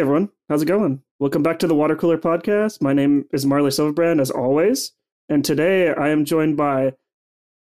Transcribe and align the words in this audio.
Hey 0.00 0.04
everyone, 0.04 0.30
how's 0.48 0.62
it 0.62 0.64
going? 0.64 1.02
Welcome 1.18 1.42
back 1.42 1.58
to 1.58 1.66
the 1.66 1.74
Water 1.74 1.94
Cooler 1.94 2.16
Podcast. 2.16 2.80
My 2.80 2.94
name 2.94 3.26
is 3.34 3.44
Marley 3.44 3.68
Silverbrand, 3.68 4.18
as 4.18 4.30
always, 4.30 4.92
and 5.28 5.44
today 5.44 5.92
I 5.92 6.08
am 6.08 6.24
joined 6.24 6.56
by 6.56 6.94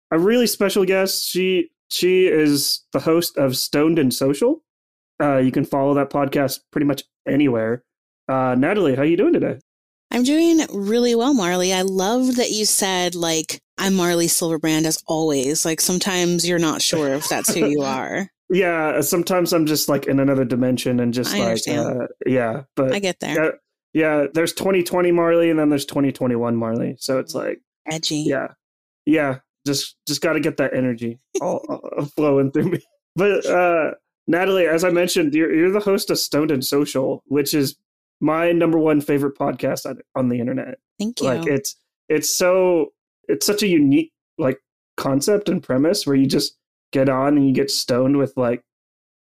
a 0.10 0.18
really 0.18 0.48
special 0.48 0.86
guest. 0.86 1.28
She 1.28 1.70
she 1.90 2.28
is 2.28 2.86
the 2.94 3.02
host 3.02 3.38
of 3.38 3.58
Stoned 3.58 4.00
and 4.00 4.14
Social. 4.14 4.64
Uh, 5.22 5.40
you 5.40 5.52
can 5.52 5.66
follow 5.66 5.94
that 5.96 6.12
podcast 6.12 6.60
pretty 6.72 6.86
much 6.86 7.04
anywhere. 7.28 7.84
Uh, 8.30 8.56
Natali, 8.56 8.96
how 8.96 9.02
are 9.02 9.06
you 9.06 9.18
doing 9.18 9.34
today? 9.34 9.60
I'm 10.10 10.24
doing 10.24 10.66
really 10.74 11.16
well, 11.16 11.34
Marley. 11.34 11.74
I 11.74 11.82
love 11.82 12.38
that 12.38 12.52
you 12.52 12.64
said 12.64 13.16
like 13.16 13.60
I'm 13.78 13.96
Marley 13.96 14.28
Silverbrand 14.28 14.86
as 14.86 15.04
always. 15.08 15.66
Like 15.66 15.82
sometimes 15.82 16.48
you're 16.48 16.58
not 16.58 16.82
sure 16.82 17.16
if 17.16 17.28
that's 17.28 17.54
who 17.54 17.68
you 17.68 17.82
are. 17.84 18.30
Yeah, 18.50 19.02
sometimes 19.02 19.54
I'm 19.54 19.66
just 19.66 19.90
like 19.90 20.08
in 20.08 20.20
another 20.20 20.46
dimension 20.46 21.00
and 21.00 21.14
just 21.14 21.34
I 21.36 21.54
like 21.54 21.68
uh, 21.68 22.08
yeah, 22.26 22.64
but 22.76 22.94
I 22.94 23.00
get 23.00 23.20
there. 23.20 23.36
yeah, 23.36 23.52
yeah, 23.94 24.28
there's 24.34 24.54
2020 24.54 25.12
Marley 25.12 25.50
and 25.50 25.60
then 25.60 25.70
there's 25.70 25.86
2021 25.86 26.56
Marley. 26.56 26.96
So 27.00 27.20
it's 27.20 27.36
like 27.36 27.62
Edgy. 27.92 28.18
yeah, 28.18 28.48
yeah, 29.06 29.40
just 29.68 29.98
just 30.08 30.22
got 30.22 30.34
to 30.34 30.40
get 30.40 30.58
that 30.58 30.74
energy 30.74 31.20
all, 31.42 31.58
all 31.70 32.06
flowing 32.06 32.52
through 32.52 32.72
me. 32.72 32.80
But 33.16 33.46
uh 33.46 33.92
Natali, 34.30 34.68
as 34.68 34.84
I 34.84 34.90
mentioned, 34.90 35.34
you're 35.34 35.54
you're 35.54 35.72
the 35.72 35.80
host 35.80 36.10
of 36.10 36.20
Stoned 36.20 36.52
and 36.52 36.66
Social, 36.66 37.24
which 37.28 37.54
is 37.54 37.76
my 38.20 38.52
number 38.52 38.78
one 38.78 39.02
favorite 39.02 39.38
podcast 39.38 39.86
on, 39.86 40.00
on 40.16 40.30
the 40.30 40.40
internet. 40.40 40.78
Thank 41.00 41.22
you. 41.22 41.28
Like 41.28 41.48
it's 41.48 41.76
it's 42.10 42.30
so 42.30 42.94
it's 43.28 43.46
such 43.46 43.64
a 43.64 43.68
unique 43.68 44.12
like 44.38 44.60
concept 44.98 45.50
and 45.50 45.64
premise 45.64 46.06
where 46.06 46.16
you 46.16 46.28
just 46.28 46.58
get 46.92 47.10
on 47.10 47.38
and 47.38 47.48
you 47.48 47.54
get 47.54 47.72
stoned 47.72 48.18
with 48.18 48.34
like 48.36 48.64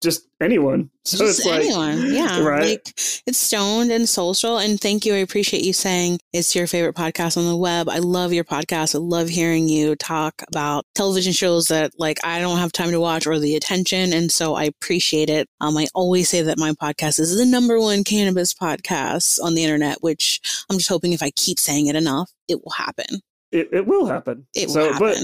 just 0.03 0.29
anyone. 0.41 0.91
So 1.07 1.19
Just 1.19 1.41
it's 1.41 1.47
like 1.47 1.61
anyone. 1.61 2.15
Yeah. 2.15 2.41
right? 2.49 2.63
Like 2.63 2.89
it's 3.27 3.37
stoned 3.37 3.91
and 3.93 4.09
social. 4.09 4.57
And 4.57 4.81
thank 4.81 5.05
you. 5.05 5.13
I 5.13 5.19
appreciate 5.19 5.63
you 5.63 5.75
saying 5.75 6.19
it's 6.33 6.55
your 6.57 6.67
favorite 6.67 6.97
podcast 6.97 7.37
on 7.37 7.47
the 7.47 7.55
web. 7.55 7.91
I 7.91 7.99
love 7.99 8.33
your 8.33 8.45
podcast. 8.45 8.95
I 8.95 8.99
love 8.99 9.29
hearing 9.29 9.69
you 9.69 9.97
talk 9.97 10.43
about 10.49 10.87
television 10.95 11.35
shows 11.35 11.69
that 11.69 11.93
like 11.99 12.17
I 12.25 12.41
don't 12.41 12.57
have 12.57 12.73
time 12.73 12.91
to 12.91 13.01
watch 13.01 13.27
or 13.27 13.39
the 13.39 13.55
attention. 13.55 14.15
And 14.15 14.33
so 14.33 14.55
I 14.55 14.65
appreciate 14.65 15.29
it. 15.29 15.47
Um, 15.61 15.77
I 15.77 15.89
always 15.95 16.31
say 16.31 16.41
that 16.41 16.57
my 16.59 16.73
podcast 16.73 17.21
is 17.21 17.37
the 17.37 17.45
number 17.45 17.79
one 17.79 18.03
cannabis 18.03 18.55
podcast 18.55 19.39
on 19.43 19.55
the 19.55 19.63
internet, 19.63 19.99
which 20.01 20.41
I'm 20.71 20.79
just 20.79 20.89
hoping 20.89 21.13
if 21.13 21.23
I 21.23 21.33
keep 21.33 21.59
saying 21.59 21.89
it 21.89 21.97
enough, 21.97 22.31
it 22.49 22.65
will 22.65 22.73
happen. 22.73 23.21
it, 23.53 23.69
it 23.75 23.87
will 23.87 24.07
happen. 24.07 24.47
It 24.55 24.69
will 24.69 24.73
so 24.75 24.93
happen. 24.95 24.99
but 25.01 25.19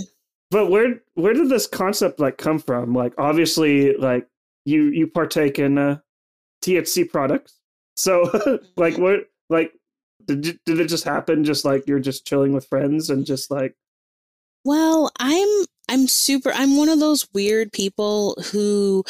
but 0.50 0.70
where 0.70 1.00
where 1.14 1.32
did 1.32 1.48
this 1.48 1.66
concept 1.66 2.20
like 2.20 2.38
come 2.38 2.58
from? 2.58 2.92
Like 2.94 3.14
obviously 3.18 3.94
like 3.96 4.26
you 4.64 4.84
you 4.84 5.06
partake 5.06 5.58
in 5.58 5.78
uh, 5.78 5.98
THC 6.62 7.10
products. 7.10 7.60
So 7.96 8.58
like 8.76 8.98
what 8.98 9.26
like 9.48 9.72
did 10.24 10.58
did 10.64 10.80
it 10.80 10.88
just 10.88 11.04
happen 11.04 11.44
just 11.44 11.64
like 11.64 11.86
you're 11.86 12.00
just 12.00 12.26
chilling 12.26 12.52
with 12.52 12.66
friends 12.66 13.10
and 13.10 13.24
just 13.24 13.50
like 13.50 13.74
Well, 14.64 15.10
I'm 15.18 15.48
I'm 15.88 16.08
super 16.08 16.52
I'm 16.52 16.76
one 16.76 16.88
of 16.88 17.00
those 17.00 17.28
weird 17.32 17.72
people 17.72 18.34
who 18.52 19.04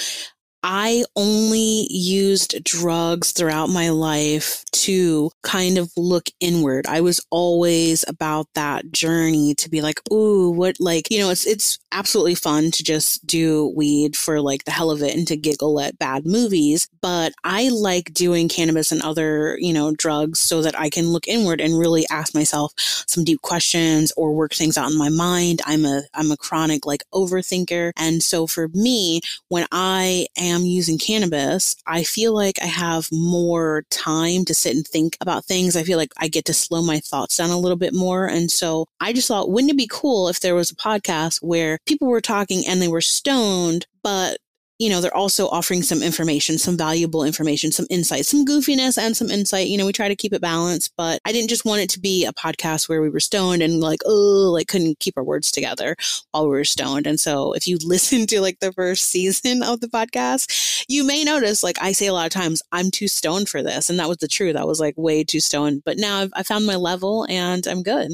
I 0.63 1.05
only 1.17 1.87
used 1.91 2.63
drugs 2.65 3.33
throughout 3.33 3.69
my 3.69 3.89
life 3.89 4.65
to 4.73 5.31
kind 5.43 5.79
of 5.79 5.91
look 5.97 6.29
inward. 6.41 6.87
I 6.87 7.01
was 7.01 7.21
always 7.31 8.05
about 8.09 8.47
that 8.55 8.93
journey 8.93 9.55
to 9.57 9.71
be 9.71 9.81
like, 9.81 10.01
ooh, 10.13 10.51
what 10.51 10.77
like, 10.79 11.11
you 11.11 11.19
know, 11.19 11.31
it's 11.31 11.47
it's 11.47 11.79
absolutely 11.93 12.35
fun 12.35 12.71
to 12.73 12.83
just 12.83 13.27
do 13.27 13.73
weed 13.75 14.17
for 14.17 14.41
like 14.41 14.65
the 14.65 14.71
hell 14.71 14.91
of 14.91 15.03
it 15.03 15.15
and 15.15 15.27
to 15.29 15.37
giggle 15.37 15.81
at 15.81 15.99
bad 15.99 16.27
movies, 16.27 16.89
but 17.01 17.33
I 17.45 17.69
like 17.69 18.13
doing 18.13 18.49
cannabis 18.49 18.93
and 18.93 19.03
other, 19.03 19.57
you 19.61 19.73
know, 19.73 19.95
drugs 19.97 20.41
so 20.41 20.63
that 20.63 20.79
I 20.79 20.91
can 20.91 21.09
look 21.09 21.27
inward 21.27 21.61
and 21.61 21.79
really 21.79 22.07
ask 22.11 22.35
myself 22.35 22.73
some 22.77 23.25
deep 23.25 23.43
questions 23.43 24.13
or 24.17 24.35
work 24.35 24.55
things 24.55 24.77
out 24.77 24.91
in 24.91 24.99
my 24.99 25.09
mind. 25.09 25.63
I'm 25.67 25.85
a 25.85 26.03
I'm 26.15 26.31
a 26.31 26.37
chronic 26.37 26.87
like 26.87 27.03
overthinker. 27.15 27.93
And 27.97 28.23
so 28.23 28.47
for 28.47 28.69
me, 28.69 29.21
when 29.49 29.67
I 29.73 30.27
am 30.37 30.50
using 30.59 30.99
cannabis, 30.99 31.77
I 31.87 32.03
feel 32.03 32.35
like 32.35 32.59
I 32.63 32.67
have 32.67 33.09
more 33.13 33.85
time 33.91 34.45
to 34.47 34.55
sit 34.55 34.77
and 34.77 34.87
think 34.87 35.17
about 35.21 35.45
things. 35.45 35.77
I 35.77 35.83
feel 35.83 35.99
like 35.99 36.13
I 36.19 36.29
get 36.29 36.45
to 36.47 36.55
slow 36.55 36.83
my 36.83 37.01
thoughts 37.01 37.37
down 37.37 37.51
a 37.51 37.59
little 37.59 37.77
bit 37.77 37.95
more. 37.95 38.27
And 38.27 38.51
so 38.51 38.87
I 39.01 39.13
just 39.13 39.29
thought, 39.29 39.51
wouldn't 39.51 39.73
it 39.73 39.77
be 39.77 39.89
cool 39.91 40.29
if 40.29 40.41
there 40.41 40.55
was 40.55 40.71
a 40.71 40.77
podcast 40.77 41.39
where 41.43 41.79
people 41.87 42.09
were 42.09 42.21
talking 42.21 42.65
and 42.67 42.81
they 42.81 42.89
were 42.89 43.01
stoned, 43.01 43.87
but 44.03 44.39
you 44.81 44.89
know, 44.89 45.03
they're 45.03 45.15
also 45.15 45.47
offering 45.49 45.83
some 45.83 46.03
information, 46.03 46.57
some 46.57 46.75
valuable 46.75 47.23
information, 47.23 47.71
some 47.71 47.87
insight, 47.91 48.25
some 48.25 48.47
goofiness 48.47 48.97
and 48.97 49.15
some 49.15 49.29
insight. 49.29 49.67
You 49.67 49.77
know, 49.77 49.85
we 49.85 49.93
try 49.93 50.09
to 50.09 50.17
keep 50.17 50.33
it 50.33 50.41
balanced, 50.41 50.95
but 50.97 51.21
I 51.27 51.33
didn't 51.33 51.51
just 51.51 51.67
want 51.67 51.83
it 51.83 51.91
to 51.91 52.01
be 52.01 52.25
a 52.25 52.33
podcast 52.33 52.89
where 52.89 53.03
we 53.03 53.11
were 53.11 53.21
stoned 53.21 53.61
and 53.61 53.81
like, 53.81 54.01
oh, 54.07 54.51
like 54.55 54.69
couldn't 54.69 54.99
keep 54.99 55.19
our 55.19 55.23
words 55.23 55.53
together 55.53 55.97
while 56.31 56.45
we 56.45 56.57
were 56.57 56.65
stoned. 56.65 57.07
And 57.07 57.21
so 57.21 57.53
if 57.53 57.69
you 57.69 57.77
listen 57.85 58.27
to 58.29 58.41
like 58.41 58.61
the 58.61 58.73
first 58.73 59.09
season 59.09 59.63
of 59.63 59.81
the 59.81 59.87
podcast, 59.87 60.87
you 60.89 61.05
may 61.05 61.25
notice 61.25 61.63
like 61.63 61.77
I 61.83 61.93
say 61.93 62.07
a 62.07 62.15
lot 62.15 62.25
of 62.25 62.33
times, 62.33 62.63
I'm 62.73 62.91
too 62.91 63.07
stoned 63.07 63.51
for 63.51 63.63
this. 63.63 63.91
And 63.91 63.99
that 63.99 64.09
was 64.09 64.17
the 64.17 64.29
truth. 64.29 64.57
I 64.57 64.65
was 64.65 64.81
like 64.81 64.95
way 64.97 65.25
too 65.25 65.41
stoned. 65.41 65.83
But 65.85 65.99
now 65.99 66.21
I've, 66.21 66.31
I 66.35 66.43
found 66.43 66.65
my 66.65 66.77
level 66.77 67.27
and 67.29 67.67
I'm 67.67 67.83
good. 67.83 68.13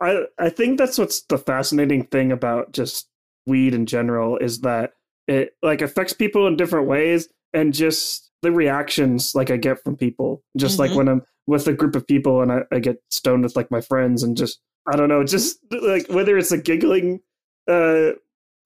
I 0.00 0.24
I 0.36 0.50
think 0.50 0.78
that's 0.78 0.98
what's 0.98 1.22
the 1.22 1.38
fascinating 1.38 2.06
thing 2.06 2.32
about 2.32 2.72
just 2.72 3.08
weed 3.46 3.72
in 3.72 3.86
general 3.86 4.36
is 4.38 4.62
that 4.62 4.94
it 5.28 5.56
like 5.62 5.82
affects 5.82 6.12
people 6.12 6.46
in 6.46 6.56
different 6.56 6.86
ways 6.86 7.28
and 7.52 7.72
just 7.74 8.30
the 8.42 8.52
reactions 8.52 9.34
like 9.34 9.50
I 9.50 9.56
get 9.56 9.82
from 9.82 9.96
people. 9.96 10.42
Just 10.56 10.78
like 10.78 10.90
Mhm. 10.92 10.96
when 10.96 11.08
I'm 11.08 11.22
with 11.46 11.66
a 11.68 11.72
group 11.72 11.96
of 11.96 12.06
people 12.06 12.42
and 12.42 12.52
I, 12.52 12.62
I 12.72 12.78
get 12.80 13.02
stoned 13.10 13.42
with 13.44 13.56
like 13.56 13.70
my 13.70 13.80
friends 13.80 14.22
and 14.22 14.36
just 14.36 14.60
I 14.92 14.96
don't 14.96 15.08
know, 15.08 15.24
just 15.24 15.58
like 15.70 16.06
whether 16.08 16.36
it's 16.38 16.52
a 16.52 16.58
giggling 16.58 17.20
uh 17.68 18.10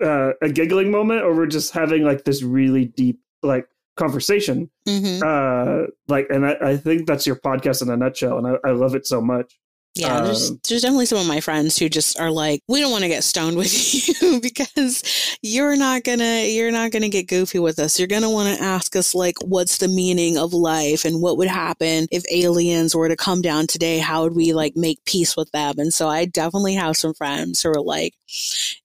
uh 0.03 0.32
a 0.43 0.48
giggling 0.50 0.91
moment 0.91 1.22
or 1.22 1.34
we're 1.34 1.47
just 1.47 1.72
having 1.72 2.04
like 2.04 2.25
this 2.25 2.43
really 2.43 2.84
deep 2.87 3.21
like 3.42 3.66
conversation. 3.97 4.71
Mm-hmm. 4.88 5.22
Uh 5.25 5.87
like 6.09 6.27
and 6.31 6.47
I, 6.47 6.56
I 6.60 6.77
think 6.77 7.06
that's 7.06 7.27
your 7.27 7.37
podcast 7.37 7.82
in 7.82 7.91
a 7.91 7.97
nutshell 7.97 8.38
and 8.38 8.47
I, 8.47 8.69
I 8.69 8.72
love 8.72 8.94
it 8.94 9.06
so 9.06 9.21
much. 9.21 9.59
Yeah, 9.97 10.21
there's, 10.23 10.51
Um, 10.51 10.61
there's 10.69 10.83
definitely 10.83 11.06
some 11.06 11.19
of 11.19 11.27
my 11.27 11.41
friends 11.41 11.77
who 11.77 11.89
just 11.89 12.19
are 12.21 12.31
like, 12.31 12.62
we 12.69 12.81
don't 12.81 12.93
want 12.93 13.03
to 13.03 13.09
get 13.09 13.25
stoned 13.25 13.56
with 13.56 13.73
you 14.23 14.41
because 14.41 15.03
you're 15.43 15.77
not 15.77 16.05
gonna 16.05 16.47
you're 16.47 16.71
not 16.71 16.93
gonna 16.93 17.09
get 17.09 17.27
goofy 17.27 17.59
with 17.59 17.78
us. 17.81 17.99
You're 17.99 18.06
gonna 18.06 18.31
want 18.31 18.56
to 18.56 18.62
ask 18.65 18.95
us 18.95 19.17
like, 19.17 19.34
what's 19.43 19.78
the 19.78 19.89
meaning 19.89 20.39
of 20.39 20.55
life 20.55 21.05
and 21.05 21.21
what 21.21 21.37
would 21.39 21.49
happen 21.49 22.06
if 22.12 22.23
aliens 22.31 22.95
were 22.95 23.09
to 23.09 23.17
come 23.17 23.43
down 23.43 23.67
today? 23.67 23.99
How 23.99 24.23
would 24.23 24.37
we 24.37 24.53
like 24.53 24.77
make 24.77 25.05
peace 25.06 25.37
with 25.37 25.51
them? 25.51 25.75
And 25.78 25.93
so 25.93 26.07
I 26.09 26.25
definitely 26.25 26.75
have 26.75 26.97
some 26.97 27.12
friends 27.12 27.61
who 27.61 27.71
are 27.71 27.83
like, 27.83 28.15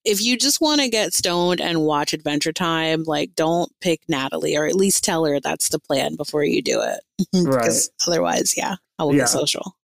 if 0.04 0.22
you 0.24 0.38
just 0.38 0.60
want 0.60 0.82
to 0.82 0.90
get 0.90 1.14
stoned 1.14 1.62
and 1.62 1.84
watch 1.84 2.14
Adventure 2.14 2.52
Time, 2.52 3.04
like 3.04 3.36
don't 3.36 3.72
pick 3.80 4.02
Natali 4.08 4.58
or 4.58 4.66
at 4.66 4.76
least 4.76 5.04
tell 5.04 5.24
her 5.26 5.40
that's 5.40 5.70
the 5.70 5.80
plan 5.80 6.16
before 6.16 6.44
you 6.44 6.64
do 6.64 6.82
it. 6.82 7.00
because 7.32 7.92
otherwise, 8.08 8.56
yeah, 8.58 8.78
I 8.98 9.04
will 9.04 9.14
Yeah. 9.14 9.20
get 9.20 9.30
social. 9.30 9.76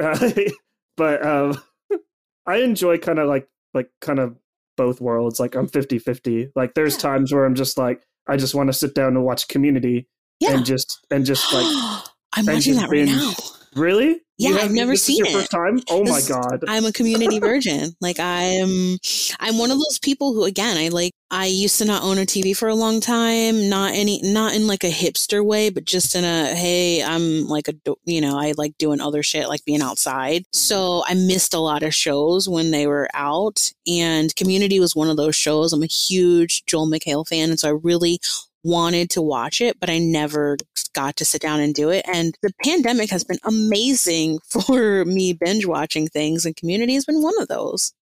Uh, 0.00 0.30
but 0.96 1.24
um 1.24 1.56
i 2.46 2.56
enjoy 2.56 2.98
kind 2.98 3.18
of 3.18 3.28
like 3.28 3.48
like 3.74 3.90
kind 4.00 4.18
of 4.18 4.36
both 4.76 5.00
worlds 5.00 5.40
like 5.40 5.54
i'm 5.54 5.68
50 5.68 5.98
50 5.98 6.50
like 6.54 6.74
there's 6.74 6.94
Yeah. 6.94 7.00
times 7.00 7.32
where 7.32 7.44
i'm 7.44 7.54
just 7.54 7.78
like 7.78 8.02
i 8.28 8.36
just 8.36 8.54
want 8.54 8.68
to 8.68 8.72
sit 8.72 8.94
down 8.94 9.16
and 9.16 9.24
watch 9.24 9.48
community 9.48 10.08
Yeah. 10.40 10.52
and 10.54 10.64
just 10.64 11.06
and 11.10 11.24
just 11.24 11.52
like 11.52 11.64
I'm 12.34 12.44
watching 12.46 12.74
that 12.74 12.82
right 12.82 12.90
binge. 12.90 13.12
now. 13.12 13.32
really 13.74 14.20
Yeah, 14.38 14.48
You 14.50 14.54
I've 14.56 14.60
haven't- 14.62 14.76
never 14.76 14.90
this 14.92 15.00
is 15.00 15.06
seen 15.06 15.16
your 15.18 15.28
it. 15.28 15.32
first 15.32 15.50
time 15.50 15.80
oh 15.88 16.04
my 16.04 16.20
god 16.28 16.62
I'm 16.68 16.84
a 16.84 16.92
community 16.92 17.38
virgin. 17.38 17.94
Like 18.00 18.18
I'm 18.20 18.98
I'm 19.40 19.58
one 19.58 19.70
of 19.70 19.78
those 19.78 19.98
people 20.02 20.34
who 20.34 20.44
again, 20.44 20.76
I 20.76 20.88
like 20.88 21.12
I 21.30 21.46
used 21.46 21.78
to 21.78 21.84
not 21.84 22.04
own 22.04 22.18
a 22.18 22.20
TV 22.26 22.56
for 22.56 22.68
a 22.68 22.74
long 22.74 23.00
time, 23.00 23.68
not 23.68 23.94
any 23.94 24.20
not 24.22 24.54
in 24.54 24.66
like 24.66 24.84
a 24.84 24.90
hipster 24.90 25.44
way, 25.44 25.70
but 25.70 25.84
just 25.84 26.14
in 26.14 26.22
a 26.24 26.54
hey, 26.54 27.02
I'm 27.02 27.48
like 27.48 27.68
a 27.68 27.74
you 28.04 28.20
know, 28.20 28.38
I 28.38 28.52
like 28.56 28.76
doing 28.78 29.00
other 29.00 29.22
shit 29.22 29.48
like 29.48 29.64
being 29.64 29.82
outside. 29.82 30.42
Mm-hmm. 30.42 30.56
So 30.56 31.02
I 31.06 31.14
missed 31.14 31.54
a 31.54 31.58
lot 31.58 31.82
of 31.82 31.94
shows 31.94 32.48
when 32.48 32.70
they 32.70 32.86
were 32.86 33.08
out 33.14 33.72
and 33.86 34.34
Community 34.36 34.78
was 34.80 34.94
one 34.94 35.08
of 35.10 35.16
those 35.16 35.34
shows. 35.34 35.72
I'm 35.72 35.82
a 35.82 35.86
huge 35.86 36.64
Joel 36.66 36.86
McHale 36.88 37.26
fan 37.26 37.50
and 37.50 37.58
so 37.58 37.68
I 37.68 37.72
really 37.82 38.20
wanted 38.66 39.10
to 39.10 39.22
watch 39.22 39.60
it, 39.60 39.78
but 39.80 39.88
I 39.90 39.98
never 39.98 40.56
got 40.94 41.16
to 41.16 41.24
sit 41.24 41.40
down 41.42 41.60
and 41.60 41.74
do 41.74 41.90
it. 41.90 42.04
And 42.12 42.34
the 42.42 42.52
pandemic 42.64 43.10
has 43.10 43.22
been 43.24 43.38
amazing 43.44 44.38
for 44.50 45.04
me 45.04 45.32
binge 45.32 45.66
watching 45.66 46.08
things, 46.08 46.44
and 46.44 46.56
Community 46.56 46.94
has 46.94 47.04
been 47.04 47.22
one 47.22 47.40
of 47.40 47.48
those. 47.48 47.92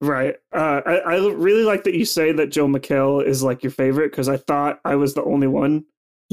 right 0.00 0.36
uh 0.52 0.80
I, 0.86 0.94
I 0.98 1.14
really 1.28 1.62
like 1.64 1.84
that 1.84 1.94
you 1.94 2.04
say 2.06 2.32
that 2.32 2.48
joe 2.50 2.66
mchale 2.66 3.22
is 3.24 3.42
like 3.42 3.62
your 3.62 3.70
favorite 3.72 4.10
because 4.10 4.28
i 4.30 4.38
thought 4.38 4.80
i 4.84 4.94
was 4.96 5.12
the 5.14 5.22
only 5.24 5.46
one 5.46 5.84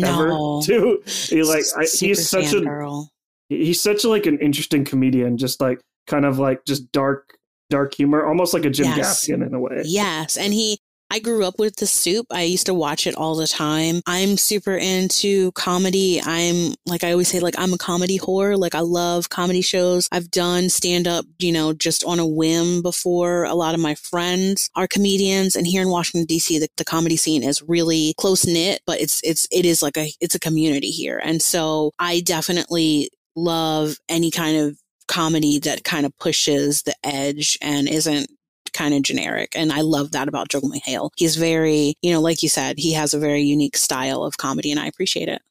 ever 0.04 0.28
No, 0.30 0.62
to 0.66 1.02
he 1.06 1.44
like 1.44 1.66
I, 1.78 1.84
he's 1.84 2.30
such 2.30 2.54
a 2.54 2.62
fangirl. 2.62 3.08
he's 3.50 3.82
such 3.82 4.06
like 4.06 4.26
an 4.26 4.40
interesting 4.40 4.86
comedian 4.86 5.38
just 5.38 5.60
like 5.60 5.82
kind 6.08 6.24
of 6.26 6.40
like 6.40 6.64
just 6.66 6.90
dark 6.94 7.36
dark 7.70 7.94
humor 7.94 8.26
almost 8.26 8.54
like 8.54 8.64
a 8.64 8.70
jim 8.70 8.88
Yes. 8.88 9.26
gaffigan 9.26 9.46
in 9.46 9.54
a 9.54 9.60
way 9.60 9.82
Yes, 9.84 10.38
and 10.38 10.54
he 10.54 10.80
I 11.10 11.20
grew 11.20 11.46
up 11.46 11.58
with 11.58 11.78
the 11.78 11.88
soup. 11.88 12.28
I 12.32 12.44
used 12.44 12.66
to 12.66 12.74
watch 12.74 13.08
it 13.08 13.16
all 13.16 13.36
the 13.36 13.48
time. 13.48 14.02
I'm 14.06 14.38
super 14.38 14.76
into 14.76 15.52
comedy. 15.54 16.22
I'm 16.22 16.74
like 16.86 17.04
I 17.04 17.12
always 17.12 17.30
say, 17.30 17.40
like 17.40 17.58
I'm 17.58 17.74
a 17.74 17.78
comedy 17.78 18.20
whore. 18.20 18.58
Like 18.58 18.76
I 18.76 18.82
love 18.82 19.30
comedy 19.30 19.62
shows. 19.62 20.10
I've 20.12 20.30
done 20.30 20.70
stand 20.70 21.08
up, 21.08 21.26
you 21.40 21.52
know, 21.52 21.74
just 21.74 22.04
on 22.04 22.20
a 22.20 22.28
whim 22.28 22.82
before. 22.82 23.46
A 23.46 23.56
lot 23.56 23.74
of 23.74 23.80
my 23.80 23.96
friends 23.96 24.70
are 24.76 24.88
comedians, 24.88 25.56
and 25.56 25.66
here 25.66 25.82
in 25.82 25.90
Washington 25.90 26.26
D.C., 26.26 26.60
the, 26.60 26.68
the 26.78 26.86
comedy 26.86 27.18
scene 27.18 27.44
is 27.44 27.62
really 27.62 28.14
close 28.18 28.46
knit, 28.46 28.82
but 28.86 29.00
it's 29.00 29.22
it's 29.24 29.48
it 29.52 29.66
is 29.66 29.82
like 29.82 29.98
a 29.98 30.12
it's 30.20 30.36
a 30.36 30.40
community 30.40 30.92
here, 30.92 31.20
and 31.24 31.42
so 31.42 31.92
I 32.00 32.20
definitely 32.22 33.10
love 33.36 33.98
any 34.10 34.32
kind 34.32 34.58
of 34.58 34.78
comedy 35.08 35.60
that 35.60 35.84
kind 35.84 36.06
of 36.06 36.18
pushes 36.20 36.84
the 36.84 36.96
edge 37.04 37.58
and 37.62 37.88
isn't 37.88 38.30
kind 38.74 38.94
of 38.94 39.02
generic. 39.02 39.54
And 39.56 39.72
I 39.72 39.82
love 39.82 40.12
that 40.12 40.28
about 40.28 40.50
Joe 40.50 40.62
McHale. 40.62 41.12
He's 41.18 41.36
very, 41.36 41.96
you 42.02 42.12
know, 42.12 42.22
like 42.22 42.44
you 42.44 42.50
said, 42.50 42.78
he 42.78 42.94
has 42.94 43.14
a 43.14 43.20
very 43.20 43.42
unique 43.42 43.78
style 43.78 44.24
of 44.24 44.38
comedy, 44.38 44.72
and 44.72 44.80
I 44.80 44.88
appreciate 44.88 45.30
it. 45.30 45.42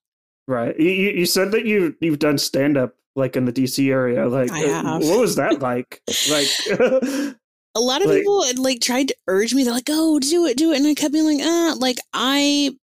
Right. 0.49 0.79
You, 0.79 0.91
you 0.91 1.27
said 1.27 1.53
that 1.53 1.67
you 1.67 1.97
you've 2.01 2.21
done 2.21 2.39
stand 2.39 2.77
up 2.77 2.95
like 3.17 3.37
in 3.37 3.47
the 3.47 3.53
DC 3.53 3.91
area. 3.91 4.29
Like, 4.29 4.53
uh, 4.53 4.99
what 5.01 5.21
was 5.21 5.37
that 5.37 5.61
like? 5.61 6.01
like. 6.31 6.47
a 7.77 7.81
lot 7.81 8.03
of 8.03 8.09
like, 8.09 8.19
people 8.19 8.45
like 8.57 8.81
tried 8.81 9.09
to 9.09 9.17
urge 9.27 9.55
me. 9.55 9.65
They're 9.65 9.73
like, 9.73 9.89
"Oh, 9.89 10.19
do 10.21 10.47
it, 10.47 10.57
do 10.57 10.73
it," 10.73 10.79
and 10.79 10.87
I 10.87 10.95
kept 10.95 11.13
being 11.13 11.25
like, 11.25 11.41
"Ah." 11.43 11.75
Like 11.79 11.99
I, 12.13 12.77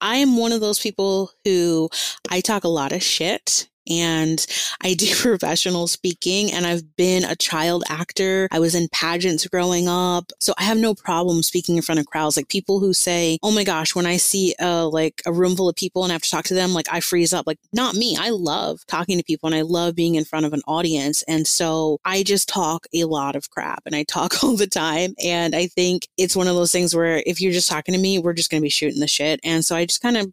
I 0.00 0.16
am 0.16 0.36
one 0.36 0.52
of 0.52 0.60
those 0.60 0.80
people 0.80 1.30
who 1.44 1.90
I 2.30 2.40
talk 2.40 2.64
a 2.64 2.68
lot 2.68 2.92
of 2.92 3.02
shit 3.02 3.68
and 3.88 4.44
I 4.82 4.94
do 4.94 5.14
professional 5.16 5.86
speaking 5.86 6.52
and 6.52 6.66
I've 6.66 6.96
been 6.96 7.24
a 7.24 7.36
child 7.36 7.84
actor. 7.88 8.48
I 8.50 8.58
was 8.58 8.74
in 8.74 8.88
pageants 8.92 9.46
growing 9.46 9.88
up. 9.88 10.32
So 10.40 10.54
I 10.58 10.64
have 10.64 10.78
no 10.78 10.94
problem 10.94 11.42
speaking 11.42 11.76
in 11.76 11.82
front 11.82 12.00
of 12.00 12.06
crowds. 12.06 12.36
Like 12.36 12.48
people 12.48 12.80
who 12.80 12.92
say, 12.92 13.38
Oh 13.42 13.52
my 13.52 13.64
gosh, 13.64 13.94
when 13.94 14.06
I 14.06 14.16
see 14.16 14.54
a 14.58 14.86
like 14.86 15.22
a 15.26 15.32
room 15.32 15.56
full 15.56 15.68
of 15.68 15.76
people 15.76 16.04
and 16.04 16.12
I 16.12 16.14
have 16.14 16.22
to 16.22 16.30
talk 16.30 16.44
to 16.46 16.54
them, 16.54 16.72
like 16.72 16.86
I 16.90 17.00
freeze 17.00 17.32
up. 17.32 17.46
Like 17.46 17.58
not 17.72 17.94
me. 17.94 18.16
I 18.18 18.30
love 18.30 18.84
talking 18.86 19.18
to 19.18 19.24
people 19.24 19.46
and 19.46 19.56
I 19.56 19.62
love 19.62 19.94
being 19.94 20.14
in 20.14 20.24
front 20.24 20.46
of 20.46 20.52
an 20.52 20.62
audience. 20.66 21.22
And 21.24 21.46
so 21.46 21.98
I 22.04 22.22
just 22.22 22.48
talk 22.48 22.86
a 22.94 23.04
lot 23.04 23.36
of 23.36 23.50
crap 23.50 23.82
and 23.86 23.94
I 23.94 24.04
talk 24.04 24.34
all 24.44 24.56
the 24.56 24.66
time. 24.66 25.14
And 25.22 25.54
I 25.54 25.66
think 25.66 26.08
it's 26.16 26.36
one 26.36 26.48
of 26.48 26.54
those 26.54 26.72
things 26.72 26.94
where 26.94 27.22
if 27.26 27.40
you're 27.40 27.52
just 27.52 27.70
talking 27.70 27.94
to 27.94 28.00
me, 28.00 28.18
we're 28.18 28.32
just 28.32 28.50
going 28.50 28.60
to 28.60 28.64
be 28.64 28.70
shooting 28.70 29.00
the 29.00 29.08
shit. 29.08 29.40
And 29.44 29.64
so 29.64 29.76
I 29.76 29.86
just 29.86 30.00
kind 30.00 30.16
of 30.16 30.32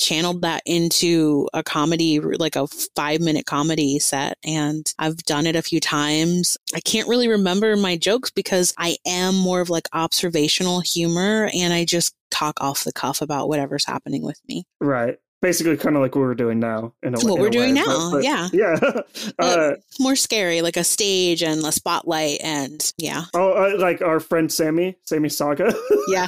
channeled 0.00 0.42
that 0.42 0.62
into 0.66 1.48
a 1.54 1.62
comedy, 1.62 2.18
like 2.18 2.56
a 2.56 2.66
five 2.96 3.20
minute 3.20 3.46
comedy 3.46 3.98
set. 3.98 4.38
And 4.44 4.92
I've 4.98 5.18
done 5.18 5.46
it 5.46 5.54
a 5.54 5.62
few 5.62 5.78
times. 5.78 6.56
I 6.74 6.80
can't 6.80 7.08
really 7.08 7.28
remember 7.28 7.76
my 7.76 7.96
jokes 7.96 8.30
because 8.30 8.74
I 8.78 8.96
am 9.06 9.36
more 9.36 9.60
of 9.60 9.70
like 9.70 9.88
observational 9.92 10.80
humor 10.80 11.50
and 11.54 11.72
I 11.72 11.84
just 11.84 12.14
talk 12.30 12.60
off 12.60 12.84
the 12.84 12.92
cuff 12.92 13.22
about 13.22 13.48
whatever's 13.48 13.84
happening 13.84 14.22
with 14.22 14.40
me. 14.48 14.64
Right 14.80 15.18
basically 15.40 15.76
kind 15.76 15.96
of 15.96 16.02
like 16.02 16.14
what 16.14 16.22
we're 16.22 16.34
doing 16.34 16.58
now 16.58 16.92
in 17.02 17.14
a, 17.14 17.18
what 17.18 17.36
in 17.36 17.40
we're 17.40 17.50
doing 17.50 17.74
way, 17.74 17.80
now 17.80 18.10
but, 18.10 18.22
yeah 18.22 18.48
yeah 18.52 18.78
uh, 19.38 19.72
more 19.98 20.16
scary 20.16 20.62
like 20.62 20.76
a 20.76 20.84
stage 20.84 21.42
and 21.42 21.64
a 21.64 21.72
spotlight 21.72 22.38
and 22.42 22.92
yeah 22.98 23.24
oh 23.34 23.52
uh, 23.52 23.78
like 23.78 24.02
our 24.02 24.20
friend 24.20 24.52
sammy 24.52 24.96
sammy 25.04 25.28
saga 25.28 25.74
yeah 26.08 26.26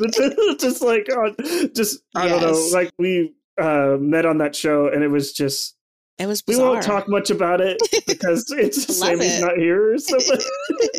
just 0.58 0.82
like 0.82 1.08
uh, 1.10 1.30
just 1.74 2.02
i 2.14 2.26
yes. 2.26 2.40
don't 2.40 2.42
know 2.42 2.68
like 2.72 2.92
we 2.98 3.32
uh, 3.58 3.96
met 3.98 4.26
on 4.26 4.38
that 4.38 4.54
show 4.54 4.88
and 4.88 5.02
it 5.02 5.08
was 5.08 5.32
just 5.32 5.76
it 6.18 6.26
was 6.26 6.40
bizarre. 6.40 6.64
we 6.64 6.72
won't 6.74 6.82
talk 6.84 7.08
much 7.08 7.30
about 7.30 7.60
it 7.60 7.78
because 8.06 8.46
it's 8.50 8.96
sammy's 8.96 9.38
it. 9.38 9.40
not 9.40 9.56
here 9.56 9.92
or 9.92 9.98
something 9.98 10.40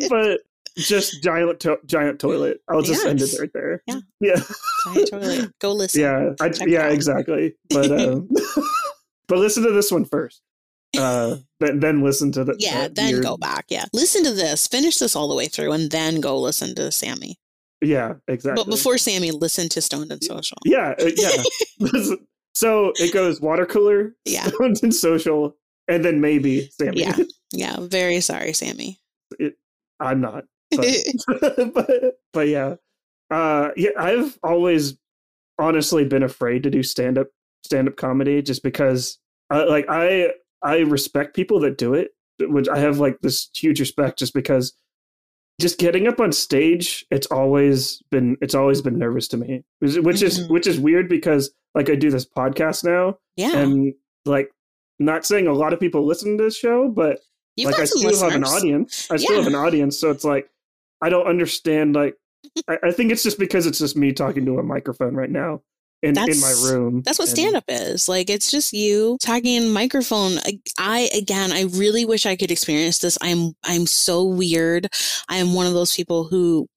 but 0.08 0.40
just 0.78 1.22
giant 1.22 1.60
to- 1.60 1.80
giant 1.86 2.20
toilet. 2.20 2.60
I'll 2.68 2.82
just 2.82 3.04
yes. 3.04 3.10
end 3.10 3.22
it 3.22 3.40
right 3.40 3.50
there. 3.52 3.82
Yeah, 3.86 4.00
yeah. 4.20 4.40
Giant 4.84 5.10
toilet. 5.10 5.52
Go 5.60 5.72
listen. 5.72 6.00
Yeah, 6.00 6.30
I, 6.40 6.52
yeah, 6.66 6.88
exactly. 6.88 7.54
But 7.70 7.90
um, 7.90 8.28
but 9.28 9.38
listen 9.38 9.62
to 9.64 9.72
this 9.72 9.90
one 9.90 10.04
first. 10.04 10.42
Uh, 10.96 11.36
then 11.60 11.80
then 11.80 12.02
listen 12.02 12.32
to 12.32 12.44
the 12.44 12.56
yeah. 12.58 12.88
Then 12.90 13.12
weird... 13.12 13.24
go 13.24 13.36
back. 13.36 13.66
Yeah, 13.68 13.84
listen 13.92 14.24
to 14.24 14.32
this. 14.32 14.66
Finish 14.66 14.98
this 14.98 15.14
all 15.14 15.28
the 15.28 15.34
way 15.34 15.46
through, 15.46 15.72
and 15.72 15.90
then 15.90 16.20
go 16.20 16.38
listen 16.38 16.74
to 16.76 16.90
Sammy. 16.90 17.38
Yeah, 17.80 18.14
exactly. 18.26 18.64
But 18.64 18.70
before 18.70 18.98
Sammy, 18.98 19.30
listen 19.30 19.68
to 19.70 19.80
Stoned 19.80 20.10
and 20.10 20.22
Social. 20.24 20.56
Yeah, 20.64 20.94
uh, 20.98 21.10
yeah. 21.14 22.14
so 22.54 22.92
it 22.96 23.12
goes 23.12 23.40
water 23.40 23.66
cooler, 23.66 24.14
yeah, 24.24 24.46
Stoned 24.46 24.80
and 24.82 24.94
Social, 24.94 25.56
and 25.88 26.04
then 26.04 26.20
maybe 26.20 26.70
Sammy. 26.80 27.02
Yeah, 27.02 27.16
yeah. 27.52 27.76
Very 27.80 28.20
sorry, 28.20 28.54
Sammy. 28.54 28.98
It, 29.38 29.56
I'm 30.00 30.20
not 30.20 30.44
but, 30.70 31.74
but, 31.74 31.90
but 32.32 32.48
yeah, 32.48 32.76
uh, 33.30 33.70
yeah, 33.76 33.90
I've 33.98 34.38
always 34.42 34.96
honestly 35.58 36.04
been 36.04 36.22
afraid 36.22 36.62
to 36.62 36.70
do 36.70 36.82
stand 36.82 37.18
up 37.18 37.28
stand 37.64 37.88
up 37.88 37.96
comedy 37.96 38.40
just 38.42 38.62
because, 38.62 39.18
uh, 39.50 39.66
like, 39.68 39.86
I 39.88 40.32
I 40.62 40.78
respect 40.78 41.34
people 41.34 41.60
that 41.60 41.78
do 41.78 41.94
it, 41.94 42.10
which 42.40 42.68
I 42.68 42.78
have 42.78 42.98
like 42.98 43.20
this 43.20 43.50
huge 43.54 43.80
respect 43.80 44.18
just 44.18 44.34
because 44.34 44.72
just 45.60 45.78
getting 45.78 46.06
up 46.06 46.20
on 46.20 46.32
stage 46.32 47.04
it's 47.10 47.26
always 47.28 48.02
been 48.10 48.36
it's 48.40 48.54
always 48.54 48.80
been 48.80 48.98
nervous 48.98 49.28
to 49.28 49.36
me 49.36 49.64
which 49.80 49.92
mm-hmm. 49.92 50.24
is 50.24 50.48
which 50.48 50.66
is 50.66 50.78
weird 50.78 51.08
because 51.08 51.50
like 51.74 51.90
i 51.90 51.94
do 51.94 52.10
this 52.10 52.26
podcast 52.26 52.84
now 52.84 53.16
yeah 53.36 53.56
and 53.56 53.92
like 54.24 54.50
not 54.98 55.26
saying 55.26 55.46
a 55.46 55.52
lot 55.52 55.72
of 55.72 55.80
people 55.80 56.06
listen 56.06 56.36
to 56.38 56.44
this 56.44 56.56
show 56.56 56.88
but 56.88 57.20
You've 57.56 57.72
like 57.72 57.80
i 57.80 57.84
still 57.84 58.08
listeners. 58.08 58.32
have 58.32 58.40
an 58.40 58.44
audience 58.44 59.10
i 59.10 59.16
still 59.16 59.36
have 59.36 59.46
an 59.46 59.54
audience 59.54 59.98
so 59.98 60.10
it's 60.10 60.24
like 60.24 60.48
I 61.00 61.08
don't 61.08 61.26
understand. 61.26 61.94
Like, 61.94 62.14
I, 62.68 62.78
I, 62.84 62.92
think 62.92 63.12
it's 63.12 63.22
just 63.22 63.38
because 63.38 63.66
it's 63.66 63.78
just 63.78 63.96
me 63.96 64.12
talking 64.12 64.44
to 64.46 64.58
a 64.58 64.62
microphone 64.62 65.14
right 65.14 65.30
now 65.30 65.62
in, 66.02 66.18
in 66.18 66.40
my 66.40 66.54
room. 66.64 67.02
That's 67.02 67.18
what 67.18 67.28
stand 67.28 67.56
up 67.56 67.64
is. 67.68 68.08
Like, 68.08 68.30
it's 68.30 68.50
just 68.50 68.72
you 68.72 69.18
talking 69.20 69.62
in 69.62 69.70
microphone. 69.70 70.38
I, 70.44 70.60
I, 70.78 71.10
again, 71.14 71.52
I 71.52 71.64
really 71.64 72.04
wish 72.04 72.26
I 72.26 72.36
could 72.36 72.50
experience 72.50 72.98
this. 72.98 73.18
I'm, 73.20 73.52
I'm 73.64 73.86
so 73.86 74.24
weird. 74.24 74.88
I 75.28 75.36
am 75.36 75.54
one 75.54 75.66
of 75.66 75.74
those 75.74 75.94
people 75.94 76.24
who 76.24 76.68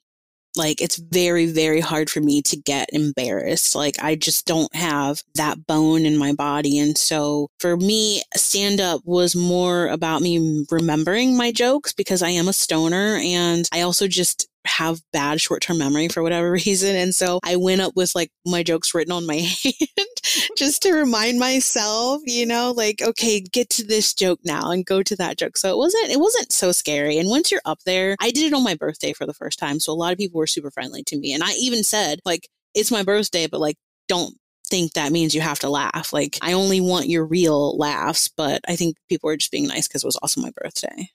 like 0.55 0.81
it's 0.81 0.97
very, 0.97 1.45
very 1.45 1.79
hard 1.79 2.09
for 2.09 2.19
me 2.19 2.41
to 2.43 2.57
get 2.57 2.89
embarrassed. 2.91 3.75
Like 3.75 3.95
I 4.01 4.15
just 4.15 4.45
don't 4.45 4.73
have 4.75 5.23
that 5.35 5.65
bone 5.65 6.05
in 6.05 6.17
my 6.17 6.33
body. 6.33 6.79
And 6.79 6.97
so 6.97 7.49
for 7.59 7.77
me, 7.77 8.21
stand 8.35 8.81
up 8.81 9.01
was 9.05 9.35
more 9.35 9.87
about 9.87 10.21
me 10.21 10.65
remembering 10.69 11.37
my 11.37 11.51
jokes 11.51 11.93
because 11.93 12.21
I 12.21 12.29
am 12.29 12.47
a 12.47 12.53
stoner 12.53 13.19
and 13.23 13.67
I 13.71 13.81
also 13.81 14.07
just 14.07 14.47
have 14.65 15.01
bad 15.11 15.41
short 15.41 15.61
term 15.61 15.77
memory 15.77 16.07
for 16.07 16.23
whatever 16.23 16.51
reason. 16.65 16.95
And 16.95 17.13
so 17.13 17.39
I 17.43 17.55
went 17.55 17.81
up 17.81 17.95
with 17.95 18.13
like 18.15 18.31
my 18.45 18.63
jokes 18.63 18.93
written 18.93 19.11
on 19.11 19.25
my 19.25 19.35
hand 19.63 20.55
just 20.57 20.83
to 20.83 20.93
remind 20.93 21.39
myself, 21.39 22.21
you 22.25 22.45
know, 22.45 22.71
like, 22.71 23.01
okay, 23.01 23.41
get 23.41 23.69
to 23.71 23.85
this 23.85 24.13
joke 24.13 24.39
now 24.43 24.71
and 24.71 24.85
go 24.85 25.03
to 25.03 25.15
that 25.17 25.37
joke. 25.37 25.57
So 25.57 25.71
it 25.71 25.77
wasn't, 25.77 26.09
it 26.09 26.19
wasn't 26.19 26.51
so 26.51 26.71
scary. 26.71 27.17
And 27.17 27.29
once 27.29 27.51
you're 27.51 27.61
up 27.65 27.79
there, 27.85 28.15
I 28.19 28.31
did 28.31 28.51
it 28.51 28.55
on 28.55 28.63
my 28.63 28.75
birthday 28.75 29.13
for 29.13 29.25
the 29.25 29.33
first 29.33 29.59
time. 29.59 29.79
So 29.79 29.91
a 29.91 29.95
lot 29.95 30.11
of 30.11 30.17
people 30.17 30.39
were 30.39 30.47
super 30.47 30.71
friendly 30.71 31.03
to 31.03 31.17
me. 31.17 31.33
And 31.33 31.43
I 31.43 31.51
even 31.53 31.83
said, 31.83 32.19
like, 32.25 32.47
it's 32.73 32.91
my 32.91 33.03
birthday, 33.03 33.47
but 33.47 33.59
like, 33.59 33.77
don't 34.07 34.35
think 34.69 34.93
that 34.93 35.11
means 35.11 35.35
you 35.35 35.41
have 35.41 35.59
to 35.59 35.69
laugh. 35.69 36.13
Like, 36.13 36.37
I 36.41 36.53
only 36.53 36.81
want 36.81 37.09
your 37.09 37.25
real 37.25 37.77
laughs, 37.77 38.29
but 38.29 38.61
I 38.67 38.75
think 38.75 38.97
people 39.09 39.27
were 39.27 39.37
just 39.37 39.51
being 39.51 39.67
nice 39.67 39.87
because 39.87 40.03
it 40.03 40.07
was 40.07 40.15
also 40.17 40.41
my 40.41 40.51
birthday. 40.55 41.09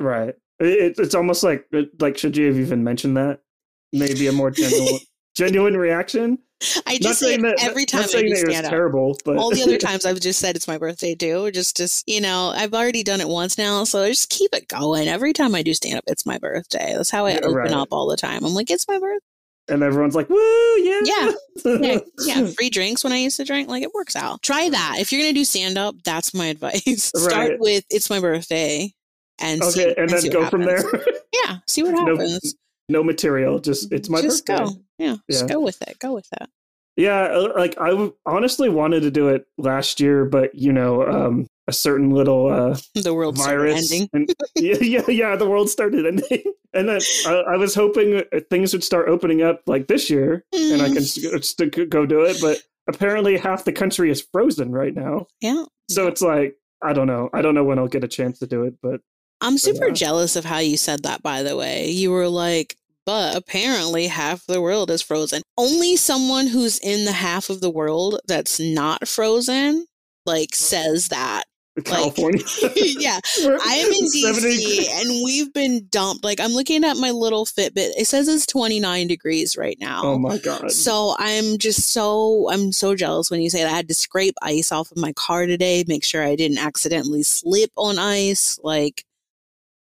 Right. 0.00 0.34
It, 0.58 0.98
it's 0.98 1.14
almost 1.14 1.42
like 1.42 1.66
like 1.98 2.18
should 2.18 2.36
you 2.36 2.46
have 2.46 2.58
even 2.58 2.84
mentioned 2.84 3.16
that? 3.16 3.40
Maybe 3.92 4.26
a 4.26 4.32
more 4.32 4.50
genuine 4.52 5.00
genuine 5.34 5.76
reaction. 5.76 6.38
I 6.86 6.98
just 6.98 7.18
say 7.18 7.36
that, 7.36 7.56
every 7.60 7.84
time 7.84 8.04
I 8.14 8.22
do 8.22 8.36
stand 8.36 8.66
up. 8.66 8.70
Terrible, 8.70 9.18
but 9.24 9.36
all 9.36 9.50
the 9.50 9.62
other 9.62 9.78
times 9.78 10.04
I've 10.04 10.20
just 10.20 10.38
said 10.38 10.54
it's 10.54 10.68
my 10.68 10.78
birthday 10.78 11.14
too. 11.14 11.50
Just, 11.50 11.76
just 11.76 12.08
you 12.08 12.20
know, 12.20 12.52
I've 12.54 12.72
already 12.72 13.02
done 13.02 13.20
it 13.20 13.28
once 13.28 13.58
now, 13.58 13.84
so 13.84 14.02
I 14.04 14.10
just 14.10 14.30
keep 14.30 14.54
it 14.54 14.68
going. 14.68 15.08
Every 15.08 15.32
time 15.32 15.54
I 15.54 15.62
do 15.62 15.74
stand 15.74 15.98
up, 15.98 16.04
it's 16.06 16.24
my 16.24 16.38
birthday. 16.38 16.94
That's 16.94 17.10
how 17.10 17.26
I 17.26 17.32
yeah, 17.32 17.38
open 17.38 17.54
right. 17.54 17.72
up 17.72 17.88
all 17.90 18.08
the 18.08 18.16
time. 18.16 18.44
I'm 18.44 18.54
like, 18.54 18.70
it's 18.70 18.86
my 18.86 18.98
birthday, 18.98 19.26
and 19.68 19.82
everyone's 19.82 20.14
like, 20.14 20.30
"Woo, 20.30 20.76
yeah, 20.78 21.00
yeah, 21.04 21.30
yeah, 21.64 21.98
yeah." 22.24 22.46
Free 22.46 22.70
drinks 22.70 23.02
when 23.02 23.12
I 23.12 23.18
used 23.18 23.38
to 23.38 23.44
drink, 23.44 23.68
like 23.68 23.82
it 23.82 23.94
works 23.94 24.14
out. 24.14 24.42
Try 24.42 24.68
that 24.68 24.98
if 25.00 25.10
you're 25.10 25.20
gonna 25.20 25.32
do 25.32 25.44
stand 25.44 25.78
up. 25.78 25.96
That's 26.04 26.32
my 26.32 26.46
advice. 26.46 27.10
Right. 27.14 27.30
Start 27.30 27.52
with 27.58 27.84
it's 27.90 28.08
my 28.08 28.20
birthday, 28.20 28.92
and 29.40 29.62
okay, 29.62 29.70
see, 29.70 29.94
and, 29.96 30.08
then 30.08 30.30
go 30.30 30.48
from 30.48 30.62
there. 30.62 30.82
yeah, 31.32 31.58
see 31.66 31.82
what 31.82 31.94
happens. 31.94 32.54
No, 32.88 33.00
no 33.00 33.04
material, 33.04 33.58
just 33.58 33.92
it's 33.92 34.08
my 34.08 34.20
just 34.20 34.46
birthday. 34.46 34.64
go. 34.64 34.80
Yeah, 34.98 35.06
yeah, 35.06 35.16
just 35.30 35.48
go 35.48 35.60
with 35.60 35.80
it. 35.82 35.98
Go 35.98 36.14
with 36.14 36.28
it. 36.40 36.48
Yeah, 36.96 37.22
uh, 37.22 37.52
like 37.56 37.76
I 37.80 38.10
honestly 38.26 38.68
wanted 38.68 39.00
to 39.00 39.10
do 39.10 39.28
it 39.28 39.46
last 39.56 40.00
year, 40.00 40.24
but 40.24 40.54
you 40.54 40.72
know, 40.72 41.06
um, 41.06 41.46
a 41.66 41.72
certain 41.72 42.10
little 42.10 42.48
uh, 42.48 42.76
the 42.94 43.14
world 43.14 43.38
virus 43.38 43.90
ending. 43.90 44.08
and, 44.12 44.34
yeah, 44.56 44.76
yeah, 44.80 45.08
yeah, 45.08 45.36
the 45.36 45.48
world 45.48 45.70
started 45.70 46.06
ending, 46.06 46.42
and 46.74 46.88
then 46.88 47.00
I, 47.26 47.32
I, 47.52 47.56
was 47.56 47.74
hoping 47.74 48.22
things 48.50 48.74
would 48.74 48.84
start 48.84 49.08
opening 49.08 49.42
up 49.42 49.62
like 49.66 49.86
this 49.86 50.10
year, 50.10 50.44
mm. 50.54 50.72
and 50.72 50.82
I 50.82 50.88
can 50.92 51.02
st- 51.02 51.88
go 51.88 52.04
do 52.04 52.22
it. 52.22 52.36
But 52.42 52.62
apparently, 52.88 53.38
half 53.38 53.64
the 53.64 53.72
country 53.72 54.10
is 54.10 54.20
frozen 54.20 54.72
right 54.72 54.94
now. 54.94 55.28
Yeah, 55.40 55.64
so 55.88 56.08
it's 56.08 56.20
like 56.20 56.56
I 56.82 56.92
don't 56.92 57.06
know. 57.06 57.30
I 57.32 57.40
don't 57.40 57.54
know 57.54 57.64
when 57.64 57.78
I'll 57.78 57.88
get 57.88 58.04
a 58.04 58.08
chance 58.08 58.38
to 58.40 58.46
do 58.46 58.64
it, 58.64 58.74
but 58.82 59.00
I'm 59.42 59.58
super 59.58 59.88
yeah. 59.88 59.94
jealous 59.94 60.36
of 60.36 60.44
how 60.44 60.58
you 60.58 60.76
said 60.76 61.02
that, 61.02 61.22
by 61.22 61.42
the 61.42 61.56
way. 61.56 61.90
You 61.90 62.12
were 62.12 62.28
like, 62.28 62.76
but 63.04 63.36
apparently 63.36 64.06
half 64.06 64.46
the 64.46 64.60
world 64.60 64.90
is 64.90 65.02
frozen. 65.02 65.42
Only 65.58 65.96
someone 65.96 66.46
who's 66.46 66.78
in 66.78 67.04
the 67.04 67.12
half 67.12 67.50
of 67.50 67.60
the 67.60 67.70
world 67.70 68.20
that's 68.26 68.60
not 68.60 69.08
frozen 69.08 69.86
like 70.24 70.54
says 70.54 71.08
that 71.08 71.44
California. 71.84 72.44
Like, 72.62 72.72
yeah, 72.76 73.18
I 73.40 73.74
am 73.76 73.92
in 73.92 74.04
DC 74.14 74.88
and 75.00 75.24
we've 75.24 75.52
been 75.52 75.86
dumped. 75.90 76.22
Like 76.22 76.38
I'm 76.38 76.52
looking 76.52 76.84
at 76.84 76.96
my 76.96 77.10
little 77.10 77.44
Fitbit. 77.44 77.92
It 77.96 78.06
says 78.06 78.28
it's 78.28 78.46
29 78.46 79.08
degrees 79.08 79.56
right 79.56 79.76
now. 79.80 80.02
Oh 80.04 80.18
my 80.18 80.38
god. 80.38 80.70
So 80.70 81.16
I'm 81.18 81.58
just 81.58 81.92
so 81.92 82.48
I'm 82.50 82.72
so 82.72 82.94
jealous 82.94 83.30
when 83.30 83.40
you 83.40 83.50
say 83.50 83.62
that. 83.62 83.72
I 83.72 83.76
had 83.76 83.88
to 83.88 83.94
scrape 83.94 84.34
ice 84.42 84.70
off 84.70 84.92
of 84.92 84.98
my 84.98 85.12
car 85.14 85.46
today, 85.46 85.84
make 85.88 86.04
sure 86.04 86.22
I 86.22 86.36
didn't 86.36 86.58
accidentally 86.58 87.22
slip 87.22 87.70
on 87.76 87.98
ice. 87.98 88.58
Like 88.62 89.04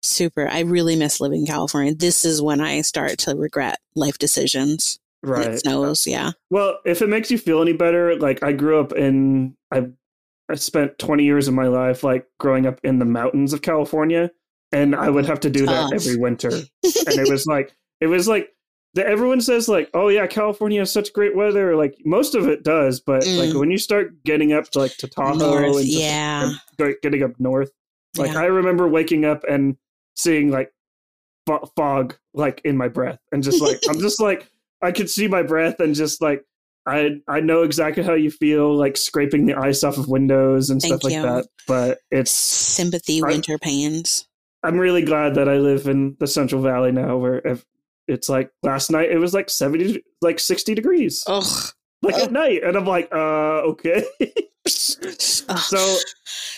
super. 0.02 0.48
I 0.48 0.60
really 0.60 0.96
miss 0.96 1.20
living 1.20 1.40
in 1.40 1.46
California. 1.46 1.94
This 1.94 2.24
is 2.24 2.42
when 2.42 2.60
I 2.60 2.80
start 2.80 3.18
to 3.20 3.34
regret 3.34 3.78
life 3.94 4.18
decisions. 4.18 4.98
Right. 5.22 5.48
It 5.48 5.60
snows, 5.60 6.06
yeah. 6.06 6.32
Well, 6.50 6.78
if 6.84 7.00
it 7.00 7.08
makes 7.08 7.30
you 7.30 7.38
feel 7.38 7.62
any 7.62 7.72
better, 7.72 8.16
like 8.16 8.42
I 8.42 8.52
grew 8.52 8.80
up 8.80 8.92
in 8.92 9.56
I 9.70 9.86
I 10.48 10.56
spent 10.56 10.98
20 10.98 11.24
years 11.24 11.46
of 11.48 11.54
my 11.54 11.68
life 11.68 12.02
like 12.02 12.26
growing 12.40 12.66
up 12.66 12.80
in 12.82 12.98
the 12.98 13.04
mountains 13.04 13.52
of 13.52 13.62
California 13.62 14.30
and 14.72 14.96
I 14.96 15.10
would 15.10 15.26
have 15.26 15.40
to 15.40 15.50
do 15.50 15.66
that 15.66 15.92
every 15.92 16.16
winter. 16.16 16.50
and 16.50 16.66
it 16.82 17.30
was 17.30 17.46
like 17.46 17.74
it 18.00 18.06
was 18.06 18.26
like 18.26 18.48
the, 18.94 19.06
everyone 19.06 19.40
says 19.40 19.68
like, 19.68 19.88
"Oh 19.94 20.08
yeah, 20.08 20.26
California 20.26 20.80
has 20.80 20.92
such 20.92 21.12
great 21.12 21.36
weather." 21.36 21.76
Like 21.76 21.96
most 22.04 22.34
of 22.34 22.48
it 22.48 22.62
does, 22.62 23.00
but 23.00 23.22
mm. 23.22 23.38
like 23.38 23.54
when 23.54 23.70
you 23.70 23.78
start 23.78 24.22
getting 24.24 24.52
up 24.52 24.70
to 24.70 24.80
like 24.80 24.96
to 24.98 25.08
Tahoe 25.08 25.38
north, 25.38 25.64
and, 25.64 25.86
just, 25.86 25.88
yeah. 25.88 26.52
and 26.78 26.96
getting 27.02 27.22
up 27.22 27.38
north, 27.38 27.70
like 28.16 28.32
yeah. 28.32 28.40
I 28.40 28.44
remember 28.46 28.88
waking 28.88 29.24
up 29.24 29.44
and 29.48 29.76
seeing 30.16 30.50
like 30.50 30.72
fog 31.76 32.16
like 32.34 32.60
in 32.64 32.76
my 32.76 32.88
breath 32.88 33.18
and 33.32 33.42
just 33.42 33.60
like 33.60 33.80
I'm 33.88 33.98
just 33.98 34.20
like 34.20 34.48
I 34.80 34.92
could 34.92 35.10
see 35.10 35.28
my 35.28 35.42
breath 35.42 35.80
and 35.80 35.94
just 35.94 36.20
like 36.20 36.44
I 36.86 37.20
I 37.28 37.40
know 37.40 37.62
exactly 37.62 38.02
how 38.02 38.14
you 38.14 38.30
feel, 38.30 38.74
like 38.74 38.96
scraping 38.96 39.46
the 39.46 39.54
ice 39.54 39.84
off 39.84 39.98
of 39.98 40.08
windows 40.08 40.70
and 40.70 40.80
Thank 40.80 41.00
stuff 41.00 41.04
like 41.04 41.22
that. 41.22 41.46
But 41.66 41.98
it's 42.10 42.32
sympathy, 42.32 43.22
winter 43.22 43.58
pains. 43.58 44.28
I'm 44.64 44.78
really 44.78 45.02
glad 45.02 45.34
that 45.36 45.48
I 45.48 45.58
live 45.58 45.86
in 45.86 46.16
the 46.18 46.26
Central 46.26 46.62
Valley 46.62 46.92
now, 46.92 47.16
where 47.16 47.38
if 47.38 47.64
it's 48.08 48.28
like 48.28 48.50
last 48.62 48.90
night 48.90 49.10
it 49.10 49.18
was 49.18 49.32
like 49.32 49.48
seventy, 49.48 50.02
like 50.20 50.40
sixty 50.40 50.74
degrees, 50.74 51.24
Ugh. 51.28 51.72
Like 52.02 52.16
Ugh. 52.16 52.22
at 52.22 52.32
night, 52.32 52.64
and 52.64 52.76
I'm 52.76 52.84
like, 52.84 53.08
uh, 53.12 53.62
okay. 53.70 54.04
so 54.66 55.96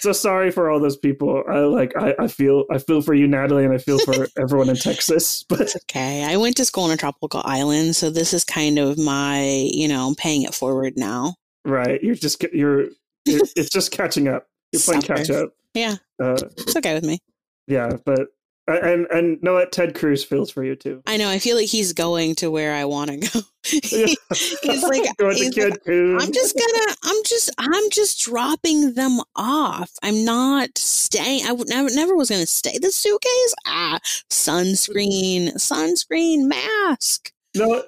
so 0.01 0.13
sorry 0.13 0.51
for 0.51 0.71
all 0.71 0.81
those 0.81 0.97
people. 0.97 1.43
I 1.49 1.61
like 1.61 1.97
I, 1.97 2.15
I 2.19 2.29
feel 2.29 2.65
I 2.71 2.79
feel 2.79 3.03
for 3.03 3.15
you, 3.15 3.27
Natali, 3.27 3.65
and 3.65 3.73
I 3.73 3.79
feel 3.79 3.99
for 3.99 4.27
everyone 4.41 4.69
in 4.69 4.77
Texas. 4.77 5.45
But 5.49 5.61
it's 5.61 5.77
okay. 5.77 6.25
I 6.25 6.37
went 6.37 6.57
to 6.57 6.65
school 6.65 6.85
on 6.85 6.91
a 6.91 6.97
tropical 6.97 7.43
island, 7.45 7.97
so 7.97 8.11
this 8.11 8.33
is 8.33 8.45
kind 8.45 8.79
of 8.79 8.99
my 8.99 9.69
you 9.73 9.89
know 9.89 10.15
paying 10.17 10.43
it 10.43 10.55
forward 10.55 10.95
now. 10.97 11.35
Right. 11.65 12.03
You're 12.03 12.15
just 12.15 12.43
you're, 12.53 12.89
you're 13.25 13.41
it's 13.57 13.71
just 13.71 13.91
catching 13.91 14.29
up. 14.29 14.47
You're 14.73 14.83
playing 14.83 15.03
catch 15.03 15.31
up. 15.31 15.51
Yeah. 15.73 15.97
Uh, 16.23 16.39
it's 16.59 16.77
okay 16.77 16.95
with 16.95 17.05
me. 17.05 17.19
Yeah, 17.67 17.97
but 18.05 18.29
and 18.67 19.07
and 19.11 19.43
know 19.43 19.55
what 19.55 19.73
Ted 19.73 19.95
Cruz 19.95 20.25
feels 20.25 20.51
for 20.51 20.65
you 20.65 20.77
too. 20.77 21.03
I 21.07 21.17
know. 21.17 21.29
I 21.29 21.39
feel 21.39 21.57
like 21.57 21.69
he's 21.69 21.93
going 21.93 22.35
to 22.37 22.51
where 22.51 22.75
I 22.75 22.85
want 22.85 23.11
to 23.11 23.17
go. 23.17 23.41
he's 23.63 23.93
like, 23.93 24.19
he's 24.63 24.83
like 24.83 25.09
I'm 25.19 26.33
just 26.33 26.55
gonna. 26.57 26.97
I'm 27.05 27.23
just. 27.25 27.51
I'm 27.59 27.91
just 27.91 28.21
dropping 28.21 28.95
them 28.95 29.21
off. 29.37 29.91
I'm 30.03 30.25
not 30.25 30.77
staying. 30.77 31.47
I 31.47 31.53
would 31.53 31.69
never. 31.69 31.91
Never 31.95 32.17
was 32.17 32.31
gonna 32.31 32.47
stay. 32.47 32.79
The 32.79 32.91
suitcase. 32.91 33.55
Ah, 33.67 33.99
sunscreen. 34.31 35.55
Sunscreen 35.55 36.47
mask. 36.47 37.33
No. 37.57 37.85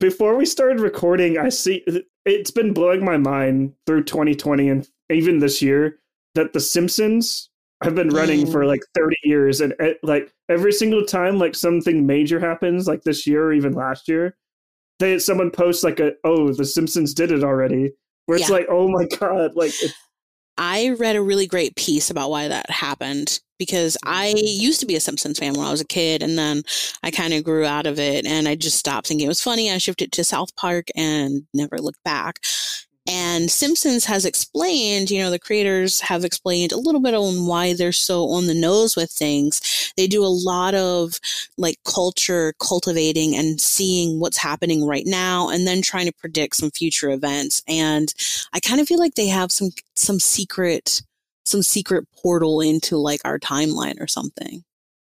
Before 0.00 0.34
we 0.34 0.46
started 0.46 0.80
recording, 0.80 1.36
I 1.36 1.50
see 1.50 1.84
it's 2.24 2.50
been 2.50 2.72
blowing 2.72 3.04
my 3.04 3.18
mind 3.18 3.74
through 3.86 4.04
2020 4.04 4.68
and 4.68 4.88
even 5.10 5.40
this 5.40 5.60
year 5.60 5.98
that 6.34 6.52
The 6.54 6.60
Simpsons 6.60 7.49
I've 7.82 7.94
been 7.94 8.10
running 8.10 8.50
for 8.50 8.66
like 8.66 8.82
30 8.94 9.16
years, 9.24 9.60
and 9.60 9.74
it, 9.78 9.98
like 10.02 10.32
every 10.48 10.72
single 10.72 11.04
time 11.04 11.38
like 11.38 11.54
something 11.54 12.06
major 12.06 12.38
happens, 12.38 12.86
like 12.86 13.02
this 13.02 13.26
year 13.26 13.44
or 13.44 13.52
even 13.52 13.72
last 13.72 14.08
year, 14.08 14.36
they 14.98 15.18
someone 15.18 15.50
posts 15.50 15.82
like 15.82 15.98
a 16.00 16.12
oh 16.24 16.52
the 16.52 16.64
Simpsons 16.64 17.14
did 17.14 17.32
it 17.32 17.42
already, 17.42 17.92
where 18.26 18.38
it's 18.38 18.48
yeah. 18.48 18.56
like 18.56 18.66
oh 18.68 18.88
my 18.88 19.06
god, 19.18 19.52
like. 19.54 19.72
I 20.58 20.90
read 20.90 21.16
a 21.16 21.22
really 21.22 21.46
great 21.46 21.74
piece 21.76 22.10
about 22.10 22.28
why 22.28 22.48
that 22.48 22.68
happened 22.68 23.40
because 23.58 23.96
I 24.04 24.34
used 24.36 24.80
to 24.80 24.86
be 24.86 24.94
a 24.94 25.00
Simpsons 25.00 25.38
fan 25.38 25.54
when 25.54 25.66
I 25.66 25.70
was 25.70 25.80
a 25.80 25.86
kid, 25.86 26.22
and 26.22 26.36
then 26.36 26.64
I 27.02 27.10
kind 27.10 27.32
of 27.32 27.44
grew 27.44 27.64
out 27.64 27.86
of 27.86 27.98
it, 27.98 28.26
and 28.26 28.46
I 28.46 28.56
just 28.56 28.78
stopped 28.78 29.06
thinking 29.06 29.24
it 29.24 29.28
was 29.28 29.42
funny. 29.42 29.70
I 29.70 29.78
shifted 29.78 30.12
to 30.12 30.24
South 30.24 30.54
Park 30.56 30.88
and 30.94 31.44
never 31.54 31.78
looked 31.78 32.02
back. 32.04 32.40
And 33.10 33.50
Simpsons 33.50 34.04
has 34.04 34.24
explained, 34.24 35.10
you 35.10 35.20
know, 35.20 35.32
the 35.32 35.38
creators 35.40 35.98
have 35.98 36.24
explained 36.24 36.70
a 36.70 36.78
little 36.78 37.00
bit 37.00 37.12
on 37.12 37.44
why 37.46 37.74
they're 37.74 37.90
so 37.90 38.28
on 38.28 38.46
the 38.46 38.54
nose 38.54 38.94
with 38.94 39.10
things. 39.10 39.92
They 39.96 40.06
do 40.06 40.24
a 40.24 40.26
lot 40.26 40.76
of 40.76 41.18
like 41.58 41.78
culture 41.84 42.54
cultivating 42.60 43.34
and 43.34 43.60
seeing 43.60 44.20
what's 44.20 44.36
happening 44.36 44.86
right 44.86 45.02
now 45.06 45.48
and 45.48 45.66
then 45.66 45.82
trying 45.82 46.06
to 46.06 46.12
predict 46.12 46.54
some 46.54 46.70
future 46.70 47.10
events. 47.10 47.64
And 47.66 48.14
I 48.52 48.60
kind 48.60 48.80
of 48.80 48.86
feel 48.86 49.00
like 49.00 49.16
they 49.16 49.26
have 49.26 49.50
some, 49.50 49.70
some 49.96 50.20
secret, 50.20 51.02
some 51.44 51.64
secret 51.64 52.06
portal 52.16 52.60
into 52.60 52.96
like 52.96 53.22
our 53.24 53.40
timeline 53.40 54.00
or 54.00 54.06
something. 54.06 54.62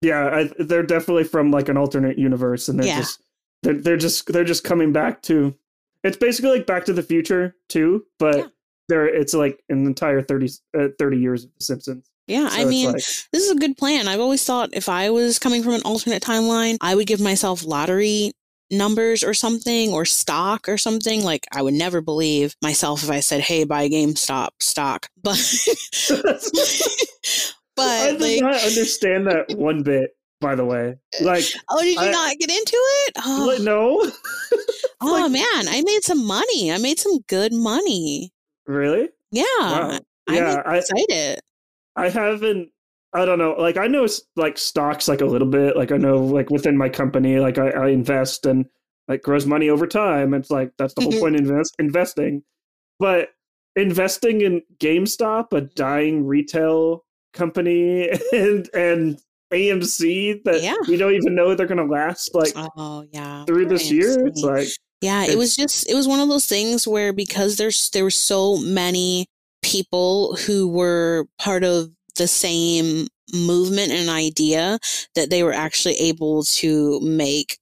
Yeah, 0.01 0.27
I, 0.27 0.51
they're 0.57 0.81
definitely 0.81 1.25
from 1.25 1.51
like 1.51 1.67
an 1.67 1.75
alternate 1.75 2.17
universe 2.17 2.69
and 2.69 2.79
they're 2.79 2.87
yeah. 2.87 2.99
just, 2.99 3.21
they're, 3.63 3.81
they're 3.81 3.97
just, 3.97 4.31
they're 4.31 4.45
just 4.45 4.63
coming 4.63 4.93
back 4.93 5.21
to 5.23 5.55
it's 6.03 6.17
basically 6.17 6.51
like 6.51 6.67
Back 6.67 6.85
to 6.85 6.93
the 6.93 7.03
Future 7.03 7.55
too, 7.69 8.05
but 8.19 8.37
yeah. 8.37 8.47
there 8.89 9.05
it's 9.05 9.33
like 9.33 9.61
an 9.69 9.85
entire 9.85 10.21
30, 10.21 10.49
uh, 10.77 10.87
30 10.97 11.17
years 11.17 11.43
of 11.43 11.51
The 11.57 11.65
Simpsons. 11.65 12.09
Yeah, 12.27 12.47
so 12.47 12.61
I 12.61 12.65
mean, 12.65 12.87
like, 12.87 12.95
this 12.95 13.43
is 13.43 13.51
a 13.51 13.55
good 13.55 13.77
plan. 13.77 14.07
I've 14.07 14.19
always 14.19 14.43
thought 14.45 14.69
if 14.73 14.87
I 14.87 15.09
was 15.09 15.39
coming 15.39 15.63
from 15.63 15.73
an 15.73 15.81
alternate 15.83 16.23
timeline, 16.23 16.77
I 16.79 16.95
would 16.95 17.07
give 17.07 17.19
myself 17.19 17.65
lottery 17.65 18.31
numbers 18.69 19.23
or 19.23 19.33
something 19.33 19.91
or 19.91 20.05
stock 20.05 20.69
or 20.69 20.77
something. 20.77 21.23
Like 21.23 21.45
I 21.51 21.61
would 21.61 21.73
never 21.73 21.99
believe 21.99 22.55
myself 22.61 23.03
if 23.03 23.11
I 23.11 23.19
said, 23.19 23.41
"Hey, 23.41 23.65
buy 23.65 23.89
GameStop 23.89 24.49
stock." 24.59 25.09
But 25.23 25.37
but 27.75 27.83
I 27.83 28.11
did 28.11 28.21
like, 28.21 28.41
not 28.41 28.63
understand 28.63 29.27
that 29.27 29.55
one 29.57 29.83
bit 29.83 30.11
by 30.41 30.55
the 30.55 30.65
way. 30.65 30.97
Uh, 31.21 31.25
like, 31.25 31.45
oh, 31.69 31.81
did 31.81 31.95
you 31.95 32.01
I, 32.01 32.11
not 32.11 32.37
get 32.37 32.49
into 32.49 32.75
it? 32.75 33.13
Oh. 33.23 33.57
No. 33.61 34.11
oh 35.01 35.21
like, 35.21 35.31
man, 35.31 35.67
I 35.73 35.81
made 35.85 36.03
some 36.03 36.25
money. 36.25 36.71
I 36.71 36.77
made 36.79 36.99
some 36.99 37.19
good 37.29 37.53
money. 37.53 38.33
Really? 38.65 39.09
Yeah. 39.31 39.43
Wow. 39.59 39.99
Yeah, 40.29 40.61
I'm 40.65 40.75
excited. 40.75 41.39
I, 41.95 42.05
I 42.05 42.09
haven't. 42.09 42.69
I 43.13 43.25
don't 43.25 43.39
know. 43.39 43.53
Like, 43.57 43.77
I 43.77 43.87
know 43.87 44.07
like 44.35 44.57
stocks 44.57 45.07
like 45.07 45.21
a 45.21 45.25
little 45.25 45.47
bit. 45.47 45.75
Like, 45.75 45.91
I 45.91 45.97
know 45.97 46.17
like 46.17 46.49
within 46.49 46.77
my 46.77 46.89
company, 46.89 47.39
like 47.39 47.57
I, 47.57 47.69
I 47.69 47.87
invest 47.89 48.45
and 48.45 48.65
like 49.07 49.21
grows 49.21 49.45
money 49.45 49.69
over 49.69 49.87
time. 49.87 50.33
It's 50.33 50.49
like 50.49 50.71
that's 50.77 50.93
the 50.93 51.01
whole 51.01 51.11
point 51.19 51.35
of 51.35 51.41
invest, 51.41 51.75
investing. 51.79 52.43
But 52.99 53.29
investing 53.75 54.41
in 54.41 54.61
GameStop, 54.77 55.51
a 55.51 55.61
mm-hmm. 55.61 55.65
dying 55.75 56.25
retail 56.25 57.03
company, 57.33 58.09
and 58.33 58.69
and 58.73 59.19
AMC 59.51 60.43
that 60.43 60.61
yeah. 60.61 60.75
we 60.87 60.97
don't 60.97 61.13
even 61.13 61.35
know 61.35 61.55
they're 61.55 61.67
going 61.67 61.77
to 61.77 61.91
last 61.91 62.33
like 62.33 62.53
oh 62.55 63.05
yeah 63.11 63.45
through 63.45 63.67
this 63.67 63.87
AMC. 63.87 63.91
year. 63.91 64.27
It's 64.27 64.41
like 64.41 64.67
yeah, 65.01 65.23
it's, 65.23 65.33
it 65.33 65.37
was 65.37 65.55
just 65.55 65.89
it 65.89 65.95
was 65.95 66.07
one 66.07 66.19
of 66.19 66.29
those 66.29 66.45
things 66.45 66.87
where 66.87 67.13
because 67.13 67.57
there's 67.57 67.89
there 67.89 68.03
were 68.03 68.11
so 68.11 68.57
many 68.57 69.25
people 69.61 70.35
who 70.35 70.67
were 70.67 71.25
part 71.37 71.63
of 71.63 71.89
the 72.17 72.27
same 72.27 73.07
movement 73.33 73.91
and 73.91 74.09
idea 74.09 74.79
that 75.15 75.29
they 75.29 75.43
were 75.43 75.53
actually 75.53 75.95
able 75.95 76.43
to 76.43 76.99
make 77.01 77.57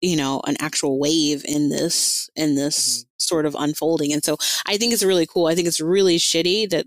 you 0.00 0.16
know 0.16 0.40
an 0.46 0.56
actual 0.60 0.98
wave 0.98 1.44
in 1.44 1.68
this 1.68 2.30
in 2.34 2.54
this 2.54 3.00
mm-hmm. 3.00 3.06
sort 3.18 3.44
of 3.44 3.54
unfolding 3.58 4.12
and 4.12 4.24
so 4.24 4.36
i 4.66 4.78
think 4.78 4.92
it's 4.92 5.02
really 5.02 5.26
cool 5.26 5.46
i 5.46 5.54
think 5.54 5.68
it's 5.68 5.80
really 5.80 6.16
shitty 6.16 6.68
that 6.70 6.86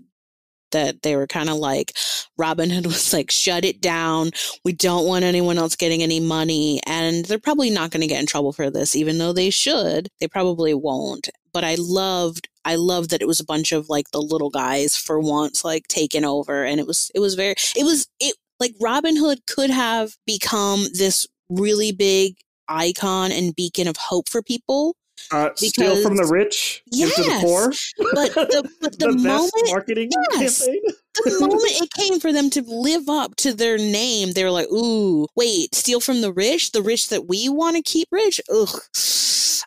that 0.74 1.02
they 1.02 1.16
were 1.16 1.26
kind 1.26 1.48
of 1.48 1.56
like 1.56 1.92
Robinhood 2.38 2.86
was 2.86 3.12
like, 3.12 3.30
shut 3.30 3.64
it 3.64 3.80
down. 3.80 4.30
We 4.64 4.72
don't 4.72 5.06
want 5.06 5.24
anyone 5.24 5.56
else 5.58 5.76
getting 5.76 6.02
any 6.02 6.20
money. 6.20 6.80
And 6.86 7.24
they're 7.24 7.38
probably 7.38 7.70
not 7.70 7.90
going 7.90 8.02
to 8.02 8.06
get 8.06 8.20
in 8.20 8.26
trouble 8.26 8.52
for 8.52 8.70
this, 8.70 8.94
even 8.94 9.18
though 9.18 9.32
they 9.32 9.50
should. 9.50 10.08
They 10.20 10.28
probably 10.28 10.74
won't. 10.74 11.30
But 11.52 11.64
I 11.64 11.76
loved 11.78 12.48
I 12.64 12.76
loved 12.76 13.10
that 13.10 13.22
it 13.22 13.28
was 13.28 13.40
a 13.40 13.44
bunch 13.44 13.72
of 13.72 13.88
like 13.88 14.10
the 14.10 14.22
little 14.22 14.50
guys 14.50 14.96
for 14.96 15.20
once 15.20 15.64
like 15.64 15.86
taking 15.86 16.24
over 16.24 16.64
and 16.64 16.80
it 16.80 16.86
was 16.86 17.10
it 17.14 17.20
was 17.20 17.34
very 17.34 17.54
it 17.76 17.84
was 17.84 18.08
it 18.20 18.36
like 18.58 18.74
Robinhood 18.82 19.46
could 19.46 19.70
have 19.70 20.16
become 20.26 20.86
this 20.94 21.26
really 21.50 21.92
big 21.92 22.36
icon 22.68 23.30
and 23.30 23.54
beacon 23.54 23.86
of 23.86 23.96
hope 23.96 24.28
for 24.28 24.42
people 24.42 24.96
Uh, 25.30 25.50
steal 25.54 26.02
from 26.02 26.16
the 26.16 26.26
rich, 26.26 26.82
yes, 26.90 27.16
give 27.16 27.24
to 27.24 27.30
the 27.30 27.38
poor. 27.40 27.72
But 28.14 28.34
the, 28.34 28.70
but 28.80 28.92
the, 28.98 29.06
the 29.06 29.16
moment 29.16 29.52
marketing 29.66 30.10
yes, 30.32 30.64
campaign. 30.64 30.82
the 31.24 31.40
moment 31.40 31.62
it 31.64 31.90
came 31.92 32.20
for 32.20 32.32
them 32.32 32.50
to 32.50 32.62
live 32.62 33.08
up 33.08 33.34
to 33.36 33.54
their 33.54 33.78
name, 33.78 34.32
they 34.32 34.44
were 34.44 34.50
like, 34.50 34.68
"Ooh, 34.70 35.26
wait, 35.34 35.74
steal 35.74 36.00
from 36.00 36.20
the 36.20 36.32
rich, 36.32 36.72
the 36.72 36.82
rich 36.82 37.08
that 37.08 37.26
we 37.26 37.48
want 37.48 37.76
to 37.76 37.82
keep 37.82 38.08
rich." 38.10 38.40
Ugh, 38.52 38.80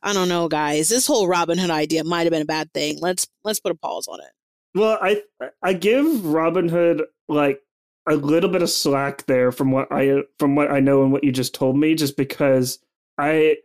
I 0.03 0.13
don't 0.13 0.29
know, 0.29 0.47
guys. 0.47 0.89
This 0.89 1.07
whole 1.07 1.27
Robin 1.27 1.57
Hood 1.57 1.71
idea 1.71 2.03
might 2.03 2.23
have 2.23 2.31
been 2.31 2.41
a 2.41 2.45
bad 2.45 2.71
thing. 2.73 2.99
Let's 3.01 3.27
let's 3.43 3.59
put 3.59 3.71
a 3.71 3.75
pause 3.75 4.07
on 4.07 4.19
it. 4.19 4.31
Well, 4.75 4.97
I 5.01 5.23
I 5.63 5.73
give 5.73 6.05
Robinhood 6.05 7.01
like 7.27 7.61
a 8.07 8.15
little 8.15 8.49
bit 8.49 8.61
of 8.61 8.69
slack 8.69 9.25
there 9.25 9.51
from 9.51 9.71
what 9.71 9.87
I 9.91 10.23
from 10.39 10.55
what 10.55 10.71
I 10.71 10.79
know 10.79 11.03
and 11.03 11.11
what 11.11 11.23
you 11.23 11.31
just 11.31 11.53
told 11.53 11.77
me, 11.77 11.95
just 11.95 12.15
because 12.15 12.79
I 13.17 13.57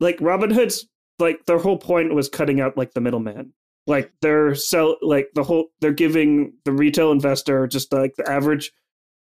like 0.00 0.18
Robinhood's 0.18 0.86
like 1.18 1.46
their 1.46 1.58
whole 1.58 1.78
point 1.78 2.14
was 2.14 2.28
cutting 2.28 2.60
out 2.60 2.76
like 2.76 2.94
the 2.94 3.00
middleman. 3.00 3.52
Like 3.86 4.12
they're 4.20 4.54
sell 4.54 4.96
like 5.00 5.30
the 5.34 5.42
whole 5.42 5.68
they're 5.80 5.92
giving 5.92 6.52
the 6.64 6.72
retail 6.72 7.10
investor 7.10 7.66
just 7.66 7.92
like 7.92 8.14
the 8.16 8.30
average 8.30 8.70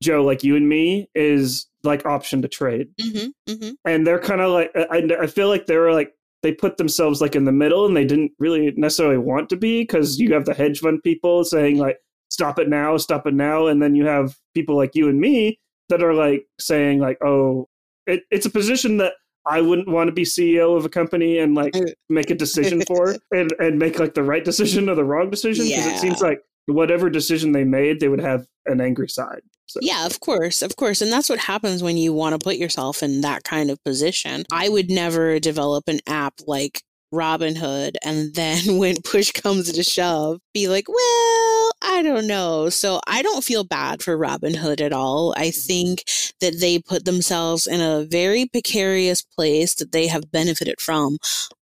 Joe 0.02 0.24
like 0.24 0.44
you 0.44 0.56
and 0.56 0.70
me 0.70 1.10
is 1.16 1.68
like 1.84 2.06
option 2.06 2.42
to 2.42 2.48
trade, 2.48 2.90
mm-hmm, 3.02 3.52
mm-hmm. 3.52 3.72
and 3.86 4.06
they're 4.06 4.20
kind 4.20 4.42
of 4.42 4.52
like 4.52 4.72
I 4.76 5.08
I 5.22 5.28
feel 5.28 5.48
like 5.48 5.66
they're 5.66 5.92
like 5.92 6.14
they 6.44 6.52
put 6.52 6.78
themselves 6.78 7.22
like 7.22 7.36
in 7.36 7.46
the 7.46 7.52
middle 7.52 7.86
and 7.86 7.96
they 7.96 8.06
didn't 8.06 8.34
really 8.38 8.72
necessarily 8.76 9.18
want 9.18 9.50
to 9.50 9.56
be 9.56 9.82
because 9.82 10.20
you 10.20 10.34
have 10.34 10.46
the 10.46 10.54
hedge 10.54 10.82
fund 10.82 11.02
people 11.02 11.44
saying 11.44 11.78
like 11.78 11.98
stop 12.30 12.60
it 12.60 12.70
now, 12.70 12.98
stop 12.98 13.26
it 13.26 13.34
now, 13.34 13.68
and 13.68 13.82
then 13.82 13.96
you 13.96 14.06
have 14.06 14.38
people 14.54 14.76
like 14.76 14.94
you 14.94 15.10
and 15.10 15.20
me 15.20 15.60
that 15.90 16.04
are 16.04 16.14
like 16.14 16.46
saying 16.60 17.00
like 17.00 17.18
oh 17.24 17.68
it, 18.06 18.24
it's 18.30 18.46
a 18.46 18.52
position 18.52 18.98
that 18.98 19.14
I 19.46 19.62
wouldn't 19.62 19.88
want 19.88 20.08
to 20.08 20.12
be 20.14 20.24
CEO 20.24 20.78
of 20.78 20.86
a 20.86 20.90
company 20.90 21.40
and 21.40 21.56
like 21.56 21.74
make 22.10 22.30
a 22.30 22.36
decision 22.36 22.82
for 22.86 23.16
and, 23.32 23.52
and 23.60 23.80
make 23.80 24.00
like 24.00 24.14
the 24.14 24.24
right 24.24 24.44
decision 24.44 24.90
or 24.90 24.96
the 24.96 25.04
wrong 25.04 25.30
decision 25.30 25.66
because 25.66 25.86
yeah. 25.86 25.94
it 25.94 26.00
seems 26.00 26.22
like 26.22 26.42
whatever 26.68 27.10
decision 27.10 27.52
they 27.52 27.64
made, 27.64 28.00
they 28.00 28.08
would 28.08 28.22
have 28.22 28.46
an 28.66 28.80
angry 28.80 29.10
side. 29.10 29.42
So. 29.66 29.80
Yeah, 29.82 30.06
of 30.06 30.20
course, 30.20 30.62
of 30.62 30.76
course. 30.76 31.02
And 31.02 31.12
that's 31.12 31.30
what 31.30 31.40
happens 31.40 31.82
when 31.82 31.98
you 31.98 32.14
want 32.14 32.40
to 32.40 32.44
put 32.44 32.58
yourself 32.58 33.02
in 33.02 33.22
that 33.22 33.44
kind 33.44 33.72
of 33.72 33.84
position. 33.84 34.44
I 34.52 34.70
would 34.70 34.90
never 34.90 35.40
develop 35.40 35.88
an 35.88 36.00
app 36.08 36.36
like 36.46 36.84
Robinhood 37.14 37.96
and 38.04 38.34
then 38.34 38.78
when 38.78 39.02
push 39.04 39.32
comes 39.32 39.72
to 39.72 39.84
shove, 39.84 40.40
be 40.54 40.68
like, 40.68 40.88
well, 40.88 41.72
I 41.82 42.02
don't 42.04 42.28
know. 42.28 42.70
So 42.70 43.00
I 43.08 43.22
don't 43.22 43.44
feel 43.44 43.64
bad 43.64 44.02
for 44.02 44.18
Robinhood 44.18 44.82
at 44.82 44.94
all. 44.94 45.34
I 45.38 45.48
mm-hmm. 45.48 45.68
think 45.68 46.04
that 46.42 46.60
they 46.60 46.80
put 46.80 47.06
themselves 47.06 47.68
in 47.68 47.80
a 47.80 48.04
very 48.04 48.48
precarious 48.48 49.22
place 49.22 49.76
that 49.76 49.92
they 49.92 50.08
have 50.08 50.32
benefited 50.32 50.82
from 50.82 51.18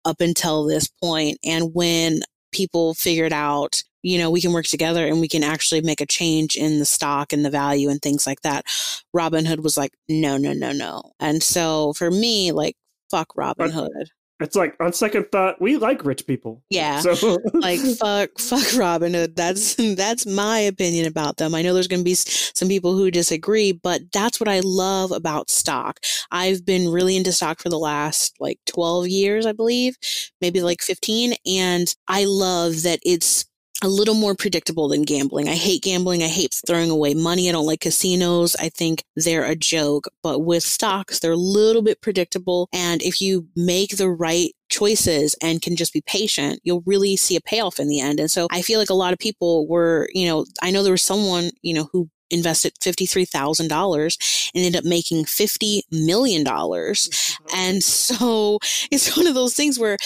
up 0.05 0.21
until 0.21 0.65
this 0.65 0.87
point. 0.87 1.37
And 1.43 1.73
when 1.73 2.21
people 2.51 2.93
figured 2.93 3.33
out 3.33 3.83
you 4.03 4.17
know, 4.17 4.31
we 4.31 4.41
can 4.41 4.51
work 4.51 4.65
together 4.65 5.05
and 5.05 5.21
we 5.21 5.27
can 5.27 5.43
actually 5.43 5.81
make 5.81 6.01
a 6.01 6.07
change 6.07 6.55
in 6.55 6.79
the 6.79 6.85
stock 6.85 7.31
and 7.31 7.45
the 7.45 7.51
value 7.51 7.87
and 7.87 8.01
things 8.01 8.25
like 8.25 8.41
that. 8.41 8.65
Robinhood 9.15 9.61
was 9.61 9.77
like, 9.77 9.91
no, 10.09 10.37
no, 10.37 10.53
no, 10.53 10.71
no. 10.71 11.03
And 11.19 11.43
so 11.43 11.93
for 11.93 12.09
me, 12.09 12.51
like, 12.51 12.75
fuck 13.11 13.27
Robinhood. 13.37 14.07
It's 14.41 14.55
like 14.55 14.75
on 14.79 14.93
second 14.93 15.31
thought, 15.31 15.61
we 15.61 15.77
like 15.77 16.03
rich 16.03 16.25
people. 16.25 16.63
Yeah. 16.69 16.99
So 17.01 17.37
like 17.53 17.79
fuck 17.79 18.39
fuck 18.39 18.67
Robinhood. 18.73 19.35
That's 19.35 19.75
that's 19.95 20.25
my 20.25 20.59
opinion 20.59 21.07
about 21.07 21.37
them. 21.37 21.53
I 21.53 21.61
know 21.61 21.73
there's 21.73 21.87
going 21.87 22.01
to 22.01 22.05
be 22.05 22.15
some 22.15 22.67
people 22.67 22.93
who 22.93 23.11
disagree, 23.11 23.71
but 23.71 24.01
that's 24.11 24.39
what 24.39 24.49
I 24.49 24.61
love 24.63 25.11
about 25.11 25.49
stock. 25.49 25.99
I've 26.31 26.65
been 26.65 26.89
really 26.89 27.15
into 27.15 27.31
stock 27.31 27.59
for 27.59 27.69
the 27.69 27.79
last 27.79 28.35
like 28.39 28.59
12 28.67 29.07
years, 29.07 29.45
I 29.45 29.51
believe, 29.51 29.97
maybe 30.41 30.61
like 30.61 30.81
15, 30.81 31.35
and 31.45 31.93
I 32.07 32.25
love 32.25 32.83
that 32.83 32.99
it's 33.03 33.45
a 33.81 33.87
little 33.87 34.13
more 34.13 34.35
predictable 34.35 34.87
than 34.87 35.03
gambling. 35.03 35.49
I 35.49 35.55
hate 35.55 35.83
gambling. 35.83 36.23
I 36.23 36.27
hate 36.27 36.59
throwing 36.65 36.89
away 36.89 37.13
money. 37.13 37.49
I 37.49 37.51
don't 37.51 37.65
like 37.65 37.81
casinos. 37.81 38.55
I 38.55 38.69
think 38.69 39.03
they're 39.15 39.45
a 39.45 39.55
joke. 39.55 40.07
But 40.21 40.39
with 40.39 40.63
stocks, 40.63 41.19
they're 41.19 41.31
a 41.31 41.37
little 41.37 41.81
bit 41.81 42.01
predictable. 42.01 42.69
And 42.73 43.01
if 43.01 43.21
you 43.21 43.47
make 43.55 43.97
the 43.97 44.09
right 44.09 44.51
choices 44.69 45.35
and 45.41 45.61
can 45.61 45.75
just 45.75 45.93
be 45.93 46.01
patient, 46.01 46.59
you'll 46.63 46.83
really 46.85 47.15
see 47.15 47.35
a 47.35 47.41
payoff 47.41 47.79
in 47.79 47.87
the 47.87 47.99
end. 47.99 48.19
And 48.19 48.29
so 48.29 48.47
I 48.51 48.61
feel 48.61 48.79
like 48.79 48.89
a 48.89 48.95
lot 48.95 49.13
of 49.13 49.19
people 49.19 49.67
were, 49.67 50.07
you 50.13 50.27
know, 50.27 50.45
I 50.61 50.71
know 50.71 50.83
there 50.83 50.91
was 50.91 51.03
someone, 51.03 51.51
you 51.61 51.73
know, 51.73 51.89
who 51.91 52.09
invested 52.31 52.73
$53,000 52.75 54.51
and 54.55 54.65
ended 54.65 54.79
up 54.79 54.85
making 54.85 55.25
$50 55.25 55.81
million. 55.91 56.45
Mm-hmm. 56.45 57.55
And 57.55 57.83
so 57.83 58.57
it's 58.91 59.15
one 59.15 59.27
of 59.27 59.33
those 59.33 59.55
things 59.55 59.77
where 59.77 59.97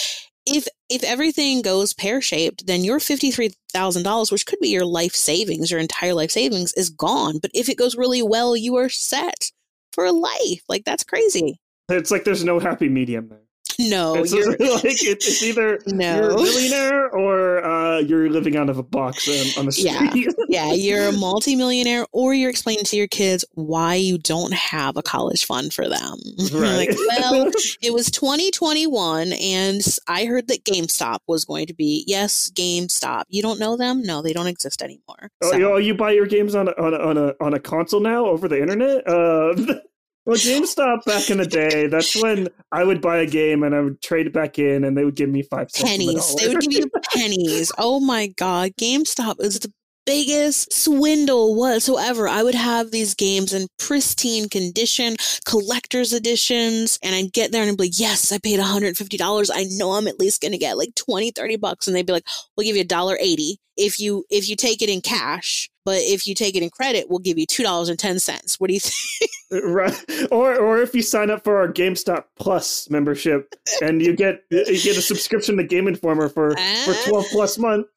if 0.46 0.68
if 0.88 1.02
everything 1.02 1.62
goes 1.62 1.92
pear 1.92 2.20
shaped, 2.20 2.66
then 2.66 2.84
your 2.84 3.00
fifty 3.00 3.30
three 3.30 3.52
thousand 3.72 4.04
dollars, 4.04 4.30
which 4.30 4.46
could 4.46 4.60
be 4.60 4.68
your 4.68 4.86
life 4.86 5.14
savings, 5.14 5.70
your 5.70 5.80
entire 5.80 6.14
life 6.14 6.30
savings, 6.30 6.72
is 6.74 6.90
gone. 6.90 7.38
But 7.38 7.50
if 7.54 7.68
it 7.68 7.78
goes 7.78 7.96
really 7.96 8.22
well, 8.22 8.56
you 8.56 8.76
are 8.76 8.88
set 8.88 9.50
for 9.92 10.10
life. 10.12 10.62
Like 10.68 10.84
that's 10.84 11.04
crazy. 11.04 11.60
It's 11.88 12.10
like 12.10 12.24
there's 12.24 12.44
no 12.44 12.58
happy 12.58 12.88
medium 12.88 13.28
there. 13.28 13.45
No, 13.86 14.14
it's, 14.14 14.32
you're, 14.32 14.50
like 14.50 14.84
it's, 14.84 15.26
it's 15.28 15.42
either 15.42 15.78
no. 15.86 16.16
you're 16.16 16.30
a 16.30 16.36
millionaire 16.36 17.10
or 17.10 17.62
uh, 17.64 17.98
you're 17.98 18.30
living 18.30 18.56
out 18.56 18.70
of 18.70 18.78
a 18.78 18.82
box 18.82 19.28
on, 19.28 19.60
on 19.60 19.66
the 19.66 19.72
street. 19.72 20.14
Yeah. 20.14 20.32
yeah, 20.48 20.72
you're 20.72 21.08
a 21.08 21.12
multimillionaire, 21.12 22.06
or 22.12 22.32
you're 22.32 22.50
explaining 22.50 22.84
to 22.86 22.96
your 22.96 23.06
kids 23.06 23.44
why 23.52 23.94
you 23.94 24.16
don't 24.18 24.54
have 24.54 24.96
a 24.96 25.02
college 25.02 25.44
fund 25.44 25.74
for 25.74 25.88
them. 25.88 26.18
Right. 26.54 26.88
like, 26.88 26.96
well, 27.20 27.50
it 27.82 27.92
was 27.92 28.10
2021, 28.10 29.32
and 29.34 29.82
I 30.08 30.24
heard 30.24 30.48
that 30.48 30.64
GameStop 30.64 31.18
was 31.26 31.44
going 31.44 31.66
to 31.66 31.74
be. 31.74 32.02
Yes, 32.06 32.50
GameStop. 32.54 33.24
You 33.28 33.42
don't 33.42 33.60
know 33.60 33.76
them? 33.76 34.02
No, 34.02 34.22
they 34.22 34.32
don't 34.32 34.46
exist 34.46 34.82
anymore. 34.82 35.30
Oh, 35.42 35.50
so. 35.50 35.56
you, 35.56 35.78
you 35.78 35.94
buy 35.94 36.12
your 36.12 36.26
games 36.26 36.54
on 36.54 36.68
a, 36.68 36.72
on 36.72 36.94
a, 36.94 36.98
on 36.98 37.18
a 37.18 37.34
on 37.40 37.54
a 37.54 37.60
console 37.60 38.00
now 38.00 38.26
over 38.26 38.48
the 38.48 38.60
internet? 38.60 39.06
Uh, 39.06 39.80
Well, 40.26 40.36
GameStop 40.36 41.04
back 41.04 41.30
in 41.30 41.38
the 41.38 41.46
day, 41.46 41.86
that's 41.86 42.14
when 42.22 42.48
I 42.72 42.82
would 42.82 43.00
buy 43.00 43.18
a 43.18 43.26
game 43.26 43.62
and 43.62 43.74
I 43.74 43.80
would 43.80 44.02
trade 44.02 44.26
it 44.26 44.32
back 44.32 44.58
in 44.58 44.84
and 44.84 44.96
they 44.96 45.04
would 45.04 45.14
give 45.14 45.30
me 45.30 45.42
five 45.42 45.70
cents. 45.70 45.88
Pennies. 45.88 46.34
They 46.34 46.48
would 46.48 46.60
give 46.60 46.72
you 46.72 46.90
pennies. 47.14 47.70
Oh 47.78 48.00
my 48.00 48.26
God. 48.26 48.72
GameStop 48.78 49.40
is 49.40 49.60
the 49.60 49.72
biggest 50.04 50.72
swindle 50.72 51.54
whatsoever. 51.54 52.26
I 52.28 52.42
would 52.42 52.56
have 52.56 52.90
these 52.90 53.14
games 53.14 53.52
in 53.52 53.68
pristine 53.78 54.48
condition, 54.48 55.16
collector's 55.44 56.12
editions, 56.12 56.98
and 57.04 57.14
I'd 57.14 57.32
get 57.32 57.52
there 57.52 57.62
and 57.62 57.70
I'd 57.70 57.76
be 57.76 57.84
like, 57.84 57.98
yes, 57.98 58.32
I 58.32 58.38
paid 58.38 58.58
$150. 58.58 59.50
I 59.54 59.64
know 59.76 59.92
I'm 59.92 60.08
at 60.08 60.18
least 60.18 60.42
going 60.42 60.52
to 60.52 60.58
get 60.58 60.76
like 60.76 60.94
20, 60.96 61.30
30 61.30 61.56
bucks. 61.56 61.86
And 61.86 61.94
they'd 61.94 62.06
be 62.06 62.12
like, 62.12 62.26
we'll 62.56 62.64
give 62.64 62.76
you 62.76 62.82
a 62.82 62.86
dollar 62.86 63.16
80 63.20 63.58
if 63.76 64.00
you, 64.00 64.24
if 64.28 64.48
you 64.48 64.56
take 64.56 64.82
it 64.82 64.90
in 64.90 65.02
cash. 65.02 65.70
But 65.86 65.98
if 66.00 66.26
you 66.26 66.34
take 66.34 66.56
it 66.56 66.64
in 66.64 66.70
credit, 66.70 67.08
we'll 67.08 67.20
give 67.20 67.38
you 67.38 67.46
two 67.46 67.62
dollars 67.62 67.88
and 67.88 67.96
ten 67.96 68.18
cents. 68.18 68.58
What 68.58 68.66
do 68.66 68.74
you 68.74 68.80
think? 68.80 69.30
right, 69.64 70.28
or 70.32 70.56
or 70.56 70.82
if 70.82 70.96
you 70.96 71.00
sign 71.00 71.30
up 71.30 71.44
for 71.44 71.56
our 71.58 71.68
GameStop 71.68 72.24
Plus 72.36 72.90
membership 72.90 73.54
and 73.80 74.02
you 74.02 74.16
get 74.16 74.42
you 74.50 74.64
get 74.64 74.98
a 74.98 75.00
subscription 75.00 75.56
to 75.58 75.62
Game 75.62 75.86
Informer 75.86 76.28
for 76.28 76.58
uh, 76.58 76.84
for 76.84 77.08
twelve 77.08 77.26
plus 77.30 77.56
months, 77.56 77.88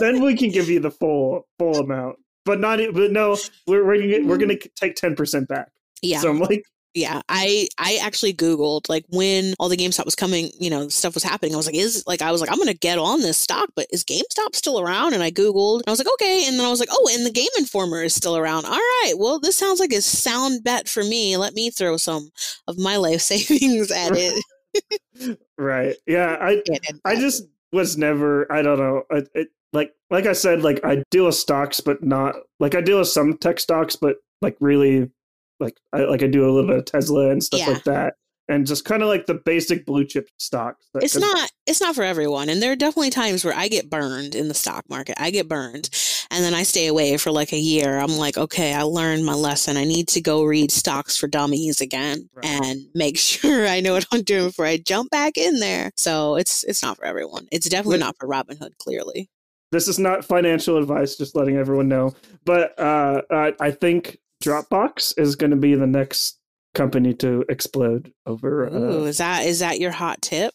then 0.00 0.22
we 0.22 0.36
can 0.36 0.50
give 0.50 0.68
you 0.68 0.80
the 0.80 0.90
full 0.90 1.48
full 1.58 1.76
amount. 1.76 2.18
But 2.44 2.60
not, 2.60 2.78
but 2.92 3.10
no, 3.10 3.38
we're 3.66 3.86
we're 3.86 4.02
gonna, 4.02 4.28
we're 4.28 4.36
gonna 4.36 4.58
take 4.76 4.96
ten 4.96 5.16
percent 5.16 5.48
back. 5.48 5.72
Yeah. 6.02 6.20
So 6.20 6.28
I'm 6.28 6.40
like, 6.40 6.66
yeah, 6.94 7.22
I 7.28 7.68
I 7.76 7.98
actually 8.00 8.32
googled 8.32 8.88
like 8.88 9.04
when 9.08 9.54
all 9.58 9.68
the 9.68 9.76
GameStop 9.76 10.04
was 10.04 10.14
coming, 10.14 10.50
you 10.60 10.70
know, 10.70 10.88
stuff 10.88 11.14
was 11.14 11.24
happening. 11.24 11.52
I 11.52 11.56
was 11.56 11.66
like, 11.66 11.74
is 11.74 12.04
like 12.06 12.22
I 12.22 12.30
was 12.30 12.40
like, 12.40 12.50
I'm 12.50 12.58
gonna 12.58 12.72
get 12.72 12.98
on 12.98 13.20
this 13.20 13.36
stock, 13.36 13.70
but 13.74 13.88
is 13.90 14.04
GameStop 14.04 14.54
still 14.54 14.78
around? 14.78 15.12
And 15.12 15.22
I 15.22 15.32
googled, 15.32 15.80
and 15.80 15.88
I 15.88 15.90
was 15.90 15.98
like, 15.98 16.12
okay, 16.14 16.46
and 16.46 16.56
then 16.56 16.64
I 16.64 16.70
was 16.70 16.78
like, 16.78 16.90
oh, 16.92 17.10
and 17.12 17.26
the 17.26 17.32
Game 17.32 17.48
Informer 17.58 18.04
is 18.04 18.14
still 18.14 18.36
around. 18.36 18.64
All 18.64 18.72
right, 18.72 19.14
well, 19.16 19.40
this 19.40 19.56
sounds 19.56 19.80
like 19.80 19.92
a 19.92 20.00
sound 20.00 20.62
bet 20.62 20.88
for 20.88 21.02
me. 21.02 21.36
Let 21.36 21.54
me 21.54 21.70
throw 21.70 21.96
some 21.96 22.30
of 22.68 22.78
my 22.78 22.96
life 22.96 23.20
savings 23.22 23.90
at 23.90 24.12
it. 24.14 25.38
right? 25.58 25.96
Yeah, 26.06 26.36
I 26.40 26.62
I 27.04 27.16
just 27.16 27.48
was 27.72 27.98
never. 27.98 28.50
I 28.52 28.62
don't 28.62 28.78
know. 28.78 29.02
It, 29.10 29.28
it, 29.34 29.48
like 29.72 29.92
like 30.10 30.26
I 30.26 30.32
said, 30.32 30.62
like 30.62 30.84
I 30.84 31.02
deal 31.10 31.26
with 31.26 31.34
stocks, 31.34 31.80
but 31.80 32.04
not 32.04 32.36
like 32.60 32.76
I 32.76 32.80
deal 32.80 33.00
with 33.00 33.08
some 33.08 33.36
tech 33.36 33.58
stocks, 33.58 33.96
but 33.96 34.18
like 34.40 34.56
really 34.60 35.10
like 35.60 35.78
I 35.92 36.04
like 36.04 36.22
I 36.22 36.26
do 36.26 36.48
a 36.48 36.50
little 36.50 36.68
bit 36.68 36.78
of 36.78 36.84
Tesla 36.84 37.30
and 37.30 37.42
stuff 37.42 37.60
yeah. 37.60 37.70
like 37.70 37.84
that. 37.84 38.14
And 38.46 38.66
just 38.66 38.84
kind 38.84 39.02
of 39.02 39.08
like 39.08 39.24
the 39.24 39.34
basic 39.34 39.86
blue 39.86 40.04
chip 40.04 40.28
stocks. 40.38 40.86
It's 40.96 41.16
not 41.16 41.50
it's 41.66 41.80
not 41.80 41.94
for 41.94 42.02
everyone. 42.02 42.50
And 42.50 42.60
there 42.60 42.72
are 42.72 42.76
definitely 42.76 43.10
times 43.10 43.44
where 43.44 43.54
I 43.54 43.68
get 43.68 43.88
burned 43.88 44.34
in 44.34 44.48
the 44.48 44.54
stock 44.54 44.84
market. 44.90 45.16
I 45.18 45.30
get 45.30 45.48
burned 45.48 45.88
and 46.30 46.44
then 46.44 46.52
I 46.52 46.62
stay 46.62 46.88
away 46.88 47.16
for 47.16 47.30
like 47.30 47.52
a 47.52 47.58
year. 47.58 47.98
I'm 47.98 48.16
like, 48.16 48.36
okay, 48.36 48.74
I 48.74 48.82
learned 48.82 49.24
my 49.24 49.34
lesson. 49.34 49.76
I 49.76 49.84
need 49.84 50.08
to 50.08 50.20
go 50.20 50.44
read 50.44 50.70
Stocks 50.70 51.16
for 51.16 51.26
Dummies 51.26 51.80
again 51.80 52.28
right. 52.34 52.44
and 52.44 52.86
make 52.94 53.16
sure 53.18 53.66
I 53.66 53.80
know 53.80 53.94
what 53.94 54.06
I'm 54.12 54.22
doing 54.22 54.48
before 54.48 54.66
I 54.66 54.76
jump 54.76 55.10
back 55.10 55.38
in 55.38 55.60
there. 55.60 55.92
So 55.96 56.36
it's 56.36 56.64
it's 56.64 56.82
not 56.82 56.96
for 56.96 57.04
everyone. 57.04 57.48
It's 57.50 57.68
definitely 57.68 57.98
not 57.98 58.16
for 58.18 58.28
Robinhood, 58.28 58.76
clearly. 58.78 59.30
This 59.72 59.88
is 59.88 59.98
not 59.98 60.24
financial 60.24 60.76
advice, 60.76 61.16
just 61.16 61.34
letting 61.34 61.56
everyone 61.56 61.88
know. 61.88 62.14
But 62.44 62.78
uh, 62.78 63.22
I 63.30 63.70
think 63.70 64.18
Dropbox 64.44 65.18
is 65.18 65.36
going 65.36 65.50
to 65.50 65.56
be 65.56 65.74
the 65.74 65.86
next 65.86 66.38
company 66.74 67.14
to 67.14 67.44
explode 67.48 68.12
over. 68.26 68.66
Uh, 68.66 68.72
Ooh, 68.78 69.04
is 69.04 69.18
that 69.18 69.46
is 69.46 69.60
that 69.60 69.80
your 69.80 69.92
hot 69.92 70.20
tip? 70.22 70.52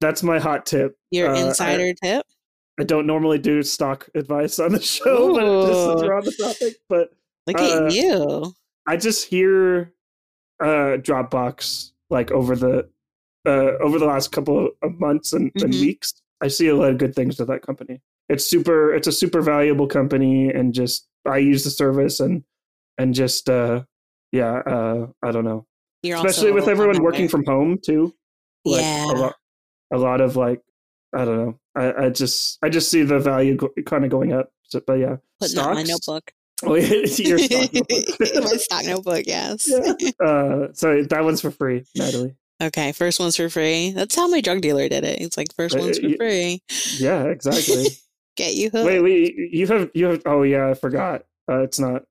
that's 0.00 0.22
my 0.22 0.38
hot 0.38 0.66
tip. 0.66 0.96
Your 1.10 1.30
Uh, 1.30 1.36
I- 1.36 1.46
insider 1.48 1.94
tip. 1.94 2.26
I 2.78 2.84
don't 2.84 3.06
normally 3.06 3.38
do 3.38 3.62
stock 3.62 4.06
advice 4.14 4.58
on 4.58 4.72
the 4.72 4.80
show, 4.82 5.32
but 5.34 5.66
just 5.66 5.84
since 5.84 6.02
Ooh. 6.02 6.06
we're 6.06 6.14
on 6.18 6.24
the 6.24 6.32
topic. 6.32 6.74
But 6.88 7.08
Look 7.46 7.58
uh, 7.58 7.86
at 7.86 7.92
you. 7.92 8.54
I 8.86 8.96
just 8.96 9.26
hear 9.28 9.92
uh 10.62 10.96
Dropbox 10.98 11.92
like 12.10 12.30
over 12.30 12.54
the 12.56 12.88
uh 13.46 13.72
over 13.80 13.98
the 13.98 14.06
last 14.06 14.32
couple 14.32 14.70
of 14.82 14.98
months 15.00 15.32
and, 15.32 15.50
and 15.62 15.72
Mhm. 15.72 15.80
weeks. 15.80 16.14
I 16.42 16.48
see 16.48 16.68
a 16.68 16.76
lot 16.76 16.90
of 16.90 16.98
good 16.98 17.14
things 17.14 17.38
with 17.38 17.48
that 17.48 17.62
company. 17.62 18.00
It's 18.28 18.44
super 18.44 18.94
it's 18.94 19.06
a 19.06 19.12
super 19.12 19.40
valuable 19.40 19.86
company 19.86 20.50
and 20.50 20.74
just 20.74 21.06
I 21.26 21.38
use 21.38 21.64
the 21.64 21.70
service 21.70 22.20
and 22.20 22.44
and 22.98 23.14
just 23.14 23.48
uh 23.48 23.82
yeah, 24.32 24.52
uh 24.66 25.06
I 25.22 25.30
don't 25.32 25.44
know. 25.44 25.66
You're 26.02 26.16
Especially 26.18 26.52
with 26.52 26.68
everyone 26.68 27.02
working 27.02 27.28
from 27.28 27.44
home 27.44 27.78
too. 27.84 28.14
Like 28.64 28.80
Yeah. 28.82 29.04
a 29.06 29.14
lot 29.14 29.34
a 29.92 29.98
lot 29.98 30.20
of 30.20 30.36
like 30.36 30.60
I 31.14 31.24
don't 31.24 31.36
know. 31.36 31.58
I, 31.74 32.06
I 32.06 32.08
just 32.10 32.58
I 32.62 32.68
just 32.68 32.90
see 32.90 33.02
the 33.02 33.18
value 33.18 33.56
go, 33.56 33.70
kind 33.86 34.04
of 34.04 34.10
going 34.10 34.32
up. 34.32 34.50
So, 34.64 34.80
but 34.86 34.94
yeah, 34.94 35.16
Putting 35.40 35.58
out 35.58 35.74
my 35.74 35.82
notebook. 35.82 36.32
Oh, 36.64 36.74
yeah, 36.74 36.86
it's 36.88 37.18
your 37.20 37.38
stock 37.38 37.70
notebook. 37.70 38.18
my 38.50 38.56
stock 38.56 38.84
notebook, 38.86 39.24
yes. 39.26 39.68
Yeah. 40.00 40.10
uh, 40.26 40.68
so 40.72 41.02
that 41.02 41.22
one's 41.22 41.42
for 41.42 41.50
free, 41.50 41.84
Natali. 41.98 42.34
Okay, 42.62 42.92
first 42.92 43.20
one's 43.20 43.36
for 43.36 43.50
free. 43.50 43.90
That's 43.90 44.16
how 44.16 44.26
my 44.28 44.40
drug 44.40 44.62
dealer 44.62 44.88
did 44.88 45.04
it. 45.04 45.20
It's 45.20 45.36
like 45.36 45.48
first 45.54 45.76
Uh, 45.76 45.80
one's 45.80 45.98
for 45.98 46.08
free. 46.16 46.62
Yeah, 46.98 47.24
exactly. 47.24 47.88
Get 48.38 48.54
you 48.54 48.70
hooked. 48.70 48.86
wait, 48.86 49.00
wait, 49.00 49.34
you 49.52 49.66
have 49.66 49.90
you 49.92 50.06
have. 50.06 50.22
Oh 50.24 50.44
yeah, 50.44 50.70
I 50.70 50.72
forgot. 50.74 51.24
Uh, 51.46 51.60
it's 51.60 51.78
not. 51.78 52.04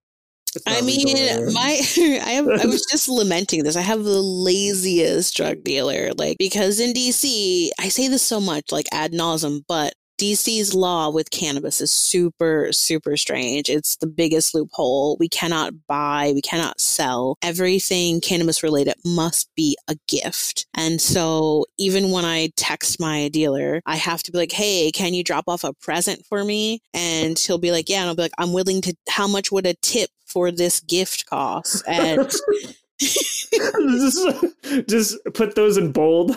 I 0.67 0.81
mean, 0.81 1.53
my 1.53 1.79
I 1.97 2.31
have 2.31 2.47
I 2.47 2.65
was 2.65 2.85
just 2.91 3.09
lamenting 3.09 3.63
this. 3.63 3.75
I 3.75 3.81
have 3.81 4.03
the 4.03 4.21
laziest 4.21 5.35
drug 5.35 5.63
dealer, 5.63 6.11
like 6.17 6.37
because 6.37 6.79
in 6.79 6.93
DC, 6.93 7.69
I 7.79 7.89
say 7.89 8.07
this 8.07 8.23
so 8.23 8.39
much, 8.39 8.71
like 8.71 8.87
ad 8.91 9.11
nauseum, 9.11 9.61
but 9.67 9.93
DC's 10.17 10.73
law 10.73 11.09
with 11.09 11.29
cannabis 11.29 11.81
is 11.81 11.91
super, 11.91 12.71
super 12.71 13.17
strange. 13.17 13.69
It's 13.69 13.97
the 13.97 14.07
biggest 14.07 14.53
loophole. 14.55 15.17
We 15.19 15.27
cannot 15.27 15.73
buy, 15.87 16.31
we 16.33 16.41
cannot 16.41 16.79
sell. 16.79 17.37
Everything 17.41 18.21
cannabis 18.21 18.63
related 18.63 18.95
must 19.03 19.49
be 19.55 19.77
a 19.87 19.95
gift. 20.07 20.67
And 20.73 21.01
so 21.01 21.65
even 21.77 22.11
when 22.11 22.25
I 22.25 22.51
text 22.55 22.99
my 22.99 23.27
dealer, 23.29 23.81
I 23.85 23.97
have 23.97 24.23
to 24.23 24.31
be 24.31 24.37
like, 24.37 24.51
hey, 24.51 24.91
can 24.91 25.13
you 25.13 25.23
drop 25.23 25.45
off 25.47 25.63
a 25.63 25.73
present 25.73 26.25
for 26.27 26.43
me? 26.43 26.79
And 26.93 27.37
he'll 27.37 27.57
be 27.57 27.71
like, 27.71 27.89
yeah. 27.89 28.01
And 28.01 28.09
I'll 28.09 28.15
be 28.15 28.21
like, 28.23 28.31
I'm 28.37 28.53
willing 28.53 28.81
to, 28.81 28.95
how 29.09 29.27
much 29.27 29.51
would 29.51 29.65
a 29.65 29.73
tip 29.81 30.09
for 30.35 30.51
this 30.51 30.81
gift 30.81 31.25
cost? 31.27 31.81
And 31.87 32.29
just, 32.99 34.27
just 34.89 35.17
put 35.33 35.55
those 35.55 35.77
in 35.77 35.93
bold. 35.93 36.31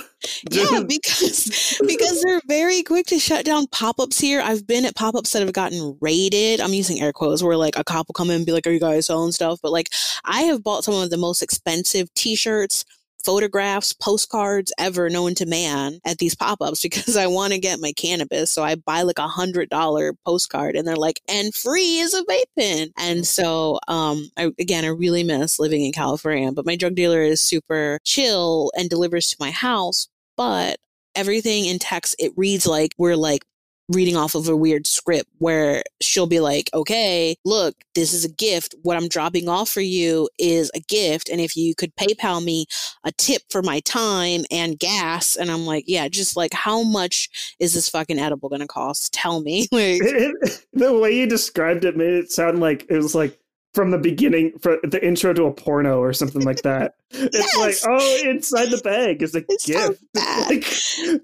yeah, 0.51 0.83
because 0.87 1.81
because 1.85 2.23
they're 2.23 2.41
very 2.47 2.85
quick 2.85 3.07
to 3.07 3.19
shut 3.19 3.45
down 3.45 3.67
pop-ups 3.69 4.21
here. 4.21 4.41
I've 4.41 4.67
been 4.67 4.85
at 4.85 4.95
pop-ups 4.95 5.33
that 5.33 5.43
have 5.43 5.53
gotten 5.53 5.97
raided. 6.01 6.61
I'm 6.61 6.75
using 6.75 7.01
air 7.01 7.13
quotes 7.13 7.43
where 7.43 7.57
like 7.57 7.77
a 7.77 7.83
cop 7.83 8.09
will 8.09 8.15
come 8.15 8.31
in 8.31 8.37
and 8.37 8.47
be 8.47 8.53
like, 8.53 8.67
"Are 8.69 8.71
you 8.71 8.81
guys 8.81 9.07
selling 9.07 9.33
stuff?" 9.33 9.59
But 9.61 9.73
like, 9.73 9.91
I 10.25 10.43
have 10.43 10.63
bought 10.63 10.85
some 10.85 10.95
of 10.95 11.11
the 11.11 11.17
most 11.17 11.43
expensive 11.43 12.13
T-shirts, 12.15 12.85
photographs, 13.25 13.93
postcards 13.93 14.73
ever 14.79 15.11
known 15.11 15.35
to 15.37 15.47
man 15.47 16.01
at 16.05 16.19
these 16.19 16.35
pop-ups 16.35 16.83
because 16.83 17.17
I 17.17 17.27
want 17.27 17.53
to 17.53 17.59
get 17.59 17.81
my 17.81 17.93
cannabis. 17.93 18.51
So 18.51 18.63
I 18.63 18.77
buy 18.77 19.03
like 19.03 19.19
a 19.19 19.29
hundred 19.29 19.71
dollar 19.71 20.15
postcard, 20.25 20.77
and 20.77 20.87
they're 20.87 20.97
like, 20.97 21.21
"And 21.29 21.55
free 21.55 21.99
is 21.99 22.15
a 22.15 22.25
vape 22.25 22.45
pen." 22.59 22.89
And 22.97 23.27
so, 23.27 23.79
um, 23.89 24.31
I, 24.37 24.51
again, 24.59 24.85
I 24.85 24.89
really 24.89 25.25
miss 25.25 25.59
living 25.59 25.85
in 25.85 25.93
California, 25.93 26.53
but 26.53 26.67
my 26.67 26.77
drug 26.77 26.95
dealer 26.95 27.23
is 27.23 27.41
super 27.41 27.99
chill 28.05 28.71
and 28.77 28.91
delivers 28.91 29.29
to 29.31 29.37
my 29.41 29.51
house 29.51 30.09
but 30.39 30.79
everything 31.15 31.67
in 31.67 31.79
text 31.79 32.15
it 32.19 32.33
reads 32.37 32.67
like 32.67 32.95
we're 32.97 33.17
like 33.17 33.45
reading 33.89 34.17
off 34.17 34.35
of 34.35 34.49
a 34.49 34.57
weird 34.57 34.87
script 34.87 35.29
where 35.39 35.83
she'll 36.01 36.27
be 36.27 36.41
like 36.41 36.69
okay 36.75 37.37
look 37.45 37.75
this 37.95 38.13
is 38.13 38.25
a 38.25 38.29
gift. 38.29 38.75
What 38.83 38.97
i'm 38.97 39.09
dropping 39.09 39.49
off 39.49 39.71
for 39.71 39.81
you 39.81 40.29
is 40.39 40.71
a 40.75 40.81
gift 40.81 41.29
and 41.29 41.41
if 41.41 41.57
you 41.57 41.75
could 41.75 41.95
paypal 41.97 42.45
me 42.45 42.67
a 43.05 43.13
tip 43.13 43.43
for 43.51 43.63
my 43.63 43.81
time 43.81 44.45
and 44.51 44.79
gas. 44.79 45.37
And 45.37 45.51
i'm 45.51 45.67
like 45.67 45.85
yeah 45.87 46.09
just 46.09 46.37
like 46.37 46.53
how 46.53 46.83
much 46.83 47.57
is 47.59 47.75
this 47.75 47.89
fucking 47.89 48.19
edible 48.19 48.49
gonna 48.49 48.67
cost? 48.67 49.13
Tell 49.13 49.41
me. 49.41 49.69
Like 49.79 50.01
the 50.73 50.99
way 50.99 51.17
you 51.17 51.27
described 51.27 51.85
it 51.85 51.97
made 51.97 52.13
it 52.13 52.33
sound 52.33 52.59
like 52.59 52.87
it 52.91 52.97
was 52.97 53.15
like 53.15 53.39
from 53.75 53.91
the 53.91 53.99
beginning, 53.99 54.59
for 54.59 54.79
the 54.83 55.05
intro 55.05 55.33
to 55.33 55.45
a 55.45 55.53
porno 55.53 55.99
or 56.01 56.13
something 56.13 56.43
like 56.43 56.63
that. 56.63 56.95
It's 57.11 57.57
like, 57.57 57.75
oh, 57.91 58.21
inside 58.29 58.67
the 58.67 58.79
bag 58.85 59.23
is 59.23 59.35
a 59.35 59.43
It's 59.49 59.65
so 59.65 59.89
gift. 59.89 60.05
bad. 60.15 60.51
like, 60.51 60.67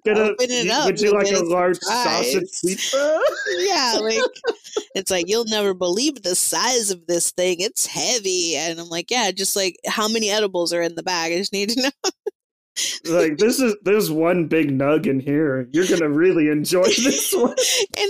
gonna, 0.04 0.30
Open 0.30 0.50
it 0.50 0.70
up, 0.70 0.86
would 0.86 1.00
you 1.00 1.12
like 1.12 1.30
a 1.30 1.36
a 1.36 1.42
large 1.42 1.76
surprise. 1.78 2.32
sausage 2.32 2.50
pizza? 2.62 3.20
yeah, 3.58 3.98
like 4.00 4.18
it's 4.94 5.10
like 5.10 5.28
you'll 5.28 5.44
never 5.44 5.74
believe 5.74 6.22
the 6.22 6.34
size 6.34 6.90
of 6.90 7.06
this 7.06 7.32
thing. 7.32 7.56
It's 7.60 7.86
heavy, 7.86 8.56
and 8.56 8.80
I'm 8.80 8.88
like, 8.88 9.10
yeah, 9.10 9.30
just 9.30 9.56
like 9.56 9.76
how 9.86 10.08
many 10.08 10.30
edibles 10.30 10.72
are 10.72 10.80
in 10.82 10.94
the 10.94 11.02
bag? 11.02 11.32
I 11.32 11.36
just 11.36 11.52
need 11.52 11.70
to 11.70 11.82
know. 11.82 12.10
like 13.04 13.36
this 13.36 13.60
is 13.60 13.76
there's 13.82 14.10
one 14.10 14.46
big 14.46 14.70
nug 14.70 15.06
in 15.06 15.20
here. 15.20 15.68
You're 15.72 15.86
gonna 15.86 16.08
really 16.08 16.48
enjoy 16.48 16.84
this 16.84 17.32
one. 17.34 17.50
and 17.50 17.56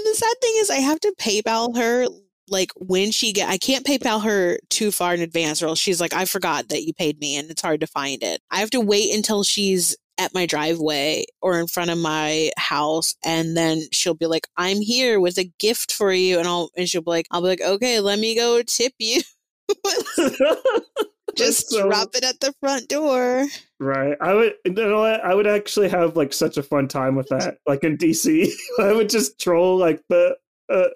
the 0.04 0.14
sad 0.14 0.34
thing 0.40 0.54
is, 0.58 0.70
I 0.70 0.76
have 0.76 1.00
to 1.00 1.14
PayPal 1.18 1.76
her 1.76 2.06
like 2.48 2.72
when 2.76 3.10
she 3.10 3.32
get. 3.32 3.48
I 3.48 3.58
can't 3.58 3.86
PayPal 3.86 4.22
her 4.24 4.58
too 4.70 4.90
far 4.90 5.14
in 5.14 5.20
advance, 5.20 5.62
or 5.62 5.66
else 5.66 5.78
she's 5.78 6.00
like, 6.00 6.14
I 6.14 6.24
forgot 6.24 6.68
that 6.68 6.84
you 6.84 6.92
paid 6.94 7.18
me, 7.20 7.36
and 7.36 7.50
it's 7.50 7.62
hard 7.62 7.80
to 7.80 7.86
find 7.86 8.22
it. 8.22 8.40
I 8.50 8.58
have 8.58 8.70
to 8.70 8.80
wait 8.80 9.14
until 9.14 9.42
she's 9.42 9.96
at 10.16 10.32
my 10.32 10.46
driveway 10.46 11.24
or 11.42 11.58
in 11.58 11.66
front 11.66 11.90
of 11.90 11.98
my 11.98 12.48
house 12.56 13.16
and 13.24 13.56
then 13.56 13.82
she'll 13.90 14.14
be 14.14 14.26
like 14.26 14.46
i'm 14.56 14.76
here 14.76 15.18
with 15.18 15.36
a 15.38 15.50
gift 15.58 15.92
for 15.92 16.12
you 16.12 16.38
and 16.38 16.46
i'll 16.46 16.70
and 16.76 16.88
she'll 16.88 17.02
be 17.02 17.10
like 17.10 17.26
i'll 17.32 17.42
be 17.42 17.48
like 17.48 17.60
okay 17.60 17.98
let 17.98 18.16
me 18.16 18.36
go 18.36 18.62
tip 18.62 18.92
you 19.00 19.20
just 21.36 21.70
so- 21.70 21.88
drop 21.88 22.14
it 22.14 22.24
at 22.24 22.40
the 22.40 22.54
front 22.60 22.88
door. 22.88 23.46
Right. 23.80 24.16
I 24.20 24.34
would 24.34 24.54
you 24.64 24.72
know 24.72 25.00
what? 25.00 25.20
I 25.20 25.34
would 25.34 25.46
actually 25.46 25.88
have 25.88 26.16
like 26.16 26.32
such 26.32 26.56
a 26.56 26.62
fun 26.62 26.88
time 26.88 27.16
with 27.16 27.28
that. 27.28 27.58
Like 27.66 27.84
in 27.84 27.96
DC. 27.96 28.50
I 28.78 28.92
would 28.92 29.08
just 29.08 29.38
troll 29.40 29.76
like 29.76 30.02
the 30.08 30.36
uh, 30.68 30.88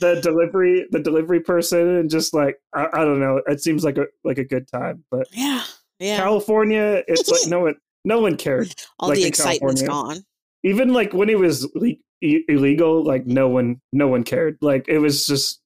the 0.00 0.20
delivery 0.22 0.86
the 0.90 1.00
delivery 1.00 1.40
person 1.40 1.96
and 1.96 2.10
just 2.10 2.32
like 2.32 2.58
I, 2.74 2.86
I 2.92 3.04
don't 3.04 3.20
know. 3.20 3.40
It 3.46 3.60
seems 3.60 3.84
like 3.84 3.98
a 3.98 4.06
like 4.22 4.38
a 4.38 4.44
good 4.44 4.68
time. 4.68 5.04
But 5.10 5.28
Yeah. 5.32 5.62
Yeah. 5.98 6.16
California, 6.16 7.02
it's 7.08 7.28
like 7.28 7.48
no 7.50 7.60
one 7.60 7.76
no 8.04 8.20
one 8.20 8.36
cared. 8.36 8.74
All 8.98 9.08
like 9.08 9.18
the 9.18 9.24
excitement's 9.24 9.82
California. 9.82 10.16
gone. 10.16 10.24
Even 10.62 10.92
like 10.92 11.12
when 11.12 11.28
it 11.28 11.38
was 11.38 11.68
le- 11.74 11.96
illegal, 12.22 13.04
like 13.04 13.26
no 13.26 13.48
one 13.48 13.80
no 13.92 14.08
one 14.08 14.22
cared. 14.24 14.58
Like 14.60 14.86
it 14.88 14.98
was 14.98 15.26
just 15.26 15.60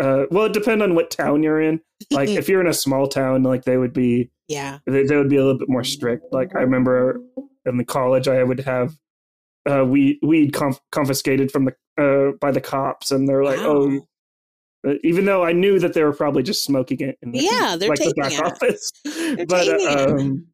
uh 0.00 0.24
well 0.30 0.46
it 0.46 0.52
depend 0.52 0.82
on 0.82 0.94
what 0.94 1.10
town 1.10 1.42
you're 1.42 1.60
in. 1.60 1.80
Like 2.10 2.28
if 2.30 2.48
you're 2.48 2.60
in 2.60 2.66
a 2.66 2.74
small 2.74 3.06
town, 3.06 3.42
like 3.42 3.64
they 3.64 3.76
would 3.76 3.92
be 3.92 4.30
yeah. 4.48 4.78
they, 4.86 5.04
they 5.04 5.16
would 5.16 5.30
be 5.30 5.36
a 5.36 5.44
little 5.44 5.58
bit 5.58 5.68
more 5.68 5.84
strict. 5.84 6.32
Like 6.32 6.54
I 6.54 6.60
remember 6.60 7.20
in 7.64 7.76
the 7.76 7.84
college, 7.84 8.28
I 8.28 8.42
would 8.42 8.60
have 8.60 8.96
uh, 9.70 9.84
weed 9.84 10.18
weed 10.22 10.52
conf- 10.52 10.80
confiscated 10.92 11.50
from 11.52 11.64
the 11.66 11.74
uh, 12.02 12.32
by 12.40 12.50
the 12.50 12.60
cops, 12.60 13.10
and 13.12 13.28
they're 13.28 13.44
like, 13.44 13.58
Wow. 13.60 13.66
"Oh," 14.84 14.90
uh, 14.90 14.94
even 15.02 15.24
though 15.24 15.44
I 15.44 15.52
knew 15.52 15.78
that 15.78 15.94
they 15.94 16.02
were 16.04 16.12
probably 16.12 16.42
just 16.42 16.64
smoking 16.64 17.00
it 17.00 17.16
in 17.22 17.32
the, 17.32 17.38
Yeah, 17.40 17.76
they're 17.76 17.88
like 17.88 17.98
the 17.98 18.04
taking 18.04 18.22
back 18.22 18.32
it. 18.32 18.40
office. 18.40 18.92
They're 19.04 19.46
but 19.46 19.68
um, 20.10 20.46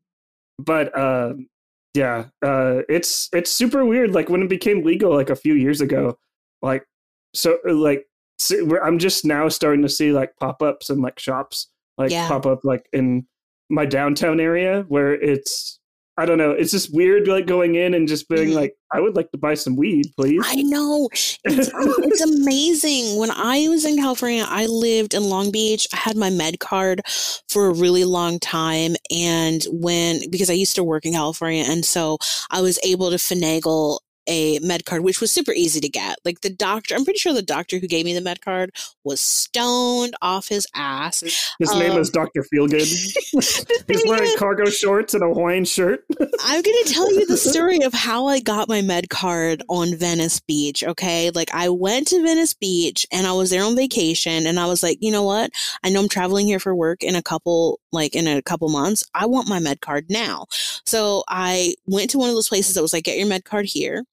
but 0.59 0.97
um, 0.99 1.49
yeah, 1.95 2.27
uh, 2.43 2.83
it's 2.89 3.29
it's 3.33 3.51
super 3.51 3.85
weird. 3.85 4.13
Like 4.13 4.29
when 4.29 4.43
it 4.43 4.49
became 4.49 4.85
legal, 4.85 5.13
like 5.15 5.31
a 5.31 5.37
few 5.37 5.55
years 5.55 5.81
ago, 5.81 6.17
like 6.63 6.85
so 7.35 7.59
like 7.65 8.07
so 8.39 8.79
I'm 8.81 8.99
just 8.99 9.25
now 9.25 9.49
starting 9.49 9.83
to 9.83 9.89
see 9.89 10.13
like 10.13 10.37
pop 10.37 10.63
ups 10.63 10.89
and 10.91 11.01
like 11.03 11.19
shops 11.19 11.69
like 11.99 12.11
Yeah. 12.13 12.29
pop 12.29 12.47
up 12.47 12.61
like 12.65 12.89
in 12.93 13.27
my 13.69 13.85
downtown 13.87 14.39
area 14.41 14.85
where 14.89 15.13
it's 15.13 15.80
I 16.21 16.27
don't 16.27 16.39
know, 16.39 16.51
it's 16.51 16.71
just 16.71 16.95
weird 16.95 17.27
like 17.29 17.47
going 17.47 17.77
in 17.77 17.95
and 17.95 18.07
just 18.07 18.29
being 18.29 18.51
Mhm. 18.51 18.55
like, 18.55 18.75
I 18.93 19.01
would 19.01 19.17
like 19.17 19.31
to 19.31 19.39
buy 19.39 19.55
some 19.55 19.75
weed, 19.77 20.05
please. 20.17 20.43
I 20.45 20.57
know. 20.57 21.09
It's, 21.45 21.71
it's 21.75 22.21
amazing. 22.23 23.17
When 23.19 23.31
I 23.31 23.69
was 23.69 23.85
in 23.85 23.97
California, 23.97 24.45
I 24.47 24.67
lived 24.67 25.15
in 25.15 25.25
Long 25.25 25.51
Beach. 25.51 25.87
I 25.93 25.97
had 25.97 26.17
my 26.17 26.29
med 26.29 26.61
card 26.61 27.01
for 27.49 27.67
a 27.67 27.73
really 27.73 28.05
long 28.05 28.39
time. 28.39 28.97
And 29.11 29.65
when, 29.71 30.29
because 30.31 30.51
I 30.51 30.55
used 30.55 30.77
to 30.77 30.85
work 30.85 31.07
in 31.07 31.13
California, 31.15 31.65
and 31.67 31.85
so 31.85 32.19
I 32.51 32.61
was 32.61 32.79
able 32.85 33.11
to 33.11 33.17
finagle 33.17 34.01
a 34.31 34.61
med 34.61 34.87
card, 34.87 35.03
which 35.03 35.21
was 35.21 35.31
super 35.31 35.53
easy 35.53 35.81
to 35.81 35.89
get. 35.89 36.19
Like 36.25 36.41
the 36.41 36.51
doctor, 36.51 36.95
I'm 36.95 37.05
pretty 37.05 37.19
sure 37.19 37.35
the 37.35 37.43
doctor 37.43 37.79
who 37.79 37.89
gave 37.89 38.05
me 38.05 38.15
the 38.15 38.21
med 38.21 38.41
card 38.41 38.71
was 39.05 39.21
stoned 39.21 40.15
off 40.23 40.49
his 40.49 40.67
ass. 40.75 41.21
His 41.59 41.71
um, 41.71 41.79
name 41.81 41.99
is 41.99 42.11
Doctor 42.21 42.45
Feelgood. 42.45 42.87
He's 43.89 44.05
wearing 44.07 44.33
cargo 44.39 44.71
shorts 44.71 45.15
and 45.15 45.25
a 45.25 45.27
Hawaiian 45.27 45.65
shirt. 45.65 46.05
I'm 46.45 46.63
gonna 46.63 46.85
tell 46.87 47.13
you 47.13 47.27
the 47.27 47.37
story 47.37 47.83
of 47.83 47.93
how 47.93 48.29
I 48.29 48.41
got 48.41 48.69
my 48.69 48.83
med 48.83 49.11
card 49.11 49.63
on 49.69 49.97
Venice 49.97 50.41
Beach. 50.41 50.85
Okay, 50.85 51.31
like 51.31 51.53
I 51.53 51.69
went 51.69 52.07
to 52.09 52.23
Venice 52.23 52.55
Beach 52.55 53.07
and 53.13 53.27
I 53.27 53.33
was 53.33 53.51
there 53.51 53.65
on 53.65 53.75
vacation, 53.75 54.47
and 54.47 54.61
I 54.61 54.67
was 54.67 54.83
like, 54.83 54.99
you 55.01 55.11
know 55.11 55.25
what? 55.25 55.51
I 55.83 55.91
know 55.91 56.01
I'm 56.01 56.09
traveling 56.09 56.47
here 56.47 56.61
for 56.61 56.75
work 56.75 57.03
in 57.03 57.17
a 57.17 57.23
couple, 57.23 57.81
like 57.91 58.15
in 58.15 58.29
a 58.29 58.43
couple 58.43 58.69
months. 58.69 59.05
I 59.13 59.27
want 59.27 59.49
my 59.49 59.59
med 59.59 59.81
card 59.81 60.07
now. 60.09 60.47
So 60.87 61.25
I 61.29 61.75
went 61.87 62.11
to 62.11 62.19
one 62.19 62.29
of 62.29 62.37
those 62.37 62.49
places 62.49 62.77
that 62.77 62.83
was 62.83 62.93
like, 62.93 63.05
get 63.05 63.19
your 63.19 63.27
med 63.27 63.45
card 63.45 63.67
here 63.67 64.05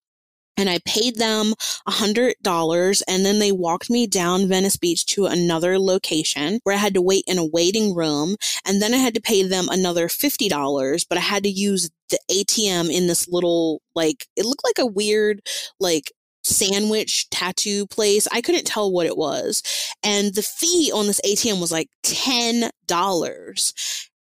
and 0.58 0.70
I 0.70 0.80
paid 0.86 1.18
them 1.18 1.54
a 1.86 1.92
hundred 1.92 2.36
dollars 2.42 3.02
and 3.04 3.26
then 3.26 3.40
they 3.40 3.52
walked 3.52 3.90
me 3.90 4.08
down 4.08 4.48
Venice 4.48 4.78
Beach 4.78 5.06
to 5.08 5.26
another 5.28 5.80
location 5.80 6.60
where 6.64 6.76
I 6.76 6.80
had 6.80 6.94
to 6.96 7.02
wait 7.02 7.24
in 7.28 7.38
a 7.38 7.46
waiting 7.46 7.96
room 7.96 8.36
and 8.66 8.82
then 8.82 8.94
I 8.94 8.98
had 8.98 9.14
to 9.14 9.22
pay 9.22 9.44
them 9.44 9.68
another 9.70 10.10
fifty 10.10 10.50
dollars, 10.50 11.06
but 11.06 11.18
I 11.18 11.22
had 11.22 11.44
to 11.44 11.50
use 11.50 11.90
the 12.10 12.20
ATM 12.32 12.92
in 12.92 13.08
this 13.08 13.28
little 13.28 13.82
like 13.96 14.26
it 14.36 14.46
looked 14.46 14.64
like 14.64 14.80
a 14.80 14.86
weird 14.86 15.42
like 15.80 16.12
sandwich 16.44 17.30
tattoo 17.30 17.86
place. 17.88 18.28
I 18.32 18.42
couldn't 18.42 18.66
tell 18.66 18.92
what 18.92 19.06
it 19.06 19.18
was. 19.18 19.62
And 20.04 20.34
the 20.34 20.42
fee 20.42 20.92
on 20.94 21.08
this 21.08 21.22
ATM 21.26 21.60
was 21.60 21.72
like 21.72 21.90
$10. 22.04 22.72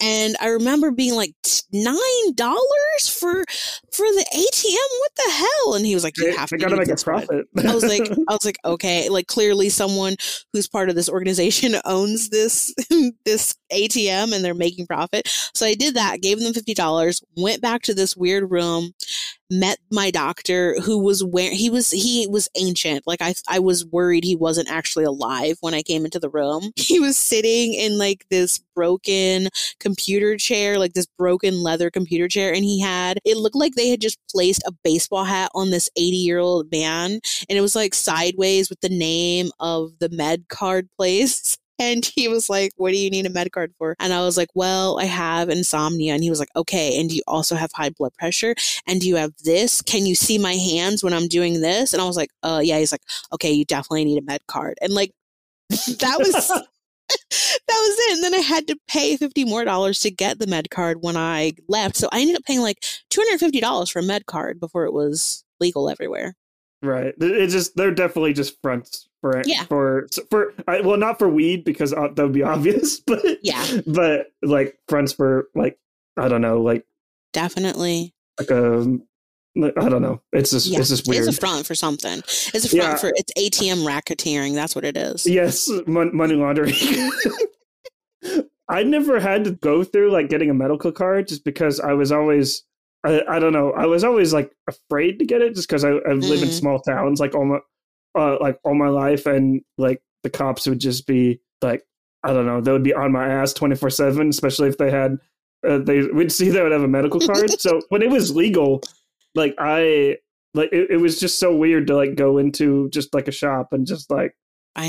And 0.02 0.36
I 0.40 0.48
remember 0.48 0.90
being 0.90 1.14
like 1.14 1.34
nine 1.72 2.34
dollars 2.34 3.08
for 3.08 3.44
for 3.92 4.06
the 4.06 4.26
ATM. 4.34 5.00
What 5.00 5.12
the 5.16 5.30
hell? 5.30 5.74
And 5.74 5.86
he 5.86 5.94
was 5.94 6.02
like, 6.02 6.18
"You 6.18 6.36
have 6.36 6.48
to 6.48 6.58
gotta 6.58 6.76
make 6.76 6.88
a 6.88 6.96
profit." 6.96 7.46
I 7.64 7.74
was 7.74 7.84
like, 7.84 8.10
I 8.28 8.32
was 8.32 8.44
like, 8.44 8.58
okay, 8.64 9.08
like 9.08 9.28
clearly 9.28 9.68
someone 9.68 10.16
who's 10.52 10.66
part 10.68 10.88
of 10.88 10.96
this 10.96 11.08
organization 11.08 11.76
owns 11.84 12.30
this 12.30 12.74
this 13.24 13.54
ATM 13.72 14.34
and 14.34 14.44
they're 14.44 14.54
making 14.54 14.86
profit. 14.86 15.28
So 15.54 15.64
I 15.64 15.74
did 15.74 15.94
that, 15.94 16.20
gave 16.20 16.40
them 16.40 16.52
fifty 16.52 16.74
dollars, 16.74 17.22
went 17.36 17.62
back 17.62 17.82
to 17.82 17.94
this 17.94 18.16
weird 18.16 18.50
room, 18.50 18.92
met 19.52 19.78
my 19.90 20.10
doctor 20.10 20.80
who 20.80 20.98
was 20.98 21.22
where 21.22 21.52
he 21.52 21.68
was 21.68 21.90
he 21.90 22.26
was 22.26 22.48
ancient. 22.56 23.06
Like 23.06 23.20
i 23.20 23.34
i 23.48 23.58
was 23.58 23.84
worried 23.86 24.24
he 24.24 24.34
wasn't 24.34 24.70
actually 24.70 25.04
alive 25.04 25.58
when 25.60 25.74
i 25.74 25.82
came 25.82 26.04
into 26.04 26.18
the 26.18 26.30
room. 26.30 26.72
He 26.92 27.00
was 27.00 27.16
sitting 27.16 27.74
in 27.74 27.96
like 27.96 28.26
this 28.30 28.58
broken 28.74 29.48
computer 29.78 30.36
chair 30.36 30.78
like 30.78 30.94
this 30.94 31.06
broken 31.18 31.62
leather 31.62 31.90
computer 31.90 32.28
chair 32.28 32.52
and 32.52 32.64
he 32.64 32.80
had 32.80 33.18
it 33.24 33.36
looked 33.36 33.56
like 33.56 33.74
they 33.74 33.88
had 33.88 34.00
just 34.00 34.18
placed 34.30 34.62
a 34.66 34.72
baseball 34.84 35.24
hat 35.24 35.50
on 35.54 35.70
this 35.70 35.88
80 35.96 36.16
year 36.16 36.38
old 36.38 36.70
man 36.70 37.12
and 37.12 37.58
it 37.58 37.60
was 37.60 37.76
like 37.76 37.94
sideways 37.94 38.68
with 38.70 38.80
the 38.80 38.88
name 38.88 39.50
of 39.60 39.92
the 40.00 40.08
med 40.08 40.48
card 40.48 40.88
place 40.98 41.58
and 41.90 42.04
he 42.04 42.28
was 42.28 42.48
like, 42.48 42.72
What 42.76 42.90
do 42.90 42.98
you 42.98 43.10
need 43.10 43.26
a 43.26 43.30
med 43.30 43.52
card 43.52 43.72
for? 43.78 43.96
And 44.00 44.12
I 44.12 44.20
was 44.20 44.36
like, 44.36 44.48
Well, 44.54 44.98
I 44.98 45.04
have 45.04 45.48
insomnia. 45.48 46.14
And 46.14 46.22
he 46.22 46.30
was 46.30 46.38
like, 46.38 46.54
Okay. 46.56 46.98
And 47.00 47.10
do 47.10 47.16
you 47.16 47.22
also 47.26 47.56
have 47.56 47.70
high 47.74 47.90
blood 47.90 48.14
pressure? 48.14 48.54
And 48.86 49.00
do 49.00 49.08
you 49.08 49.16
have 49.16 49.32
this? 49.44 49.82
Can 49.82 50.06
you 50.06 50.14
see 50.14 50.38
my 50.38 50.54
hands 50.54 51.02
when 51.02 51.12
I'm 51.12 51.28
doing 51.28 51.60
this? 51.60 51.92
And 51.92 52.00
I 52.02 52.06
was 52.06 52.16
like, 52.16 52.30
Uh, 52.42 52.60
yeah. 52.62 52.78
He's 52.78 52.92
like, 52.92 53.02
Okay, 53.32 53.52
you 53.52 53.64
definitely 53.64 54.04
need 54.04 54.18
a 54.18 54.26
med 54.26 54.46
card. 54.46 54.78
And 54.80 54.92
like, 54.92 55.12
that 55.70 56.16
was. 56.18 56.52
that 57.08 57.68
was 57.68 57.96
it. 57.98 58.14
And 58.14 58.24
then 58.24 58.34
I 58.34 58.38
had 58.42 58.66
to 58.68 58.76
pay 58.88 59.16
50 59.16 59.44
more 59.44 59.64
dollars 59.64 60.00
to 60.00 60.10
get 60.10 60.38
the 60.38 60.46
med 60.46 60.70
card 60.70 61.02
when 61.02 61.16
I 61.16 61.52
left. 61.68 61.96
So 61.96 62.08
I 62.12 62.20
ended 62.20 62.36
up 62.36 62.44
paying 62.44 62.60
like 62.60 62.80
$250 63.10 63.90
for 63.92 63.98
a 63.98 64.02
med 64.02 64.24
card 64.26 64.60
before 64.60 64.84
it 64.84 64.92
was 64.92 65.44
legal 65.60 65.90
everywhere. 65.90 66.34
Right. 66.82 67.14
It's 67.20 67.52
just, 67.52 67.76
they're 67.76 67.94
definitely 67.94 68.32
just 68.32 68.60
fronts 68.60 69.08
for 69.22 69.40
yeah. 69.46 69.64
for 69.64 70.08
for 70.30 70.52
well 70.66 70.98
not 70.98 71.18
for 71.18 71.28
weed 71.28 71.64
because 71.64 71.92
uh, 71.92 72.08
that 72.08 72.22
would 72.22 72.32
be 72.32 72.42
obvious 72.42 73.00
but 73.00 73.24
yeah 73.42 73.64
but 73.86 74.32
like 74.42 74.76
fronts 74.88 75.12
for 75.12 75.48
like 75.54 75.78
i 76.16 76.26
don't 76.28 76.42
know 76.42 76.60
like 76.60 76.84
definitely 77.32 78.12
like 78.38 78.50
a 78.50 78.80
um, 78.80 79.04
I 79.54 79.90
don't 79.90 80.00
know. 80.00 80.22
It's 80.32 80.50
just 80.50 80.66
yeah. 80.66 80.78
it's 80.78 80.88
just 80.88 81.06
weird. 81.06 81.28
It's 81.28 81.36
a 81.36 81.40
front 81.40 81.66
for 81.66 81.74
something. 81.74 82.20
It's 82.20 82.64
a 82.64 82.68
front 82.70 82.92
yeah. 82.92 82.96
for 82.96 83.12
it's 83.14 83.32
ATM 83.34 83.84
racketeering. 83.86 84.54
That's 84.54 84.74
what 84.74 84.82
it 84.82 84.96
is. 84.96 85.26
Yes, 85.26 85.68
money 85.86 86.34
laundering. 86.34 86.72
I 88.68 88.82
never 88.82 89.20
had 89.20 89.44
to 89.44 89.50
go 89.50 89.84
through 89.84 90.10
like 90.10 90.30
getting 90.30 90.48
a 90.48 90.54
medical 90.54 90.90
card 90.90 91.28
just 91.28 91.44
because 91.44 91.80
I 91.80 91.92
was 91.92 92.10
always 92.10 92.64
I, 93.04 93.22
I 93.28 93.38
don't 93.38 93.52
know 93.52 93.72
I 93.72 93.86
was 93.86 94.04
always 94.04 94.32
like 94.32 94.52
afraid 94.68 95.18
to 95.18 95.24
get 95.24 95.42
it 95.42 95.54
just 95.54 95.68
because 95.68 95.84
I, 95.84 95.90
I 95.90 96.12
live 96.12 96.40
mm. 96.40 96.42
in 96.42 96.50
small 96.50 96.80
towns 96.80 97.20
like 97.20 97.34
all 97.34 97.44
my 97.44 97.58
uh, 98.14 98.36
like 98.40 98.58
all 98.64 98.74
my 98.74 98.88
life, 98.88 99.26
and 99.26 99.62
like 99.78 100.02
the 100.22 100.30
cops 100.30 100.66
would 100.66 100.78
just 100.78 101.06
be 101.06 101.40
like, 101.62 101.84
I 102.22 102.32
don't 102.32 102.46
know, 102.46 102.60
they 102.60 102.72
would 102.72 102.82
be 102.82 102.94
on 102.94 103.12
my 103.12 103.26
ass 103.26 103.52
twenty 103.52 103.76
four 103.76 103.90
seven, 103.90 104.28
especially 104.28 104.68
if 104.68 104.78
they 104.78 104.90
had 104.90 105.18
uh, 105.66 105.78
they 105.78 106.02
would 106.02 106.32
see 106.32 106.48
they 106.48 106.62
would 106.62 106.72
have 106.72 106.82
a 106.82 106.88
medical 106.88 107.20
card. 107.20 107.50
so 107.60 107.80
when 107.88 108.02
it 108.02 108.10
was 108.10 108.34
legal, 108.34 108.82
like 109.34 109.54
I 109.58 110.18
like 110.54 110.70
it, 110.72 110.90
it, 110.90 110.96
was 110.98 111.18
just 111.18 111.38
so 111.38 111.56
weird 111.56 111.86
to 111.86 111.96
like 111.96 112.14
go 112.14 112.38
into 112.38 112.90
just 112.90 113.14
like 113.14 113.28
a 113.28 113.32
shop 113.32 113.72
and 113.72 113.86
just 113.86 114.10
like 114.10 114.36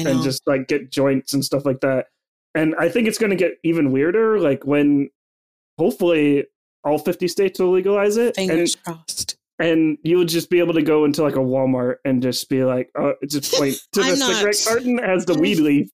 and 0.08 0.24
just 0.24 0.46
like 0.46 0.68
get 0.68 0.92
joints 0.92 1.34
and 1.34 1.44
stuff 1.44 1.66
like 1.66 1.80
that. 1.82 2.08
And 2.56 2.76
I 2.78 2.90
think 2.90 3.08
it's 3.08 3.18
going 3.18 3.32
to 3.32 3.36
get 3.36 3.54
even 3.64 3.92
weirder, 3.92 4.40
like 4.40 4.66
when 4.66 5.10
hopefully 5.80 6.46
all 6.84 7.00
50 7.00 7.28
states 7.28 7.60
will 7.60 7.72
legalize 7.72 8.18
it. 8.18 8.36
Fingers 8.36 8.76
and, 8.76 8.84
crossed 8.84 9.33
and 9.60 9.98
you 10.04 10.18
would 10.18 10.30
just 10.30 10.50
be 10.50 10.60
able 10.60 10.74
to 10.74 10.82
go 10.82 11.06
into 11.06 11.22
like 11.22 11.36
a 11.36 11.40
Walmart 11.40 11.96
and 12.06 12.22
just 12.22 12.50
be 12.50 12.64
like, 12.64 12.90
oh, 12.98 13.14
just 13.28 13.54
point 13.54 13.76
to 13.94 14.02
the 14.02 14.16
not, 14.16 14.36
cigarette 14.36 14.64
carton 14.66 15.00
as 15.00 15.26
the 15.26 15.36
weed 15.36 15.60
leaf. 15.60 15.90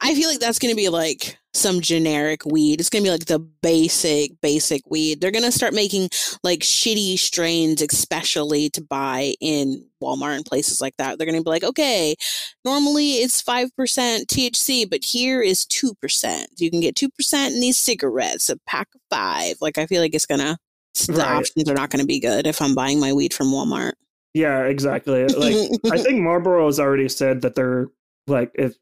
I 0.00 0.14
feel 0.14 0.28
like 0.28 0.40
that's 0.40 0.58
going 0.58 0.72
to 0.72 0.76
be 0.76 0.88
like 0.88 1.38
some 1.54 1.80
generic 1.80 2.44
weed. 2.44 2.80
It's 2.80 2.90
going 2.90 3.02
to 3.02 3.06
be 3.06 3.10
like 3.10 3.26
the 3.26 3.38
basic, 3.38 4.40
basic 4.40 4.82
weed. 4.88 5.20
They're 5.20 5.30
going 5.30 5.44
to 5.44 5.52
start 5.52 5.72
making 5.72 6.10
like 6.44 6.60
shitty 6.60 7.18
strains, 7.18 7.80
especially 7.80 8.70
to 8.70 8.82
buy 8.82 9.34
in 9.40 9.84
Walmart 10.02 10.36
and 10.36 10.44
places 10.44 10.80
like 10.80 10.96
that. 10.98 11.18
They're 11.18 11.26
going 11.26 11.38
to 11.38 11.44
be 11.44 11.50
like, 11.50 11.64
okay, 11.64 12.16
normally 12.64 13.14
it's 13.14 13.42
5% 13.42 13.70
THC, 13.72 14.88
but 14.88 15.04
here 15.04 15.40
is 15.40 15.64
2%. 15.66 16.46
You 16.58 16.70
can 16.70 16.80
get 16.80 16.96
2% 16.96 17.46
in 17.46 17.60
these 17.60 17.78
cigarettes, 17.78 18.50
a 18.50 18.56
pack 18.66 18.88
of 18.94 19.00
five. 19.10 19.56
Like, 19.60 19.78
I 19.78 19.86
feel 19.86 20.02
like 20.02 20.14
it's 20.14 20.26
going 20.26 20.40
to 20.40 20.58
the 20.94 21.14
right. 21.14 21.36
options 21.36 21.68
are 21.68 21.74
not 21.74 21.90
going 21.90 22.00
to 22.00 22.06
be 22.06 22.20
good 22.20 22.46
if 22.46 22.60
I'm 22.60 22.74
buying 22.74 23.00
my 23.00 23.12
weed 23.12 23.32
from 23.32 23.48
Walmart. 23.48 23.92
Yeah, 24.34 24.64
exactly. 24.64 25.26
Like 25.26 25.70
I 25.92 25.98
think 26.02 26.20
Marlboro 26.20 26.66
has 26.66 26.78
already 26.78 27.08
said 27.08 27.42
that 27.42 27.54
they're 27.54 27.88
like 28.26 28.52
if 28.54 28.76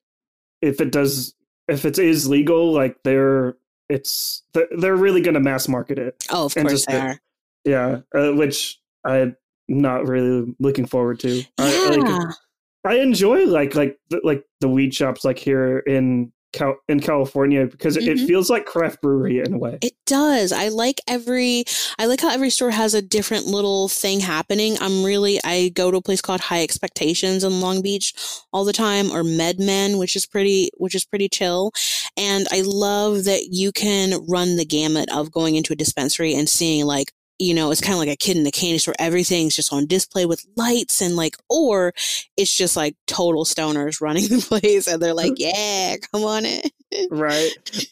if 0.60 0.80
it 0.80 0.92
does 0.92 1.34
if 1.68 1.84
it 1.84 1.98
is 1.98 2.28
legal, 2.28 2.72
like 2.72 2.96
they're 3.04 3.56
it's 3.88 4.42
they're 4.52 4.96
really 4.96 5.20
going 5.20 5.34
to 5.34 5.40
mass 5.40 5.68
market 5.68 5.98
it. 5.98 6.24
Oh, 6.30 6.46
of 6.46 6.54
course 6.54 6.86
they 6.86 6.98
are. 6.98 7.20
Yeah, 7.64 8.00
uh, 8.14 8.32
which 8.32 8.80
I'm 9.04 9.36
not 9.68 10.06
really 10.06 10.54
looking 10.58 10.86
forward 10.86 11.20
to. 11.20 11.36
Yeah. 11.36 11.44
I, 11.58 11.96
like, 11.96 12.34
I 12.84 12.94
enjoy 13.00 13.44
like 13.44 13.74
like 13.74 13.98
like 14.22 14.44
the 14.60 14.68
weed 14.68 14.94
shops 14.94 15.24
like 15.24 15.38
here 15.38 15.78
in 15.78 16.32
Cal- 16.52 16.78
in 16.88 17.00
California 17.00 17.66
because 17.66 17.96
mm-hmm. 17.96 18.08
it 18.08 18.26
feels 18.26 18.48
like 18.48 18.64
craft 18.64 19.02
brewery 19.02 19.40
in 19.40 19.52
a 19.52 19.58
way. 19.58 19.78
It 19.82 19.92
does. 20.06 20.50
I 20.50 20.68
like 20.68 21.00
every 21.06 21.64
I 21.98 22.06
like 22.06 22.22
how 22.22 22.30
every 22.30 22.48
store 22.48 22.70
has 22.70 22.94
a 22.94 23.02
different 23.02 23.46
little 23.46 23.88
thing 23.88 24.20
happening. 24.20 24.76
I'm 24.80 25.04
really 25.04 25.38
I 25.44 25.68
go 25.74 25.90
to 25.90 25.98
a 25.98 26.02
place 26.02 26.22
called 26.22 26.40
High 26.40 26.62
Expectations 26.62 27.44
in 27.44 27.60
Long 27.60 27.82
Beach 27.82 28.14
all 28.52 28.64
the 28.64 28.72
time 28.72 29.10
or 29.10 29.22
MedMen, 29.22 29.98
which 29.98 30.16
is 30.16 30.26
pretty 30.26 30.70
which 30.78 30.94
is 30.94 31.04
pretty 31.04 31.28
chill. 31.28 31.72
And 32.16 32.46
I 32.50 32.62
love 32.62 33.24
that 33.24 33.48
you 33.50 33.70
can 33.70 34.24
run 34.26 34.56
the 34.56 34.64
gamut 34.64 35.10
of 35.12 35.30
going 35.30 35.54
into 35.54 35.74
a 35.74 35.76
dispensary 35.76 36.34
and 36.34 36.48
seeing 36.48 36.86
like 36.86 37.12
you 37.38 37.54
know, 37.54 37.70
it's 37.70 37.80
kind 37.80 37.94
of 37.94 37.98
like 37.98 38.08
a 38.08 38.16
kid 38.16 38.36
in 38.36 38.44
the 38.44 38.50
candy 38.50 38.78
store. 38.78 38.94
Everything's 38.98 39.54
just 39.54 39.72
on 39.72 39.86
display 39.86 40.26
with 40.26 40.44
lights 40.56 41.00
and 41.00 41.16
like, 41.16 41.36
or 41.48 41.92
it's 42.36 42.56
just 42.56 42.76
like 42.76 42.96
total 43.06 43.44
stoners 43.44 44.00
running 44.00 44.24
the 44.24 44.38
place 44.48 44.86
and 44.86 45.00
they're 45.00 45.14
like, 45.14 45.34
yeah, 45.36 45.96
come 46.12 46.24
on 46.24 46.44
in. 46.44 46.62
right. 47.10 47.50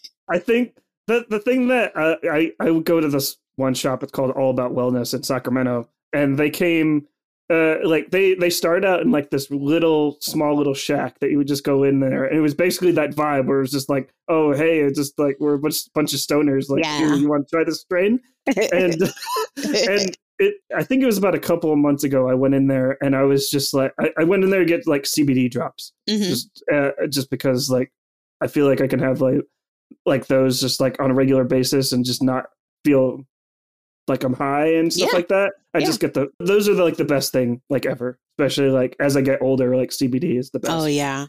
I 0.28 0.38
think 0.40 0.76
the 1.06 1.24
the 1.30 1.38
thing 1.38 1.68
that 1.68 1.96
uh, 1.96 2.16
I 2.24 2.52
I 2.58 2.70
would 2.70 2.84
go 2.84 3.00
to 3.00 3.08
this 3.08 3.36
one 3.54 3.74
shop. 3.74 4.02
It's 4.02 4.10
called 4.10 4.32
All 4.32 4.50
About 4.50 4.72
Wellness 4.72 5.14
in 5.14 5.22
Sacramento, 5.22 5.88
and 6.12 6.36
they 6.36 6.50
came 6.50 7.06
uh, 7.48 7.76
like 7.84 8.10
they 8.10 8.34
they 8.34 8.50
started 8.50 8.84
out 8.84 9.02
in 9.02 9.12
like 9.12 9.30
this 9.30 9.48
little 9.50 10.16
small 10.20 10.56
little 10.56 10.74
shack 10.74 11.20
that 11.20 11.30
you 11.30 11.38
would 11.38 11.46
just 11.46 11.62
go 11.62 11.84
in 11.84 12.00
there 12.00 12.24
and 12.24 12.36
it 12.36 12.40
was 12.40 12.54
basically 12.54 12.90
that 12.90 13.12
vibe 13.12 13.46
where 13.46 13.58
it 13.58 13.62
was 13.62 13.70
just 13.70 13.88
like 13.88 14.10
oh 14.26 14.52
hey 14.52 14.80
it's 14.80 14.98
just 14.98 15.16
like 15.16 15.36
we're 15.38 15.54
a 15.54 15.58
bunch, 15.58 15.76
bunch 15.94 16.12
of 16.12 16.18
stoners 16.18 16.68
like 16.68 16.82
yeah. 16.82 17.14
you 17.14 17.28
want 17.28 17.46
to 17.46 17.54
try 17.54 17.62
this 17.62 17.80
strain 17.80 18.18
and 18.72 19.02
and 19.64 20.16
it 20.38 20.54
i 20.76 20.82
think 20.82 21.02
it 21.02 21.06
was 21.06 21.18
about 21.18 21.34
a 21.34 21.40
couple 21.40 21.72
of 21.72 21.78
months 21.78 22.04
ago 22.04 22.28
i 22.28 22.34
went 22.34 22.54
in 22.54 22.66
there 22.66 22.98
and 23.02 23.16
i 23.16 23.22
was 23.22 23.50
just 23.50 23.72
like 23.74 23.92
i, 23.98 24.10
I 24.18 24.24
went 24.24 24.44
in 24.44 24.50
there 24.50 24.60
to 24.60 24.66
get 24.66 24.86
like 24.86 25.02
cbd 25.04 25.50
drops 25.50 25.92
mm-hmm. 26.08 26.22
just 26.22 26.62
uh, 26.72 26.90
just 27.08 27.30
because 27.30 27.70
like 27.70 27.90
i 28.40 28.46
feel 28.46 28.66
like 28.68 28.80
i 28.80 28.86
can 28.86 29.00
have 29.00 29.20
like 29.20 29.40
like 30.04 30.26
those 30.26 30.60
just 30.60 30.80
like 30.80 31.00
on 31.00 31.10
a 31.10 31.14
regular 31.14 31.44
basis 31.44 31.92
and 31.92 32.04
just 32.04 32.22
not 32.22 32.46
feel 32.84 33.24
like 34.08 34.22
I'm 34.24 34.34
high 34.34 34.74
and 34.74 34.92
stuff 34.92 35.10
Yeah. 35.12 35.16
like 35.16 35.28
that. 35.28 35.54
I 35.74 35.78
Yeah. 35.78 35.86
just 35.86 36.00
get 36.00 36.14
the 36.14 36.30
those 36.38 36.68
are 36.68 36.74
the, 36.74 36.84
like 36.84 36.96
the 36.96 37.04
best 37.04 37.32
thing 37.32 37.60
like 37.70 37.86
ever. 37.86 38.18
Especially 38.38 38.70
like 38.70 38.96
as 39.00 39.16
I 39.16 39.20
get 39.20 39.42
older, 39.42 39.76
like 39.76 39.90
CBD 39.90 40.38
is 40.38 40.50
the 40.50 40.60
best. 40.60 40.72
Oh 40.72 40.86
yeah. 40.86 41.26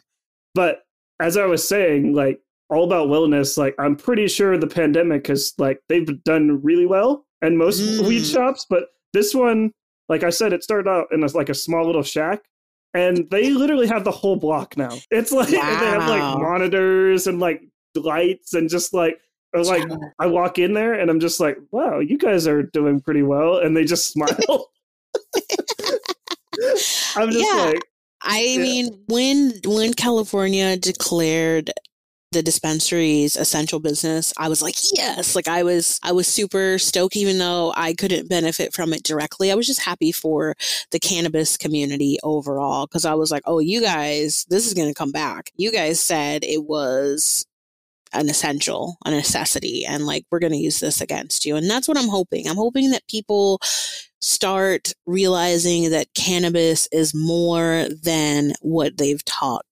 But 0.54 0.84
as 1.20 1.38
I 1.38 1.46
was 1.46 1.68
saying, 1.68 2.14
like 2.14 2.40
all 2.70 2.84
about 2.84 3.08
wellness, 3.08 3.58
like 3.58 3.76
I'm 3.80 3.96
pretty 3.96 4.28
sure 4.28 4.58
the 4.58 4.68
pandemic 4.68 5.28
has 5.28 5.54
like 5.58 5.80
they've 5.90 6.24
done 6.24 6.62
really 6.64 6.86
well 6.86 7.26
and 7.42 7.58
most 7.58 7.82
Mm. 7.82 8.08
weed 8.08 8.26
shops, 8.26 8.66
but 8.70 8.90
this 9.14 9.34
one, 9.34 9.72
like 10.10 10.24
I 10.24 10.30
said, 10.30 10.54
it 10.54 10.64
started 10.64 10.90
out 10.90 11.08
in 11.12 11.24
a, 11.24 11.28
like 11.28 11.50
a 11.50 11.54
small 11.54 11.86
little 11.86 12.04
shack. 12.04 12.44
And 12.94 13.30
they 13.30 13.52
literally 13.52 13.86
have 13.88 14.04
the 14.04 14.12
whole 14.12 14.38
block 14.38 14.76
now. 14.78 14.90
It's 15.12 15.32
like 15.32 15.50
they 15.52 15.58
have 15.58 16.08
like 16.10 16.40
monitors 16.40 17.28
and 17.28 17.40
like 17.40 17.62
lights 17.96 18.54
and 18.54 18.70
just 18.70 18.94
like 18.94 19.20
or, 19.54 19.64
like 19.64 19.84
I 20.20 20.26
walk 20.28 20.58
in 20.60 20.74
there 20.74 20.94
and 20.94 21.10
I'm 21.10 21.20
just 21.20 21.40
like, 21.40 21.58
wow, 21.72 22.00
you 22.00 22.18
guys 22.18 22.48
are 22.48 22.64
doing 22.64 23.00
pretty 23.00 23.24
well, 23.24 23.58
and 23.60 23.76
they 23.78 23.84
just 23.86 24.08
smile. 24.12 24.70
I'm 27.16 27.32
just 27.32 27.54
Yeah. 27.54 27.62
like, 27.66 27.84
I 28.22 28.42
Yeah. 28.42 28.62
mean, 28.62 29.04
when 29.08 29.54
when 29.66 29.94
California 29.94 30.76
declared 30.78 31.72
the 32.38 32.44
dispensaries 32.44 33.36
essential 33.36 33.80
business, 33.80 34.32
I 34.38 34.48
was 34.48 34.62
like, 34.62 34.76
yes. 34.94 35.36
Like 35.36 35.48
I 35.48 35.64
was 35.64 36.00
I 36.04 36.12
was 36.12 36.28
super 36.28 36.78
stoked 36.78 37.18
even 37.18 37.40
though 37.40 37.74
I 37.76 37.96
couldn't 37.96 38.30
benefit 38.30 38.76
from 38.76 38.94
it 38.94 39.02
directly. 39.02 39.52
I 39.52 39.56
was 39.56 39.66
just 39.66 39.82
happy 39.82 40.12
for 40.12 40.54
the 40.92 41.00
cannabis 41.00 41.58
community 41.58 42.20
overall 42.22 42.86
because 42.86 43.06
I 43.06 43.16
was 43.16 43.32
like, 43.32 43.42
oh, 43.48 43.58
you 43.58 43.82
guys, 43.82 44.46
this 44.50 44.68
is 44.68 44.76
going 44.76 44.88
to 44.88 44.94
come 44.94 45.12
back. 45.12 45.52
You 45.56 45.72
guys 45.72 46.00
said 46.00 46.44
it 46.44 46.64
was 46.64 47.48
an 48.14 48.30
essential, 48.30 48.98
a 49.04 49.10
necessity, 49.10 49.84
and 49.84 50.06
like 50.06 50.24
we're 50.30 50.40
going 50.40 50.54
to 50.54 50.60
use 50.60 50.80
this 50.80 51.02
against 51.02 51.44
you. 51.44 51.56
And 51.56 51.68
that's 51.68 51.88
what 51.88 51.98
I'm 51.98 52.08
hoping. 52.08 52.48
I'm 52.48 52.56
hoping 52.56 52.92
that 52.92 53.08
people 53.08 53.60
start 54.22 54.94
realizing 55.08 55.90
that 55.90 56.14
cannabis 56.14 56.88
is 56.92 57.16
more 57.16 57.88
than 58.04 58.54
what 58.62 58.98
they've 58.98 59.26
taught 59.26 59.66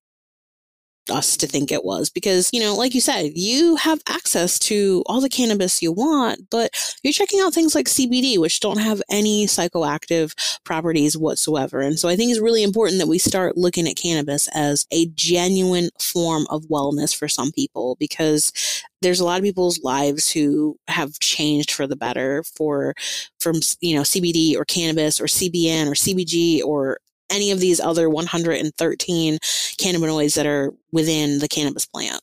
us 1.09 1.37
to 1.37 1.47
think 1.47 1.71
it 1.71 1.83
was 1.83 2.09
because 2.09 2.49
you 2.51 2.59
know 2.59 2.75
like 2.75 2.95
you 2.95 3.01
said 3.01 3.31
you 3.35 3.75
have 3.75 4.01
access 4.07 4.57
to 4.57 5.03
all 5.05 5.21
the 5.21 5.29
cannabis 5.29 5.81
you 5.81 5.91
want 5.91 6.49
but 6.49 6.71
you're 7.03 7.13
checking 7.13 7.39
out 7.41 7.53
things 7.53 7.75
like 7.75 7.85
CBD 7.85 8.37
which 8.37 8.59
don't 8.59 8.79
have 8.79 9.01
any 9.09 9.45
psychoactive 9.45 10.33
properties 10.63 11.17
whatsoever. 11.17 11.79
And 11.79 11.97
so 11.97 12.09
I 12.09 12.15
think 12.15 12.31
it's 12.31 12.39
really 12.39 12.63
important 12.63 12.99
that 12.99 13.07
we 13.07 13.17
start 13.17 13.57
looking 13.57 13.87
at 13.87 13.95
cannabis 13.95 14.49
as 14.53 14.85
a 14.91 15.05
genuine 15.15 15.89
form 15.99 16.45
of 16.49 16.63
wellness 16.63 17.15
for 17.15 17.27
some 17.27 17.51
people 17.51 17.95
because 17.99 18.51
there's 19.01 19.19
a 19.19 19.25
lot 19.25 19.37
of 19.37 19.43
people's 19.43 19.83
lives 19.83 20.31
who 20.31 20.77
have 20.87 21.19
changed 21.19 21.71
for 21.71 21.85
the 21.87 21.95
better 21.95 22.43
for 22.43 22.95
from 23.39 23.55
you 23.79 23.95
know 23.95 24.01
CBD 24.01 24.55
or 24.55 24.65
cannabis 24.65 25.21
or 25.21 25.25
CBN 25.25 25.87
or 25.87 25.91
CBG 25.91 26.63
or 26.63 26.97
any 27.31 27.51
of 27.51 27.59
these 27.59 27.79
other 27.79 28.09
113 28.09 29.37
cannabinoids 29.77 30.35
that 30.35 30.45
are 30.45 30.73
within 30.91 31.39
the 31.39 31.47
cannabis 31.47 31.85
plant. 31.85 32.21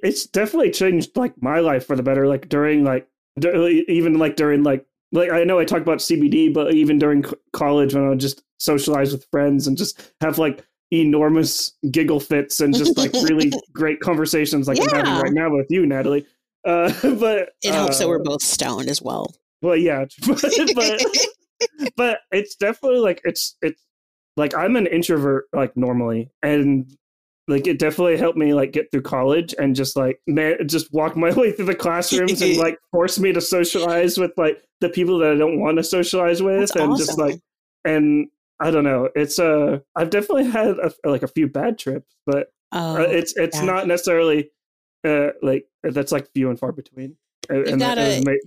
it's 0.00 0.26
definitely 0.26 0.70
changed 0.70 1.16
like 1.16 1.40
my 1.42 1.60
life 1.60 1.86
for 1.86 1.96
the 1.96 2.02
better. 2.02 2.26
Like 2.26 2.48
during 2.48 2.84
like 2.84 3.08
dur- 3.38 3.68
even 3.68 4.18
like 4.18 4.36
during 4.36 4.62
like 4.62 4.86
like 5.12 5.30
I 5.30 5.44
know 5.44 5.58
I 5.58 5.64
talk 5.64 5.82
about 5.82 5.98
CBD, 5.98 6.52
but 6.52 6.74
even 6.74 6.98
during 6.98 7.24
c- 7.24 7.34
college 7.52 7.94
when 7.94 8.04
I 8.04 8.08
would 8.10 8.20
just 8.20 8.42
socialize 8.58 9.12
with 9.12 9.26
friends 9.30 9.66
and 9.66 9.76
just 9.76 10.12
have 10.20 10.38
like 10.38 10.64
enormous 10.92 11.72
giggle 11.90 12.20
fits 12.20 12.60
and 12.60 12.74
just 12.74 12.96
like 12.96 13.12
really 13.12 13.52
great 13.72 14.00
conversations 14.00 14.68
like 14.68 14.80
I'm 14.80 14.88
having 14.88 15.22
right 15.22 15.32
now 15.32 15.50
with 15.50 15.66
you, 15.70 15.82
Natali. 15.82 16.26
Uh, 16.64 16.92
but 17.18 17.50
It 17.62 17.72
helps 17.72 17.98
that 17.98 18.08
we're 18.08 18.20
uh, 18.20 18.24
both 18.24 18.42
stoned 18.42 18.88
as 18.88 19.00
well. 19.00 19.34
Well, 19.62 19.76
yeah, 19.76 20.04
but, 20.26 20.44
but 20.74 21.02
but 21.96 22.20
it's 22.30 22.56
definitely 22.56 23.00
like 23.00 23.20
it's 23.24 23.56
it's 23.62 23.82
like 24.36 24.54
I'm 24.54 24.76
an 24.76 24.86
introvert 24.86 25.46
like 25.52 25.76
normally, 25.76 26.30
and 26.42 26.86
like 27.48 27.66
it 27.66 27.78
definitely 27.78 28.16
helped 28.16 28.36
me 28.36 28.54
like 28.54 28.72
get 28.72 28.90
through 28.90 29.02
college 29.02 29.54
and 29.58 29.74
just 29.74 29.96
like 29.96 30.20
man, 30.26 30.56
just 30.66 30.92
walk 30.92 31.16
my 31.16 31.32
way 31.34 31.52
through 31.52 31.66
the 31.66 31.74
classrooms 31.74 32.42
and 32.42 32.56
like 32.56 32.78
force 32.92 33.18
me 33.18 33.32
to 33.32 33.40
socialize 33.40 34.18
with 34.18 34.32
like 34.36 34.62
the 34.80 34.88
people 34.88 35.18
that 35.18 35.32
I 35.32 35.36
don't 35.36 35.60
want 35.60 35.78
to 35.78 35.84
socialize 35.84 36.42
with, 36.42 36.60
That's 36.60 36.72
and 36.72 36.92
awesome. 36.92 37.06
just 37.06 37.18
like 37.18 37.40
and 37.84 38.28
I 38.60 38.70
don't 38.70 38.84
know, 38.84 39.08
it's 39.14 39.38
uh 39.38 39.78
I've 39.94 40.10
definitely 40.10 40.44
had 40.44 40.76
a, 40.78 40.92
like 41.04 41.22
a 41.22 41.28
few 41.28 41.46
bad 41.46 41.78
trips, 41.78 42.14
but 42.26 42.48
oh, 42.72 42.96
uh, 42.96 43.00
it's 43.00 43.34
it's 43.36 43.58
yeah. 43.58 43.64
not 43.64 43.86
necessarily 43.86 44.50
uh 45.06 45.28
like 45.42 45.66
that's 45.82 46.12
like 46.12 46.30
few 46.32 46.50
and 46.50 46.58
far 46.58 46.72
between. 46.72 47.16
Uh, 47.48 47.62
and 47.62 47.80
that 47.80 47.96
gotta- 47.96 48.40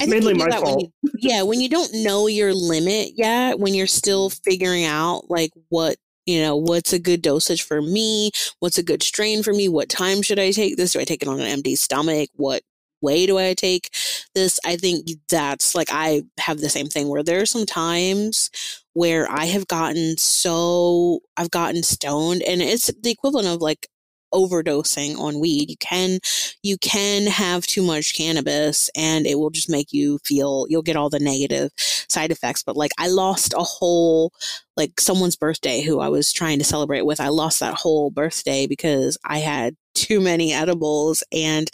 I 0.00 0.06
think 0.06 0.24
mainly 0.24 0.34
my 0.34 0.48
that 0.50 0.62
when 0.62 0.72
fault. 0.72 0.90
you- 1.02 1.10
yeah, 1.18 1.42
when 1.42 1.60
you 1.60 1.68
don't 1.68 1.92
know 2.02 2.26
your 2.26 2.54
limit 2.54 3.12
yet, 3.16 3.58
when 3.58 3.74
you're 3.74 3.86
still 3.86 4.30
figuring 4.30 4.84
out 4.84 5.30
like 5.30 5.50
what 5.68 5.96
you 6.26 6.40
know, 6.40 6.54
what's 6.56 6.92
a 6.92 6.98
good 6.98 7.22
dosage 7.22 7.62
for 7.62 7.80
me? 7.82 8.30
What's 8.60 8.78
a 8.78 8.82
good 8.84 9.02
strain 9.02 9.42
for 9.42 9.52
me? 9.52 9.68
What 9.68 9.88
time 9.88 10.22
should 10.22 10.38
I 10.38 10.52
take 10.52 10.76
this? 10.76 10.92
Do 10.92 11.00
I 11.00 11.04
take 11.04 11.22
it 11.22 11.28
on 11.28 11.40
an 11.40 11.46
empty 11.46 11.74
stomach? 11.76 12.28
What 12.34 12.62
way 13.00 13.26
do 13.26 13.38
I 13.38 13.54
take 13.54 13.88
this? 14.34 14.60
I 14.64 14.76
think 14.76 15.08
that's 15.28 15.74
like 15.74 15.88
I 15.90 16.22
have 16.38 16.60
the 16.60 16.68
same 16.68 16.86
thing 16.88 17.08
where 17.08 17.22
there 17.22 17.40
are 17.40 17.46
some 17.46 17.66
times 17.66 18.50
where 18.92 19.28
I 19.30 19.46
have 19.46 19.66
gotten 19.66 20.16
so 20.18 21.20
I've 21.36 21.50
gotten 21.50 21.82
stoned 21.82 22.42
and 22.42 22.60
it's 22.60 22.92
the 23.02 23.10
equivalent 23.10 23.48
of 23.48 23.60
like 23.60 23.88
overdosing 24.32 25.18
on 25.18 25.40
weed. 25.40 25.70
You 25.70 25.76
can 25.78 26.18
you 26.62 26.78
can 26.78 27.26
have 27.26 27.66
too 27.66 27.82
much 27.82 28.14
cannabis 28.14 28.90
and 28.96 29.26
it 29.26 29.38
will 29.38 29.50
just 29.50 29.70
make 29.70 29.92
you 29.92 30.18
feel 30.24 30.66
you'll 30.68 30.82
get 30.82 30.96
all 30.96 31.10
the 31.10 31.20
negative 31.20 31.70
side 31.76 32.30
effects. 32.30 32.62
But 32.62 32.76
like 32.76 32.92
I 32.98 33.08
lost 33.08 33.54
a 33.54 33.62
whole 33.62 34.32
like 34.76 35.00
someone's 35.00 35.36
birthday 35.36 35.82
who 35.82 36.00
I 36.00 36.08
was 36.08 36.32
trying 36.32 36.58
to 36.58 36.64
celebrate 36.64 37.02
with. 37.02 37.20
I 37.20 37.28
lost 37.28 37.60
that 37.60 37.74
whole 37.74 38.10
birthday 38.10 38.66
because 38.66 39.18
I 39.24 39.38
had 39.38 39.76
too 39.94 40.20
many 40.20 40.52
edibles 40.52 41.22
and 41.32 41.68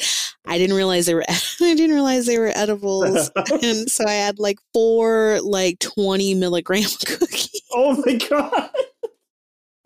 I 0.46 0.58
didn't 0.58 0.76
realize 0.76 1.06
they 1.06 1.14
were 1.14 1.24
I 1.28 1.74
didn't 1.74 1.94
realize 1.94 2.26
they 2.26 2.38
were 2.38 2.52
edibles. 2.54 3.30
and 3.62 3.90
so 3.90 4.04
I 4.06 4.12
had 4.12 4.38
like 4.38 4.58
four 4.72 5.40
like 5.42 5.78
20 5.80 6.34
milligram 6.34 6.82
cookies. 7.06 7.62
oh 7.72 8.02
my 8.04 8.14
god! 8.14 8.70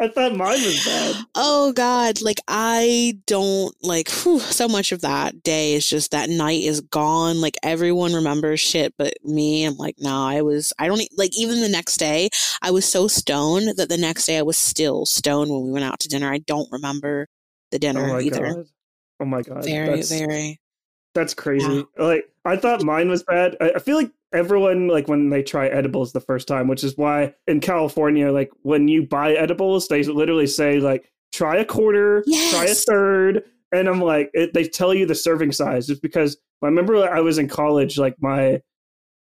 I 0.00 0.08
thought 0.08 0.34
mine 0.34 0.62
was 0.62 0.82
bad. 0.84 1.16
Oh 1.34 1.72
God, 1.74 2.22
like 2.22 2.38
I 2.48 3.18
don't 3.26 3.74
like 3.82 4.08
whew, 4.10 4.40
so 4.40 4.66
much 4.66 4.92
of 4.92 5.02
that 5.02 5.42
day 5.42 5.74
is 5.74 5.86
just 5.86 6.12
that 6.12 6.30
night 6.30 6.62
is 6.62 6.80
gone. 6.80 7.40
Like 7.42 7.56
everyone 7.62 8.14
remembers 8.14 8.60
shit, 8.60 8.94
but 8.96 9.12
me, 9.24 9.64
I'm 9.64 9.76
like, 9.76 9.96
no, 9.98 10.24
I 10.26 10.40
was, 10.40 10.72
I 10.78 10.86
don't 10.86 11.02
like 11.18 11.36
even 11.36 11.60
the 11.60 11.68
next 11.68 11.98
day, 11.98 12.30
I 12.62 12.70
was 12.70 12.86
so 12.86 13.08
stoned 13.08 13.76
that 13.76 13.90
the 13.90 13.98
next 13.98 14.24
day 14.24 14.38
I 14.38 14.42
was 14.42 14.56
still 14.56 15.04
stoned 15.04 15.50
when 15.50 15.64
we 15.64 15.70
went 15.70 15.84
out 15.84 16.00
to 16.00 16.08
dinner. 16.08 16.32
I 16.32 16.38
don't 16.38 16.72
remember 16.72 17.28
the 17.70 17.76
Oh 17.76 17.78
dinner 17.78 18.06
my 18.08 18.20
either. 18.20 18.54
god! 18.54 18.66
Oh 19.20 19.24
my 19.26 19.42
god! 19.42 19.64
Very, 19.64 19.96
that's, 19.96 20.10
very. 20.10 20.60
that's 21.14 21.34
crazy. 21.34 21.84
Like 21.98 22.29
I 22.44 22.56
thought 22.56 22.82
mine 22.82 23.08
was 23.10 23.22
bad. 23.22 23.56
I, 23.60 23.72
I 23.76 23.78
feel 23.78 23.96
like 23.96 24.10
everyone 24.32 24.88
like 24.88 25.08
when 25.08 25.28
they 25.28 25.42
try 25.42 25.66
edibles 25.68 26.12
the 26.12 26.20
first 26.20 26.48
time, 26.48 26.68
which 26.68 26.82
is 26.84 26.96
why 26.96 27.34
in 27.46 27.60
California, 27.60 28.32
like 28.32 28.50
when 28.62 28.88
you 28.88 29.06
buy 29.06 29.34
edibles, 29.34 29.88
they 29.88 30.02
literally 30.02 30.46
say 30.46 30.80
like 30.80 31.10
try 31.32 31.56
a 31.58 31.64
quarter, 31.64 32.24
try 32.50 32.64
a 32.64 32.74
third, 32.74 33.44
and 33.72 33.88
I'm 33.88 34.00
like 34.00 34.30
it, 34.32 34.54
they 34.54 34.64
tell 34.64 34.94
you 34.94 35.04
the 35.06 35.14
serving 35.14 35.52
size 35.52 35.86
just 35.86 36.00
because 36.02 36.36
I 36.62 36.66
remember 36.66 36.98
like, 36.98 37.10
I 37.10 37.20
was 37.20 37.38
in 37.38 37.48
college, 37.48 37.98
like 37.98 38.16
my 38.20 38.60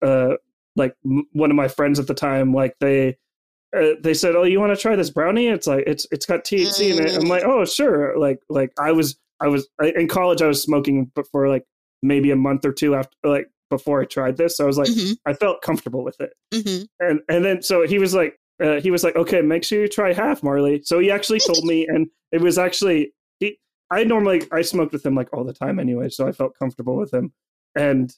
uh 0.01 0.35
like 0.75 0.95
m- 1.05 1.27
one 1.33 1.51
of 1.51 1.57
my 1.57 1.67
friends 1.67 1.99
at 1.99 2.07
the 2.07 2.13
time, 2.13 2.53
like 2.53 2.75
they. 2.79 3.17
Uh, 3.73 3.91
they 4.01 4.13
said, 4.13 4.35
"Oh, 4.35 4.43
you 4.43 4.59
want 4.59 4.75
to 4.75 4.81
try 4.81 4.97
this 4.97 5.09
brownie? 5.09 5.47
It's 5.47 5.65
like 5.65 5.85
it's 5.87 6.05
it's 6.11 6.25
got 6.25 6.43
THC 6.43 6.91
in 6.91 6.99
it." 7.07 7.15
I'm 7.15 7.21
Mm. 7.21 7.29
like, 7.29 7.43
"Oh, 7.45 7.63
sure." 7.63 8.19
Like 8.19 8.39
like 8.49 8.73
I 8.77 8.91
was 8.91 9.17
I 9.39 9.47
was 9.47 9.65
I, 9.79 9.93
in 9.95 10.09
college. 10.09 10.41
I 10.41 10.47
was 10.47 10.61
smoking, 10.61 11.09
for 11.31 11.47
like 11.47 11.63
maybe 12.01 12.31
a 12.31 12.35
month 12.35 12.65
or 12.65 12.71
two 12.73 12.95
after, 12.95 13.15
like 13.23 13.47
before 13.69 14.01
I 14.01 14.05
tried 14.05 14.37
this. 14.37 14.57
So 14.57 14.63
I 14.63 14.67
was 14.67 14.77
like, 14.77 14.89
hmm 14.93 15.11
I 15.25 15.33
felt 15.33 15.61
comfortable 15.61 16.03
with 16.03 16.19
it, 16.19 16.33
hmm 16.53 16.83
and 16.99 17.19
and 17.29 17.45
then 17.45 17.61
so 17.61 17.85
he 17.85 17.99
was 17.99 18.13
like, 18.13 18.37
uh, 18.63 18.79
he 18.81 18.91
was 18.91 19.03
like, 19.03 19.15
okay, 19.15 19.41
make 19.41 19.63
sure 19.63 19.81
you 19.81 19.87
try 19.87 20.13
half, 20.13 20.43
Marley. 20.43 20.81
So 20.83 20.99
he 20.99 21.11
actually 21.11 21.39
told 21.47 21.63
me, 21.65 21.85
and 21.87 22.07
it 22.31 22.41
was 22.41 22.57
actually 22.57 23.13
he. 23.39 23.59
I 23.91 24.03
normally 24.03 24.43
I 24.51 24.61
smoked 24.61 24.93
with 24.93 25.05
him 25.05 25.15
like 25.15 25.29
all 25.33 25.43
the 25.43 25.53
time 25.53 25.79
anyway, 25.79 26.09
so 26.09 26.27
I 26.27 26.31
felt 26.31 26.57
comfortable 26.57 26.95
with 26.97 27.13
him, 27.13 27.33
and 27.75 28.13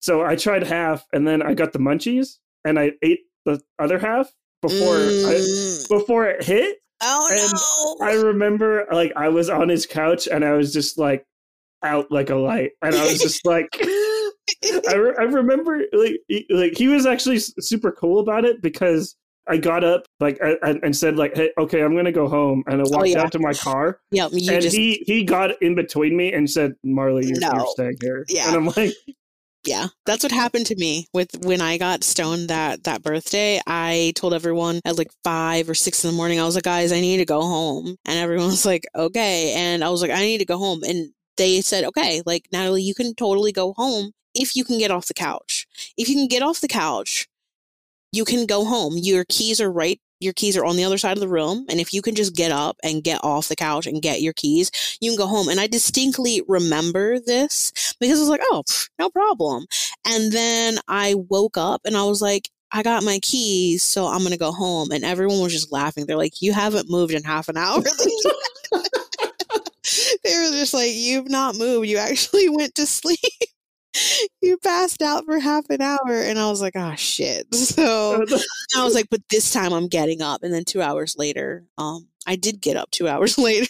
so 0.00 0.22
I 0.24 0.36
tried 0.36 0.62
half, 0.66 1.06
and 1.12 1.26
then 1.28 1.42
I 1.42 1.54
got 1.54 1.72
the 1.72 1.78
munchies, 1.78 2.38
and 2.64 2.78
I 2.78 2.92
ate 3.02 3.20
the 3.44 3.60
other 3.78 3.98
half 3.98 4.32
before 4.62 4.96
I, 5.08 5.34
Mm. 5.34 5.88
before 5.88 6.26
it 6.26 6.42
hit. 6.44 6.78
oh 7.02 7.96
no. 8.00 8.06
I 8.06 8.12
remember 8.12 8.86
like 8.92 9.12
I 9.16 9.28
was 9.30 9.48
on 9.48 9.68
his 9.70 9.86
couch 9.86 10.26
and 10.26 10.44
I 10.44 10.52
was 10.52 10.72
just 10.72 10.98
like 10.98 11.24
out 11.82 12.10
like 12.10 12.30
a 12.30 12.36
light, 12.36 12.72
and 12.82 12.94
I 12.94 13.02
was 13.04 13.18
just 13.18 13.44
like. 13.46 13.68
I, 14.88 14.94
re- 14.94 15.14
I 15.18 15.22
remember 15.22 15.80
like 15.92 16.16
he, 16.28 16.46
like 16.50 16.76
he 16.76 16.88
was 16.88 17.06
actually 17.06 17.38
super 17.38 17.92
cool 17.92 18.18
about 18.20 18.44
it 18.44 18.60
because 18.60 19.16
I 19.48 19.56
got 19.58 19.84
up 19.84 20.06
like 20.18 20.38
I, 20.42 20.56
I- 20.62 20.80
and 20.82 20.94
said 20.94 21.16
like 21.16 21.36
hey 21.36 21.50
okay 21.56 21.82
I'm 21.82 21.94
gonna 21.94 22.10
go 22.12 22.28
home 22.28 22.64
and 22.66 22.80
I 22.80 22.84
oh, 22.84 22.90
walked 22.90 22.94
Oh, 23.02 23.04
yeah. 23.04 23.22
out 23.22 23.32
to 23.32 23.38
my 23.38 23.52
car 23.54 24.00
yeah 24.10 24.26
and 24.26 24.40
just 24.60 24.76
he 24.76 25.02
he 25.06 25.24
got 25.24 25.60
in 25.62 25.74
between 25.76 26.16
me 26.16 26.32
and 26.32 26.50
said 26.50 26.74
Marley 26.84 27.26
you're, 27.26 27.38
No. 27.38 27.52
you're 27.54 27.66
staying 27.68 27.96
here 28.02 28.24
Yeah. 28.28 28.48
and 28.48 28.56
I'm 28.56 28.66
like 28.76 28.92
yeah, 29.64 29.88
that's 30.06 30.22
what 30.22 30.32
happened 30.32 30.64
to 30.66 30.76
me 30.76 31.06
with 31.12 31.28
when 31.44 31.60
I 31.60 31.76
got 31.76 32.02
stoned 32.02 32.48
that 32.48 32.84
that 32.84 33.02
birthday. 33.02 33.60
I 33.66 34.14
told 34.16 34.32
everyone 34.32 34.80
at 34.86 34.96
like 34.96 35.10
five 35.22 35.68
or 35.68 35.74
six 35.74 36.02
in 36.02 36.10
the 36.10 36.16
morning. 36.16 36.40
I 36.40 36.44
was 36.44 36.54
like, 36.54 36.64
guys, 36.64 36.92
I 36.92 37.00
need 37.02 37.18
to 37.18 37.26
go 37.26 37.42
home, 37.42 37.94
and 38.06 38.18
everyone 38.18 38.46
was 38.46 38.64
like, 38.64 38.86
okay. 38.96 39.52
And 39.52 39.84
I 39.84 39.90
was 39.90 40.00
like, 40.00 40.12
I 40.12 40.20
need 40.22 40.38
to 40.38 40.46
go 40.46 40.56
home, 40.56 40.82
and 40.82 41.12
they 41.36 41.60
said, 41.60 41.84
okay, 41.84 42.22
like 42.26 42.48
Natali, 42.52 42.82
you 42.82 42.94
can 42.94 43.14
totally 43.14 43.52
go 43.52 43.72
home 43.74 44.12
if 44.34 44.54
you 44.54 44.64
can 44.64 44.78
get 44.78 44.90
off 44.90 45.06
the 45.06 45.14
couch. 45.14 45.66
If 45.96 46.08
you 46.08 46.14
can 46.14 46.28
get 46.28 46.42
off 46.42 46.60
the 46.60 46.68
couch, 46.68 47.28
you 48.12 48.24
can 48.24 48.46
go 48.46 48.64
home. 48.64 48.94
Your 48.96 49.24
keys 49.28 49.60
are 49.60 49.70
right 49.70 50.00
your 50.20 50.34
keys 50.34 50.56
are 50.56 50.64
on 50.64 50.76
the 50.76 50.84
other 50.84 50.98
side 50.98 51.16
of 51.16 51.20
the 51.20 51.28
room. 51.28 51.66
And 51.68 51.80
if 51.80 51.92
you 51.92 52.02
can 52.02 52.14
just 52.14 52.36
get 52.36 52.52
up 52.52 52.76
and 52.84 53.02
get 53.02 53.24
off 53.24 53.48
the 53.48 53.56
couch 53.56 53.86
and 53.86 54.02
get 54.02 54.20
your 54.20 54.34
keys, 54.34 54.70
you 55.00 55.10
can 55.10 55.18
go 55.18 55.26
home. 55.26 55.48
And 55.48 55.58
I 55.58 55.66
distinctly 55.66 56.42
remember 56.46 57.18
this 57.18 57.72
because 57.98 58.18
I 58.18 58.22
was 58.22 58.28
like, 58.28 58.42
oh, 58.44 58.62
no 58.98 59.10
problem. 59.10 59.66
And 60.06 60.30
then 60.30 60.78
I 60.86 61.14
woke 61.14 61.56
up 61.56 61.80
and 61.84 61.96
I 61.96 62.04
was 62.04 62.20
like, 62.20 62.50
I 62.72 62.84
got 62.84 63.02
my 63.02 63.18
keys, 63.20 63.82
so 63.82 64.06
I'm 64.06 64.20
going 64.20 64.30
to 64.30 64.38
go 64.38 64.52
home. 64.52 64.92
And 64.92 65.04
everyone 65.04 65.40
was 65.40 65.52
just 65.52 65.72
laughing. 65.72 66.06
They're 66.06 66.16
like, 66.16 66.40
you 66.40 66.52
haven't 66.52 66.88
moved 66.88 67.12
in 67.12 67.24
half 67.24 67.48
an 67.48 67.56
hour. 67.56 67.82
they 70.30 70.38
were 70.38 70.56
just 70.56 70.74
like, 70.74 70.92
you've 70.92 71.28
not 71.28 71.56
moved. 71.56 71.88
You 71.88 71.98
actually 71.98 72.48
went 72.56 72.74
to 72.76 72.86
sleep 72.86 73.18
you 74.42 74.56
passed 74.58 75.02
out 75.02 75.24
for 75.24 75.38
half 75.38 75.68
an 75.70 75.80
hour 75.80 75.98
and 76.08 76.38
i 76.38 76.48
was 76.48 76.60
like 76.60 76.72
oh 76.76 76.94
shit 76.96 77.52
so 77.54 78.24
i 78.76 78.84
was 78.84 78.94
like 78.94 79.08
but 79.10 79.20
this 79.30 79.52
time 79.52 79.72
i'm 79.72 79.88
getting 79.88 80.22
up 80.22 80.42
and 80.42 80.52
then 80.52 80.64
two 80.64 80.82
hours 80.82 81.16
later 81.18 81.64
um 81.78 82.06
i 82.26 82.36
did 82.36 82.60
get 82.60 82.76
up 82.76 82.90
two 82.90 83.08
hours 83.08 83.38
later 83.38 83.68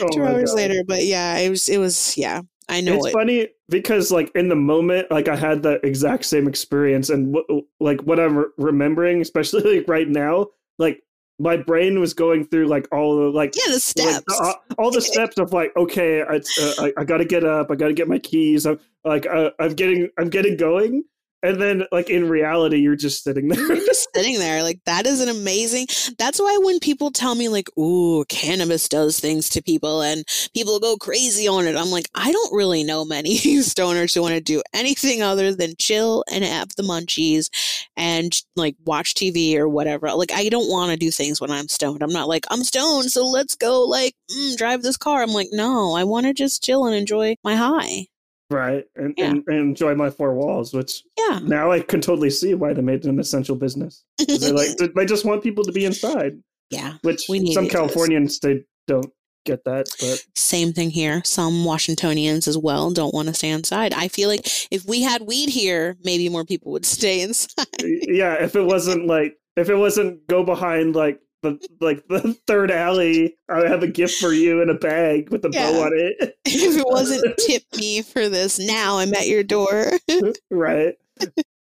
oh 0.00 0.08
two 0.12 0.24
hours 0.24 0.50
God. 0.50 0.56
later 0.56 0.82
but 0.86 1.04
yeah 1.04 1.36
it 1.38 1.50
was 1.50 1.68
it 1.68 1.78
was 1.78 2.16
yeah 2.16 2.40
i 2.68 2.80
know 2.80 2.94
it's 2.94 3.06
it. 3.06 3.12
funny 3.12 3.48
because 3.68 4.10
like 4.10 4.30
in 4.34 4.48
the 4.48 4.56
moment 4.56 5.10
like 5.10 5.28
i 5.28 5.36
had 5.36 5.62
the 5.62 5.84
exact 5.86 6.24
same 6.24 6.48
experience 6.48 7.10
and 7.10 7.34
w- 7.34 7.66
like 7.80 8.00
what 8.02 8.20
i'm 8.20 8.44
remembering 8.56 9.20
especially 9.20 9.78
like 9.78 9.88
right 9.88 10.08
now 10.08 10.46
like 10.78 11.02
my 11.38 11.56
brain 11.56 11.98
was 11.98 12.14
going 12.14 12.44
through 12.46 12.66
like 12.66 12.86
all 12.92 13.16
the 13.16 13.30
like 13.30 13.54
yeah 13.56 13.72
the 13.72 13.80
steps. 13.80 14.24
like, 14.40 14.56
all 14.78 14.90
the 14.90 15.00
steps 15.12 15.38
of 15.38 15.52
like 15.52 15.72
okay 15.76 16.22
I, 16.22 16.36
uh, 16.36 16.72
I, 16.78 16.92
I, 16.98 17.04
gotta 17.04 17.24
get 17.24 17.44
up 17.44 17.70
i 17.70 17.74
gotta 17.74 17.94
get 17.94 18.08
my 18.08 18.18
keys 18.18 18.66
i'm 18.66 18.78
like 19.04 19.26
uh, 19.26 19.50
i'm 19.58 19.74
getting 19.74 20.08
i'm 20.18 20.30
getting 20.30 20.56
going 20.56 21.04
and 21.42 21.60
then 21.60 21.84
like 21.92 22.10
in 22.10 22.28
reality 22.28 22.78
you're 22.78 22.96
just 22.96 23.24
sitting 23.24 23.48
there. 23.48 23.66
You're 23.66 23.76
just 23.76 24.08
sitting 24.14 24.38
there 24.38 24.62
like 24.62 24.80
that 24.86 25.06
is 25.06 25.20
an 25.20 25.28
amazing 25.28 25.86
that's 26.18 26.40
why 26.40 26.58
when 26.62 26.78
people 26.78 27.10
tell 27.10 27.34
me 27.34 27.48
like 27.48 27.68
ooh 27.78 28.24
cannabis 28.28 28.88
does 28.88 29.18
things 29.18 29.48
to 29.50 29.62
people 29.62 30.02
and 30.02 30.24
people 30.54 30.78
go 30.80 30.96
crazy 30.96 31.48
on 31.48 31.66
it 31.66 31.76
i'm 31.76 31.90
like 31.90 32.08
i 32.14 32.30
don't 32.30 32.54
really 32.54 32.84
know 32.84 33.04
many 33.04 33.36
stoners 33.38 34.14
who 34.14 34.22
want 34.22 34.34
to 34.34 34.40
do 34.40 34.62
anything 34.72 35.22
other 35.22 35.54
than 35.54 35.74
chill 35.78 36.24
and 36.30 36.44
have 36.44 36.74
the 36.76 36.82
munchies 36.82 37.48
and 37.96 38.42
like 38.56 38.76
watch 38.84 39.14
tv 39.14 39.56
or 39.56 39.68
whatever. 39.68 40.12
Like 40.12 40.32
i 40.32 40.48
don't 40.48 40.70
want 40.70 40.90
to 40.90 40.96
do 40.96 41.10
things 41.10 41.40
when 41.40 41.50
i'm 41.50 41.68
stoned. 41.68 42.02
I'm 42.02 42.12
not 42.12 42.28
like 42.28 42.46
i'm 42.50 42.64
stoned 42.64 43.10
so 43.10 43.26
let's 43.26 43.54
go 43.54 43.84
like 43.84 44.14
mm, 44.30 44.56
drive 44.56 44.82
this 44.82 44.96
car. 44.96 45.22
I'm 45.22 45.32
like 45.32 45.48
no 45.52 45.94
i 45.94 46.04
want 46.04 46.26
to 46.26 46.34
just 46.34 46.62
chill 46.62 46.86
and 46.86 46.94
enjoy 46.94 47.36
my 47.44 47.56
high 47.56 48.06
right? 48.52 48.84
And, 48.96 49.14
yeah. 49.16 49.30
and, 49.30 49.44
and, 49.46 49.58
enjoy 49.58 49.94
my 49.94 50.10
four 50.10 50.34
walls 50.34 50.72
which 50.74 51.02
yeah. 51.18 51.40
now 51.42 51.70
i 51.70 51.80
can 51.80 52.00
totally 52.00 52.30
see 52.30 52.54
why 52.54 52.72
they 52.72 52.82
made 52.82 53.04
it 53.04 53.06
an 53.06 53.18
essential 53.18 53.56
business. 53.56 54.04
They 54.18 54.52
like 54.52 54.76
they 54.96 55.06
just 55.06 55.24
want 55.24 55.42
people 55.42 55.64
to 55.64 55.72
be 55.72 55.84
inside 55.84 56.38
yeah 56.70 56.94
which 57.02 57.26
some 57.52 57.68
californians 57.68 58.38
they 58.40 58.64
don't 58.86 59.12
get 59.44 59.64
that 59.64 59.86
but 60.00 60.24
same 60.34 60.72
thing 60.72 60.90
here. 60.90 61.22
Some 61.24 61.64
washingtonians 61.64 62.46
as 62.46 62.56
well 62.56 62.92
don't 62.92 63.14
want 63.14 63.26
to 63.28 63.34
stay 63.34 63.50
inside. 63.50 63.92
I 63.92 64.06
feel 64.06 64.28
like 64.28 64.46
if 64.70 64.84
we 64.84 65.02
had 65.02 65.22
weed 65.22 65.48
here 65.48 65.96
maybe 66.04 66.28
more 66.28 66.44
people 66.44 66.72
would 66.72 66.86
stay 66.86 67.20
inside. 67.26 67.66
Yeah 67.80 68.34
if 68.34 68.54
it 68.54 68.62
wasn't 68.62 69.06
like 69.06 69.36
if 69.56 69.68
it 69.68 69.76
wasn't 69.76 70.26
go 70.28 70.44
behind 70.44 70.94
like 70.94 71.20
the 71.42 71.58
like 71.80 72.06
the 72.08 72.36
third 72.46 72.70
alley. 72.70 73.36
I 73.48 73.68
have 73.68 73.82
a 73.82 73.88
gift 73.88 74.18
for 74.18 74.32
you 74.32 74.62
in 74.62 74.70
a 74.70 74.74
bag 74.74 75.30
with 75.30 75.44
a 75.44 75.50
yeah. 75.52 75.70
bow 75.70 75.82
on 75.82 75.92
it. 75.94 76.38
if 76.44 76.76
it 76.76 76.86
wasn't 76.86 77.36
tip 77.38 77.64
me 77.76 78.02
for 78.02 78.28
this, 78.28 78.58
now 78.58 78.98
I'm 78.98 79.14
at 79.14 79.28
your 79.28 79.42
door. 79.42 79.92
right. 80.50 80.94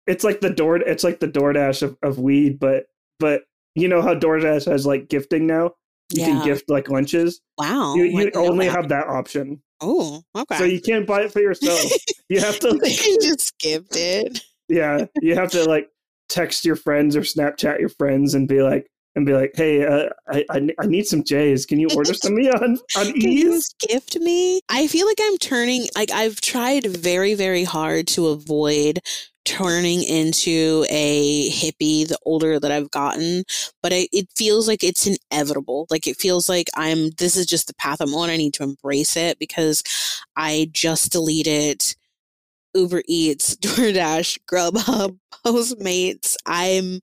It's 0.07 0.25
like 0.25 0.41
the 0.41 0.51
door. 0.51 0.77
It's 0.77 1.05
like 1.05 1.21
the 1.21 1.29
DoorDash 1.29 1.83
of, 1.83 1.97
of 2.03 2.19
weed, 2.19 2.59
but 2.59 2.87
but 3.19 3.43
you 3.75 3.89
know 3.89 4.03
how 4.03 4.15
DoorDash 4.15 4.71
has 4.71 4.87
like 4.87 5.09
gifting 5.09 5.47
now. 5.47 5.73
You 6.13 6.23
yeah. 6.23 6.27
can 6.27 6.45
gift 6.45 6.71
like 6.71 6.89
lunches. 6.89 7.41
Wow. 7.59 7.95
You, 7.95 8.05
you 8.05 8.31
only 8.35 8.67
have 8.67 8.89
that 8.91 9.09
option. 9.09 9.61
Oh, 9.81 10.23
okay. 10.35 10.59
So 10.59 10.65
you 10.65 10.81
can't 10.81 11.07
buy 11.07 11.23
it 11.23 11.33
for 11.33 11.41
yourself. 11.41 11.91
you 12.29 12.41
have 12.41 12.59
to. 12.61 12.69
Like, 12.83 13.07
you 13.07 13.19
just 13.21 13.59
gift 13.59 13.97
it. 13.97 14.41
yeah, 14.69 15.07
you 15.21 15.35
have 15.35 15.51
to 15.51 15.65
like 15.65 15.91
text 16.29 16.65
your 16.65 16.77
friends 16.77 17.17
or 17.17 17.21
Snapchat 17.21 17.81
your 17.81 17.89
friends 17.89 18.35
and 18.35 18.49
be 18.49 18.63
like, 18.63 18.87
and 19.17 19.27
be 19.27 19.33
like, 19.33 19.53
"Hey, 19.55 19.85
uh, 19.85 20.11
I, 20.29 20.45
I, 20.51 20.69
I 20.79 20.87
need 20.87 21.07
some 21.07 21.25
J's. 21.25 21.67
Can 21.67 21.81
you 21.81 21.89
order 21.97 22.15
some 22.15 22.35
me 22.35 22.49
on 22.51 22.79
on 22.97 23.13
Can 23.13 23.29
Ease? 23.29 23.75
gift 23.81 24.17
me." 24.21 24.61
I 24.69 24.87
feel 24.87 25.07
like 25.07 25.19
I'm 25.21 25.39
turning. 25.39 25.87
Like 25.97 26.11
I've 26.13 26.41
tried 26.41 26.87
very 26.87 27.35
very 27.35 27.65
hard 27.65 28.07
to 28.09 28.29
avoid 28.29 29.01
turning 29.47 30.03
into 30.03 30.85
a 30.91 31.49
hippie 31.51 32.07
the 32.07 32.19
older 32.27 32.59
that 32.59 32.73
I've 32.73 32.91
gotten, 32.91 33.45
but 33.83 33.93
I, 33.93 34.09
it 34.13 34.29
feels 34.37 34.67
like 34.67 34.83
it's 34.85 35.07
inevitable. 35.07 35.87
Like 35.91 36.07
it 36.07 36.17
feels 36.19 36.49
like 36.49 36.69
I'm. 36.77 37.11
This 37.11 37.37
is 37.37 37.47
just 37.47 37.69
the 37.69 37.75
path 37.75 38.01
I'm 38.01 38.15
on. 38.15 38.29
I 38.31 38.37
need 38.37 38.55
to 38.55 38.65
embrace 38.65 39.17
it 39.17 39.39
because 39.39 39.83
I 40.37 40.69
just 40.73 41.11
deleted 41.13 41.83
Uber 42.77 43.03
Eats, 43.09 43.57
DoorDash, 43.63 44.39
Grubhub, 44.51 45.19
Postmates. 45.47 46.37
I'm 46.47 47.01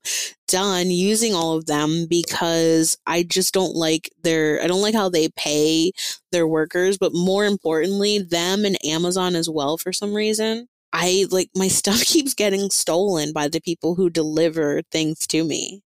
done 0.48 0.90
using 0.90 1.34
all 1.34 1.56
of 1.56 1.66
them 1.66 2.06
because 2.08 2.96
I 3.06 3.22
just 3.24 3.54
don't 3.54 3.74
like 3.74 4.10
their, 4.22 4.62
I 4.62 4.66
don't 4.66 4.82
like 4.82 4.94
how 4.94 5.08
they 5.08 5.28
pay 5.30 5.92
their 6.32 6.46
workers, 6.46 6.98
but 6.98 7.12
more 7.14 7.44
importantly, 7.46 8.18
them 8.18 8.64
and 8.64 8.82
Amazon 8.84 9.36
as 9.36 9.48
well 9.48 9.78
for 9.78 9.92
some 9.92 10.14
reason. 10.14 10.68
I 10.92 11.26
like 11.30 11.50
my 11.56 11.68
stuff 11.80 12.02
keeps 12.02 12.34
getting 12.34 12.70
stolen 12.70 13.32
by 13.32 13.48
the 13.48 13.60
people 13.60 13.94
who 13.94 14.10
deliver 14.10 14.82
things 14.92 15.26
to 15.28 15.44
me. 15.44 15.82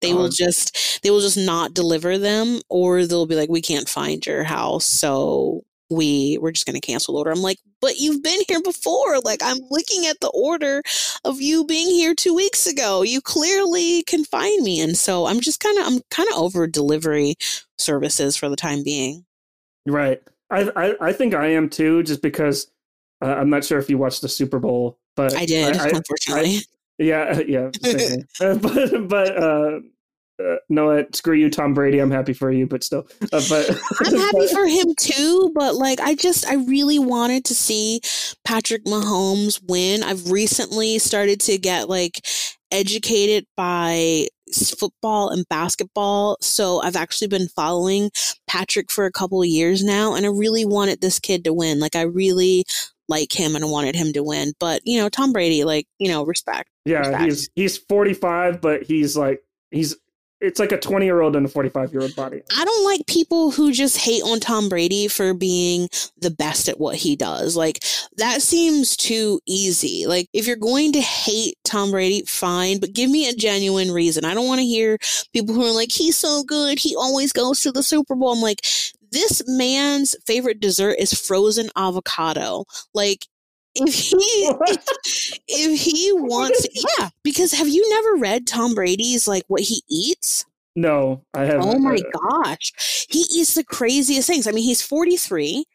They 0.00 0.14
will 0.14 0.26
um 0.26 0.30
just 0.30 1.02
they 1.02 1.10
will 1.10 1.20
just 1.20 1.38
not 1.38 1.74
deliver 1.74 2.18
them 2.18 2.60
or 2.68 3.06
they'll 3.06 3.26
be 3.26 3.36
like 3.36 3.50
we 3.50 3.62
can't 3.62 3.88
find 3.88 4.24
your 4.26 4.44
house 4.44 4.84
so 4.84 5.62
we 5.92 6.38
we're 6.40 6.52
just 6.52 6.66
going 6.66 6.80
to 6.80 6.86
cancel 6.86 7.16
order. 7.16 7.30
I'm 7.30 7.42
like, 7.42 7.58
but 7.80 7.98
you've 7.98 8.22
been 8.22 8.40
here 8.48 8.62
before. 8.62 9.20
Like 9.20 9.40
I'm 9.42 9.58
looking 9.70 10.06
at 10.06 10.20
the 10.20 10.30
order 10.34 10.82
of 11.24 11.40
you 11.40 11.64
being 11.64 11.88
here 11.88 12.14
two 12.14 12.34
weeks 12.34 12.66
ago. 12.66 13.02
You 13.02 13.20
clearly 13.20 14.02
can 14.04 14.24
find 14.24 14.62
me, 14.62 14.80
and 14.80 14.96
so 14.96 15.26
I'm 15.26 15.40
just 15.40 15.60
kind 15.60 15.78
of 15.78 15.86
I'm 15.86 16.00
kind 16.10 16.28
of 16.30 16.38
over 16.38 16.66
delivery 16.66 17.36
services 17.78 18.36
for 18.36 18.48
the 18.48 18.56
time 18.56 18.82
being. 18.82 19.24
Right. 19.86 20.22
I 20.50 20.70
I, 20.76 21.08
I 21.08 21.12
think 21.12 21.34
I 21.34 21.48
am 21.48 21.68
too, 21.68 22.02
just 22.02 22.22
because 22.22 22.70
uh, 23.22 23.34
I'm 23.34 23.50
not 23.50 23.64
sure 23.64 23.78
if 23.78 23.88
you 23.88 23.98
watched 23.98 24.22
the 24.22 24.28
Super 24.28 24.58
Bowl, 24.58 24.98
but 25.16 25.34
I 25.36 25.46
did. 25.46 25.76
I, 25.76 25.88
unfortunately. 25.88 26.56
I, 26.56 26.62
yeah, 26.98 27.40
yeah. 27.46 27.70
but 28.60 29.08
but 29.08 29.36
uh, 29.36 29.80
uh, 30.38 30.56
no, 30.68 31.04
screw 31.12 31.34
you, 31.34 31.50
Tom 31.50 31.74
Brady. 31.74 31.98
I'm 31.98 32.10
happy 32.10 32.32
for 32.32 32.50
you, 32.50 32.66
but 32.66 32.82
still, 32.82 33.06
uh, 33.32 33.42
but 33.48 33.70
I'm 34.00 34.16
happy 34.16 34.46
for 34.48 34.66
him 34.66 34.94
too. 34.98 35.52
But 35.54 35.74
like, 35.76 36.00
I 36.00 36.14
just, 36.14 36.46
I 36.46 36.54
really 36.54 36.98
wanted 36.98 37.44
to 37.46 37.54
see 37.54 38.00
Patrick 38.44 38.84
Mahomes 38.84 39.60
win. 39.68 40.02
I've 40.02 40.30
recently 40.30 40.98
started 40.98 41.40
to 41.40 41.58
get 41.58 41.88
like 41.88 42.26
educated 42.70 43.46
by 43.56 44.26
football 44.78 45.28
and 45.28 45.48
basketball. 45.48 46.38
So 46.40 46.80
I've 46.82 46.96
actually 46.96 47.28
been 47.28 47.48
following 47.48 48.10
Patrick 48.46 48.90
for 48.90 49.04
a 49.06 49.12
couple 49.12 49.42
of 49.42 49.48
years 49.48 49.84
now, 49.84 50.14
and 50.14 50.24
I 50.24 50.30
really 50.30 50.64
wanted 50.64 51.00
this 51.00 51.18
kid 51.18 51.44
to 51.44 51.52
win. 51.52 51.80
Like, 51.80 51.96
I 51.96 52.02
really 52.02 52.64
like 53.08 53.32
him 53.32 53.54
and 53.54 53.64
I 53.64 53.68
wanted 53.68 53.94
him 53.94 54.12
to 54.14 54.22
win. 54.22 54.54
But 54.58 54.80
you 54.84 54.98
know, 54.98 55.08
Tom 55.08 55.32
Brady, 55.32 55.64
like 55.64 55.86
you 55.98 56.08
know, 56.08 56.24
respect. 56.24 56.70
Yeah, 56.84 56.98
respect. 56.98 57.24
he's 57.24 57.50
he's 57.54 57.76
45, 57.78 58.60
but 58.60 58.82
he's 58.82 59.16
like 59.16 59.42
he's 59.70 59.96
it's 60.42 60.58
like 60.58 60.72
a 60.72 60.78
20 60.78 61.04
year 61.04 61.20
old 61.20 61.36
and 61.36 61.46
a 61.46 61.48
45 61.48 61.92
year 61.92 62.02
old 62.02 62.14
body. 62.16 62.42
I 62.56 62.64
don't 62.64 62.84
like 62.84 63.06
people 63.06 63.52
who 63.52 63.72
just 63.72 63.96
hate 63.96 64.22
on 64.24 64.40
Tom 64.40 64.68
Brady 64.68 65.08
for 65.08 65.32
being 65.32 65.88
the 66.18 66.30
best 66.30 66.68
at 66.68 66.80
what 66.80 66.96
he 66.96 67.16
does. 67.16 67.56
Like 67.56 67.84
that 68.16 68.42
seems 68.42 68.96
too 68.96 69.40
easy. 69.46 70.04
Like 70.06 70.28
if 70.32 70.46
you're 70.46 70.56
going 70.56 70.92
to 70.92 71.00
hate 71.00 71.56
Tom 71.64 71.92
Brady, 71.92 72.24
fine, 72.26 72.80
but 72.80 72.92
give 72.92 73.08
me 73.08 73.28
a 73.28 73.34
genuine 73.34 73.92
reason. 73.92 74.24
I 74.24 74.34
don't 74.34 74.48
want 74.48 74.58
to 74.58 74.66
hear 74.66 74.98
people 75.32 75.54
who 75.54 75.64
are 75.64 75.74
like, 75.74 75.92
he's 75.92 76.16
so 76.16 76.42
good. 76.42 76.78
He 76.78 76.96
always 76.96 77.32
goes 77.32 77.60
to 77.60 77.72
the 77.72 77.82
Super 77.82 78.16
Bowl. 78.16 78.32
I'm 78.32 78.40
like, 78.40 78.62
this 79.12 79.42
man's 79.46 80.16
favorite 80.26 80.58
dessert 80.58 80.96
is 80.98 81.12
frozen 81.12 81.70
avocado. 81.76 82.64
Like 82.94 83.26
if 83.74 83.94
he 83.94 84.52
if 85.48 85.80
he 85.86 86.12
wants 86.12 86.66
yeah 86.74 87.08
because 87.22 87.52
have 87.52 87.68
you 87.68 87.88
never 87.90 88.16
read 88.16 88.46
tom 88.46 88.74
brady's 88.74 89.26
like 89.26 89.44
what 89.48 89.62
he 89.62 89.82
eats 89.88 90.44
No, 90.74 91.22
I 91.34 91.44
haven't. 91.44 91.68
Oh 91.68 91.78
my 91.78 91.98
gosh. 92.18 92.72
He 93.10 93.26
eats 93.30 93.54
the 93.54 93.64
craziest 93.64 94.26
things. 94.26 94.46
I 94.46 94.52
mean, 94.52 94.64
he's 94.64 94.80
43 94.80 95.66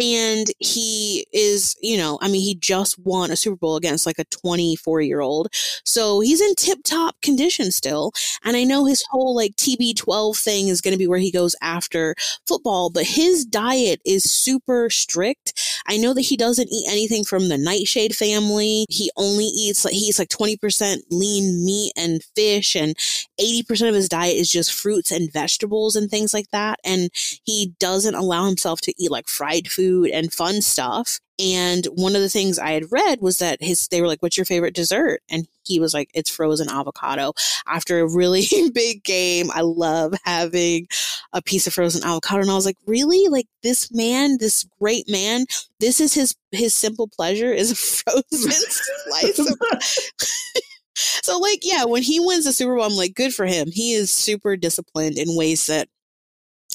and 0.00 0.46
he 0.58 1.26
is, 1.32 1.76
you 1.82 1.98
know, 1.98 2.18
I 2.22 2.28
mean, 2.28 2.40
he 2.40 2.54
just 2.54 2.98
won 2.98 3.30
a 3.30 3.36
Super 3.36 3.56
Bowl 3.56 3.76
against 3.76 4.06
like 4.06 4.18
a 4.18 4.24
24 4.24 5.02
year 5.02 5.20
old. 5.20 5.48
So 5.84 6.20
he's 6.20 6.40
in 6.40 6.54
tip 6.54 6.78
top 6.82 7.20
condition 7.20 7.70
still. 7.70 8.12
And 8.42 8.56
I 8.56 8.64
know 8.64 8.86
his 8.86 9.04
whole 9.10 9.34
like 9.36 9.54
TB12 9.56 10.42
thing 10.42 10.68
is 10.68 10.80
going 10.80 10.92
to 10.92 10.98
be 10.98 11.06
where 11.06 11.18
he 11.18 11.30
goes 11.30 11.54
after 11.60 12.14
football, 12.46 12.88
but 12.88 13.04
his 13.04 13.44
diet 13.44 14.00
is 14.06 14.24
super 14.24 14.88
strict. 14.88 15.52
I 15.86 15.98
know 15.98 16.14
that 16.14 16.22
he 16.22 16.36
doesn't 16.36 16.72
eat 16.72 16.88
anything 16.88 17.24
from 17.24 17.48
the 17.48 17.58
nightshade 17.58 18.16
family. 18.16 18.86
He 18.88 19.10
only 19.16 19.44
eats 19.44 19.84
like, 19.84 19.94
he 19.94 20.06
eats 20.06 20.18
like 20.18 20.28
20% 20.28 21.02
lean 21.10 21.64
meat 21.64 21.92
and 21.96 22.22
fish 22.34 22.74
and 22.76 22.96
80% 23.38 23.88
of 23.88 23.94
his 23.94 24.08
diet 24.08 24.36
is 24.36 24.50
just 24.50 24.72
fruits 24.72 25.10
and 25.10 25.30
vegetables 25.30 25.96
and 25.96 26.10
things 26.10 26.32
like 26.32 26.48
that. 26.50 26.78
And 26.84 27.10
he 27.44 27.74
doesn't 27.78 28.14
allow 28.14 28.46
himself 28.46 28.80
to 28.82 28.94
eat 29.02 29.10
like 29.10 29.28
fried 29.28 29.68
food 29.68 29.81
and 30.12 30.32
fun 30.32 30.62
stuff. 30.62 31.18
And 31.38 31.86
one 31.86 32.14
of 32.14 32.22
the 32.22 32.28
things 32.28 32.58
I 32.58 32.72
had 32.72 32.92
read 32.92 33.20
was 33.20 33.38
that 33.38 33.60
his, 33.60 33.88
they 33.88 34.00
were 34.00 34.06
like, 34.06 34.22
what's 34.22 34.36
your 34.36 34.44
favorite 34.44 34.74
dessert? 34.74 35.22
And 35.28 35.48
he 35.64 35.80
was 35.80 35.92
like, 35.92 36.08
it's 36.14 36.30
frozen 36.30 36.68
avocado. 36.70 37.32
After 37.66 38.00
a 38.00 38.08
really 38.08 38.46
big 38.74 39.02
game, 39.02 39.50
I 39.52 39.62
love 39.62 40.14
having 40.24 40.86
a 41.32 41.42
piece 41.42 41.66
of 41.66 41.72
frozen 41.72 42.04
avocado. 42.04 42.42
And 42.42 42.50
I 42.50 42.54
was 42.54 42.66
like, 42.66 42.76
really? 42.86 43.28
Like 43.28 43.46
this 43.62 43.90
man, 43.92 44.36
this 44.38 44.64
great 44.78 45.08
man, 45.08 45.46
this 45.80 46.00
is 46.00 46.14
his, 46.14 46.34
his 46.52 46.74
simple 46.74 47.08
pleasure 47.08 47.52
is 47.52 47.72
a 47.72 47.74
frozen 48.04 48.52
slice 48.52 49.38
of 49.38 49.48
so 50.94 51.38
like 51.38 51.60
yeah 51.62 51.84
when 51.84 52.02
he 52.02 52.20
wins 52.20 52.44
the 52.44 52.52
super 52.52 52.76
bowl 52.76 52.84
i'm 52.84 52.92
like 52.92 53.14
good 53.14 53.34
for 53.34 53.46
him 53.46 53.68
he 53.72 53.94
is 53.94 54.12
super 54.12 54.56
disciplined 54.56 55.16
in 55.16 55.36
ways 55.36 55.66
that 55.66 55.88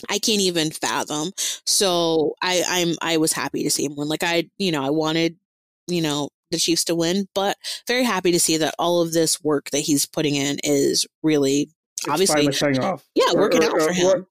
i 0.09 0.19
can't 0.19 0.41
even 0.41 0.71
fathom 0.71 1.31
so 1.65 2.33
i 2.41 2.63
i'm 2.67 2.95
i 3.01 3.17
was 3.17 3.33
happy 3.33 3.63
to 3.63 3.69
see 3.69 3.85
him 3.85 3.95
win 3.95 4.07
like 4.07 4.23
i 4.23 4.47
you 4.57 4.71
know 4.71 4.83
i 4.83 4.89
wanted 4.89 5.35
you 5.87 6.01
know 6.01 6.29
the 6.51 6.57
chiefs 6.57 6.83
to 6.85 6.95
win 6.95 7.27
but 7.35 7.57
very 7.87 8.03
happy 8.03 8.31
to 8.31 8.39
see 8.39 8.57
that 8.57 8.73
all 8.79 9.01
of 9.01 9.11
this 9.13 9.41
work 9.43 9.69
that 9.71 9.79
he's 9.79 10.05
putting 10.05 10.35
in 10.35 10.57
is 10.63 11.05
really 11.23 11.69
it's 11.97 12.07
obviously 12.07 12.47
paying 12.49 12.79
off. 12.79 13.03
yeah 13.15 13.31
Or- 13.33 13.41
working 13.41 13.63
or- 13.63 13.67
out 13.81 13.81
for 13.87 13.91
him 13.93 14.07
Or, 14.07 14.27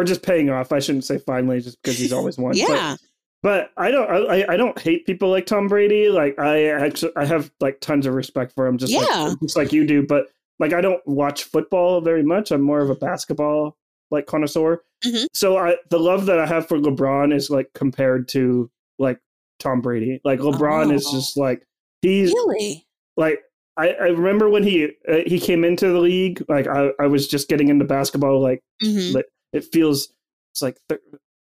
or 0.00 0.04
just 0.04 0.22
paying 0.22 0.50
off. 0.50 0.72
I 0.72 0.78
shouldn't 0.78 1.04
say 1.04 1.18
finally, 1.18 1.60
just 1.60 1.76
because 1.82 1.98
he's 1.98 2.12
always 2.12 2.38
won. 2.38 2.52
But- 2.52 2.58
yeah 2.58 2.96
But 3.42 3.70
I 3.76 3.90
don't. 3.90 4.08
I, 4.30 4.44
I 4.52 4.56
don't 4.56 4.78
hate 4.78 5.04
people 5.04 5.30
like 5.30 5.46
Tom 5.46 5.66
Brady. 5.66 6.08
Like 6.10 6.38
I 6.38 6.66
actually, 6.66 7.12
I 7.16 7.24
have 7.24 7.50
like 7.60 7.80
tons 7.80 8.06
of 8.06 8.14
respect 8.14 8.52
for 8.54 8.66
him. 8.66 8.78
Just 8.78 8.92
Yeah. 8.92 9.00
like, 9.30 9.40
just 9.40 9.56
like 9.56 9.72
you 9.72 9.84
do. 9.86 10.06
But 10.06 10.26
like 10.60 10.72
I 10.72 10.80
don't 10.80 11.04
watch 11.06 11.44
football 11.44 12.00
very 12.02 12.22
much. 12.22 12.50
I'm 12.52 12.60
more 12.62 12.80
of 12.80 12.88
a 12.90 12.94
basketball 12.94 13.76
like 14.10 14.26
connoisseur. 14.26 14.82
Mhm. 15.04 15.26
So 15.34 15.56
I 15.56 15.76
the 15.90 15.98
love 15.98 16.26
that 16.26 16.38
I 16.38 16.46
have 16.46 16.66
for 16.68 16.78
LeBron 16.78 17.34
is 17.34 17.48
like 17.50 17.70
compared 17.74 18.28
to 18.28 18.70
like 18.98 19.18
Tom 19.58 19.80
Brady. 19.80 20.20
Like 20.24 20.40
LeBron 20.40 20.92
is 20.92 21.06
Oh. 21.06 21.12
just 21.12 21.36
like 21.36 21.62
he's 22.02 22.30
really 22.32 22.86
like 23.16 23.40
I, 23.76 23.90
I 23.90 24.06
remember 24.08 24.50
when 24.50 24.62
he 24.62 24.88
uh, 25.08 25.18
he 25.26 25.38
came 25.40 25.64
into 25.64 25.88
the 25.88 26.00
league. 26.00 26.44
Like 26.48 26.66
I, 26.66 26.90
I 27.00 27.06
was 27.06 27.26
just 27.28 27.48
getting 27.48 27.68
into 27.68 27.84
basketball. 27.84 28.40
Like 28.40 28.60
hmm 28.82 29.12
but 29.12 29.26
it 29.52 29.64
feels 29.72 30.12
it's 30.52 30.62
like 30.62 30.76
th- 30.88 31.00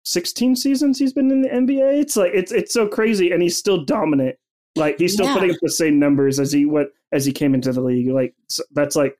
16 0.05 0.55
seasons 0.55 0.99
he's 0.99 1.13
been 1.13 1.31
in 1.31 1.41
the 1.41 1.49
NBA. 1.49 1.99
It's 1.99 2.15
like 2.17 2.31
it's 2.33 2.51
it's 2.51 2.73
so 2.73 2.87
crazy, 2.87 3.31
and 3.31 3.41
he's 3.41 3.57
still 3.57 3.83
dominant. 3.85 4.35
Like 4.75 4.97
he's 4.97 5.13
still 5.13 5.27
Yeah. 5.27 5.33
putting 5.35 5.51
up 5.51 5.57
the 5.61 5.69
same 5.69 5.99
numbers 5.99 6.39
as 6.39 6.51
he 6.51 6.65
what 6.65 6.89
as 7.11 7.25
he 7.25 7.31
came 7.31 7.53
into 7.53 7.71
the 7.71 7.81
league. 7.81 8.09
Like 8.09 8.33
s- 8.49 8.59
that's 8.71 8.95
like 8.95 9.17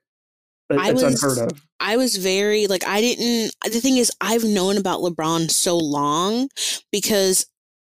it- 0.70 0.78
I 0.78 0.92
was- 0.92 1.02
unheard 1.02 1.38
of. 1.52 1.60
I 1.80 1.96
was 1.96 2.16
very 2.16 2.66
like 2.66 2.86
I 2.86 3.00
didn't 3.00 3.52
the 3.70 3.80
thing 3.80 3.98
is 3.98 4.10
I've 4.20 4.44
known 4.44 4.78
about 4.78 5.00
LeBron 5.00 5.50
so 5.50 5.76
long 5.76 6.48
because 6.90 7.46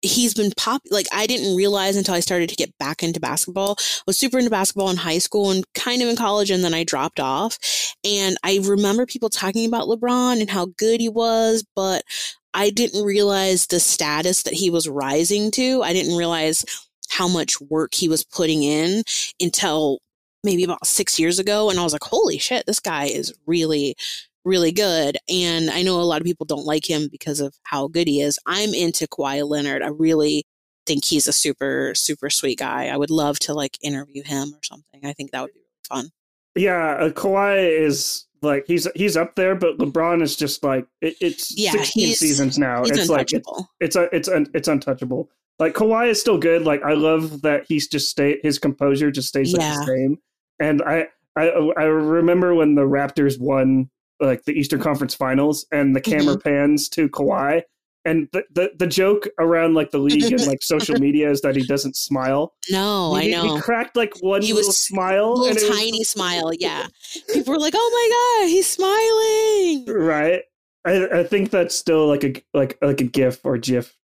he's 0.02 0.34
been 0.34 0.52
pop 0.56 0.82
like 0.92 1.08
I 1.12 1.26
didn't 1.28 1.56
realize 1.58 1.96
until 1.98 2.14
I 2.14 2.20
started 2.20 2.50
to 2.50 2.56
get 2.56 2.78
back 2.78 3.02
into 3.04 3.20
basketball. 3.20 3.76
I 3.80 4.02
was 4.08 4.18
super 4.18 4.38
into 4.38 4.52
basketball 4.52 4.90
in 4.92 4.98
high 4.98 5.18
school 5.18 5.50
and 5.52 5.66
kind 5.74 6.02
of 6.02 6.08
in 6.08 6.16
college 6.16 6.52
and 6.52 6.64
then 6.64 6.74
I 6.74 6.84
dropped 6.84 7.20
off. 7.20 7.58
And 8.04 8.38
I 8.44 8.60
remember 8.64 9.06
people 9.06 9.30
talking 9.30 9.66
about 9.66 9.88
LeBron 9.88 10.40
and 10.40 10.50
how 10.50 10.68
good 10.78 11.02
he 11.02 11.10
was, 11.10 11.66
but 11.76 12.04
I 12.54 12.70
didn't 12.70 13.04
realize 13.04 13.68
the 13.68 13.80
status 13.80 14.44
that 14.44 14.54
he 14.54 14.70
was 14.70 14.88
rising 14.88 15.52
to. 15.52 15.82
I 15.84 15.94
didn't 15.94 16.16
realize 16.16 16.64
how 17.10 17.28
much 17.28 17.60
work 17.60 17.94
he 17.94 18.08
was 18.08 18.24
putting 18.24 18.64
in 18.64 19.04
until 19.42 20.00
maybe 20.44 20.64
about 20.64 20.86
six 20.86 21.20
years 21.20 21.40
ago. 21.40 21.70
And 21.70 21.80
I 21.80 21.84
was 21.84 21.94
like, 21.94 22.04
holy 22.04 22.38
shit, 22.38 22.66
this 22.66 22.80
guy 22.80 23.06
is 23.06 23.34
really, 23.46 23.96
really 24.46 24.72
good. 24.72 25.18
And 25.30 25.70
I 25.70 25.82
know 25.82 26.00
a 26.00 26.04
lot 26.04 26.22
of 26.22 26.26
people 26.26 26.46
don't 26.46 26.66
like 26.66 26.90
him 26.90 27.08
because 27.12 27.40
of 27.40 27.56
how 27.64 27.88
good 27.88 28.08
he 28.08 28.22
is. 28.22 28.40
I'm 28.46 28.74
into 28.74 29.08
Kawhi 29.08 29.48
Leonard. 29.48 29.82
I 29.82 29.88
really 29.88 30.46
think 30.86 31.06
he's 31.06 31.28
a 31.28 31.34
super, 31.34 31.94
super 31.96 32.30
sweet 32.30 32.60
guy. 32.60 32.88
I 32.88 32.98
would 32.98 33.12
love 33.12 33.40
to 33.40 33.54
like 33.54 33.78
interview 33.82 34.24
him 34.24 34.54
or 34.54 34.60
something. 34.64 35.06
I 35.06 35.14
think 35.14 35.32
that 35.32 35.42
would 35.42 35.54
be 35.54 35.62
fun. 35.88 36.10
Yeah, 36.56 36.96
uh, 37.00 37.10
Kawhi 37.10 37.80
is 37.80 38.26
like 38.42 38.66
he's 38.68 38.88
he's 38.96 39.16
up 39.16 39.36
there, 39.36 39.56
but 39.56 39.78
LeBron 39.78 40.22
is 40.22 40.36
just 40.36 40.64
like 40.64 40.88
it, 41.02 41.16
it's 41.22 41.58
Yeah, 41.58 41.72
16 41.72 42.16
seasons 42.16 42.58
now. 42.58 42.84
It's 42.84 43.10
like 43.10 43.32
it's 43.32 43.34
untouchable. 43.34 43.70
it's 43.80 43.96
a, 43.96 44.16
it's 44.16 44.28
un, 44.28 44.48
it's 44.54 44.68
untouchable. 44.68 45.30
Like 45.60 45.74
Kawhi 45.74 46.10
is 46.10 46.20
still 46.20 46.38
good. 46.38 46.64
Like 46.64 46.82
I 46.84 46.94
love 46.94 47.42
that 47.42 47.66
he's 47.68 47.88
just 47.88 48.10
stay 48.10 48.40
his 48.42 48.58
composure 48.58 49.12
just 49.12 49.28
stays 49.28 49.54
like 49.54 49.62
the 49.62 49.86
same. 49.86 50.18
And 50.60 50.82
I 50.82 51.08
I 51.36 51.48
I 51.78 51.84
remember 51.84 52.54
when 52.56 52.76
the 52.76 52.82
Raptors 52.84 53.40
won 53.40 53.90
like 54.20 54.44
the 54.44 54.52
Eastern 54.54 54.82
Conference 54.82 55.16
Finals 55.16 55.66
and 55.72 55.96
the 55.96 56.02
camera 56.02 56.36
Mm-hmm. 56.36 56.48
pans 56.50 56.90
to 56.90 57.08
Kawhi. 57.10 57.62
And 58.06 58.30
the, 58.32 58.44
the, 58.54 58.72
the 58.80 58.88
joke 58.88 59.28
around 59.40 59.74
like 59.76 59.92
the 59.92 59.98
league 59.98 60.24
and 60.32 60.48
like 60.48 60.64
social 60.64 60.96
media 61.00 61.30
is 61.30 61.42
that 61.42 61.56
he 61.58 61.64
doesn't 61.66 61.98
smile. 61.98 62.54
no, 62.72 63.14
he, 63.16 63.28
I 63.36 63.38
know. 63.44 63.56
He 63.56 63.62
cracked 63.62 63.98
like 63.98 64.14
one 64.22 64.42
He 64.42 64.54
was 64.54 64.60
little 64.62 64.72
smile. 64.74 65.34
little 65.34 65.48
and 65.50 65.58
it 65.58 65.70
was- 65.70 65.78
tiny 65.78 66.04
smile. 66.06 66.52
Yeah. 66.60 66.88
People 67.34 67.54
were 67.54 67.60
like, 67.60 67.74
oh 67.76 67.90
my 68.40 68.46
God, 68.46 68.50
he's 68.50 68.68
smiling. 68.68 69.86
right 69.88 70.42
I, 70.86 71.20
I 71.20 71.24
think 71.26 71.50
that's 71.52 71.76
still 71.76 72.08
like 72.08 72.24
a 72.24 72.42
like 72.54 72.78
like 72.82 73.02
a 73.02 73.04
gif 73.04 73.42
or 73.46 73.58
gif 73.58 73.96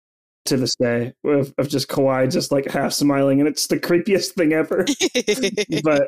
to 0.46 0.58
this 0.58 0.76
day 0.76 1.14
of, 1.24 1.54
of 1.58 1.68
just 1.68 1.88
Kawhi 1.88 2.32
just 2.32 2.52
like 2.52 2.66
half 2.70 2.94
smiling 2.94 3.40
and 3.40 3.48
it's 3.48 3.68
the 3.68 3.80
creepiest 3.80 4.34
thing 4.34 4.54
ever 4.54 4.86
but 5.84 6.08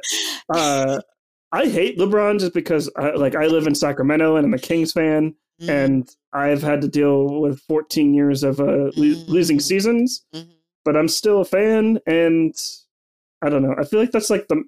uh 0.53 0.99
I 1.51 1.67
hate 1.67 1.97
LeBron 1.97 2.39
just 2.39 2.53
because 2.53 2.89
I, 2.97 3.11
like 3.11 3.35
I 3.35 3.45
live 3.47 3.67
in 3.67 3.73
Sacramento 3.75 4.35
and 4.35 4.45
I'm 4.45 4.53
a 4.53 4.59
Kings 4.59 4.91
fan 4.91 5.35
Mm, 5.59 5.69
and 5.69 6.15
I've 6.33 6.61
had 6.61 6.81
to 6.81 6.87
deal 6.87 7.41
with 7.41 7.59
14 7.61 8.13
years 8.13 8.43
of 8.43 8.59
uh, 8.59 8.91
lo- 8.95 9.23
losing 9.27 9.57
Mm. 9.57 9.61
seasons 9.63 10.23
mhm. 10.31 10.49
but 10.85 10.95
I'm 10.95 11.07
still 11.07 11.41
a 11.41 11.45
fan 11.45 11.97
and 12.05 12.53
I 13.41 13.49
don't 13.49 13.63
know 13.63 13.73
I 13.75 13.83
feel 13.83 13.99
like 13.99 14.11
that's 14.11 14.29
like 14.29 14.47
the 14.49 14.63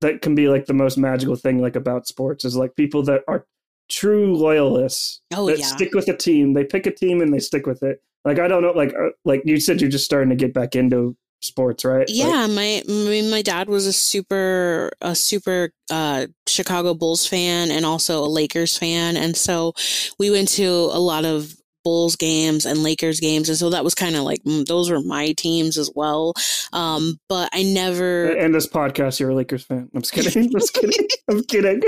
that 0.00 0.22
can 0.22 0.34
be 0.34 0.48
like 0.48 0.64
the 0.64 0.72
most 0.72 0.96
magical 0.96 1.36
thing 1.36 1.60
like 1.60 1.76
about 1.76 2.06
sports 2.06 2.46
is 2.46 2.56
like 2.56 2.74
people 2.74 3.02
that 3.02 3.20
are 3.28 3.44
true 3.90 4.34
loyalists 4.34 5.20
Oh, 5.34 5.44
that 5.46 5.58
yeah. 5.58 5.66
stick 5.66 5.92
with 5.92 6.08
a 6.08 6.16
team 6.16 6.54
they 6.54 6.64
pick 6.64 6.86
a 6.86 6.90
team 6.90 7.20
and 7.20 7.30
they 7.30 7.38
stick 7.38 7.66
with 7.66 7.82
it 7.82 8.02
like 8.24 8.38
I 8.38 8.48
don't 8.48 8.62
know 8.62 8.72
like 8.72 8.94
uh, 8.94 9.10
like 9.24 9.42
you 9.44 9.60
said 9.60 9.80
you're 9.80 9.90
just 9.90 10.04
starting 10.04 10.30
to 10.30 10.36
get 10.36 10.54
back 10.54 10.74
into 10.74 11.16
sports 11.44 11.84
right? 11.84 12.00
Like, 12.00 12.08
Yeah, 12.08 12.46
my 12.46 12.82
my 12.88 13.22
my 13.30 13.42
dad 13.42 13.68
was 13.68 13.86
a 13.86 13.92
super 13.92 14.90
a 15.00 15.14
super 15.14 15.70
uh 15.90 16.26
Chicago 16.48 16.94
Bulls 16.94 17.26
fan 17.26 17.70
and 17.70 17.84
also 17.84 18.24
a 18.24 18.26
Lakers 18.26 18.76
fan. 18.76 19.16
And 19.16 19.36
so 19.36 19.74
we 20.18 20.30
went 20.30 20.48
to 20.50 20.64
a 20.64 20.98
lot 20.98 21.24
of 21.24 21.54
Bulls 21.84 22.16
games 22.16 22.64
and 22.64 22.82
Lakers 22.82 23.20
games. 23.20 23.50
And 23.50 23.58
so 23.58 23.68
that 23.70 23.84
was 23.84 23.94
kind 23.94 24.16
of 24.16 24.22
like 24.22 24.42
mm, 24.44 24.64
those 24.66 24.90
were 24.90 25.02
my 25.02 25.32
teams 25.32 25.76
as 25.76 25.90
well. 25.94 26.32
Um 26.72 27.18
but 27.28 27.50
I 27.52 27.62
never 27.62 28.32
and 28.36 28.54
this 28.54 28.66
podcast 28.66 29.20
you're 29.20 29.30
a 29.30 29.34
Lakers 29.34 29.64
fan. 29.64 29.90
I'm 29.94 30.00
just 30.00 30.14
kidding. 30.14 30.44
I'm 30.44 30.50
just 30.52 30.72
kidding. 30.72 31.08
I'm 31.30 31.44
kidding. 31.44 31.82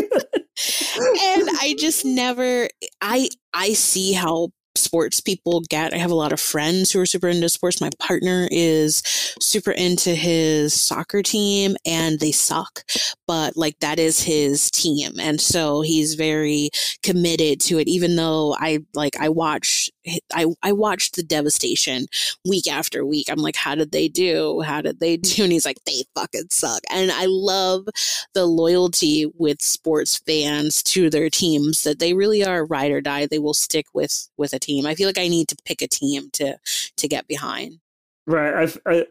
And 0.99 1.49
I 1.61 1.74
just 1.78 2.05
never 2.05 2.68
I 3.01 3.28
I 3.55 3.72
see 3.72 4.12
how 4.12 4.51
sports 4.77 5.20
people 5.20 5.62
get. 5.62 5.93
I 5.93 5.99
have 5.99 6.11
a 6.11 6.14
lot 6.16 6.33
of 6.33 6.41
friends 6.41 6.91
who 6.91 7.01
are 7.01 7.07
super 7.07 7.29
into 7.29 7.49
sports. 7.49 7.81
My 7.81 7.91
partner 7.99 8.49
is 8.51 9.03
super 9.41 9.72
into 9.72 10.14
his 10.14 10.81
soccer 10.81 11.22
team 11.22 11.77
and 11.85 12.20
they 12.20 12.33
suck, 12.33 12.85
but 13.27 13.57
like 13.57 13.79
that 13.81 13.99
is 13.99 14.22
his 14.22 14.70
team. 14.70 15.12
And 15.20 15.41
so 15.41 15.81
he's 15.81 16.14
very 16.14 16.70
committed 17.03 17.61
to 17.62 17.79
it 17.79 17.89
even 17.89 18.16
though 18.16 18.55
I 18.59 18.81
like 18.95 19.16
I 19.18 19.29
watch 19.29 19.91
I 20.32 20.46
I 20.62 20.72
watched 20.72 21.16
the 21.16 21.22
devastation 21.22 22.07
week 22.44 22.68
after 22.68 23.04
week. 23.04 23.28
I'm 23.30 23.38
like 23.38 23.57
how 23.57 23.74
did 23.74 23.92
they 23.92 24.09
do? 24.09 24.61
How 24.61 24.80
did 24.80 25.00
they 25.00 25.16
do? 25.16 25.44
And 25.44 25.52
he's 25.52 25.66
like 25.66 25.78
they 25.84 26.04
fucking 26.14 26.48
suck. 26.50 26.82
And 26.90 27.11
I 27.11 27.26
love 27.26 27.86
the 28.34 28.46
loyalty 28.46 29.26
with 29.36 29.62
sports 29.62 30.18
fans 30.18 30.82
to 30.84 31.11
their 31.11 31.30
teams 31.30 31.82
that 31.82 31.98
they 31.98 32.14
really 32.14 32.44
are 32.44 32.64
ride 32.64 32.92
or 32.92 33.00
die. 33.00 33.26
They 33.26 33.38
will 33.38 33.54
stick 33.54 33.86
with 33.94 34.28
with 34.36 34.52
a 34.52 34.59
team. 34.59 34.86
I 34.86 34.94
feel 34.94 35.09
like 35.09 35.18
I 35.18 35.28
need 35.28 35.48
to 35.48 35.57
pick 35.64 35.82
a 35.82 35.88
team 35.88 36.30
to 36.34 36.59
to 36.96 37.09
get 37.09 37.26
behind. 37.28 37.80
right 38.26 38.70
I, 38.86 38.90
I 38.90 39.07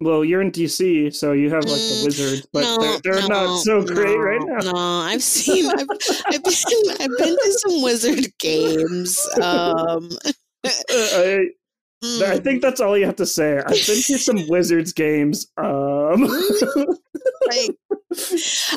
well, 0.00 0.24
you're 0.24 0.42
in 0.42 0.50
DC, 0.50 1.10
so 1.10 1.32
you 1.32 1.50
have 1.50 1.66
like 1.66 1.86
the 1.88 1.94
Mm, 1.94 1.96
Wizards, 1.96 2.46
but 2.52 2.68
no, 2.68 2.76
they're, 2.78 3.00
they're 3.04 3.22
no, 3.22 3.28
not 3.28 3.56
so 3.56 3.82
great 3.82 4.16
no, 4.16 4.18
right 4.18 4.42
now. 4.44 4.60
No, 4.62 4.74
I've 4.76 5.22
seen. 5.22 5.70
I've, 5.76 5.88
I've 6.30 6.44
been. 6.44 6.56
I've 7.00 7.16
been 7.16 7.38
to 7.38 7.52
some 7.52 7.82
Wizard 7.82 8.26
games. 8.38 9.28
Um, 9.40 10.10
Uh, 10.92 11.08
I, 11.12 11.46
I 12.22 12.38
mm, 12.38 12.40
think 12.40 12.62
that's 12.62 12.80
all 12.80 12.98
you 12.98 13.06
have 13.06 13.16
to 13.16 13.26
say. 13.26 13.58
I've 13.58 13.86
been 13.86 14.02
to 14.04 14.18
some 14.18 14.46
Wizards 14.48 14.92
games. 14.92 15.46
Um, 15.56 16.28
like 17.46 17.76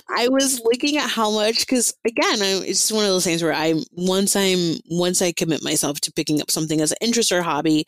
I 0.10 0.28
was 0.30 0.62
looking 0.64 0.98
at 0.98 1.10
how 1.10 1.32
much 1.32 1.62
because 1.62 1.94
again, 2.06 2.42
I, 2.42 2.62
it's 2.66 2.92
one 2.92 3.04
of 3.04 3.10
those 3.10 3.24
things 3.24 3.42
where 3.42 3.54
I 3.54 3.74
once 3.92 4.36
I'm 4.36 4.78
once 4.90 5.22
I 5.24 5.32
commit 5.32 5.64
myself 5.64 6.00
to 6.02 6.12
picking 6.12 6.40
up 6.40 6.52
something 6.52 6.82
as 6.82 6.92
an 6.92 6.98
interest 7.02 7.32
or 7.32 7.42
hobby, 7.42 7.86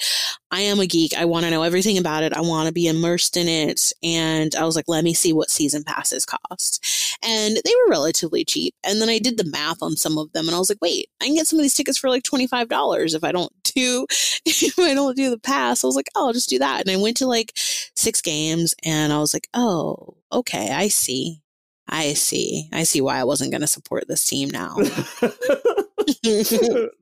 I 0.50 0.62
am 0.62 0.80
a 0.80 0.88
geek. 0.88 1.16
I 1.16 1.26
want 1.26 1.46
to 1.46 1.52
know 1.52 1.62
everything 1.62 2.00
about 2.00 2.24
it. 2.24 2.34
I 2.34 2.42
want 2.42 2.68
to 2.68 2.74
be 2.74 2.88
immersed 2.88 3.38
in 3.38 3.48
it, 3.48 3.94
and 4.02 4.56
I 4.56 4.66
was 4.66 4.76
like, 4.76 4.86
let 4.88 5.04
me 5.04 5.14
see 5.14 5.34
what 5.34 5.52
season 5.52 5.84
passes 5.84 6.26
cost, 6.26 7.18
and 7.24 7.58
they 7.58 7.74
were 7.76 7.92
relatively 7.92 8.44
cheap. 8.44 8.74
And 8.84 9.00
then 9.00 9.10
I 9.10 9.20
did 9.20 9.38
the 9.38 9.46
math 9.46 9.84
on 9.84 9.96
some 9.98 10.18
of 10.18 10.32
them, 10.32 10.48
and 10.48 10.56
I 10.56 10.60
was 10.60 10.70
like, 10.70 10.82
wait, 10.82 11.10
I 11.22 11.26
can 11.26 11.36
get 11.36 11.46
some 11.46 11.60
of 11.60 11.64
these 11.64 11.76
tickets 11.76 12.00
for 12.00 12.10
like 12.10 12.24
twenty 12.24 12.48
five 12.48 12.70
dollars 12.70 13.14
if 13.14 13.24
I 13.24 13.32
don't 13.32 13.54
do 13.64 14.08
if 14.46 14.80
I 14.80 14.96
don't 14.96 15.16
do 15.16 15.30
the 15.30 15.40
pass. 15.40 15.84
I 15.84 15.88
was 15.88 15.96
like, 15.96 16.10
oh, 16.16 16.28
I'll 16.28 16.34
just 16.34 16.50
do 16.50 16.58
that, 16.58 16.82
and 16.82 16.90
I 16.90 17.00
went 17.00 17.18
to 17.18 17.28
like 17.28 17.52
six 17.56 18.20
games, 18.22 18.74
and 18.84 19.14
I 19.14 19.20
was 19.20 19.34
like, 19.34 19.48
oh, 19.54 20.16
okay, 20.32 20.72
I 20.72 20.88
see. 20.88 21.42
I 21.88 22.14
see. 22.14 22.70
I 22.74 22.84
see 22.84 23.02
why 23.02 23.20
I 23.20 23.24
wasn't 23.24 23.52
going 23.52 23.62
to 23.62 23.68
support 23.68 24.08
this 24.08 24.26
team 24.26 24.50
now. 24.50 24.76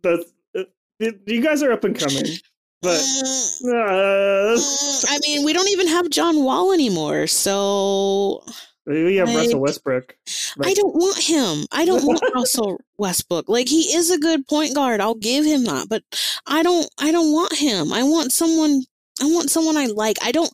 that's 0.03 0.25
you 0.99 1.41
guys 1.41 1.63
are 1.63 1.71
up 1.71 1.83
and 1.83 1.97
coming, 1.97 2.37
but 2.81 2.99
Mm, 3.63 3.69
uh, 3.69 4.57
mm, 4.57 5.05
I 5.09 5.19
mean, 5.25 5.45
we 5.45 5.53
don't 5.53 5.69
even 5.69 5.87
have 5.87 6.09
John 6.09 6.43
Wall 6.43 6.73
anymore, 6.73 7.27
so 7.27 8.43
we 8.85 9.15
have 9.15 9.29
Like, 9.29 9.37
Russell 9.37 9.61
Westbrook. 9.61 10.17
I 10.61 10.73
don't 10.73 10.95
want 10.95 11.17
him. 11.17 11.65
I 11.71 11.85
don't 11.85 12.05
want 12.05 12.21
Russell 12.35 12.81
Westbrook. 12.97 13.47
Like 13.47 13.69
he 13.69 13.95
is 13.95 14.11
a 14.11 14.19
good 14.19 14.47
point 14.47 14.75
guard. 14.75 14.99
I'll 14.99 15.15
give 15.15 15.45
him 15.45 15.63
that, 15.65 15.87
but 15.89 16.03
I 16.45 16.63
don't 16.63 16.89
I 16.99 17.11
don't 17.11 17.31
want 17.31 17.53
him. 17.55 17.93
I 17.93 18.03
want 18.03 18.33
someone 18.33 18.83
I 19.21 19.25
want 19.25 19.49
someone 19.49 19.77
I 19.77 19.85
like. 19.85 20.17
I 20.21 20.31
don't 20.31 20.51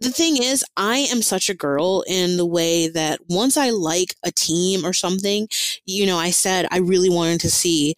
the 0.00 0.10
thing 0.10 0.42
is, 0.42 0.64
I 0.76 0.98
am 0.98 1.22
such 1.22 1.48
a 1.48 1.54
girl 1.54 2.04
in 2.06 2.36
the 2.36 2.46
way 2.46 2.88
that 2.88 3.20
once 3.28 3.56
I 3.56 3.70
like 3.70 4.14
a 4.24 4.30
team 4.30 4.84
or 4.84 4.92
something, 4.92 5.48
you 5.86 6.06
know, 6.06 6.16
I 6.16 6.30
said 6.30 6.66
I 6.70 6.78
really 6.78 7.10
wanted 7.10 7.40
to 7.42 7.50
see 7.50 7.94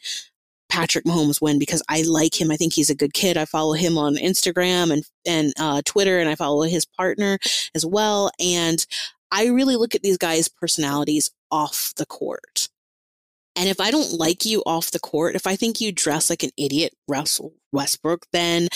Patrick 0.68 1.04
Mahomes 1.04 1.42
win 1.42 1.58
because 1.58 1.82
I 1.88 2.02
like 2.02 2.40
him. 2.40 2.50
I 2.50 2.56
think 2.56 2.72
he's 2.72 2.90
a 2.90 2.94
good 2.94 3.12
kid. 3.12 3.36
I 3.36 3.44
follow 3.44 3.74
him 3.74 3.98
on 3.98 4.16
Instagram 4.16 4.92
and 4.92 5.04
and 5.26 5.52
uh, 5.58 5.82
Twitter, 5.84 6.18
and 6.18 6.28
I 6.28 6.34
follow 6.34 6.62
his 6.62 6.86
partner 6.86 7.38
as 7.74 7.84
well. 7.84 8.30
And 8.40 8.84
I 9.30 9.46
really 9.46 9.76
look 9.76 9.94
at 9.94 10.02
these 10.02 10.18
guys' 10.18 10.48
personalities 10.48 11.30
off 11.50 11.92
the 11.96 12.06
court. 12.06 12.68
And 13.56 13.68
if 13.68 13.80
I 13.80 13.90
don't 13.90 14.12
like 14.12 14.46
you 14.46 14.62
off 14.64 14.90
the 14.90 15.00
court, 15.00 15.34
if 15.34 15.46
I 15.46 15.56
think 15.56 15.80
you 15.80 15.92
dress 15.92 16.30
like 16.30 16.42
an 16.42 16.50
idiot, 16.56 16.94
Russell 17.08 17.52
Westbrook, 17.72 18.26
then 18.32 18.68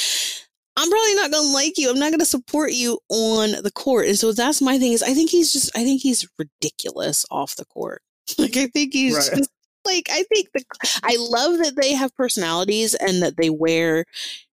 I'm 0.76 0.90
probably 0.90 1.14
not 1.14 1.30
going 1.30 1.44
to 1.44 1.52
like 1.52 1.78
you. 1.78 1.90
I'm 1.90 1.98
not 1.98 2.10
going 2.10 2.18
to 2.20 2.24
support 2.24 2.72
you 2.72 2.98
on 3.08 3.62
the 3.62 3.70
court. 3.72 4.06
And 4.08 4.18
so 4.18 4.32
that's 4.32 4.60
my 4.60 4.78
thing 4.78 4.92
is 4.92 5.02
I 5.02 5.14
think 5.14 5.30
he's 5.30 5.52
just, 5.52 5.70
I 5.76 5.84
think 5.84 6.02
he's 6.02 6.26
ridiculous 6.38 7.24
off 7.30 7.56
the 7.56 7.64
court. 7.66 8.02
Like, 8.38 8.56
I 8.56 8.66
think 8.68 8.92
he's 8.94 9.14
Right. 9.16 9.36
just 9.38 9.50
like, 9.86 10.08
I 10.10 10.22
think 10.32 10.48
the, 10.54 10.64
I 11.02 11.16
love 11.20 11.58
that 11.58 11.74
they 11.80 11.92
have 11.92 12.14
personalities 12.16 12.94
and 12.94 13.22
that 13.22 13.36
they 13.36 13.50
wear, 13.50 14.06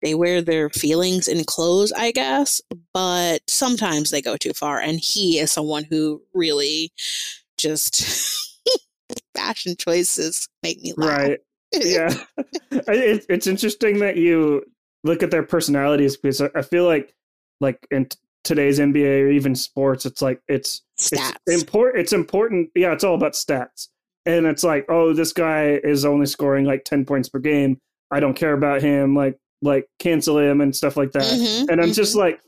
they 0.03 0.13
wear 0.13 0.41
their 0.41 0.69
feelings 0.69 1.27
in 1.27 1.43
clothes, 1.45 1.91
I 1.91 2.11
guess, 2.11 2.61
but 2.93 3.41
sometimes 3.49 4.11
they 4.11 4.21
go 4.21 4.37
too 4.37 4.53
far. 4.53 4.79
And 4.79 4.99
he 4.99 5.39
is 5.39 5.51
someone 5.51 5.83
who 5.83 6.21
really 6.33 6.91
just 7.57 8.05
fashion 9.35 9.75
choices 9.77 10.47
make 10.63 10.81
me 10.81 10.93
laugh. 10.95 11.19
right? 11.19 11.39
Yeah, 11.73 12.13
it's 12.71 13.47
interesting 13.47 13.99
that 13.99 14.15
you 14.15 14.63
look 15.05 15.23
at 15.23 15.31
their 15.31 15.43
personalities 15.43 16.17
because 16.17 16.41
I- 16.41 16.49
I 16.55 16.61
feel 16.61 16.85
like, 16.85 17.13
like 17.61 17.87
in 17.91 18.05
t- 18.07 18.17
today's 18.43 18.79
NBA 18.79 19.21
or 19.21 19.29
even 19.31 19.55
sports, 19.55 20.05
it's 20.05 20.21
like 20.21 20.41
it's 20.49 20.81
Stats. 20.99 21.35
it's 21.47 21.61
important. 21.61 22.01
It's 22.01 22.11
important. 22.13 22.69
Yeah, 22.75 22.91
it's 22.91 23.03
all 23.05 23.15
about 23.15 23.33
stats, 23.33 23.87
and 24.25 24.45
it's 24.45 24.63
like, 24.63 24.85
oh, 24.89 25.13
this 25.13 25.31
guy 25.31 25.79
is 25.83 26.03
only 26.05 26.25
scoring 26.25 26.65
like 26.65 26.83
ten 26.83 27.05
points 27.05 27.29
per 27.29 27.39
game. 27.39 27.79
I 28.11 28.19
don't 28.19 28.33
care 28.35 28.53
about 28.53 28.81
him. 28.81 29.15
Like, 29.15 29.37
like 29.61 29.87
cancel 29.99 30.37
him 30.37 30.59
and 30.61 30.75
stuff 30.75 30.97
like 30.97 31.11
that. 31.13 31.23
Mhm, 31.23 31.69
And 31.69 31.81
I'm 31.81 31.89
mhm. 31.89 31.95
just 31.95 32.15
like, 32.15 32.39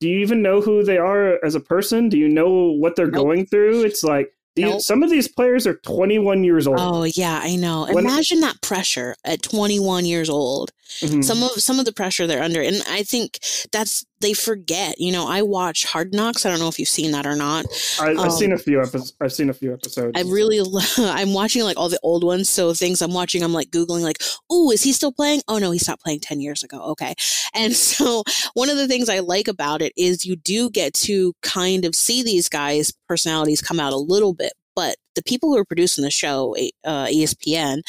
do 0.00 0.08
you 0.08 0.18
even 0.20 0.42
know 0.42 0.60
who 0.60 0.82
they 0.82 0.98
are 0.98 1.38
as 1.44 1.54
a 1.54 1.60
person? 1.60 2.08
Do 2.08 2.18
you 2.18 2.28
know 2.28 2.72
what 2.72 2.96
they're 2.96 3.06
Nope. 3.06 3.24
going 3.24 3.46
through? 3.46 3.84
It's 3.84 4.02
like 4.02 4.32
Nope. 4.56 4.80
some 4.80 5.02
of 5.04 5.10
these 5.10 5.28
players 5.28 5.66
are 5.66 5.74
21 5.76 6.42
years 6.42 6.66
old. 6.66 6.78
Oh 6.80 7.04
yeah, 7.04 7.40
I 7.42 7.54
know. 7.56 7.86
When- 7.86 8.04
Imagine 8.04 8.40
that 8.40 8.60
pressure 8.60 9.14
at 9.24 9.42
21 9.42 10.04
years 10.04 10.28
old. 10.28 10.72
Mhm. 11.00 11.24
Some 11.24 11.42
of 11.42 11.52
some 11.62 11.78
of 11.78 11.84
the 11.84 11.92
pressure 11.92 12.26
they're 12.26 12.42
under, 12.42 12.60
and 12.60 12.82
I 12.88 13.02
think 13.02 13.38
that's 13.72 14.04
they 14.20 14.34
forget. 14.34 15.00
You 15.00 15.10
know, 15.12 15.26
I 15.26 15.42
watch 15.42 15.84
Hard 15.84 16.12
Knocks. 16.14 16.44
I 16.44 16.50
don't 16.50 16.58
know 16.58 16.68
if 16.68 16.78
you've 16.78 16.88
seen 16.88 17.10
that 17.12 17.26
or 17.26 17.34
not. 17.34 17.66
I, 18.00 18.10
I've 18.10 18.18
um, 18.18 18.30
seen 18.30 18.52
a 18.52 18.58
few 18.58 18.80
episodes. 18.80 19.14
I've 19.20 19.32
seen 19.32 19.50
a 19.50 19.54
few 19.54 19.72
episodes. 19.72 20.12
I 20.14 20.22
really, 20.22 20.60
lo- 20.60 20.80
I'm 20.98 21.32
watching 21.32 21.62
like 21.64 21.76
all 21.76 21.88
the 21.88 21.98
old 22.02 22.24
ones. 22.24 22.48
So 22.48 22.74
things 22.74 23.02
I'm 23.02 23.12
watching, 23.14 23.42
I'm 23.42 23.52
like 23.52 23.70
googling, 23.70 24.02
like, 24.02 24.22
oh, 24.50 24.70
is 24.70 24.82
he 24.82 24.92
still 24.92 25.12
playing? 25.12 25.42
Oh 25.48 25.58
no, 25.58 25.70
he 25.70 25.78
stopped 25.78 26.02
playing 26.02 26.20
10 26.20 26.40
years 26.40 26.62
ago. 26.62 26.82
Okay, 26.90 27.14
and 27.54 27.74
so 27.74 28.22
one 28.54 28.70
of 28.70 28.76
the 28.76 28.88
things 28.88 29.08
I 29.08 29.20
like 29.20 29.48
about 29.48 29.82
it 29.82 29.92
is 29.96 30.26
you 30.26 30.36
do 30.36 30.70
get 30.70 30.94
to 30.94 31.32
kind 31.42 31.84
of 31.84 31.94
see 31.94 32.22
these 32.22 32.48
guys' 32.48 32.92
personalities 33.08 33.62
come 33.62 33.80
out 33.80 33.92
a 33.92 33.98
little 33.98 34.34
bit. 34.34 34.52
But 34.74 34.96
the 35.16 35.22
people 35.22 35.50
who 35.50 35.58
are 35.58 35.66
producing 35.66 36.02
the 36.02 36.10
show, 36.10 36.56
uh, 36.84 37.06
ESPN, 37.06 37.82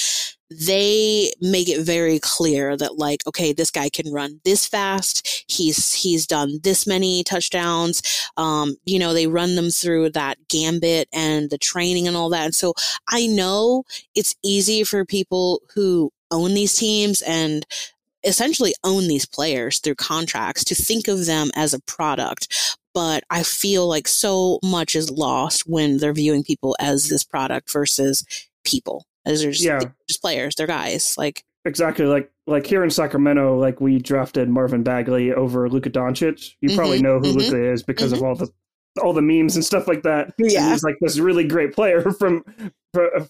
they 0.59 1.31
make 1.41 1.69
it 1.69 1.81
very 1.81 2.19
clear 2.19 2.77
that 2.77 2.97
like 2.97 3.25
okay 3.27 3.53
this 3.53 3.71
guy 3.71 3.89
can 3.89 4.11
run 4.11 4.39
this 4.43 4.65
fast. 4.67 5.45
He's 5.47 5.93
he's 5.93 6.27
done 6.27 6.59
this 6.63 6.87
many 6.87 7.23
touchdowns. 7.23 8.01
Um 8.37 8.75
you 8.85 8.99
know 8.99 9.13
they 9.13 9.27
run 9.27 9.55
them 9.55 9.69
through 9.69 10.11
that 10.11 10.37
gambit 10.49 11.07
and 11.13 11.49
the 11.49 11.57
training 11.57 12.07
and 12.07 12.17
all 12.17 12.29
that. 12.29 12.45
And 12.45 12.55
so 12.55 12.73
i 13.09 13.27
know 13.27 13.83
it's 14.15 14.35
easy 14.43 14.83
for 14.83 15.05
people 15.05 15.61
who 15.73 16.11
own 16.31 16.53
these 16.53 16.75
teams 16.75 17.21
and 17.23 17.65
essentially 18.23 18.73
own 18.83 19.07
these 19.07 19.25
players 19.25 19.79
through 19.79 19.95
contracts 19.95 20.63
to 20.63 20.75
think 20.75 21.07
of 21.07 21.25
them 21.25 21.51
as 21.55 21.73
a 21.73 21.81
product. 21.81 22.77
But 22.93 23.23
i 23.29 23.43
feel 23.43 23.87
like 23.87 24.07
so 24.07 24.59
much 24.63 24.95
is 24.95 25.09
lost 25.11 25.63
when 25.67 25.97
they're 25.97 26.13
viewing 26.13 26.43
people 26.43 26.75
as 26.79 27.09
this 27.09 27.23
product 27.23 27.71
versus 27.71 28.25
people 28.63 29.05
as 29.25 29.41
they're 29.41 29.51
just, 29.51 29.63
Yeah. 29.63 29.89
just 30.07 30.21
players 30.21 30.55
they're 30.55 30.67
guys 30.67 31.15
like 31.17 31.43
exactly 31.65 32.05
like 32.05 32.29
like 32.45 32.65
here 32.65 32.83
in 32.83 32.89
Sacramento, 32.89 33.57
like 33.57 33.79
we 33.79 33.97
drafted 33.99 34.49
Marvin 34.49 34.83
Bagley 34.83 35.31
over 35.33 35.69
Luka 35.69 35.89
Doncic. 35.89 36.51
You 36.61 36.75
probably 36.75 36.99
Mhm, 36.99 37.03
know 37.03 37.19
who 37.19 37.27
mhm, 37.31 37.35
Luka 37.37 37.71
is 37.71 37.83
because 37.83 38.11
of 38.11 38.21
all 38.21 38.35
the 38.35 38.49
all 39.01 39.13
the 39.13 39.21
memes 39.21 39.55
and 39.55 39.63
stuff 39.65 39.87
like 39.87 40.03
that. 40.03 40.33
And 40.37 40.51
Yeah. 40.51 40.69
he's 40.71 40.83
like 40.83 40.95
this 41.01 41.17
really 41.19 41.45
great 41.45 41.73
player 41.73 42.01
from 42.19 42.43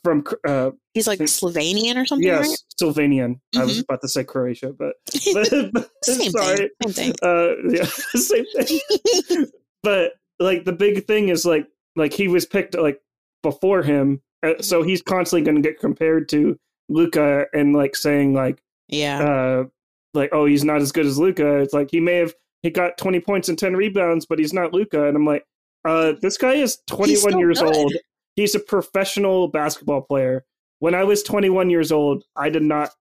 from 0.03 0.25
uh, 0.47 0.71
he's 0.93 1.07
like 1.07 1.19
slovenian 1.19 1.95
or 1.95 2.05
something 2.05 2.27
yes, 2.27 2.49
right 2.49 2.57
Slovenian. 2.81 3.39
I 3.55 3.63
was 3.65 3.77
Mhm. 3.77 3.83
about 3.83 4.01
to 4.01 4.07
say 4.09 4.23
Croatia, 4.23 4.73
but, 4.77 4.95
but 5.73 5.89
same 6.03 6.31
sorry. 6.31 6.69
thing 6.81 6.91
same 6.91 7.13
thing 7.13 7.15
Uh, 7.21 7.53
yeah, 7.69 7.85
same 8.15 8.45
thing. 8.57 9.45
but 9.83 10.13
like 10.39 10.65
the 10.65 10.73
big 10.73 11.05
thing 11.05 11.29
is 11.29 11.45
like 11.45 11.67
like 11.95 12.13
he 12.13 12.27
was 12.27 12.45
picked 12.45 12.75
like 12.75 12.99
before 13.43 13.83
him, 13.83 14.21
so 14.61 14.83
he's 14.83 15.01
constantly 15.01 15.43
going 15.43 15.61
to 15.61 15.67
get 15.67 15.79
compared 15.79 16.29
to 16.29 16.57
Luka 16.89 17.45
and 17.53 17.73
like 17.73 17.95
saying 17.95 18.33
like 18.33 18.61
yeah 18.89 19.23
uh 19.23 19.63
like 20.13 20.29
oh 20.33 20.45
he's 20.45 20.63
not 20.63 20.81
as 20.81 20.91
good 20.91 21.05
as 21.05 21.17
Luka. 21.17 21.57
It's 21.59 21.73
like 21.73 21.89
he 21.91 21.99
may 21.99 22.15
have 22.17 22.33
he 22.61 22.69
got 22.69 22.97
twenty 22.97 23.19
points 23.19 23.49
and 23.49 23.57
ten 23.57 23.75
rebounds, 23.75 24.25
but 24.25 24.39
he's 24.39 24.53
not 24.53 24.73
Luka. 24.73 25.07
And 25.07 25.17
I'm 25.17 25.25
like, 25.25 25.45
uh, 25.85 26.13
this 26.21 26.37
guy 26.37 26.53
is 26.53 26.79
twenty 26.87 27.17
one 27.19 27.39
years 27.39 27.59
good. 27.59 27.75
old. 27.75 27.93
He's 28.35 28.55
a 28.55 28.59
professional 28.59 29.47
basketball 29.47 30.01
player. 30.01 30.45
When 30.79 30.95
I 30.95 31.03
was 31.03 31.23
twenty 31.23 31.49
one 31.49 31.69
years 31.69 31.91
old, 31.91 32.23
I 32.35 32.49
did 32.49 32.63
not 32.63 32.91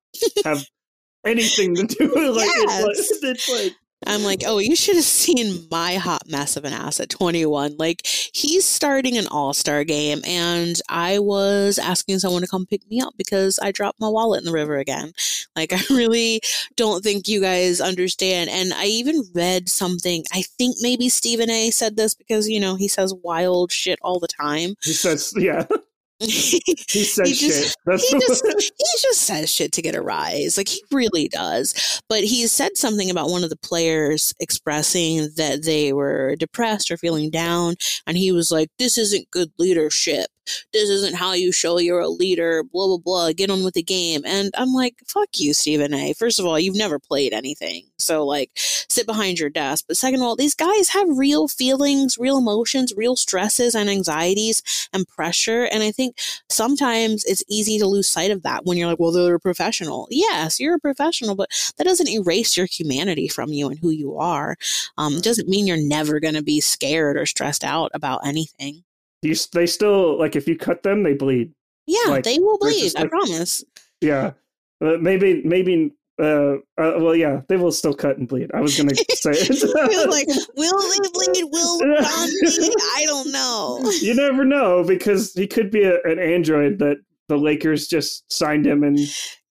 have 0.44 0.64
anything 1.26 1.74
to 1.76 1.84
do 1.84 2.12
with 2.14 2.36
like, 2.36 2.48
Yes. 2.56 2.84
it's, 2.98 3.22
like 3.22 3.30
it's 3.30 3.50
like 3.50 3.76
I'm 4.06 4.22
like, 4.22 4.42
oh, 4.46 4.58
you 4.58 4.76
should 4.76 4.96
have 4.96 5.04
seen 5.04 5.66
my 5.70 5.94
hot 5.94 6.28
mess 6.28 6.56
of 6.56 6.64
an 6.64 6.72
ass 6.72 7.00
at 7.00 7.08
21. 7.10 7.76
Like, 7.78 8.06
he's 8.06 8.64
starting 8.64 9.16
an 9.16 9.26
all 9.28 9.52
star 9.54 9.84
game, 9.84 10.20
and 10.26 10.80
I 10.88 11.18
was 11.18 11.78
asking 11.78 12.18
someone 12.18 12.42
to 12.42 12.48
come 12.48 12.66
pick 12.66 12.88
me 12.90 13.00
up 13.00 13.14
because 13.16 13.58
I 13.62 13.72
dropped 13.72 14.00
my 14.00 14.08
wallet 14.08 14.40
in 14.40 14.44
the 14.44 14.52
river 14.52 14.76
again. 14.76 15.12
Like, 15.56 15.72
I 15.72 15.80
really 15.90 16.40
don't 16.76 17.02
think 17.02 17.28
you 17.28 17.40
guys 17.40 17.80
understand. 17.80 18.50
And 18.50 18.72
I 18.72 18.84
even 18.86 19.24
read 19.34 19.68
something, 19.68 20.24
I 20.32 20.42
think 20.42 20.76
maybe 20.80 21.08
Stephen 21.08 21.50
A 21.50 21.70
said 21.70 21.96
this 21.96 22.14
because, 22.14 22.48
you 22.48 22.60
know, 22.60 22.76
he 22.76 22.88
says 22.88 23.14
wild 23.22 23.72
shit 23.72 23.98
all 24.02 24.18
the 24.18 24.28
time. 24.28 24.74
he 24.82 24.92
says 24.92 25.32
yeah. 25.36 25.66
he 26.18 26.28
says 27.04 27.28
he 27.28 27.34
just- 27.34 27.62
shit. 27.64 27.76
That's 27.86 28.08
he 28.08 28.18
just 28.20 28.44
he 28.46 28.98
just 29.00 29.20
says 29.22 29.52
shit 29.52 29.72
to 29.72 29.82
get 29.82 29.94
a 29.96 30.02
rise. 30.02 30.56
Like 30.56 30.68
he 30.68 30.82
really 30.92 31.28
does. 31.28 32.00
But 32.08 32.24
he 32.24 32.46
said 32.46 32.76
something 32.76 33.10
about 33.10 33.30
one 33.30 33.44
of 33.44 33.50
the 33.50 33.56
players 33.56 34.32
expressing 34.40 35.30
that 35.36 35.64
they 35.64 35.92
were 35.92 36.36
depressed 36.36 36.90
or 36.90 36.96
feeling 36.96 37.30
down, 37.30 37.74
and 38.06 38.16
he 38.16 38.32
was 38.32 38.50
like, 38.52 38.68
"This 38.78 38.98
isn't 38.98 39.30
good 39.30 39.50
leadership. 39.58 40.26
This 40.72 40.88
isn't 40.90 41.16
how 41.16 41.32
you 41.32 41.52
show 41.52 41.78
you're 41.78 42.00
a 42.00 42.08
leader." 42.08 42.62
Blah 42.62 42.86
blah 42.86 42.98
blah. 42.98 43.32
Get 43.32 43.50
on 43.50 43.64
with 43.64 43.74
the 43.74 43.82
game. 43.82 44.22
And 44.24 44.50
I'm 44.56 44.72
like, 44.72 44.96
"Fuck 45.06 45.38
you, 45.38 45.54
Stephen 45.54 45.94
A. 45.94 46.12
First 46.14 46.38
of 46.38 46.46
all, 46.46 46.58
you've 46.58 46.76
never 46.76 46.98
played 46.98 47.32
anything, 47.32 47.84
so 47.98 48.24
like, 48.26 48.50
sit 48.88 49.06
behind 49.06 49.38
your 49.38 49.50
desk. 49.50 49.84
But 49.88 49.96
second 49.96 50.20
of 50.20 50.26
all, 50.26 50.36
these 50.36 50.54
guys 50.54 50.90
have 50.90 51.08
real 51.08 51.48
feelings, 51.48 52.18
real 52.18 52.38
emotions, 52.38 52.92
real 52.96 53.16
stresses 53.16 53.74
and 53.74 53.88
anxieties 53.88 54.62
and 54.92 55.08
pressure. 55.08 55.64
And 55.64 55.82
I 55.82 55.90
think 55.90 56.18
sometimes 56.48 57.24
it's 57.24 57.44
easy 57.48 57.78
to 57.78 57.86
lose 57.86 58.08
sight 58.08 58.30
of 58.30 58.42
that 58.42 58.64
when 58.64 58.76
you're 58.76 58.88
like, 58.88 59.00
well, 59.00 59.12
they're 59.12 59.34
a 59.34 59.40
professional. 59.40 60.08
Yes, 60.10 60.60
you're 60.60 60.74
a 60.76 60.80
professional, 60.80 61.34
but 61.34 61.50
that 61.78 61.84
doesn't 61.84 62.08
erase 62.08 62.56
your 62.56 62.66
humanity 62.66 63.28
from 63.28 63.50
you 63.52 63.68
and 63.68 63.78
who 63.78 63.90
you 63.90 64.16
are. 64.18 64.56
Um, 64.98 65.14
it 65.14 65.24
doesn't 65.24 65.48
mean 65.48 65.66
you're 65.66 65.76
never 65.76 66.20
going 66.20 66.34
to 66.34 66.42
be 66.42 66.60
scared 66.60 67.16
or 67.16 67.26
stressed 67.26 67.64
out 67.64 67.90
about 67.94 68.26
anything. 68.26 68.84
You, 69.22 69.34
they 69.52 69.66
still 69.66 70.18
like 70.18 70.36
if 70.36 70.46
you 70.48 70.56
cut 70.56 70.82
them, 70.82 71.02
they 71.02 71.14
bleed. 71.14 71.52
Yeah, 71.86 72.10
Like, 72.10 72.24
they 72.24 72.38
will 72.38 72.58
bleed. 72.58 72.80
just, 72.80 72.98
I 72.98 73.06
promise. 73.06 73.64
Yeah, 74.00 74.32
uh, 74.80 74.96
maybe 75.00 75.42
maybe. 75.44 75.92
Uh, 76.20 76.56
uh, 76.78 76.98
well, 77.00 77.16
yeah, 77.16 77.40
they 77.48 77.56
will 77.56 77.72
still 77.72 77.94
cut 77.94 78.18
and 78.18 78.28
bleed. 78.28 78.50
I 78.54 78.60
was 78.60 78.76
gonna 78.76 78.94
say 79.14 79.30
like, 79.30 80.28
will 80.56 80.90
they 80.90 80.98
bleed? 81.12 81.44
Will 81.50 81.80
LeBron 81.80 82.28
bleed? 82.42 82.74
I 82.96 83.04
don't 83.06 83.32
know. 83.32 83.80
you 84.00 84.14
never 84.14 84.44
know 84.44 84.84
because 84.84 85.32
he 85.32 85.46
could 85.46 85.70
be 85.70 85.82
a, 85.84 86.00
an 86.02 86.18
android 86.18 86.78
that 86.80 86.98
the 87.28 87.36
Lakers 87.38 87.88
just 87.88 88.30
signed 88.30 88.66
him 88.66 88.84
and 88.84 88.98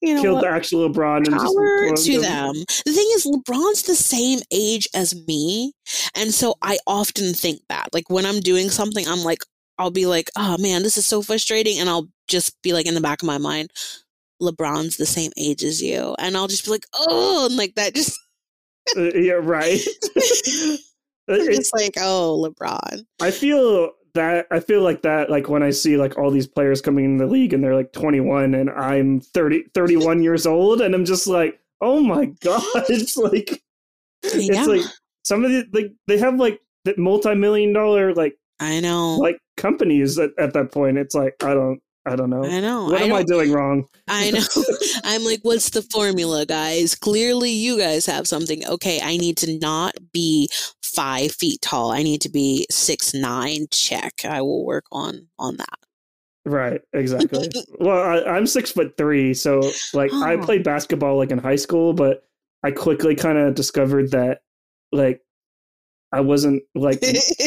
You 0.01 0.15
know 0.15 0.21
killed 0.21 0.35
what? 0.35 0.41
the 0.43 0.49
actual 0.49 0.87
LeBron. 0.89 1.17
And 1.17 1.25
just 1.31 1.37
power 1.39 1.89
cloned 1.89 2.05
to 2.05 2.11
him. 2.13 2.21
them. 2.21 2.53
The 2.85 2.91
thing 2.93 3.07
is, 3.15 3.25
LeBron's 3.25 3.83
the 3.83 3.95
same 3.95 4.39
age 4.51 4.87
as 4.93 5.15
me. 5.27 5.73
And 6.15 6.31
so 6.33 6.55
I 6.61 6.77
often 6.85 7.33
think 7.33 7.61
that. 7.69 7.87
Like 7.91 8.09
when 8.09 8.25
I'm 8.25 8.39
doing 8.39 8.69
something, 8.69 9.05
I'm 9.07 9.23
like, 9.23 9.39
I'll 9.81 9.91
be 9.91 10.05
like, 10.05 10.29
oh 10.35 10.57
man, 10.59 10.83
this 10.83 10.97
is 10.97 11.05
so 11.05 11.21
frustrating. 11.21 11.79
And 11.79 11.89
I'll 11.89 12.07
just 12.27 12.61
be 12.61 12.71
like 12.73 12.85
in 12.85 12.93
the 12.93 13.01
back 13.01 13.21
of 13.21 13.27
my 13.27 13.37
mind, 13.39 13.71
LeBron's 14.41 14.97
the 14.97 15.05
same 15.05 15.31
age 15.37 15.63
as 15.63 15.81
you. 15.81 16.15
And 16.19 16.37
I'll 16.37 16.47
just 16.47 16.65
be 16.65 16.71
like, 16.71 16.85
oh, 16.93 17.47
and 17.47 17.55
like 17.57 17.75
that 17.75 17.95
just, 17.95 18.19
Uh, 18.95 19.11
yeah, 19.13 19.33
right. 19.41 19.79
It- 20.15 20.79
it's 21.27 21.71
like, 21.73 21.93
oh, 21.97 22.45
LeBron. 22.47 23.05
I 23.21 23.31
feel 23.31 23.91
that 24.15 24.47
I 24.51 24.59
feel 24.59 24.81
like 24.81 25.03
that 25.03 25.29
like 25.29 25.47
when 25.47 25.63
I 25.63 25.69
see 25.69 25.95
like 25.95 26.17
all 26.17 26.29
these 26.31 26.47
players 26.47 26.81
coming 26.81 27.05
in 27.05 27.17
the 27.17 27.25
league 27.27 27.53
and 27.53 27.63
they're 27.63 27.75
like 27.75 27.93
21 27.93 28.53
and 28.53 28.69
I'm 28.69 29.21
30 29.21 29.65
31 29.73 30.21
years 30.23 30.45
old 30.45 30.81
and 30.81 30.93
I'm 30.93 31.05
just 31.05 31.27
like 31.27 31.59
oh 31.79 32.01
my 32.01 32.25
god 32.41 32.61
it's 32.89 33.15
like 33.15 33.61
Yeah, 34.23 34.31
it's 34.33 34.67
like 34.67 34.81
some 35.23 35.45
of 35.45 35.51
the 35.51 35.65
like 35.71 35.93
they 36.07 36.17
have 36.17 36.35
like 36.35 36.59
the 36.83 36.93
multi-million 36.97 37.71
dollar 37.71 38.13
like 38.13 38.35
I 38.59 38.81
know. 38.81 39.15
like 39.15 39.37
companies 39.61 40.17
at, 40.19 40.31
at 40.37 40.53
that 40.53 40.71
point 40.71 40.97
it's 40.97 41.15
like 41.15 41.35
I 41.43 41.53
don't 41.53 41.79
I 42.05 42.15
don't 42.15 42.29
know 42.31 42.43
I 42.43 42.59
know. 42.59 42.85
what 42.85 43.01
I 43.01 43.05
am 43.05 43.13
I 43.13 43.23
doing 43.23 43.51
wrong 43.51 43.85
I 44.07 44.31
know. 44.31 44.41
I'm 45.03 45.23
like, 45.23 45.39
what's 45.43 45.69
the 45.69 45.83
formula, 45.83 46.45
guys? 46.45 46.95
Clearly, 46.95 47.51
you 47.51 47.77
guys 47.77 48.05
have 48.07 48.27
something. 48.27 48.65
Okay, 48.67 48.99
I 49.01 49.15
need 49.17 49.37
to 49.37 49.57
not 49.59 49.93
be 50.11 50.49
five 50.83 51.31
feet 51.31 51.61
tall. 51.61 51.91
I 51.91 52.01
need 52.03 52.19
to 52.21 52.29
be 52.29 52.65
six 52.71 53.13
nine. 53.13 53.67
Check. 53.71 54.25
I 54.25 54.41
will 54.41 54.65
work 54.65 54.85
on 54.91 55.27
on 55.39 55.57
that. 55.57 55.77
right 56.45 56.81
exactly 56.93 57.49
well 57.79 58.01
I, 58.01 58.23
I'm 58.35 58.47
six 58.47 58.71
foot 58.71 58.97
three 58.97 59.33
so 59.35 59.61
like 59.93 60.11
I 60.11 60.35
Oh. 60.35 60.41
played 60.43 60.63
basketball 60.63 61.17
like 61.17 61.29
in 61.31 61.37
high 61.37 61.55
school 61.55 61.93
but 61.93 62.23
I 62.63 62.71
quickly 62.71 63.15
kind 63.15 63.37
of 63.37 63.53
discovered 63.55 64.09
that 64.11 64.41
like 64.91 65.21
I 66.13 66.19
wasn't 66.19 66.61
like 66.75 67.01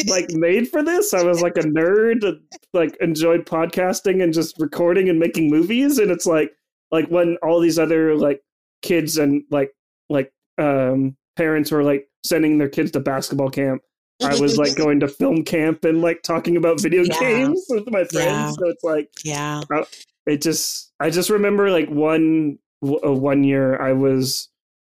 like 0.07 0.29
made 0.31 0.67
for 0.69 0.81
this. 0.83 1.13
I 1.13 1.23
was 1.23 1.41
like 1.41 1.57
a 1.57 1.61
nerd, 1.61 2.21
that, 2.21 2.41
like 2.73 2.95
enjoyed 2.99 3.45
podcasting 3.45 4.23
and 4.23 4.33
just 4.33 4.55
recording 4.59 5.07
and 5.09 5.19
making 5.19 5.49
movies. 5.49 5.99
And 5.99 6.09
it's 6.11 6.25
like 6.25 6.51
like 6.91 7.07
when 7.09 7.37
all 7.43 7.59
these 7.59 7.77
other 7.77 8.15
like 8.15 8.41
kids 8.81 9.17
and 9.17 9.43
like 9.51 9.71
like 10.09 10.31
um 10.57 11.15
parents 11.35 11.71
were 11.71 11.83
like 11.83 12.07
sending 12.23 12.57
their 12.57 12.69
kids 12.69 12.91
to 12.91 12.99
basketball 12.99 13.49
camp. 13.49 13.81
I 14.23 14.39
was 14.39 14.57
like 14.57 14.75
going 14.77 14.99
to 15.01 15.07
film 15.07 15.43
camp 15.43 15.83
and 15.85 16.01
like 16.01 16.23
talking 16.23 16.57
about 16.57 16.81
video 16.81 17.03
Yeah. 17.03 17.19
games 17.19 17.65
with 17.69 17.89
my 17.91 18.03
friends. 18.05 18.15
Yeah. 18.15 18.51
So 18.51 18.69
it's 18.69 18.83
like 18.83 19.09
yeah. 19.23 19.61
it 20.25 20.41
just 20.41 20.91
I 20.99 21.11
just 21.11 21.29
remember 21.29 21.69
like 21.69 21.89
one 21.89 22.57
w- 22.81 22.99
uh, 23.05 23.11
one 23.11 23.43
year 23.43 23.79
I 23.79 23.93
was 23.93 24.49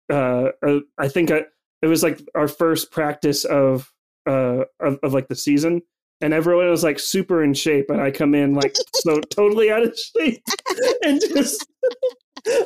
uh, 0.09 0.49
uh 0.65 0.79
I 0.97 1.07
think 1.09 1.31
I 1.31 1.45
it 1.85 1.87
was 1.87 2.01
like 2.01 2.19
our 2.33 2.47
first 2.47 2.91
practice 2.91 3.45
of 3.45 3.93
uh 4.27 4.63
of, 4.79 4.97
of 5.03 5.13
like 5.13 5.27
the 5.27 5.35
season 5.35 5.83
and 6.19 6.33
everyone 6.33 6.67
was 6.67 6.83
like 6.83 6.97
super 6.97 7.43
in 7.43 7.53
shape 7.53 7.89
and 7.89 8.01
I 8.01 8.09
come 8.09 8.33
in 8.33 8.55
like 8.55 8.75
so 8.95 9.19
totally 9.21 9.69
out 9.71 9.83
of 9.83 9.95
shape 9.95 10.43
and 11.03 11.21
just 11.21 11.67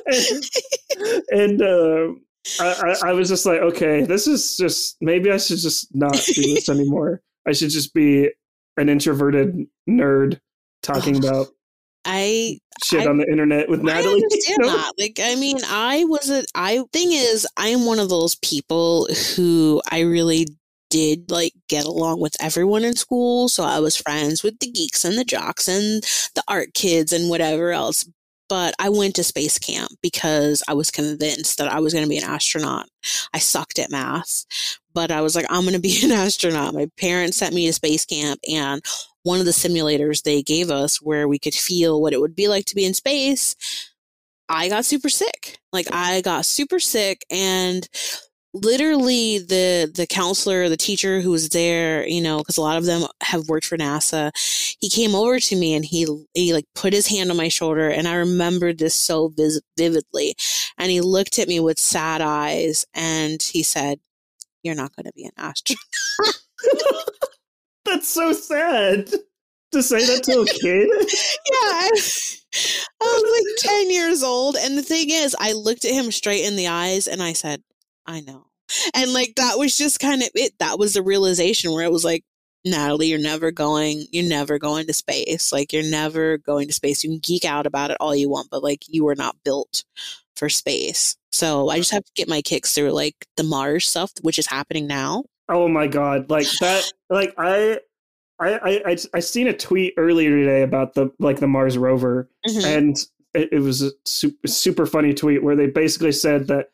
and, 0.06 0.44
and 1.32 1.62
uh 1.62 2.14
I, 2.62 2.96
I, 3.04 3.10
I 3.10 3.14
was 3.14 3.28
just 3.28 3.46
like 3.46 3.60
okay 3.60 4.04
this 4.04 4.26
is 4.26 4.56
just 4.56 4.96
maybe 5.02 5.30
I 5.32 5.38
should 5.38 5.60
just 5.60 5.94
not 5.94 6.14
do 6.14 6.56
this 6.56 6.70
anymore. 6.70 7.22
I 7.46 7.52
should 7.52 7.72
just 7.72 7.94
be 7.94 8.30
an 8.78 8.88
introverted 8.88 9.68
nerd 9.90 10.40
talking 10.82 11.18
about 11.18 11.48
I 12.10 12.60
shit 12.84 13.02
I- 13.02 13.08
on 13.08 13.18
the 13.18 13.28
internet 13.30 13.70
with 13.70 13.82
I 13.82 14.02
Natali. 14.02 14.14
understand 14.14 14.58
No. 14.62 14.68
that. 14.78 14.94
Like, 14.98 15.20
I 15.22 15.36
mean, 15.36 15.58
I 15.68 16.04
was 16.06 16.30
a. 16.30 16.44
I 16.56 16.84
thing 16.94 17.12
is, 17.12 17.48
I 17.58 17.68
am 17.70 17.86
one 17.86 18.00
of 18.00 18.10
those 18.10 18.36
people 18.36 19.08
who 19.36 19.82
I 19.92 20.02
really 20.02 20.48
did 20.90 21.30
like 21.30 21.54
get 21.68 21.86
along 21.86 22.20
with 22.20 22.36
everyone 22.42 22.84
in 22.84 22.96
school. 22.96 23.48
So 23.48 23.64
I 23.64 23.80
was 23.80 23.96
friends 23.96 24.42
with 24.44 24.58
the 24.60 24.72
geeks 24.72 25.06
and 25.06 25.18
the 25.18 25.24
jocks 25.24 25.68
and 25.68 26.02
the 26.34 26.44
art 26.48 26.74
kids 26.74 27.14
and 27.14 27.30
whatever 27.30 27.72
else. 27.72 28.10
But 28.48 28.74
I 28.80 28.90
went 28.90 29.14
to 29.18 29.24
space 29.24 29.60
camp 29.60 29.92
because 30.02 30.64
I 30.68 30.74
was 30.74 30.90
convinced 30.90 31.60
that 31.60 31.72
I 31.72 31.80
was 31.80 31.94
going 31.94 32.04
to 32.06 32.10
be 32.10 32.18
an 32.18 32.24
astronaut. 32.24 32.88
I 33.32 33.38
sucked 33.38 33.78
at 33.78 33.92
math, 33.92 34.46
but 34.92 35.12
I 35.12 35.22
was 35.22 35.36
like, 35.36 35.46
I'm 35.52 35.62
going 35.62 35.76
to 35.76 35.80
be 35.80 36.00
an 36.04 36.12
astronaut. 36.12 36.74
My 36.74 36.90
parents 36.98 37.38
sent 37.38 37.54
me 37.54 37.68
to 37.68 37.74
space 37.74 38.06
camp, 38.06 38.40
and 38.52 38.82
one 39.24 39.40
of 39.40 39.46
the 39.46 39.52
simulators 39.52 40.24
they 40.24 40.42
gave 40.42 40.72
us 40.72 41.02
where 41.02 41.28
we 41.28 41.40
could 41.40 41.54
feel 41.54 42.02
what 42.02 42.14
it 42.14 42.22
would 42.22 42.36
be 42.36 42.48
like 42.48 42.66
to 42.66 42.76
be 42.76 42.86
in 42.86 42.94
space, 42.94 43.56
I 44.48 44.70
got 44.70 44.86
super 44.86 45.10
sick. 45.10 45.60
Like 45.72 45.88
I 45.92 46.22
got 46.22 46.46
super 46.46 46.80
sick 46.80 47.24
and 47.30 47.88
literally 48.54 49.38
the 49.38 49.92
the 49.96 50.08
counselor, 50.08 50.70
the 50.70 50.78
teacher 50.78 51.22
who 51.22 51.32
was 51.32 51.50
there, 51.50 52.08
you 52.08 52.22
know, 52.22 52.44
cuz 52.44 52.58
a 52.58 52.62
lot 52.62 52.78
of 52.78 52.86
them 52.86 53.06
have 53.22 53.48
worked 53.48 53.66
for 53.68 53.78
NASA, 53.78 54.32
he 54.80 54.90
came 54.90 55.14
over 55.14 55.40
to 55.40 55.56
me 55.56 55.74
and 55.76 55.86
he 55.86 56.08
he 56.34 56.54
like 56.54 56.66
put 56.74 56.94
his 56.94 57.08
hand 57.08 57.30
on 57.30 57.38
my 57.38 57.50
shoulder 57.50 57.90
and 57.90 58.08
I 58.08 58.16
remember 58.16 58.74
this 58.74 58.96
so 58.96 59.28
vis- 59.30 59.62
vividly. 59.78 60.36
And 60.78 60.92
he 60.92 61.02
looked 61.02 61.38
at 61.40 61.48
me 61.48 61.60
with 61.60 61.80
sad 61.80 62.22
eyes 62.22 62.86
and 62.94 63.42
he 63.42 63.62
said, 63.64 64.00
"You're 64.64 64.76
not 64.76 64.96
going 64.96 65.06
to 65.06 65.14
be 65.14 65.26
an 65.26 65.32
astronaut." 65.38 65.80
That's 67.90 68.08
so 68.08 68.34
sad 68.34 69.10
to 69.72 69.84
say 69.84 70.06
that 70.06 70.24
to 70.24 70.42
a 70.42 70.46
kid. 70.46 70.90
yeah, 71.52 71.70
I, 71.74 71.90
was 73.02 73.46
like 73.64 73.72
10 73.72 73.92
years 73.92 74.24
old. 74.24 74.58
And 74.58 74.78
the 74.78 74.84
thing 74.84 75.10
is, 75.10 75.36
I 75.40 75.54
looked 75.54 75.86
at 75.86 75.94
him 75.94 76.12
straight 76.12 76.46
in 76.46 76.56
the 76.56 76.68
eyes 76.68 77.08
and 77.08 77.22
I 77.22 77.34
said, 77.34 77.64
I 78.06 78.22
know. 78.22 78.46
And 78.94 79.14
like, 79.14 79.36
that 79.36 79.58
was 79.58 79.78
just 79.78 80.00
kind 80.00 80.22
of 80.22 80.30
it. 80.36 80.54
That 80.60 80.80
was 80.80 80.94
the 80.94 81.02
realization 81.02 81.72
where 81.72 81.86
it 81.86 81.92
was 81.92 82.06
like, 82.06 82.24
Natali, 82.68 83.08
you're 83.10 83.20
never 83.20 83.52
going, 83.52 84.06
you're 84.12 84.28
never 84.28 84.60
going 84.60 84.86
to 84.88 84.94
space. 84.94 85.52
Like, 85.52 85.72
you're 85.72 85.90
never 85.90 86.38
going 86.38 86.68
to 86.68 86.74
space. 86.74 87.04
You 87.04 87.12
can 87.12 87.20
geek 87.20 87.46
out 87.46 87.66
about 87.66 87.92
it 87.92 87.98
all 88.00 88.16
you 88.16 88.30
want, 88.30 88.50
but 88.52 88.64
like, 88.64 88.84
you 88.88 89.06
were 89.06 89.16
not 89.16 89.38
built 89.44 89.84
for 90.36 90.50
space. 90.50 91.16
So 91.32 91.70
I 91.70 91.78
just 91.78 91.92
have 91.92 92.04
to 92.04 92.12
get 92.16 92.28
my 92.28 92.42
kicks 92.42 92.74
through 92.74 92.92
like 92.92 93.16
the 93.38 93.44
Mars 93.44 93.88
stuff, 93.88 94.12
which 94.22 94.40
is 94.40 94.48
happening 94.48 94.88
now. 94.88 95.24
Oh 95.50 95.68
my 95.68 95.88
god! 95.88 96.30
Like 96.30 96.48
that. 96.62 96.92
Like 97.10 97.34
I, 97.38 97.80
I, 98.40 98.50
I, 98.54 98.82
I, 98.92 98.98
I 99.16 99.20
seen 99.20 99.48
a 99.48 99.54
tweet 99.54 99.96
earlier 99.98 100.30
today 100.30 100.62
about 100.62 100.94
the 100.94 101.12
like 101.20 101.40
the 101.40 101.48
Mars 101.48 101.78
rover, 101.78 102.30
Mhm. 102.48 102.66
and 102.78 102.98
it, 103.34 103.50
it 103.54 103.60
was 103.60 103.82
a 103.82 103.92
super, 104.06 104.48
super 104.48 104.86
funny 104.86 105.14
tweet 105.14 105.44
where 105.44 105.56
they 105.56 105.68
basically 105.68 106.12
said 106.12 106.48
that 106.48 106.70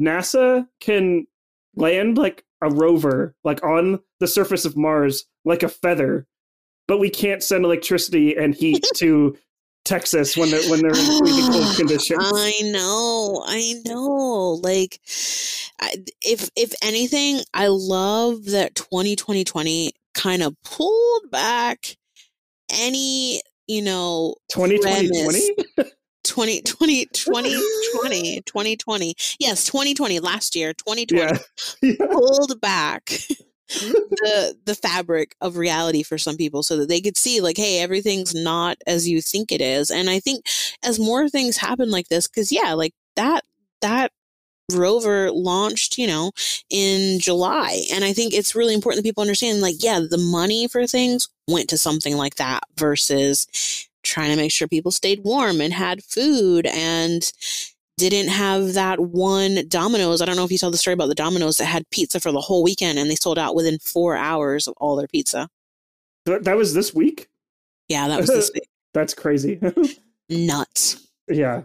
NASA 0.00 0.66
can 0.80 1.26
land 1.76 2.18
like 2.18 2.44
a 2.62 2.70
rover 2.70 3.34
like 3.44 3.62
on 3.64 4.00
the 4.20 4.26
surface 4.26 4.64
of 4.64 4.76
Mars 4.76 5.26
like 5.44 5.62
a 5.62 5.68
feather, 5.68 6.26
but 6.88 6.98
we 6.98 7.10
can't 7.10 7.42
send 7.42 7.64
electricity 7.64 8.36
and 8.36 8.54
heat 8.54 8.84
to 8.96 9.36
Texas 9.90 10.36
when 10.36 10.50
they're 10.50 10.68
when 10.70 10.80
they're 10.80 10.90
in 10.90 11.18
freezing 11.18 11.52
cold 11.52 11.74
conditions. 11.76 12.32
I 12.34 12.60
know, 12.64 13.42
I 13.46 13.74
know. 13.86 14.60
Like, 14.62 15.00
I, 15.80 15.96
if 16.22 16.48
if 16.56 16.74
anything, 16.82 17.40
I 17.52 17.66
love 17.66 18.46
that 18.46 18.74
2020 18.74 19.92
kind 20.14 20.42
of 20.42 20.54
pulled 20.62 21.30
back 21.30 21.96
any 22.72 23.42
you 23.70 23.82
know, 23.82 24.34
2020 24.50 25.08
premise. 25.08 25.50
20, 26.24 26.62
20, 26.62 27.06
2020, 27.12 28.40
2020. 28.42 29.14
Yes, 29.40 29.64
2020, 29.66 30.18
last 30.20 30.56
year, 30.56 30.72
2020, 30.74 31.16
Yeah. 31.16 31.38
yeah. 31.82 32.06
pulled 32.10 32.60
back 32.60 33.10
the 33.70 34.56
the 34.64 34.74
fabric 34.74 35.36
of 35.40 35.56
reality 35.56 36.02
for 36.02 36.18
some 36.18 36.36
people 36.36 36.62
so 36.62 36.76
that 36.76 36.88
they 36.88 37.00
could 37.00 37.16
see 37.16 37.40
like 37.40 37.56
hey 37.56 37.80
everything's 37.80 38.34
not 38.34 38.76
as 38.86 39.08
you 39.08 39.20
think 39.20 39.52
it 39.52 39.60
is. 39.60 39.90
And 39.90 40.10
i 40.10 40.20
think 40.20 40.44
as 40.84 40.98
more 40.98 41.28
things 41.28 41.56
happen 41.56 41.90
like 41.90 42.08
this 42.08 42.26
because 42.26 42.50
yeah 42.52 42.72
like 42.72 42.94
that 43.16 43.44
that 43.80 44.12
rover 44.72 45.30
launched 45.32 45.98
you 45.98 46.06
know 46.06 46.32
in 46.68 47.18
july. 47.20 47.82
And 47.92 48.04
i 48.04 48.12
think 48.12 48.34
it's 48.34 48.54
really 48.54 48.74
important 48.74 49.02
that 49.02 49.08
people 49.08 49.22
understand 49.22 49.60
like 49.60 49.76
yeah 49.82 50.00
the 50.00 50.18
money 50.18 50.68
for 50.68 50.86
things 50.86 51.28
went 51.48 51.68
to 51.70 51.78
something 51.78 52.16
like 52.16 52.36
that 52.36 52.62
versus 52.76 53.88
trying 54.02 54.30
to 54.30 54.36
make 54.36 54.50
sure 54.52 54.66
people 54.68 54.90
stayed 54.90 55.22
warm 55.24 55.60
and 55.60 55.72
had 55.72 56.02
food 56.02 56.66
and 56.66 57.32
didn't 58.08 58.30
have 58.30 58.72
that 58.74 58.98
one 59.00 59.66
Domino's. 59.68 60.22
I 60.22 60.24
don't 60.24 60.36
know 60.36 60.44
if 60.44 60.50
you 60.52 60.58
saw 60.58 60.70
the 60.70 60.78
story 60.78 60.94
about 60.94 61.08
the 61.08 61.14
Domino's 61.14 61.58
that 61.58 61.66
had 61.66 61.88
pizza 61.90 62.18
for 62.20 62.32
the 62.32 62.40
whole 62.40 62.62
weekend 62.62 62.98
and 62.98 63.10
they 63.10 63.14
sold 63.16 63.38
out 63.38 63.54
within 63.54 63.78
four 63.78 64.16
hours 64.16 64.66
of 64.66 64.74
all 64.78 64.96
their 64.96 65.08
pizza. 65.08 65.48
That, 66.24 66.56
was 66.56 66.74
this 66.74 66.94
week? 66.94 67.28
Yeah, 67.88 68.08
that 68.08 68.20
was 68.20 68.28
this 68.28 68.50
week. 68.54 68.68
That's 68.94 69.14
crazy. 69.14 69.58
Nuts. 70.28 71.08
yeah. 71.28 71.62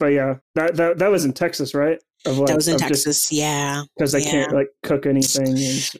But 0.00 0.06
yeah, 0.08 0.36
that, 0.56 0.74
that 0.76 0.98
that 0.98 1.08
was 1.10 1.24
in 1.24 1.32
Texas, 1.32 1.72
right? 1.74 2.02
Of 2.26 2.38
like, 2.38 2.48
That 2.48 2.56
was 2.56 2.68
in 2.68 2.74
of 2.74 2.80
just- 2.80 3.04
Texas. 3.04 3.32
yeah. 3.32 3.82
because 3.96 4.12
they 4.12 4.20
Yeah. 4.22 4.30
can't 4.30 4.52
like 4.52 4.68
cook 4.82 5.06
anything 5.06 5.48
and, 5.48 5.58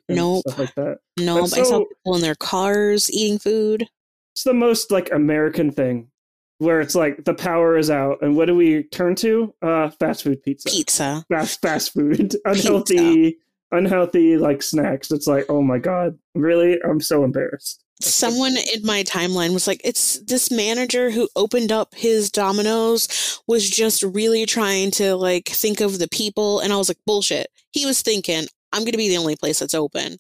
and 0.09 0.17
Nope. 0.17 0.43
stuff 0.47 0.59
like 0.59 0.75
that. 0.75 0.99
No, 1.19 1.37
That's 1.41 1.51
but 1.51 1.61
I 1.61 1.63
saw 1.65 1.79
people 1.85 2.17
in 2.17 2.23
their 2.23 2.35
cars 2.35 3.11
eating 3.13 3.39
food. 3.39 3.87
It's 4.35 4.43
the 4.43 4.53
most 4.55 4.91
like 4.91 5.13
American 5.13 5.71
thing 5.71 6.09
where 6.59 6.81
it's 6.81 6.95
like 6.95 7.25
the 7.25 7.35
power 7.35 7.77
is 7.77 7.91
out 7.91 8.19
and 8.23 8.37
what 8.37 8.47
do 8.47 8.55
we 8.55 8.85
turn 8.85 9.15
to? 9.17 9.55
Uh 9.63 9.91
fast 9.91 10.23
food 10.23 10.43
pizza. 10.43 10.69
Pizza. 10.69 11.25
Fast 11.29 11.61
fast 11.61 11.93
food. 11.93 12.35
unhealthy 12.45 13.39
unhealthy 13.73 14.37
like 14.37 14.63
snacks. 14.63 15.11
It's 15.11 15.27
like, 15.27 15.47
oh 15.49 15.63
my 15.63 15.79
god. 15.79 16.19
Really? 16.35 16.79
I'm 16.83 17.01
so 17.01 17.25
embarrassed. 17.25 17.83
Someone 18.01 18.55
in 18.75 18.85
my 18.85 19.05
timeline 19.05 19.53
was 19.55 19.67
like, 19.67 19.81
it's 19.85 20.19
this 20.21 20.51
manager 20.51 21.11
who 21.11 21.29
opened 21.37 21.71
up 21.71 21.95
his 21.95 22.31
Domino's 22.31 23.41
was 23.47 23.69
just 23.69 24.03
really 24.03 24.47
trying 24.47 24.91
to 24.93 25.15
like 25.15 25.49
think 25.49 25.81
of 25.81 25.99
the 25.99 26.09
people. 26.09 26.61
And 26.61 26.73
I 26.73 26.77
was 26.77 26.89
like, 26.89 26.99
bullshit. 27.07 27.49
He 27.73 27.87
was 27.87 28.03
thinking, 28.03 28.47
I'm 28.75 28.83
going 28.83 28.93
to 28.93 28.99
be 28.99 29.09
the 29.09 29.17
only 29.19 29.37
place 29.37 29.61
that's 29.61 29.75
open 29.75 30.19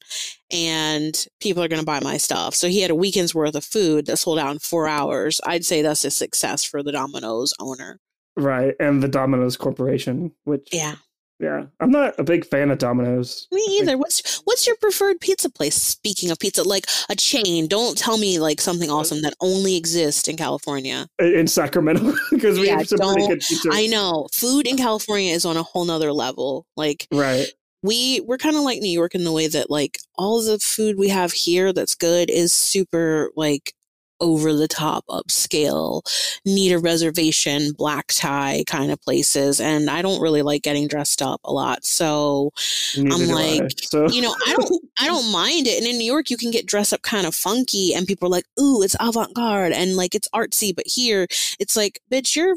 and 0.50 1.26
people 1.40 1.62
are 1.62 1.68
going 1.68 1.80
to 1.80 1.86
buy 1.86 2.00
my 2.00 2.16
stuff. 2.16 2.55
So 2.55 2.68
he 2.68 2.80
had 2.80 2.90
a 2.90 2.94
weekend's 2.94 3.34
worth 3.34 3.55
of 3.55 3.64
food 3.64 4.07
that 4.07 4.16
sold 4.18 4.38
out 4.38 4.52
in 4.52 4.59
four 4.61 4.86
hours. 4.88 5.40
I'd 5.44 5.64
say 5.64 5.82
that's 5.82 6.05
a 6.05 6.11
success 6.11 6.64
for 6.64 6.82
the 6.82 6.92
Domino's 6.92 7.52
owner. 7.61 7.98
Right. 8.36 8.74
And 8.80 9.02
the 9.02 9.09
Domino's 9.09 9.57
Corporation, 9.57 10.32
which 10.44 10.68
Yeah. 10.72 10.96
yeah. 11.40 11.66
I'm 11.80 11.90
not 11.90 12.14
a 12.18 12.24
big 12.24 12.44
fan 12.46 12.70
of 12.70 12.78
Domino's. 12.78 13.46
Me 13.52 13.64
either. 13.80 13.96
What's 13.96 14.40
what's 14.44 14.66
your 14.66 14.76
preferred 14.76 15.20
pizza 15.20 15.48
place? 15.50 15.74
Speaking 15.74 16.30
of 16.30 16.38
pizza, 16.38 16.62
like 16.62 16.86
a 17.09 17.14
chain. 17.16 17.68
Don't 17.68 17.96
tell 17.96 18.18
me 18.18 18.38
like 18.40 18.61
something 18.61 18.90
uh, 18.90 18.94
awesome 18.94 19.22
that 19.22 19.34
only 19.40 19.76
exists 19.76 20.26
in 20.28 20.36
California. 20.36 21.07
In 21.20 21.46
Sacramento, 21.46 22.14
because 22.30 22.59
we 22.59 22.66
Yeah, 22.66 22.78
have 22.78 22.88
some 22.88 22.98
pretty 22.98 23.28
good 23.28 23.40
pizza. 23.40 23.68
I 23.72 23.86
know 23.86 24.26
food 24.32 24.66
in 24.66 24.74
uh. 24.74 24.78
California 24.78 25.32
is 25.32 25.44
on 25.44 25.57
a 25.57 25.62
whole 25.62 25.84
nother 25.84 26.12
level. 26.12 26.66
Like 26.76 27.07
Right. 27.12 27.46
We 27.85 28.20
we're 28.22 28.39
kind 28.39 28.57
of 28.57 28.62
like 28.62 28.80
New 28.80 28.91
York 28.91 29.14
in 29.14 29.24
the 29.24 29.32
way 29.32 29.47
that 29.47 29.70
like 29.70 29.99
all 30.16 30.43
the 30.43 30.59
food 30.59 30.99
we 30.99 31.09
have 31.11 31.32
here 31.32 31.72
that's 31.72 31.95
good 31.95 32.30
is 32.30 32.53
super 32.53 33.30
like 33.37 33.74
over 34.20 34.55
the 34.55 34.68
top 34.68 35.05
upscale 35.09 36.01
need 36.47 36.72
a 36.72 36.78
reservation 36.78 37.72
black 37.72 38.07
tie 38.09 38.62
kind 38.66 38.93
of 38.93 39.03
places 39.03 39.61
and 39.61 39.91
i 39.91 40.01
don't 40.01 40.22
really 40.22 40.41
like 40.41 40.62
getting 40.62 40.87
dressed 40.87 41.20
up 41.20 41.41
a 41.45 41.53
lot 41.53 41.85
so 41.85 42.53
Neither 42.97 43.26
do 43.26 43.32
I. 43.32 43.35
like, 43.35 43.72
so 43.76 44.09
you 44.09 44.22
know, 44.22 44.35
I 44.47 44.55
don't 44.55 44.85
I 45.01 45.07
don't 45.07 45.32
mind 45.32 45.66
it. 45.66 45.78
And 45.78 45.87
in 45.87 45.99
New 45.99 46.05
York 46.05 46.30
you 46.30 46.37
can 46.37 46.51
get 46.51 46.66
dressed 46.66 46.93
up 46.93 47.03
kind 47.03 47.26
of 47.26 47.35
funky 47.35 47.93
and 47.95 48.07
people 48.07 48.26
are 48.26 48.30
like, 48.30 48.47
ooh, 48.61 48.82
it's 48.82 48.97
avant 49.01 49.35
garde 49.35 49.72
and 49.72 49.97
like 49.97 50.14
it's 50.14 50.28
artsy, 50.28 50.74
but 50.74 50.87
here 50.87 51.26
it's 51.59 51.76
like, 51.76 52.01
bitch, 52.11 52.37
you're 52.37 52.57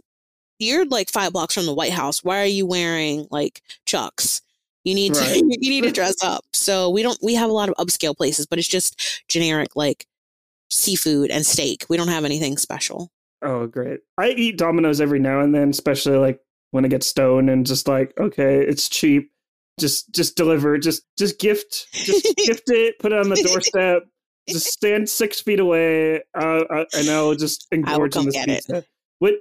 you're 0.60 0.86
like 0.86 1.10
five 1.10 1.34
blocks 1.34 1.54
from 1.54 1.66
the 1.66 1.74
White 1.74 1.94
House. 1.94 2.24
Why 2.24 2.42
are 2.42 2.46
you 2.46 2.66
wearing 2.66 3.28
like 3.32 3.62
chucks? 3.86 4.42
You 4.88 4.96
need 4.96 5.16
to 5.16 5.36
you 5.60 5.70
need 5.70 5.84
to 5.84 5.92
dress 5.92 6.16
up. 6.24 6.46
So 6.54 6.90
we 6.90 7.04
don't 7.04 7.20
we 7.22 7.34
have 7.36 7.50
a 7.50 7.54
lot 7.54 7.68
of 7.68 7.76
upscale 7.76 8.16
places, 8.16 8.46
but 8.46 8.58
it's 8.58 8.70
just 8.70 9.22
generic 9.28 9.76
like 9.76 10.08
seafood 10.70 11.30
and 11.30 11.46
steak. 11.46 11.86
We 11.90 11.98
don't 11.98 12.08
have 12.08 12.24
anything 12.24 12.58
special. 12.58 13.12
Oh, 13.42 13.68
great. 13.68 14.00
I 14.18 14.30
eat 14.30 14.58
Domino's 14.58 15.02
every 15.02 15.20
now 15.20 15.42
and 15.42 15.54
then, 15.54 15.72
especially 15.72 16.16
like 16.16 16.40
when 16.72 16.86
I 16.86 16.88
get 16.88 17.04
stoned 17.04 17.50
and 17.50 17.66
just 17.66 17.90
like, 17.90 18.14
okay, 18.18 18.62
it's 18.62 18.88
cheap. 18.88 19.30
Just 19.78 20.10
just 20.14 20.38
deliver, 20.38 20.78
just 20.78 21.04
just 21.18 21.38
gift, 21.38 21.88
just 21.92 22.24
gift 22.38 22.64
it, 22.68 22.98
put 23.00 23.12
it 23.12 23.20
on 23.20 23.28
the 23.28 23.36
doorstep, 23.36 24.04
just 24.48 24.68
stand 24.72 25.10
six 25.10 25.42
feet 25.42 25.60
away, 25.60 26.24
uh, 26.34 26.64
uh, 26.70 26.86
and 26.96 27.10
I'll 27.10 27.36
just 27.36 27.68
engorge 27.74 28.16
on 28.16 28.22
in 28.22 28.26
this 28.28 28.36
get 28.36 28.48
it. 28.48 28.66
pizza. 28.66 28.86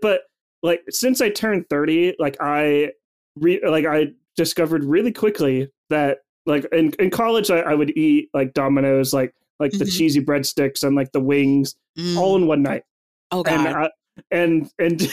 But 0.02 0.22
like 0.64 0.82
since 0.90 1.20
I 1.20 1.30
turned 1.30 1.68
30, 1.70 2.16
like 2.18 2.36
I 2.40 2.90
re- 3.36 3.62
like 3.64 3.86
I 3.86 4.08
discovered 4.36 4.84
really 4.84 5.12
quickly 5.12 5.68
that 5.90 6.18
like 6.46 6.64
in, 6.72 6.92
in 6.98 7.10
college 7.10 7.50
I, 7.50 7.60
I 7.60 7.74
would 7.74 7.96
eat 7.96 8.28
like 8.34 8.54
Domino's, 8.54 9.12
like 9.12 9.34
like 9.58 9.72
the 9.72 9.84
Mhm. 9.84 9.96
cheesy 9.96 10.24
breadsticks 10.24 10.82
and 10.84 10.94
like 10.96 11.10
the 11.12 11.20
wings 11.20 11.74
Mm. 11.98 12.16
all 12.18 12.36
in 12.36 12.46
one 12.46 12.62
night 12.62 12.82
oh 13.30 13.42
and 13.44 13.64
god. 13.64 13.74
I, 13.76 13.90
and 14.30 14.70
and, 14.78 15.00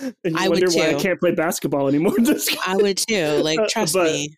and 0.00 0.14
you 0.24 0.34
I 0.36 0.48
would 0.48 0.62
wonder 0.62 0.76
why 0.78 0.90
I 0.90 0.94
can't 0.94 1.18
play 1.18 1.32
basketball 1.32 1.88
anymore. 1.88 2.14
This. 2.18 2.54
I 2.66 2.76
would 2.76 2.96
too. 2.98 3.40
Like 3.42 3.58
Uh, 3.58 3.66
trust 3.68 3.94
but- 3.94 4.04
me. 4.12 4.36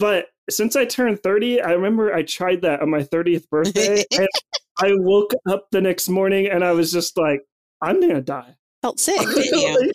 But 0.00 0.26
since 0.50 0.74
I 0.76 0.84
turned 0.86 1.22
thirty, 1.22 1.60
I 1.60 1.70
remember 1.72 2.12
I 2.12 2.22
tried 2.24 2.62
that 2.62 2.80
on 2.82 2.90
my 2.90 3.04
thirtieth 3.04 3.48
birthday, 3.48 4.04
and 4.18 4.28
I 4.82 4.90
woke 4.96 5.30
up 5.48 5.68
the 5.70 5.80
next 5.80 6.08
morning 6.08 6.48
and 6.48 6.64
I 6.64 6.72
was 6.72 6.90
just 6.92 7.16
like, 7.16 7.40
I'm 7.80 8.00
gonna 8.00 8.20
die. 8.20 8.56
Felt 8.82 8.98
sick, 8.98 9.20
didn't 9.20 9.44
you? 9.60 9.92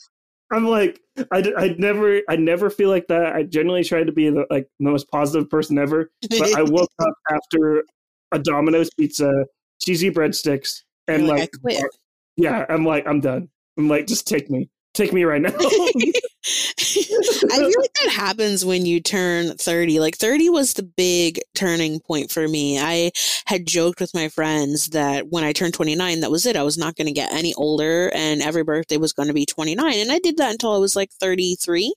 I'm 0.53 0.66
like, 0.68 1.01
I 1.32 1.53
I 1.57 1.76
never 1.78 2.22
I 2.30 2.36
never 2.36 2.70
feel 2.70 2.89
like 2.89 3.07
that. 3.07 3.36
I 3.36 3.43
generally 3.43 3.84
try 3.84 4.03
to 4.03 4.11
be 4.11 4.30
the 4.30 4.45
like 4.49 4.67
the 4.80 4.89
most 4.89 5.09
positive 5.09 5.49
person 5.49 5.78
ever, 5.78 6.11
but 6.30 6.55
I 6.55 6.61
woke 6.63 6.91
up 6.99 7.13
after 7.32 7.84
a 8.32 8.39
Domino's 8.39 8.89
pizza, 8.91 9.45
cheesy 9.82 10.11
breadsticks, 10.11 10.84
and 11.07 11.24
You're 11.24 11.38
like, 11.38 11.39
like, 11.63 11.76
I 11.78 11.80
quit. 11.80 11.91
yeah, 12.38 12.65
I'm 12.70 12.86
like, 12.86 13.07
I'm 13.07 13.20
done. 13.20 13.49
I'm 13.78 13.88
like, 13.88 14.07
just 14.07 14.28
take 14.28 14.49
me, 14.49 14.70
take 14.93 15.13
me 15.13 15.24
right 15.24 15.41
now. 15.41 15.51
I 17.52 17.58
feel 17.58 17.82
like 17.82 17.93
that 18.04 18.12
happens 18.12 18.66
when 18.66 18.86
you 18.86 19.02
turn 19.02 19.56
30. 19.58 20.00
Like 20.00 20.18
30 20.18 20.50
was 20.50 20.74
the 20.74 20.84
big 20.84 21.39
turning 21.56 22.00
point 22.00 22.32
for 22.32 22.47
me. 22.47 22.80
I 22.80 23.12
had 23.45 23.66
joked 23.66 24.00
with 24.00 24.14
my 24.14 24.30
friends 24.30 24.88
that 24.88 25.28
when 25.30 25.43
I 25.43 25.54
turned 25.54 25.74
29, 25.74 26.22
that 26.22 26.32
was 26.32 26.45
it. 26.45 26.56
I 26.56 26.64
was 26.64 26.78
not 26.78 26.95
going 26.95 27.08
to 27.08 27.14
get 27.14 27.34
any 27.34 27.54
older 27.56 28.12
and 28.14 28.41
every 28.41 28.64
birthday 28.64 28.97
was 28.97 29.14
going 29.14 29.28
to 29.28 29.34
be 29.34 29.45
29. 29.45 29.93
And 29.93 30.12
I 30.12 30.20
did 30.20 30.38
that 30.38 30.52
until 30.52 30.74
I 30.74 30.78
was 30.78 30.95
like 30.95 31.12
33 31.20 31.93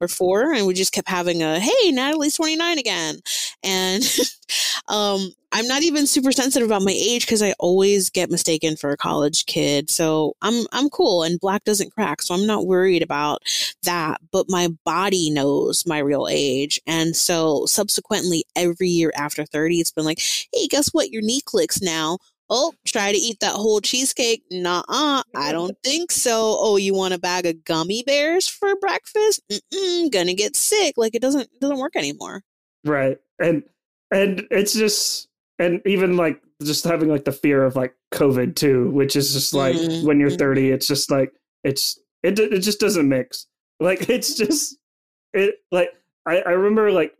or 0.00 0.08
4 0.08 0.54
and 0.54 0.66
we 0.66 0.74
just 0.74 0.92
kept 0.92 1.08
having 1.08 1.42
a 1.42 1.60
hey, 1.60 1.90
Natali's 1.90 2.36
29 2.36 2.78
again. 2.78 3.16
And 3.62 4.02
um 4.88 5.32
I'm 5.52 5.66
not 5.66 5.82
even 5.82 6.06
super 6.06 6.30
sensitive 6.30 6.68
about 6.68 6.82
my 6.82 6.92
age 6.92 7.26
cuz 7.26 7.42
I 7.42 7.52
always 7.58 8.08
get 8.08 8.30
mistaken 8.30 8.76
for 8.76 8.90
a 8.90 8.96
college 8.96 9.46
kid. 9.46 9.90
So 9.90 10.34
I'm 10.42 10.66
I'm 10.72 10.88
cool 10.90 11.22
and 11.22 11.40
black 11.40 11.64
doesn't 11.64 11.92
crack. 11.92 12.22
So 12.22 12.34
I'm 12.34 12.46
not 12.46 12.66
worried 12.66 13.02
about 13.02 13.42
that, 13.82 14.20
but 14.30 14.46
my 14.48 14.68
body 14.84 15.30
knows 15.30 15.84
my 15.86 15.98
real 15.98 16.28
age. 16.30 16.80
And 16.86 17.16
so 17.16 17.66
subsequently, 17.66 18.44
every 18.56 18.88
year 18.88 19.12
after 19.16 19.44
30, 19.44 19.80
it's 19.80 19.90
been 19.92 20.04
like, 20.04 20.20
hey, 20.52 20.66
guess 20.68 20.88
what? 20.90 21.10
Your 21.10 21.22
knee 21.22 21.40
clicks 21.40 21.80
now. 21.82 22.18
Oh, 22.52 22.72
try 22.84 23.12
to 23.12 23.18
eat 23.18 23.38
that 23.40 23.54
whole 23.54 23.80
cheesecake. 23.80 24.42
nah-uh 24.50 25.22
I 25.36 25.52
don't 25.52 25.76
think 25.84 26.10
so. 26.10 26.56
Oh, 26.58 26.76
you 26.76 26.94
want 26.94 27.14
a 27.14 27.18
bag 27.18 27.46
of 27.46 27.64
gummy 27.64 28.02
bears 28.04 28.48
for 28.48 28.74
breakfast? 28.76 29.40
Mm-mm, 29.50 30.10
gonna 30.10 30.34
get 30.34 30.56
sick. 30.56 30.94
Like 30.96 31.14
it 31.14 31.22
doesn't 31.22 31.42
it 31.42 31.60
doesn't 31.60 31.78
work 31.78 31.94
anymore. 31.96 32.42
right 32.84 33.18
and 33.40 33.62
and 34.12 34.46
it's 34.50 34.74
just 34.74 35.28
and 35.58 35.80
even 35.86 36.16
like 36.16 36.40
just 36.62 36.84
having 36.84 37.08
like 37.08 37.24
the 37.24 37.32
fear 37.32 37.64
of 37.64 37.74
like 37.76 37.94
covid 38.12 38.54
too 38.54 38.90
which 38.90 39.16
is 39.16 39.32
just 39.32 39.54
like 39.54 39.74
Mhm, 39.74 40.04
when 40.04 40.20
you're 40.20 40.30
mhm. 40.30 40.38
30 40.38 40.70
it's 40.70 40.86
just 40.86 41.10
like 41.10 41.32
it's 41.64 41.98
it 42.22 42.38
it 42.38 42.60
just 42.60 42.80
doesn't 42.80 43.08
mix. 43.08 43.46
Like 43.80 44.08
it's 44.10 44.34
just 44.34 44.76
it 45.32 45.56
like 45.72 45.90
i 46.26 46.40
i 46.40 46.50
remember 46.50 46.90
like 46.92 47.14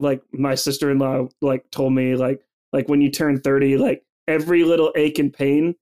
like 0.00 0.22
my 0.32 0.54
sister-in-law 0.54 1.28
like 1.40 1.68
told 1.70 1.92
me 1.92 2.14
like 2.14 2.40
like 2.72 2.88
when 2.88 3.00
you 3.00 3.10
turn 3.10 3.40
30 3.40 3.76
like 3.78 4.04
every 4.28 4.64
little 4.64 4.92
ache 4.96 5.18
and 5.18 5.32
pain 5.32 5.74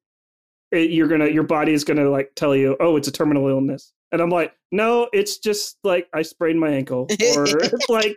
it, 0.71 0.91
you're 0.91 1.09
gonna 1.09 1.29
your 1.29 1.43
body 1.43 1.73
is 1.73 1.85
gonna 1.85 2.09
like 2.09 2.33
tell 2.35 2.55
you 2.57 2.77
oh 2.81 2.97
it's 2.97 3.09
a 3.09 3.13
terminal 3.13 3.49
illness 3.49 3.93
and 4.13 4.21
i'm 4.21 4.31
like 4.31 4.55
no 4.71 5.09
it's 5.13 5.39
just 5.39 5.79
like 5.85 6.09
i 6.15 6.23
sprained 6.23 6.61
my 6.61 6.69
ankle 6.71 7.07
or 7.37 7.47
like 7.89 8.17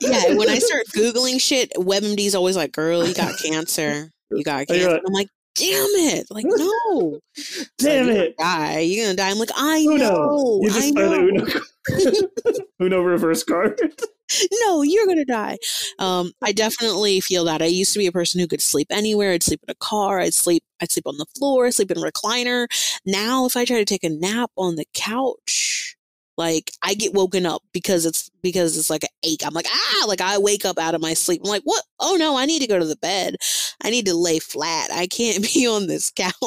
Yeah, 0.00 0.34
when 0.34 0.48
I 0.48 0.58
start 0.58 0.86
Googling 0.96 1.40
shit, 1.40 1.70
WebMD's 1.74 2.34
always 2.34 2.56
like, 2.56 2.72
girl, 2.72 3.06
you 3.06 3.14
got 3.14 3.38
cancer. 3.38 4.10
You 4.30 4.42
got 4.42 4.66
cancer. 4.66 4.90
like- 4.92 5.02
I'm 5.06 5.12
like, 5.12 5.28
damn 5.54 5.86
it. 6.10 6.26
Like, 6.30 6.46
no. 6.48 7.20
Damn 7.78 8.06
like, 8.08 8.16
it. 8.16 8.36
Die. 8.38 8.78
You're 8.80 9.04
going 9.04 9.16
to 9.16 9.22
die. 9.22 9.30
I'm 9.30 9.38
like, 9.38 9.50
I 9.56 9.80
Uno. 9.80 9.96
know. 9.98 10.60
You 10.62 10.70
just 10.70 10.86
I 10.86 10.90
know. 10.90 11.12
Uno, 11.14 11.46
Uno 12.80 13.02
reverse 13.02 13.44
card. 13.44 13.78
no, 14.62 14.82
you're 14.82 15.06
gonna 15.06 15.24
die. 15.24 15.58
Um, 15.98 16.32
I 16.42 16.52
definitely 16.52 17.20
feel 17.20 17.44
that. 17.44 17.62
I 17.62 17.66
used 17.66 17.92
to 17.92 17.98
be 17.98 18.06
a 18.06 18.12
person 18.12 18.40
who 18.40 18.46
could 18.46 18.62
sleep 18.62 18.88
anywhere. 18.90 19.32
I'd 19.32 19.42
sleep 19.42 19.60
in 19.66 19.70
a 19.70 19.74
car. 19.74 20.20
I'd 20.20 20.34
sleep. 20.34 20.62
I'd 20.80 20.90
sleep 20.90 21.06
on 21.06 21.18
the 21.18 21.26
floor. 21.36 21.70
Sleep 21.70 21.90
in 21.90 21.98
a 21.98 22.00
recliner. 22.00 22.66
Now, 23.04 23.46
if 23.46 23.56
I 23.56 23.64
try 23.64 23.78
to 23.78 23.84
take 23.84 24.04
a 24.04 24.08
nap 24.10 24.50
on 24.56 24.76
the 24.76 24.86
couch, 24.94 25.96
like 26.40 26.72
I 26.82 26.94
get 26.94 27.12
woken 27.12 27.44
up 27.44 27.62
because 27.70 28.06
it's 28.06 28.30
because 28.42 28.78
it's 28.78 28.88
like 28.88 29.02
an 29.02 29.10
ache. 29.22 29.44
I'm 29.44 29.52
like 29.52 29.66
ah, 29.68 30.04
like 30.08 30.22
I 30.22 30.38
wake 30.38 30.64
up 30.64 30.78
out 30.78 30.94
of 30.94 31.02
my 31.02 31.12
sleep. 31.12 31.42
I'm 31.44 31.50
like, 31.50 31.64
what? 31.64 31.84
Oh 31.98 32.16
no, 32.18 32.38
I 32.38 32.46
need 32.46 32.62
to 32.62 32.66
go 32.66 32.78
to 32.78 32.86
the 32.86 32.96
bed. 32.96 33.36
I 33.82 33.90
need 33.90 34.06
to 34.06 34.14
lay 34.14 34.38
flat. 34.38 34.90
I 34.90 35.06
can't 35.06 35.44
be 35.54 35.66
on 35.66 35.86
this 35.86 36.10
couch. 36.10 36.32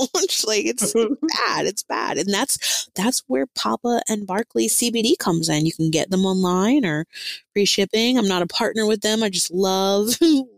like 0.47 0.65
it's 0.65 0.93
bad. 1.37 1.67
It's 1.67 1.83
bad. 1.83 2.17
And 2.17 2.33
that's 2.33 2.89
that's 2.95 3.23
where 3.27 3.45
Papa 3.45 4.01
and 4.09 4.25
Barkley 4.25 4.67
CBD 4.67 5.15
comes 5.19 5.47
in. 5.47 5.67
You 5.67 5.73
can 5.73 5.91
get 5.91 6.09
them 6.09 6.25
online 6.25 6.85
or 6.85 7.05
free 7.53 7.65
shipping. 7.65 8.17
I'm 8.17 8.27
not 8.27 8.41
a 8.41 8.47
partner 8.47 8.87
with 8.87 9.01
them. 9.01 9.21
I 9.21 9.29
just 9.29 9.51
love 9.51 10.17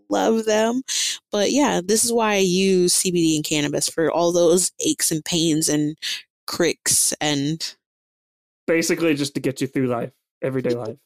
love 0.09 0.45
them. 0.45 0.81
But 1.31 1.51
yeah, 1.51 1.81
this 1.83 2.03
is 2.05 2.11
why 2.13 2.33
I 2.33 2.37
use 2.37 2.93
CBD 2.93 3.35
and 3.35 3.43
cannabis 3.45 3.87
for 3.89 4.11
all 4.11 4.31
those 4.31 4.71
aches 4.85 5.11
and 5.11 5.23
pains 5.23 5.69
and 5.69 5.97
cricks 6.47 7.13
and 7.21 7.75
Basically, 8.67 9.13
just 9.13 9.35
to 9.35 9.39
get 9.39 9.61
you 9.61 9.67
through 9.67 9.87
life, 9.87 10.11
everyday 10.41 10.73
life, 10.73 10.97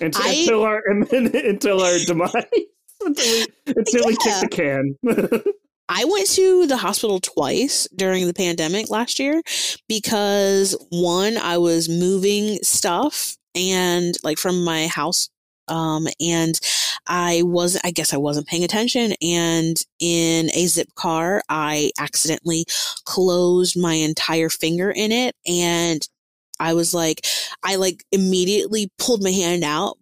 until, 0.00 0.22
I- 0.22 0.30
until 0.32 0.62
our 0.62 0.82
until 0.88 1.82
our 1.82 1.98
demise, 2.06 2.32
until 3.00 3.26
we, 3.26 3.46
until 3.76 4.06
we 4.06 4.16
kick 4.16 4.40
the 4.40 4.48
can. 4.50 4.96
I 5.92 6.04
went 6.04 6.30
to 6.30 6.66
the 6.68 6.76
hospital 6.78 7.18
twice 7.20 7.88
during 7.96 8.26
the 8.26 8.32
pandemic 8.32 8.88
last 8.90 9.18
year 9.18 9.42
because 9.88 10.74
one, 10.90 11.36
I 11.36 11.58
was 11.58 11.88
moving 11.88 12.58
stuff 12.62 13.36
and 13.56 14.14
like 14.22 14.38
from 14.38 14.62
my 14.64 14.86
house. 14.86 15.28
Um, 15.70 16.06
and 16.20 16.58
I 17.06 17.42
wasn't, 17.44 17.86
I 17.86 17.90
guess 17.90 18.12
I 18.12 18.18
wasn't 18.18 18.46
paying 18.46 18.64
attention. 18.64 19.14
And 19.22 19.82
in 20.00 20.50
a 20.50 20.64
Zipcar, 20.66 21.40
I 21.48 21.92
accidentally 21.98 22.66
closed 23.04 23.80
my 23.80 23.94
entire 23.94 24.48
finger 24.48 24.90
in 24.90 25.12
it. 25.12 25.34
And 25.46 26.06
I 26.58 26.74
was 26.74 26.92
like, 26.92 27.26
I 27.64 27.76
like 27.76 28.04
immediately 28.12 28.90
pulled 28.98 29.22
my 29.22 29.30
hand 29.30 29.64
out, 29.64 29.96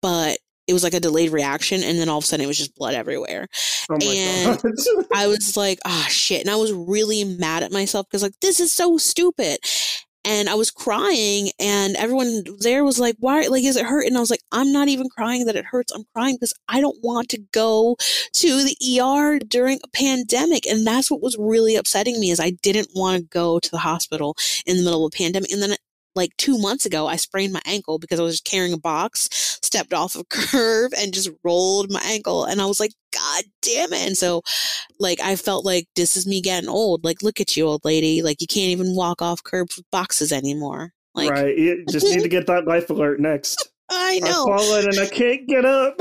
but 0.00 0.38
it 0.66 0.72
was 0.72 0.84
like 0.84 0.94
a 0.94 1.00
delayed 1.00 1.32
reaction. 1.32 1.82
And 1.82 1.98
then 1.98 2.08
all 2.08 2.18
of 2.18 2.24
a 2.24 2.26
sudden 2.26 2.44
it 2.44 2.48
was 2.48 2.56
just 2.58 2.76
blood 2.76 2.94
everywhere. 2.94 3.48
oh 3.90 3.98
And- 4.00 4.60
I 5.14 5.26
was 5.26 5.56
like, 5.56 5.78
ah, 5.84 6.06
shit. 6.08 6.40
And 6.40 6.50
I 6.50 6.56
was 6.56 6.72
really 6.72 7.24
mad 7.24 7.64
at 7.64 7.72
myself 7.72 8.06
because, 8.08 8.22
like, 8.22 8.38
this 8.40 8.60
is 8.60 8.72
so 8.72 8.96
stupid. 8.96 9.58
And 10.24 10.50
I 10.50 10.54
was 10.54 10.70
crying, 10.70 11.50
and 11.58 11.96
everyone 11.96 12.44
there 12.58 12.84
was 12.84 13.00
like, 13.00 13.16
why? 13.20 13.46
Like, 13.46 13.64
is 13.64 13.76
it 13.76 13.86
hurt? 13.86 14.06
And 14.06 14.16
I 14.16 14.20
was 14.20 14.30
like, 14.30 14.42
I'm 14.52 14.70
not 14.70 14.88
even 14.88 15.08
crying 15.08 15.46
that 15.46 15.56
it 15.56 15.64
hurts. 15.64 15.92
I'm 15.92 16.04
crying 16.14 16.36
because 16.36 16.52
I 16.68 16.80
don't 16.80 16.98
want 17.02 17.30
to 17.30 17.38
go 17.52 17.96
to 18.34 18.64
the 18.64 19.00
ER 19.00 19.38
during 19.38 19.78
a 19.82 19.88
pandemic. 19.88 20.66
And 20.66 20.86
that's 20.86 21.10
what 21.10 21.22
was 21.22 21.36
really 21.38 21.74
upsetting 21.76 22.20
me 22.20 22.30
is 22.30 22.38
I 22.38 22.50
didn't 22.50 22.90
want 22.94 23.16
to 23.16 23.28
go 23.28 23.58
to 23.60 23.70
the 23.70 23.78
hospital 23.78 24.36
in 24.66 24.76
the 24.76 24.82
middle 24.82 25.06
of 25.06 25.12
a 25.14 25.16
pandemic. 25.16 25.50
And 25.52 25.62
then 25.62 25.76
like 26.14 26.36
two 26.36 26.58
months 26.58 26.86
ago, 26.86 27.06
I 27.06 27.16
sprained 27.16 27.52
my 27.52 27.62
ankle 27.64 27.98
because 27.98 28.20
I 28.20 28.24
was 28.24 28.40
carrying 28.40 28.72
a 28.72 28.78
box, 28.78 29.28
stepped 29.62 29.92
off 29.92 30.16
a 30.16 30.24
curve, 30.28 30.92
and 30.98 31.14
just 31.14 31.30
rolled 31.44 31.90
my 31.90 32.02
ankle. 32.04 32.44
And 32.44 32.60
I 32.60 32.66
was 32.66 32.80
like, 32.80 32.92
God 33.42 33.50
damn 33.62 33.92
it. 33.92 34.06
And 34.06 34.16
so, 34.16 34.42
like, 34.98 35.20
I 35.20 35.36
felt 35.36 35.64
like 35.64 35.86
this 35.96 36.16
is 36.16 36.26
me 36.26 36.40
getting 36.40 36.68
old. 36.68 37.04
Like, 37.04 37.22
look 37.22 37.40
at 37.40 37.56
you, 37.56 37.66
old 37.66 37.84
lady. 37.84 38.22
Like, 38.22 38.40
you 38.40 38.46
can't 38.46 38.70
even 38.70 38.94
walk 38.94 39.22
off 39.22 39.42
curbs 39.42 39.76
with 39.76 39.90
boxes 39.90 40.32
anymore. 40.32 40.92
Like, 41.14 41.30
right, 41.30 41.56
you 41.56 41.84
just 41.90 42.06
need 42.06 42.22
to 42.22 42.28
get 42.36 42.46
that 42.46 42.66
life 42.66 42.90
alert 42.90 43.20
next. 43.20 43.68
I 43.90 44.18
know. 44.20 44.26
I've 44.28 44.32
know. 44.32 44.44
fallen 44.58 44.88
and 44.88 45.00
I 45.00 45.06
can't 45.06 45.46
get 45.48 45.64
up. 45.64 45.94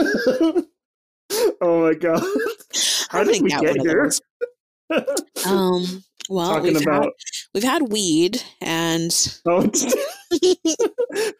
oh 1.62 1.82
my 1.82 1.94
god! 1.96 2.22
How 3.10 3.22
I 3.22 3.24
did 3.24 3.32
think 3.34 3.44
we 3.44 3.50
get 3.50 3.82
here? 3.82 4.12
Um, 5.46 6.04
well, 6.30 6.50
Talking 6.50 6.74
we've 6.74 6.82
about 6.84 7.04
had, 7.06 7.12
we've 7.54 7.64
had 7.64 7.92
weed 7.92 8.44
and 8.62 9.38
oh, 9.48 9.70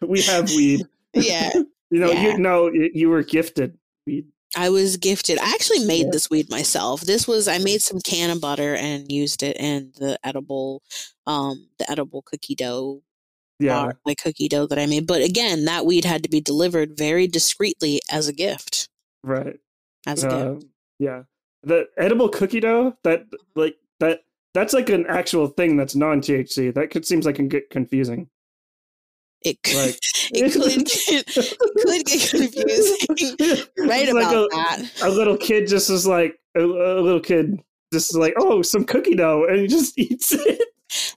we 0.02 0.22
have 0.22 0.50
weed. 0.50 0.82
yeah, 1.14 1.50
You 1.90 2.00
know, 2.00 2.10
Yeah. 2.10 2.32
you 2.32 2.38
know, 2.38 2.70
you 2.72 3.08
were 3.08 3.22
gifted 3.22 3.78
weed. 4.06 4.26
I 4.56 4.68
was 4.70 4.96
gifted. 4.96 5.38
I 5.38 5.50
actually 5.50 5.84
made 5.84 6.10
this 6.12 6.28
weed 6.28 6.50
myself. 6.50 7.02
This 7.02 7.28
was 7.28 7.46
I 7.46 7.58
made 7.58 7.82
some 7.82 7.98
cannabutter 8.00 8.76
and 8.76 9.10
used 9.10 9.42
it 9.42 9.56
in 9.58 9.92
the 9.98 10.18
edible, 10.24 10.82
um, 11.26 11.68
the 11.78 11.90
edible 11.90 12.22
cookie 12.22 12.54
dough, 12.56 13.02
Yeah, 13.58 13.74
bar, 13.74 13.98
like 14.04 14.18
cookie 14.22 14.48
dough 14.48 14.66
that 14.66 14.78
I 14.78 14.86
made. 14.86 15.06
But 15.06 15.22
again, 15.22 15.66
that 15.66 15.86
weed 15.86 16.04
had 16.04 16.22
to 16.24 16.28
be 16.28 16.40
delivered 16.40 16.96
very 16.96 17.26
discreetly 17.26 18.00
as 18.10 18.26
a 18.28 18.32
gift. 18.32 18.88
right. 19.22 19.58
As 20.06 20.24
a 20.24 20.28
gift. 20.28 20.64
Uh, 20.64 20.66
yeah, 20.98 21.22
the 21.62 21.86
edible 21.96 22.28
cookie 22.28 22.60
dough. 22.60 22.96
That 23.04 23.26
like 23.54 23.76
that. 24.00 24.20
That's 24.52 24.72
like 24.72 24.88
an 24.88 25.06
actual 25.06 25.46
thing 25.46 25.76
that's 25.76 25.94
non 25.94 26.20
THC. 26.20 26.74
That 26.74 26.90
could 26.90 27.06
seems 27.06 27.24
like 27.24 27.36
can 27.36 27.48
get 27.48 27.70
confusing. 27.70 28.28
It 29.42 29.62
could, 29.62 29.76
like- 29.76 29.98
it 30.32 30.52
could 30.52 30.84
get, 30.86 31.26
could 31.26 32.04
get 32.06 32.30
confusing. 32.30 33.66
right 33.88 34.02
It's 34.02 34.12
like 34.12 34.26
about 34.26 34.34
a, 34.44 34.48
that. 34.52 35.02
a 35.04 35.08
little 35.10 35.36
kid 35.36 35.66
just 35.68 35.90
is 35.90 36.06
like 36.06 36.38
a, 36.56 36.60
a 36.60 37.00
little 37.00 37.20
kid 37.20 37.58
just 37.92 38.10
is 38.12 38.16
like 38.18 38.34
oh 38.36 38.62
some 38.62 38.84
cookie 38.84 39.14
dough 39.14 39.46
and 39.48 39.60
he 39.60 39.66
just 39.66 39.98
eats 39.98 40.32
it 40.32 40.60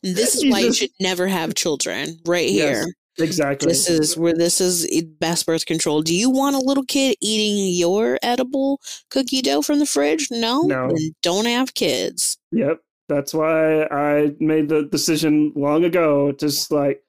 this 0.03 0.35
is 0.35 0.43
He's 0.43 0.51
why 0.51 0.59
you 0.59 0.71
should 0.73 0.91
never 0.99 1.27
have 1.27 1.55
children. 1.55 2.19
Right 2.27 2.47
Yes, 2.47 2.85
here. 2.85 2.93
exactly 3.25 3.69
This 3.69 3.89
is 3.89 4.15
where 4.15 4.35
this 4.35 4.61
is 4.61 4.87
best 5.19 5.47
birth 5.47 5.65
control. 5.65 6.03
Do 6.03 6.13
you 6.15 6.29
want 6.29 6.55
a 6.55 6.59
little 6.59 6.85
kid 6.85 7.17
eating 7.21 7.73
your 7.73 8.19
edible 8.21 8.79
cookie 9.09 9.41
dough 9.41 9.63
from 9.63 9.79
the 9.79 9.87
fridge? 9.87 10.27
No. 10.29 10.61
No. 10.61 10.89
Then 10.89 11.15
don't 11.23 11.45
have 11.45 11.73
kids. 11.73 12.37
yep 12.51 12.79
that's 13.09 13.33
why 13.33 13.83
i 13.91 14.31
made 14.39 14.69
the 14.69 14.83
decision 14.83 15.51
long 15.57 15.83
ago 15.83 16.31
just 16.31 16.71
like 16.71 17.02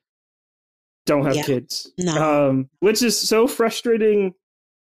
don't 1.07 1.25
have 1.27 1.37
Yeah. 1.37 1.43
kids. 1.45 1.93
No. 1.99 2.15
um 2.49 2.69
which 2.81 3.03
is 3.03 3.19
so 3.19 3.47
frustrating 3.47 4.35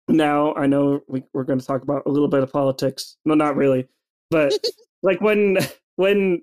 now. 0.07 0.53
I 0.55 0.67
know 0.67 1.01
we, 1.07 1.23
we're 1.33 1.43
going 1.43 1.59
to 1.59 1.65
talk 1.65 1.81
about 1.81 2.03
a 2.05 2.09
little 2.09 2.27
bit 2.27 2.43
of 2.43 2.51
politics. 2.51 3.17
No 3.25 3.33
not 3.35 3.55
really 3.55 3.87
but 4.31 4.53
like 5.03 5.21
when 5.21 5.57
when 5.97 6.41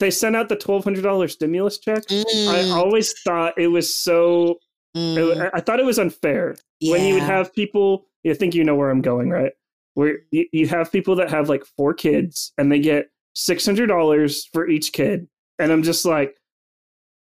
they 0.00 0.10
sent 0.10 0.34
out 0.34 0.48
the 0.48 0.56
$1200 0.56 1.30
stimulus 1.30 1.78
check 1.78 2.02
i 2.10 2.14
Mm, 2.14 2.72
always 2.72 3.12
thought 3.20 3.54
it 3.56 3.68
was 3.68 3.92
so 3.94 4.58
mm, 4.96 5.40
I, 5.54 5.58
I 5.58 5.60
thought 5.60 5.78
it 5.80 5.86
was 5.86 5.98
unfair. 5.98 6.56
When 6.80 7.06
you 7.06 7.14
would 7.14 7.22
have 7.22 7.54
people 7.54 8.06
you 8.24 8.34
think 8.34 8.54
you 8.54 8.64
know 8.64 8.74
where 8.74 8.90
i'm 8.90 9.00
going 9.02 9.30
right? 9.30 9.52
Where 9.94 10.18
you, 10.30 10.46
you 10.52 10.66
have 10.68 10.90
people 10.90 11.14
that 11.16 11.30
have 11.30 11.48
like 11.48 11.64
four 11.76 11.94
kids 11.94 12.52
and 12.58 12.70
they 12.72 12.80
get 12.80 13.10
$600 13.36 14.42
for 14.52 14.68
each 14.68 14.92
kid. 14.92 15.28
And 15.58 15.70
i'm 15.70 15.82
just 15.84 16.04
like 16.04 16.36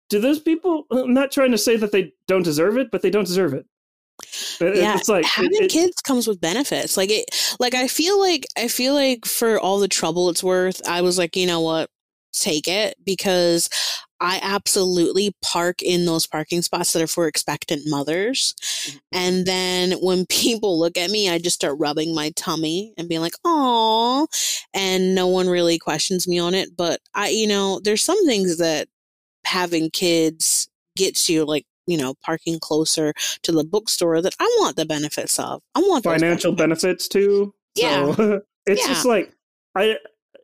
do 0.09 0.19
those 0.21 0.39
people 0.41 0.87
i'm 0.91 1.13
not 1.15 1.31
trying 1.31 1.51
to 1.51 1.59
say 1.59 1.77
that 1.77 1.93
they 1.93 2.13
don't 2.27 2.43
deserve 2.45 2.77
it 2.77 2.91
but 2.91 3.03
they 3.03 3.11
don't 3.11 3.27
deserve 3.27 3.55
it 3.55 3.67
Yeah, 4.61 4.97
it's 4.97 5.09
like 5.09 5.25
having 5.25 5.53
it- 5.55 5.63
it- 5.65 5.71
kids 5.71 6.01
comes 6.03 6.27
with 6.27 6.41
benefits. 6.41 6.97
Like 6.97 7.11
it 7.11 7.27
like 7.61 7.75
I 7.75 7.87
feel 7.87 8.19
like 8.19 8.47
I 8.57 8.67
feel 8.69 8.95
like 8.95 9.25
for 9.25 9.61
all 9.61 9.79
the 9.79 9.87
trouble 9.89 10.29
it's 10.29 10.43
worth, 10.43 10.81
I 10.89 11.03
was 11.03 11.19
like, 11.19 11.37
you 11.37 11.47
know 11.47 11.61
what? 11.61 11.89
Take 12.33 12.67
it 12.67 12.97
because 13.05 13.69
I 14.21 14.41
absolutely 14.43 15.37
park 15.43 15.83
in 15.83 16.05
those 16.05 16.27
parking 16.27 16.63
spots 16.63 16.93
that 16.93 17.03
are 17.03 17.07
for 17.07 17.29
expectant 17.29 17.83
mothers. 17.87 18.55
Mm-hmm. 18.89 18.99
And 19.13 19.47
then 19.47 19.93
when 20.01 20.27
people 20.29 20.79
look 20.81 20.97
at 20.99 21.11
me, 21.11 21.31
I 21.31 21.39
just 21.39 21.55
start 21.55 21.79
rubbing 21.79 22.13
my 22.15 22.31
tummy 22.35 22.93
and 22.99 23.09
being 23.09 23.21
like, 23.21 23.35
"Oh," 23.45 24.27
and 24.75 25.15
no 25.15 25.29
one 25.29 25.49
really 25.49 25.79
questions 25.79 26.27
me 26.27 26.41
on 26.41 26.55
it. 26.55 26.77
But 26.77 27.01
I, 27.15 27.29
you 27.29 27.47
know, 27.47 27.81
there's 27.85 28.03
some 28.03 28.27
things 28.27 28.59
that 28.59 28.89
having 29.49 29.91
kids 29.91 30.69
gets 30.97 31.29
you, 31.29 31.45
like 31.45 31.65
you 31.87 31.97
know, 31.97 32.15
parking 32.23 32.59
closer 32.61 33.15
to 33.43 33.51
the 33.53 33.65
bookstore 33.65 34.21
that 34.21 34.35
I 34.39 34.45
want 34.61 34.77
the 34.77 34.85
benefits 34.85 35.39
of. 35.39 35.63
I 35.75 35.81
want 35.81 36.05
financial 36.05 36.53
benefits 36.53 37.09
too 37.09 37.55
Yeah. 37.75 38.13
so 38.15 38.43
it's 38.67 38.83
Yeah. 38.83 38.89
just 38.89 39.07
like 39.07 39.33
i 39.75 39.97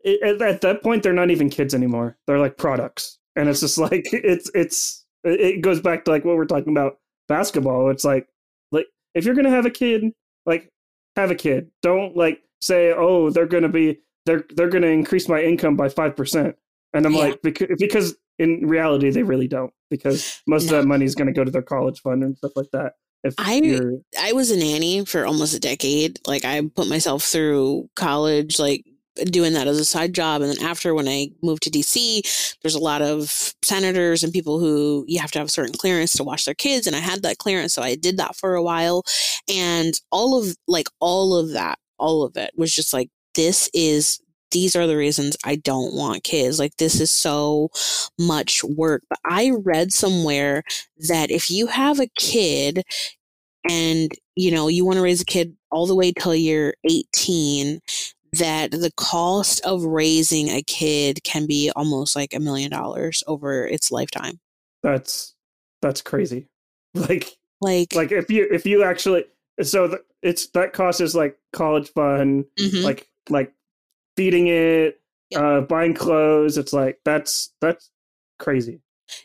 it, 0.04 0.22
at- 0.22 0.40
at 0.42 0.60
that 0.62 0.82
point 0.82 1.02
they're 1.02 1.12
not 1.12 1.30
even 1.30 1.48
kids 1.50 1.74
anymore 1.74 2.16
they're 2.26 2.38
like 2.38 2.56
products 2.56 3.18
and 3.36 3.48
it's 3.48 3.60
just 3.60 3.76
like 3.86 4.06
it's 4.12 4.50
it's 4.54 5.04
it 5.24 5.60
goes 5.60 5.80
back 5.80 6.04
to 6.04 6.10
like 6.10 6.24
what 6.24 6.36
we're 6.36 6.44
talking 6.46 6.72
about 6.72 6.98
basketball 7.28 7.90
it's 7.90 8.04
like 8.04 8.26
like 8.72 8.86
if 9.14 9.24
you're 9.24 9.34
gonna 9.34 9.50
have 9.50 9.66
a 9.66 9.70
kid 9.70 10.12
like 10.46 10.70
have 11.16 11.30
a 11.30 11.34
kid 11.34 11.70
don't 11.82 12.16
like 12.16 12.42
say 12.60 12.92
oh 12.92 13.28
they're 13.30 13.46
gonna 13.46 13.68
be 13.68 13.98
they're 14.26 14.44
they're 14.56 14.68
gonna 14.70 14.86
increase 14.86 15.28
my 15.28 15.42
income 15.42 15.76
by 15.76 15.88
5% 15.88 16.54
and 16.94 17.06
i'm 17.06 17.12
Yeah. 17.12 17.18
like 17.18 17.42
because, 17.42 17.68
because 17.78 18.16
in 18.38 18.66
reality 18.66 19.10
they 19.10 19.22
really 19.22 19.48
don't 19.48 19.72
because 19.90 20.40
most 20.46 20.70
No. 20.70 20.76
of 20.76 20.82
that 20.82 20.88
money 20.88 21.04
is 21.04 21.14
going 21.14 21.26
to 21.28 21.32
go 21.32 21.44
to 21.44 21.50
their 21.50 21.62
college 21.62 22.00
fund 22.00 22.22
and 22.24 22.36
stuff 22.36 22.52
like 22.56 22.70
that 22.72 22.94
if 23.22 23.34
I- 23.38 23.54
you're 23.62 24.00
I 24.20 24.32
was 24.32 24.50
a 24.50 24.56
nanny 24.56 25.04
for 25.04 25.24
almost 25.24 25.54
a 25.54 25.60
decade. 25.60 26.18
Like 26.26 26.44
I 26.44 26.60
put 26.74 26.88
myself 26.88 27.22
through 27.24 27.88
college, 27.96 28.58
like 28.58 28.84
doing 29.30 29.52
that 29.54 29.68
as 29.68 29.78
a 29.78 29.84
side 29.84 30.12
job. 30.12 30.42
And 30.42 30.50
then 30.50 30.62
after 30.66 30.92
when 30.92 31.06
I 31.08 31.30
moved 31.42 31.62
to 31.62 31.70
DC, 31.70 32.22
there's 32.62 32.74
a 32.74 32.80
lot 32.80 33.00
of 33.00 33.54
senators 33.62 34.24
and 34.24 34.32
people 34.32 34.58
who 34.58 35.04
you 35.06 35.20
have 35.20 35.30
to 35.30 35.38
have 35.38 35.46
a 35.46 35.50
certain 35.50 35.74
clearance 35.74 36.12
to 36.14 36.24
watch 36.24 36.44
their 36.44 36.54
kids. 36.54 36.86
And 36.88 36.96
I 36.96 36.98
had 36.98 37.22
that 37.22 37.38
clearance. 37.38 37.72
So 37.72 37.80
I 37.82 37.94
did 37.94 38.16
that 38.18 38.34
for 38.36 38.56
a 38.56 38.62
while. 38.62 39.04
And 39.48 39.98
all 40.10 40.36
of 40.36 40.56
like 40.66 40.88
all 41.00 41.34
of 41.36 41.52
that, 41.52 41.78
all 41.98 42.24
of 42.24 42.36
it 42.36 42.50
was 42.56 42.74
just 42.74 42.92
like, 42.92 43.08
this 43.36 43.70
is 43.72 44.20
these 44.54 44.74
are 44.74 44.86
the 44.86 44.96
reasons 44.96 45.36
I 45.44 45.56
don't 45.56 45.92
want 45.94 46.24
kids. 46.24 46.58
Like, 46.58 46.76
this 46.78 46.98
is 47.00 47.10
so 47.10 47.68
much 48.18 48.64
work. 48.64 49.02
But 49.10 49.18
I 49.26 49.50
read 49.50 49.92
somewhere 49.92 50.62
that 51.08 51.30
if 51.30 51.50
you 51.50 51.66
have 51.66 52.00
a 52.00 52.08
kid 52.16 52.82
and, 53.68 54.10
you 54.36 54.50
know, 54.50 54.68
you 54.68 54.86
want 54.86 54.96
to 54.96 55.02
raise 55.02 55.20
a 55.20 55.26
kid 55.26 55.54
all 55.70 55.86
the 55.86 55.94
way 55.94 56.12
till 56.12 56.34
you're 56.34 56.74
18, 56.84 57.80
that 58.38 58.70
the 58.70 58.90
cost 58.96 59.60
of 59.64 59.84
raising 59.84 60.48
a 60.48 60.62
kid 60.62 61.22
can 61.24 61.46
be 61.46 61.70
almost 61.76 62.16
like 62.16 62.32
a 62.34 62.40
million 62.40 62.70
dollars 62.70 63.22
over 63.26 63.66
its 63.66 63.92
lifetime. 63.92 64.40
That's 64.82 65.34
that's 65.82 66.00
crazy. 66.00 66.48
Like 66.94 67.36
like 67.60 67.94
like 67.94 68.12
if 68.12 68.30
you 68.30 68.46
if 68.52 68.66
you 68.66 68.84
actually 68.84 69.24
so 69.62 69.88
the, 69.88 70.02
it's 70.22 70.46
that 70.48 70.72
cost 70.72 71.00
is 71.00 71.14
like 71.14 71.36
college 71.52 71.88
fund, 71.90 72.44
Mhm. 72.58 72.82
like 72.84 73.08
like 73.28 73.52
feeding 74.16 74.48
it, 74.48 75.00
Yep. 75.30 75.40
uh 75.42 75.60
buying 75.62 75.94
clothes. 75.94 76.58
It's 76.58 76.72
like 76.72 76.98
that's 77.04 77.52
that's 77.60 77.90
crazy. 78.38 78.80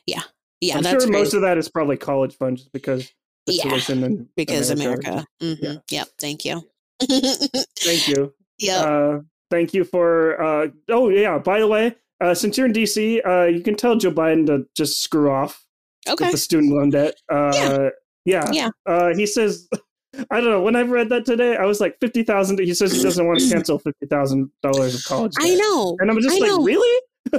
yeah, 0.06 0.22
yeah. 0.62 0.78
I'm 0.78 0.84
sure 0.84 1.08
most 1.10 1.34
of 1.34 1.42
that 1.42 1.58
is 1.58 1.70
probably 1.70 1.98
college 1.98 2.36
funds 2.38 2.62
just 2.62 2.72
because 2.74 3.12
the 3.46 3.54
Yeah, 3.54 3.80
in 3.96 4.30
because 4.36 4.70
America. 4.70 5.26
mm-hmm 5.42 5.64
Yeah. 5.64 5.76
Yep. 5.90 6.08
Thank 6.20 6.46
you. 6.46 6.64
Thank 7.02 8.08
you. 8.08 8.34
yep. 8.60 8.86
Uh, 8.86 9.20
thank 9.50 9.74
you 9.74 9.84
for. 9.84 10.42
Uh, 10.42 10.68
oh 10.90 11.10
yeah. 11.10 11.38
By 11.38 11.60
the 11.60 11.68
way, 11.68 11.96
uh, 12.22 12.34
since 12.34 12.58
you're 12.58 12.68
in 12.68 12.74
DC, 12.74 13.26
uh, 13.26 13.46
you 13.48 13.62
can 13.62 13.76
tell 13.76 13.96
Joe 13.96 14.12
Biden 14.12 14.46
to 14.48 14.68
just 14.76 15.02
screw 15.02 15.32
off 15.32 15.66
okay. 16.08 16.26
with 16.26 16.32
the 16.34 16.38
student 16.38 16.74
loan 16.74 16.90
debt. 16.92 17.16
Uh, 17.32 17.52
yeah. 17.54 17.90
Yeah. 18.26 18.50
Yeah. 18.52 18.70
Uh, 18.86 19.14
he 19.16 19.26
says. 19.26 19.68
I 20.32 20.42
don't 20.42 20.50
know. 20.50 20.62
When 20.62 20.76
I 20.76 20.82
read 20.82 21.10
that 21.10 21.26
today, 21.26 21.56
I 21.56 21.66
was 21.66 21.80
like 21.80 21.98
fifty 22.00 22.24
thousand. 22.24 22.60
He 22.60 22.74
says 22.74 22.92
he 22.92 23.02
doesn't 23.02 23.26
want 23.26 23.40
to 23.40 23.50
cancel 23.50 23.80
fifty 23.80 24.06
thousand 24.08 24.52
dollars 24.64 24.96
of 24.96 25.04
college. 25.06 25.34
I 25.40 25.56
know. 25.56 25.98
and 26.00 26.10
I'm 26.10 26.20
just 26.22 26.36
I 26.36 26.40
like, 26.40 26.50
know. 26.50 26.64
really? 26.64 27.02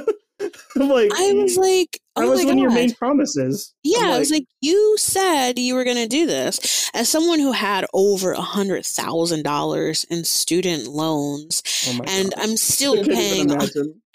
I'm 0.77 0.89
like, 0.89 1.11
I 1.15 1.33
was 1.33 1.57
like, 1.57 2.01
that 2.17 2.25
oh 2.25 2.31
was 2.31 2.45
one 2.45 2.55
of 2.55 2.59
your 2.59 2.73
main 2.73 2.95
promises. 2.95 3.75
Yeah, 3.83 4.01
I'm 4.01 4.13
I 4.13 4.19
was 4.19 4.31
like, 4.31 4.47
you 4.61 4.97
said 4.99 5.59
you 5.59 5.75
were 5.75 5.85
going 5.85 5.97
to 5.97 6.07
do 6.07 6.27
this. 6.27 6.91
As 6.95 7.09
someone 7.09 7.39
who 7.39 7.53
had 7.53 7.87
over 7.93 8.33
a 8.33 8.41
hundred 8.41 8.87
thousand 8.87 9.43
dollars 9.43 10.05
in 10.05 10.25
student 10.25 10.87
loans, 10.87 11.63
oh 11.89 12.01
and 12.07 12.31
God. 12.31 12.43
I'm 12.43 12.57
still 12.57 13.05
paying. 13.05 13.51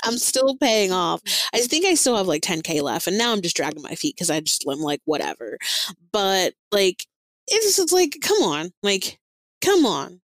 I'm 0.04 0.18
still 0.18 0.56
paying 0.58 0.92
off. 0.92 1.22
I 1.54 1.62
think 1.62 1.86
I 1.86 1.96
still 1.96 2.18
have 2.18 2.28
like 2.28 2.42
10k 2.42 2.82
left, 2.82 3.08
and 3.08 3.18
now 3.18 3.32
I'm 3.32 3.42
just 3.42 3.56
dragging 3.56 3.82
my 3.82 3.96
feet 3.96 4.16
because 4.16 4.30
I 4.30 4.40
just 4.40 4.66
I'm 4.68 4.80
like 4.80 5.02
whatever. 5.06 5.58
But 6.12 6.54
like, 6.72 7.06
it's 7.48 7.76
just 7.78 7.92
like, 7.94 8.18
come 8.22 8.42
on, 8.44 8.72
like, 8.84 9.20
come 9.64 9.86
on. 9.86 10.22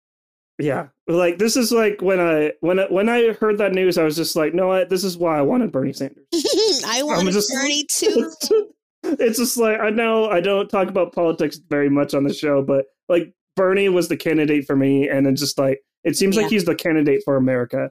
Yeah, 0.59 0.89
like 1.09 1.39
this 1.39 1.57
is 1.57 1.73
like 1.73 2.01
when 2.01 2.21
I 2.21 2.53
when 2.61 2.79
I, 2.79 2.85
when 2.85 3.09
I 3.09 3.33
heard 3.33 3.59
that 3.59 3.73
news, 3.73 3.99
I 3.99 4.05
was 4.05 4.15
just 4.15 4.37
like, 4.37 4.55
no, 4.55 4.71
I, 4.71 4.85
this 4.85 5.03
is 5.03 5.19
why 5.19 5.37
I 5.37 5.43
wanted 5.43 5.73
Bernie 5.73 5.93
Sanders. 5.93 6.25
I 6.87 7.03
want 7.03 7.27
a 7.29 7.33
just- 7.33 7.53
journey 7.53 7.85
too. 7.91 8.31
It's, 9.03 9.21
it's 9.21 9.39
just 9.39 9.57
like 9.57 9.81
I 9.81 9.91
know 9.91 10.31
I 10.31 10.41
don't 10.41 10.69
talk 10.69 10.89
about 10.89 11.13
politics 11.13 11.59
very 11.69 11.91
much 11.91 12.15
on 12.15 12.23
the 12.23 12.33
show, 12.33 12.63
but 12.63 12.85
like 13.09 13.33
Bernie 13.57 13.89
was 13.89 14.07
the 14.09 14.17
candidate 14.17 14.65
for 14.65 14.77
me, 14.77 15.09
and 15.09 15.27
it's 15.27 15.41
just 15.41 15.59
like 15.59 15.81
it 16.05 16.17
seems 16.17 16.37
Yeah. 16.37 16.43
like 16.43 16.53
he's 16.53 16.65
the 16.67 16.75
candidate 16.77 17.23
for 17.25 17.37
America 17.37 17.91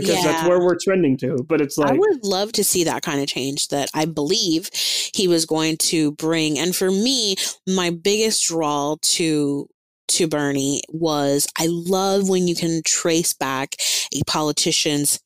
because 0.00 0.22
that's 0.22 0.48
where 0.48 0.60
we're 0.60 0.78
trending 0.82 1.16
to. 1.18 1.44
But 1.48 1.60
it's 1.60 1.78
like 1.78 1.90
I 1.90 1.98
would 1.98 2.24
love 2.24 2.52
to 2.52 2.64
see 2.64 2.84
that 2.84 3.02
kind 3.02 3.20
of 3.20 3.26
change 3.26 3.68
that 3.68 3.90
I 3.94 4.04
believe 4.04 4.70
he 5.14 5.28
was 5.28 5.46
going 5.46 5.76
to 5.78 6.12
bring. 6.12 6.58
And 6.58 6.74
for 6.74 6.90
me, 6.90 7.36
my 7.66 7.90
biggest 7.90 8.46
draw 8.46 8.96
to 9.00 9.68
to 10.08 10.28
Bernie 10.28 10.82
was 10.88 11.48
I 11.58 11.66
love 11.68 12.28
when 12.28 12.46
you 12.46 12.54
can 12.54 12.82
trace 12.84 13.32
back 13.32 13.74
a 14.14 14.22
politician's 14.26 15.20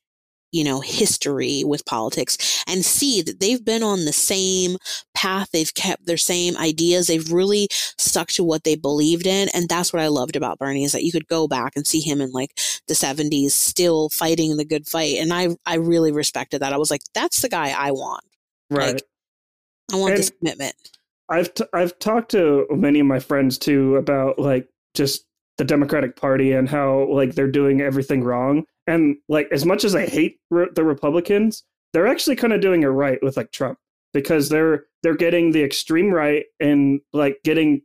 you 0.53 0.65
know 0.65 0.81
history 0.81 1.63
with 1.65 1.87
politics 1.87 2.65
and 2.67 2.85
see 2.85 3.23
that 3.23 3.41
they've 3.41 3.65
been 3.65 3.83
on 3.83 4.05
the 4.05 4.13
same 4.13 4.77
path 5.21 5.51
they've 5.53 5.75
kept 5.75 6.07
their 6.07 6.17
same 6.17 6.57
ideas 6.57 7.07
they've 7.07 7.31
really 7.31 7.69
stuck 7.71 8.29
to 8.29 8.43
what 8.43 8.65
they 8.65 8.75
believed 8.75 9.27
in 9.27 9.49
and 9.53 9.69
that's 9.69 9.93
what 9.93 10.01
i 10.01 10.09
loved 10.09 10.35
about 10.35 10.59
bernie 10.59 10.85
is 10.85 10.93
that 10.93 11.05
you 11.05 11.13
could 11.13 11.27
go 11.27 11.47
back 11.47 11.73
and 11.77 11.87
see 11.87 12.01
him 12.01 12.23
in 12.23 12.31
like 12.33 12.59
the 12.89 12.95
70s 12.95 13.51
still 13.51 14.09
fighting 14.09 14.57
the 14.57 14.65
good 14.65 14.87
fight 14.87 15.17
and 15.19 15.33
i 15.33 15.49
i 15.67 15.75
really 15.75 16.11
respected 16.11 16.61
that 16.61 16.73
i 16.73 16.79
was 16.79 16.91
like 16.91 17.03
that's 17.13 17.43
the 17.43 17.51
guy 17.51 17.69
i 17.71 17.91
want 17.91 18.25
right. 18.71 18.95
like, 18.95 19.03
i 19.93 19.97
want 19.97 20.17
this 20.17 20.31
commitment 20.31 20.75
I've 21.31 21.55
t- 21.55 21.65
I've 21.73 21.97
talked 22.01 22.33
to 22.33 22.67
many 22.71 22.99
of 22.99 23.07
my 23.07 23.21
friends 23.21 23.57
too 23.57 23.95
about 23.97 24.39
like 24.39 24.69
just 24.95 25.27
the 25.59 25.65
Democratic 25.65 26.17
Party 26.17 26.53
and 26.53 26.69
how 26.69 27.07
like 27.09 27.35
they're 27.35 27.51
doing 27.51 27.81
everything 27.81 28.25
wrong. 28.25 28.65
And 28.89 29.17
like 29.29 29.49
as 29.53 29.65
much 29.65 29.85
as 29.85 29.95
I 29.95 30.07
hate 30.07 30.41
re- 30.51 30.71
the 30.75 30.83
Republicans, 30.83 31.63
they're 31.93 32.09
actually 32.09 32.35
kind 32.35 32.53
of 32.53 32.61
doing 32.61 32.83
it 32.83 32.89
right 32.89 33.23
with 33.23 33.37
like 33.37 33.53
Trump 33.53 33.79
because 34.13 34.49
they're 34.49 34.85
they're 35.03 35.17
getting 35.17 35.53
the 35.53 35.63
extreme 35.63 36.11
right 36.11 36.45
and 36.59 37.01
like 37.13 37.39
getting 37.45 37.83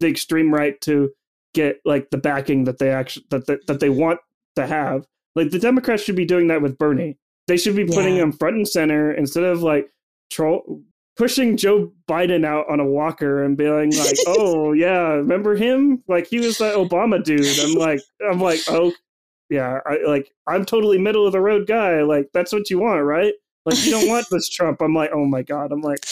the 0.00 0.08
extreme 0.08 0.52
right 0.52 0.80
to 0.82 1.10
get 1.54 1.80
like 1.84 2.10
the 2.10 2.18
backing 2.18 2.64
that 2.64 2.78
they 2.78 2.90
actually 2.90 3.26
that 3.30 3.46
that, 3.46 3.66
that 3.66 3.80
they 3.80 3.90
want 3.90 4.20
to 4.56 4.66
have. 4.66 5.06
Like 5.36 5.50
the 5.50 5.58
Democrats 5.58 6.02
should 6.02 6.16
be 6.16 6.24
doing 6.24 6.48
that 6.48 6.62
with 6.62 6.78
Bernie. 6.78 7.18
They 7.46 7.56
should 7.56 7.76
be 7.76 7.84
putting 7.84 8.16
Yeah. 8.16 8.22
him 8.22 8.32
front 8.32 8.56
and 8.56 8.68
center 8.68 9.12
instead 9.12 9.44
of 9.44 9.62
like 9.62 9.90
troll 10.30 10.82
pushing 11.16 11.56
Joe 11.56 11.92
Biden 12.08 12.44
out 12.46 12.68
on 12.70 12.80
a 12.80 12.84
walker 12.84 13.42
and 13.42 13.56
being 13.56 13.92
like, 13.92 14.16
"Oh 14.26 14.72
yeah, 14.72 15.08
remember 15.14 15.54
him? 15.56 16.02
Like 16.08 16.26
he 16.26 16.38
was 16.40 16.58
that 16.58 16.76
Obama 16.76 17.22
dude." 17.22 17.46
I'm 17.60 17.74
like, 17.74 18.00
I'm 18.28 18.40
like, 18.40 18.60
oh 18.68 18.92
yeah, 19.50 19.80
I 19.86 19.98
like 20.06 20.32
I'm 20.46 20.64
totally 20.64 20.98
middle 20.98 21.26
of 21.26 21.32
the 21.32 21.40
road 21.40 21.66
guy. 21.66 22.02
Like 22.02 22.28
that's 22.32 22.52
what 22.52 22.70
you 22.70 22.78
want, 22.78 23.02
right? 23.02 23.34
Like 23.64 23.84
you 23.84 23.90
don't 23.90 24.08
want 24.08 24.26
this 24.30 24.48
Trump. 24.48 24.80
I'm 24.80 24.94
like, 24.94 25.10
oh 25.12 25.26
my 25.26 25.42
god. 25.42 25.72
I'm 25.72 25.82
like, 25.82 26.04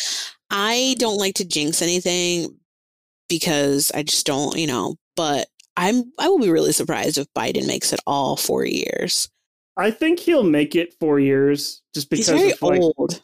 I 0.51 0.97
don't 0.99 1.19
like 1.19 1.35
to 1.35 1.45
jinx 1.45 1.83
anything 1.83 2.59
because 3.29 3.93
I 3.95 4.03
just 4.03 4.27
don't, 4.27 4.57
you 4.57 4.67
know, 4.67 4.97
but 5.17 5.49
I'm 5.77 6.13
I 6.19 6.29
will 6.29 6.41
be 6.41 6.51
really 6.51 6.73
surprised 6.73 7.19
if 7.19 7.33
Biden 7.35 7.67
makes 7.67 7.93
it 7.93 8.01
all 8.07 8.37
four 8.37 8.65
years. 8.65 9.29
I 9.77 9.93
think 9.93 10.19
he'll 10.19 10.43
make 10.43 10.75
it 10.75 10.95
four 10.99 11.21
years 11.21 11.83
just 11.95 12.11
because 12.11 12.27
He's 12.27 12.37
very 12.37 12.51
of 12.51 12.63
like, 12.63 12.81
old. 12.81 13.23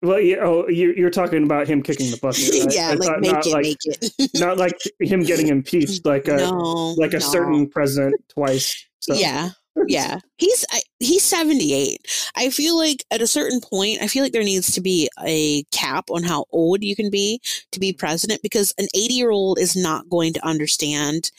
well, 0.00 0.20
oh, 0.40 0.68
you, 0.68 0.94
you're 0.96 1.10
talking 1.10 1.42
about 1.42 1.66
him 1.66 1.82
kicking 1.82 2.12
the 2.12 2.16
bucket, 2.22 2.50
right? 2.50 2.72
yeah, 2.72 2.90
I 2.90 2.94
like 2.94 3.08
thought 3.08 3.20
make 3.20 3.32
not 3.32 3.46
it, 3.46 3.50
like 3.50 3.62
make 3.64 3.78
it. 3.84 4.30
not 4.34 4.58
like 4.58 4.78
him 5.00 5.24
getting 5.24 5.48
impeached, 5.48 6.06
like 6.06 6.28
a 6.28 6.36
no, 6.36 6.94
like 6.98 7.14
a 7.14 7.18
no. 7.18 7.26
certain 7.26 7.68
president 7.68 8.14
twice. 8.28 8.86
So. 9.00 9.14
Yeah, 9.14 9.50
yeah. 9.86 10.20
He's 10.36 10.64
I, 10.70 10.80
he's 10.98 11.24
seventy 11.24 11.74
eight. 11.74 12.06
I 12.36 12.50
feel 12.50 12.76
like 12.76 13.04
at 13.10 13.22
a 13.22 13.26
certain 13.26 13.60
point, 13.60 14.02
I 14.02 14.08
feel 14.08 14.22
like 14.22 14.32
there 14.32 14.42
needs 14.42 14.72
to 14.72 14.80
be 14.80 15.08
a 15.24 15.62
cap 15.64 16.10
on 16.10 16.22
how 16.22 16.46
old 16.52 16.82
you 16.82 16.96
can 16.96 17.10
be 17.10 17.40
to 17.72 17.80
be 17.80 17.92
president 17.92 18.42
because 18.42 18.74
an 18.78 18.86
eighty 18.94 19.14
year 19.14 19.30
old 19.30 19.58
is 19.58 19.76
not 19.76 20.08
going 20.08 20.32
to 20.34 20.46
understand 20.46 21.30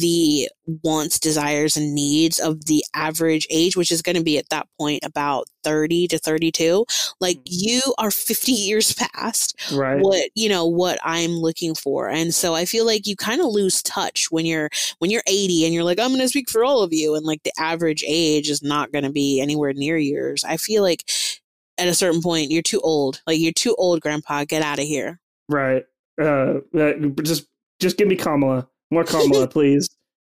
the 0.00 0.48
wants, 0.84 1.18
desires, 1.18 1.76
and 1.76 1.94
needs 1.94 2.38
of 2.38 2.66
the 2.66 2.84
average 2.94 3.46
age, 3.50 3.76
which 3.76 3.92
is 3.92 4.02
going 4.02 4.16
to 4.16 4.22
be 4.22 4.38
at 4.38 4.48
that 4.50 4.66
point 4.78 5.00
about 5.04 5.46
30 5.64 6.08
to 6.08 6.18
32. 6.18 6.84
Like 7.20 7.36
Mhm. 7.38 7.42
you 7.46 7.80
are 7.98 8.10
50 8.10 8.52
years 8.68 8.92
past 8.94 9.54
right. 9.72 10.00
what 10.00 10.30
you 10.34 10.48
know 10.48 10.66
what 10.66 10.98
i'm 11.02 11.32
looking 11.32 11.74
for 11.74 12.08
and 12.08 12.34
so 12.34 12.54
i 12.54 12.64
feel 12.64 12.86
like 12.86 13.06
you 13.06 13.14
kind 13.16 13.40
of 13.40 13.48
lose 13.48 13.82
touch 13.82 14.28
when 14.30 14.46
you're 14.46 14.70
when 14.98 15.10
you're 15.10 15.22
80 15.26 15.64
and 15.64 15.74
you're 15.74 15.84
like 15.84 15.98
i'm 15.98 16.08
going 16.10 16.20
to 16.20 16.28
speak 16.28 16.48
for 16.50 16.64
all 16.64 16.82
of 16.82 16.92
you 16.92 17.14
and 17.14 17.24
like 17.26 17.42
the 17.42 17.52
average 17.58 18.02
age 18.06 18.48
is 18.48 18.62
not 18.62 18.92
going 18.92 19.04
to 19.04 19.10
be 19.12 19.40
anywhere 19.40 19.72
near 19.72 19.96
yours 19.98 20.44
i 20.44 20.56
feel 20.56 20.82
like 20.82 21.04
at 21.78 21.88
a 21.88 21.94
certain 21.94 22.22
point 22.22 22.50
you're 22.50 22.62
too 22.62 22.80
old 22.80 23.20
like 23.26 23.38
you're 23.38 23.52
too 23.52 23.74
old 23.78 24.00
grandpa 24.00 24.44
get 24.44 24.62
out 24.62 24.78
of 24.78 24.84
here 24.84 25.20
Right. 25.48 25.84
Uh, 26.20 26.60
uh, 26.78 26.92
just 27.22 27.46
just 27.80 27.96
give 27.96 28.06
me 28.08 28.14
Kamala, 28.16 28.68
more 28.90 29.04
Kamala, 29.04 29.48
please. 29.56 29.88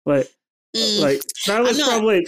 Like, 0.04 0.28
Mm, 0.76 1.00
like 1.00 1.22
that 1.46 1.62
was 1.62 1.78
not- 1.78 1.88
probably 1.88 2.26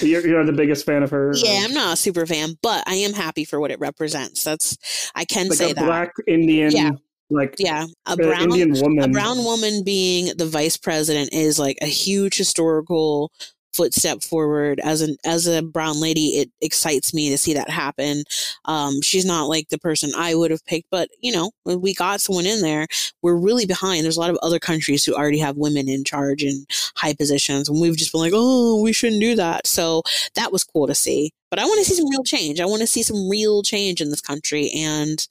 you're, 0.00 0.26
you're 0.26 0.44
the 0.46 0.54
biggest 0.54 0.86
fan 0.86 1.02
of 1.02 1.10
her. 1.10 1.32
yeah 1.36 1.60
i'm 1.66 1.74
not 1.74 1.92
a 1.94 1.96
super 1.96 2.24
fan 2.24 2.56
but 2.62 2.82
i 2.86 2.94
am 2.94 3.12
happy 3.12 3.44
for 3.44 3.60
what 3.60 3.70
it 3.70 3.78
represents 3.78 4.42
that's 4.42 5.10
i 5.14 5.24
can 5.26 5.48
like 5.48 5.58
say 5.58 5.72
a 5.72 5.74
that 5.74 5.84
black 5.84 6.10
Indian, 6.26 6.70
Yeah. 6.70 6.92
like 7.28 7.56
yeah 7.58 7.84
a 8.06 8.12
uh, 8.12 8.16
brown 8.16 8.42
Indian 8.44 8.72
woman. 8.80 9.04
a 9.04 9.08
brown 9.08 9.44
woman 9.44 9.82
being 9.84 10.32
the 10.38 10.46
vice 10.46 10.78
president 10.78 11.34
is 11.34 11.58
like 11.58 11.76
a 11.82 11.86
huge 11.86 12.38
historical 12.38 13.30
footstep 13.72 14.22
forward. 14.22 14.80
As 14.80 15.00
an 15.00 15.16
as 15.24 15.46
a 15.46 15.62
brown 15.62 16.00
lady 16.00 16.38
it 16.38 16.50
excites 16.60 17.14
me 17.14 17.30
to 17.30 17.38
see 17.38 17.54
that 17.54 17.70
happen. 17.70 18.24
Um, 18.64 19.00
she's 19.02 19.24
not 19.24 19.44
like 19.44 19.68
the 19.68 19.78
person 19.78 20.10
i 20.16 20.34
would 20.34 20.50
have 20.50 20.64
picked 20.66 20.88
but 20.90 21.08
you 21.20 21.32
know 21.32 21.50
we 21.64 21.94
got 21.94 22.20
someone 22.20 22.46
in 22.46 22.60
there 22.60 22.86
we're 23.22 23.36
really 23.36 23.66
behind. 23.66 24.04
There's 24.04 24.16
a 24.16 24.20
lot 24.20 24.30
of 24.30 24.38
other 24.42 24.58
countries 24.58 25.04
who 25.04 25.14
already 25.14 25.38
have 25.38 25.56
women 25.56 25.88
in 25.88 26.04
charge 26.04 26.42
in 26.42 26.66
high 26.96 27.14
positions 27.14 27.68
and 27.68 27.80
we've 27.80 27.96
just 27.96 28.12
been 28.12 28.20
like 28.20 28.32
oh 28.34 28.80
we 28.80 28.92
shouldn't 28.92 29.20
do 29.20 29.34
that. 29.36 29.66
So 29.66 30.02
that 30.34 30.52
was 30.52 30.64
cool 30.64 30.86
to 30.86 30.94
see. 30.94 31.32
But 31.50 31.58
i 31.58 31.64
want 31.64 31.78
to 31.78 31.84
see 31.84 31.94
some 31.94 32.08
real 32.08 32.24
change. 32.24 32.60
I 32.60 32.66
want 32.66 32.80
to 32.80 32.86
see 32.86 33.02
some 33.02 33.28
real 33.28 33.62
change 33.62 34.00
in 34.00 34.10
this 34.10 34.20
country 34.20 34.70
and 34.76 35.26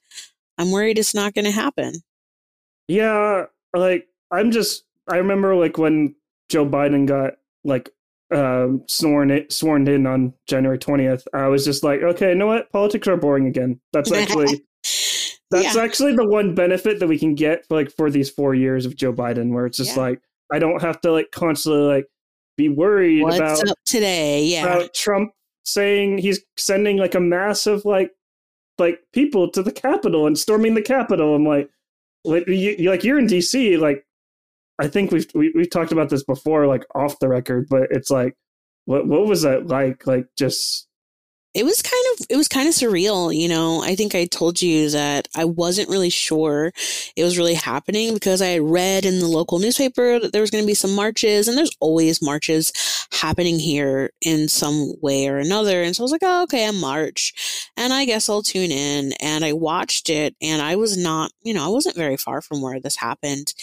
i'm 0.58 0.70
worried 0.70 0.98
it's 0.98 1.14
not 1.14 1.34
going 1.34 1.46
to 1.46 1.50
happen. 1.50 1.94
Yeah 2.88 3.46
like 3.74 4.08
i'm 4.30 4.50
just 4.50 4.84
i 5.08 5.16
remember 5.16 5.54
like 5.54 5.78
when 5.78 6.14
joe 6.48 6.66
biden 6.66 7.06
got 7.06 7.34
like 7.64 7.90
um, 8.32 8.84
sworn 8.86 9.30
it, 9.30 9.52
sworn 9.52 9.86
in 9.88 10.06
on 10.06 10.32
January 10.46 10.78
20th, 10.78 11.24
I 11.34 11.48
was 11.48 11.64
just 11.64 11.82
like, 11.82 12.02
okay, 12.02 12.30
you 12.30 12.34
know 12.34 12.46
what? 12.46 12.70
Politics 12.70 13.08
are 13.08 13.16
boring 13.16 13.46
again. 13.46 13.80
That's 13.92 14.12
actually 14.12 14.64
that's 15.50 15.74
yeah. 15.74 15.82
actually 15.82 16.14
the 16.14 16.26
one 16.26 16.54
benefit 16.54 17.00
that 17.00 17.08
we 17.08 17.18
can 17.18 17.34
get 17.34 17.66
for, 17.66 17.76
like 17.76 17.90
for 17.90 18.10
these 18.10 18.30
4 18.30 18.54
years 18.54 18.86
of 18.86 18.96
Joe 18.96 19.12
Biden 19.12 19.52
where 19.52 19.66
it's 19.66 19.76
just 19.76 19.96
yeah. 19.96 20.02
like 20.02 20.22
I 20.52 20.58
don't 20.58 20.80
have 20.80 21.00
to 21.02 21.12
like 21.12 21.30
constantly 21.32 21.82
like 21.82 22.06
be 22.56 22.68
worried 22.68 23.22
What's 23.22 23.36
about 23.36 23.76
today, 23.86 24.44
yeah. 24.44 24.64
About 24.64 24.94
Trump 24.94 25.32
saying 25.64 26.18
he's 26.18 26.40
sending 26.56 26.96
like 26.96 27.14
a 27.14 27.20
massive 27.20 27.84
like 27.84 28.12
like 28.78 29.00
people 29.12 29.50
to 29.50 29.62
the 29.62 29.72
Capitol 29.72 30.26
and 30.26 30.38
storming 30.38 30.74
the 30.74 30.82
Capitol. 30.82 31.34
I'm 31.34 31.44
like, 31.44 31.70
like 32.24 32.46
you, 32.46 32.76
like 32.90 33.04
you're 33.04 33.18
in 33.18 33.26
DC, 33.26 33.78
like 33.78 34.04
I 34.80 34.88
think 34.88 35.12
we've 35.12 35.26
we, 35.34 35.46
have 35.46 35.54
we 35.54 35.60
have 35.62 35.70
talked 35.70 35.92
about 35.92 36.08
this 36.08 36.24
before, 36.24 36.66
like 36.66 36.84
off 36.94 37.18
the 37.18 37.28
record, 37.28 37.68
but 37.68 37.88
it's 37.90 38.10
like, 38.10 38.34
what 38.86 39.06
what 39.06 39.26
was 39.26 39.42
that 39.42 39.66
like? 39.66 40.06
Like 40.06 40.26
just 40.38 40.88
it 41.52 41.64
was 41.64 41.82
kind 41.82 42.04
of 42.12 42.26
it 42.30 42.36
was 42.36 42.46
kind 42.46 42.68
of 42.68 42.74
surreal 42.74 43.36
you 43.36 43.48
know 43.48 43.82
i 43.82 43.96
think 43.96 44.14
i 44.14 44.24
told 44.26 44.62
you 44.62 44.88
that 44.90 45.26
i 45.34 45.44
wasn't 45.44 45.88
really 45.88 46.10
sure 46.10 46.72
it 47.16 47.24
was 47.24 47.38
really 47.38 47.54
happening 47.54 48.14
because 48.14 48.40
i 48.40 48.46
had 48.46 48.62
read 48.62 49.04
in 49.04 49.18
the 49.18 49.26
local 49.26 49.58
newspaper 49.58 50.20
that 50.20 50.32
there 50.32 50.40
was 50.40 50.50
going 50.50 50.62
to 50.62 50.66
be 50.66 50.74
some 50.74 50.94
marches 50.94 51.48
and 51.48 51.58
there's 51.58 51.76
always 51.80 52.22
marches 52.22 52.72
happening 53.12 53.58
here 53.58 54.10
in 54.20 54.48
some 54.48 54.92
way 55.02 55.26
or 55.26 55.38
another 55.38 55.82
and 55.82 55.96
so 55.96 56.02
i 56.02 56.04
was 56.04 56.12
like 56.12 56.22
oh 56.22 56.44
okay 56.44 56.66
a 56.66 56.72
march 56.72 57.68
and 57.76 57.92
i 57.92 58.04
guess 58.04 58.28
i'll 58.28 58.42
tune 58.42 58.70
in 58.70 59.12
and 59.20 59.44
i 59.44 59.52
watched 59.52 60.08
it 60.08 60.36
and 60.40 60.62
i 60.62 60.76
was 60.76 60.96
not 60.96 61.32
you 61.42 61.52
know 61.52 61.64
i 61.64 61.68
wasn't 61.68 61.96
very 61.96 62.16
far 62.16 62.40
from 62.40 62.62
where 62.62 62.78
this 62.78 62.96
happened 62.96 63.54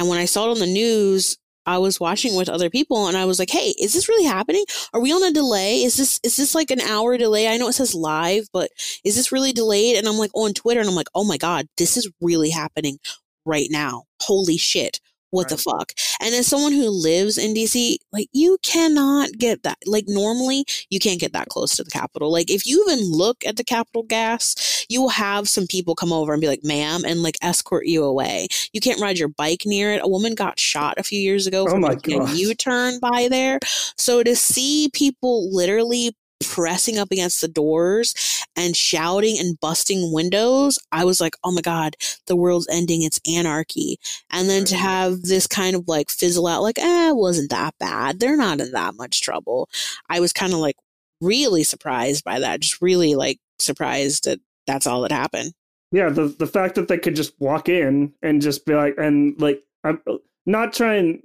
and 0.00 0.08
when 0.08 0.18
I 0.18 0.24
saw 0.24 0.46
it 0.48 0.52
on 0.52 0.58
the 0.60 0.66
news, 0.66 1.36
I 1.66 1.76
was 1.76 2.00
watching 2.00 2.34
with 2.34 2.48
other 2.48 2.70
people 2.70 3.06
and 3.06 3.18
I 3.18 3.26
was 3.26 3.38
like, 3.38 3.50
"Hey, 3.50 3.74
is 3.78 3.92
this 3.92 4.08
really 4.08 4.24
happening? 4.24 4.64
Are 4.94 5.00
we 5.00 5.12
on 5.12 5.22
a 5.22 5.30
delay? 5.30 5.82
Is 5.84 5.98
this 5.98 6.18
is 6.24 6.38
this 6.38 6.54
like 6.54 6.70
an 6.70 6.80
hour 6.80 7.18
delay? 7.18 7.46
I 7.48 7.58
know 7.58 7.68
it 7.68 7.74
says 7.74 7.94
live, 7.94 8.48
but 8.50 8.70
is 9.04 9.14
this 9.14 9.30
really 9.30 9.52
delayed?" 9.52 9.96
And 9.98 10.08
I'm 10.08 10.16
like 10.16 10.30
on 10.34 10.54
Twitter 10.54 10.80
and 10.80 10.88
I'm 10.88 10.96
like, 10.96 11.08
"Oh 11.14 11.24
my 11.24 11.36
god, 11.36 11.66
this 11.76 11.98
is 11.98 12.10
really 12.22 12.48
happening 12.48 12.98
right 13.44 13.68
now. 13.70 14.04
Holy 14.22 14.56
shit 14.56 15.00
what 15.30 15.50
right. 15.50 15.56
the 15.56 15.62
fuck? 15.62 15.92
And 16.20 16.34
as 16.34 16.46
someone 16.46 16.72
who 16.72 16.88
lives 16.88 17.38
in 17.38 17.54
DC, 17.54 17.96
like 18.12 18.28
you 18.32 18.58
cannot 18.62 19.32
get 19.32 19.62
that. 19.62 19.78
Like 19.86 20.04
normally, 20.06 20.64
you 20.90 20.98
can't 20.98 21.20
get 21.20 21.32
that 21.32 21.48
close 21.48 21.76
to 21.76 21.84
the 21.84 21.90
Capitol. 21.90 22.30
Like 22.30 22.50
if 22.50 22.66
you 22.66 22.84
even 22.88 23.04
look 23.04 23.44
at 23.46 23.56
the 23.56 23.64
Capitol 23.64 24.02
gas, 24.02 24.86
you 24.88 25.00
will 25.00 25.10
have 25.10 25.48
some 25.48 25.66
people 25.66 25.94
come 25.94 26.12
over 26.12 26.32
and 26.32 26.40
be 26.40 26.48
like, 26.48 26.64
"Ma'am," 26.64 27.04
and 27.04 27.22
like 27.22 27.36
escort 27.42 27.86
you 27.86 28.04
away. 28.04 28.48
You 28.72 28.80
can't 28.80 29.00
ride 29.00 29.18
your 29.18 29.28
bike 29.28 29.62
near 29.64 29.92
it. 29.94 30.02
A 30.02 30.08
woman 30.08 30.34
got 30.34 30.58
shot 30.58 30.94
a 30.98 31.02
few 31.02 31.20
years 31.20 31.46
ago 31.46 31.64
oh 31.66 31.70
for 31.70 31.78
making 31.78 32.20
a 32.20 32.32
U-turn 32.32 32.98
by 33.00 33.28
there. 33.30 33.58
So 33.96 34.22
to 34.22 34.36
see 34.36 34.90
people 34.92 35.52
literally 35.54 36.14
pressing 36.44 36.98
up 36.98 37.10
against 37.10 37.40
the 37.40 37.48
doors 37.48 38.14
and 38.56 38.76
shouting 38.76 39.36
and 39.38 39.58
busting 39.60 40.12
windows, 40.12 40.78
I 40.90 41.04
was 41.04 41.20
like, 41.20 41.34
oh 41.44 41.52
my 41.52 41.60
God, 41.60 41.96
the 42.26 42.36
world's 42.36 42.68
ending. 42.70 43.02
It's 43.02 43.20
anarchy. 43.28 43.98
And 44.30 44.48
then 44.48 44.64
to 44.66 44.76
have 44.76 45.22
this 45.22 45.46
kind 45.46 45.76
of 45.76 45.86
like 45.86 46.10
fizzle 46.10 46.46
out, 46.46 46.62
like, 46.62 46.78
eh, 46.78 47.10
it 47.10 47.16
wasn't 47.16 47.50
that 47.50 47.74
bad. 47.78 48.20
They're 48.20 48.36
not 48.36 48.60
in 48.60 48.72
that 48.72 48.94
much 48.94 49.20
trouble. 49.20 49.68
I 50.08 50.20
was 50.20 50.32
kind 50.32 50.52
of 50.52 50.58
like 50.58 50.76
really 51.20 51.62
surprised 51.62 52.24
by 52.24 52.40
that. 52.40 52.60
Just 52.60 52.80
really 52.82 53.14
like 53.14 53.38
surprised 53.58 54.24
that 54.24 54.40
that's 54.66 54.86
all 54.86 55.02
that 55.02 55.12
happened. 55.12 55.52
Yeah. 55.92 56.08
The, 56.08 56.28
the 56.28 56.46
fact 56.46 56.76
that 56.76 56.88
they 56.88 56.98
could 56.98 57.16
just 57.16 57.34
walk 57.40 57.68
in 57.68 58.14
and 58.22 58.40
just 58.40 58.64
be 58.64 58.74
like, 58.74 58.94
and 58.96 59.40
like, 59.40 59.62
I'm 59.84 60.00
not 60.46 60.72
trying 60.72 61.22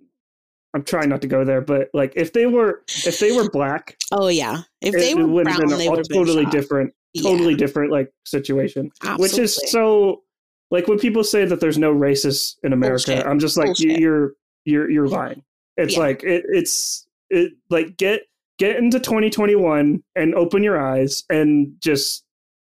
I'm 0.75 0.83
trying 0.83 1.07
not 1.07 1.21
to 1.21 1.27
go 1.27 1.45
there, 1.45 1.61
but 1.61 1.89
like 1.93 2.11
if 2.17 2.33
they 2.33 2.47
were 2.47 2.83
if 2.87 3.17
they 3.19 3.31
were 3.31 3.49
black, 3.49 3.97
oh 4.11 4.27
yeah, 4.27 4.63
if 4.81 4.93
they 4.93 5.11
it, 5.11 5.17
were 5.17 5.25
would 5.25 5.45
brown, 5.45 5.61
been 5.61 5.71
a 5.71 6.03
totally 6.03 6.43
been 6.43 6.49
different, 6.51 6.93
totally 7.23 7.51
yeah. 7.51 7.57
different 7.57 7.93
like 7.93 8.11
situation. 8.25 8.91
Absolutely. 9.01 9.23
Which 9.23 9.39
is 9.39 9.71
so 9.71 10.23
like 10.71 10.89
when 10.89 10.99
people 10.99 11.23
say 11.23 11.45
that 11.45 11.61
there's 11.61 11.77
no 11.77 11.95
racists 11.95 12.55
in 12.63 12.73
America, 12.73 13.11
Bullshit. 13.11 13.25
I'm 13.25 13.39
just 13.39 13.55
like 13.55 13.67
Bullshit. 13.67 13.99
you're 14.01 14.33
you're 14.65 14.91
you're 14.91 15.07
lying. 15.07 15.43
It's 15.77 15.93
yeah. 15.93 15.99
like 15.99 16.23
it, 16.23 16.43
it's 16.49 17.07
it 17.29 17.53
like 17.69 17.95
get 17.95 18.23
get 18.59 18.75
into 18.75 18.99
2021 18.99 20.03
and 20.17 20.35
open 20.35 20.61
your 20.61 20.77
eyes 20.77 21.23
and 21.29 21.73
just 21.79 22.25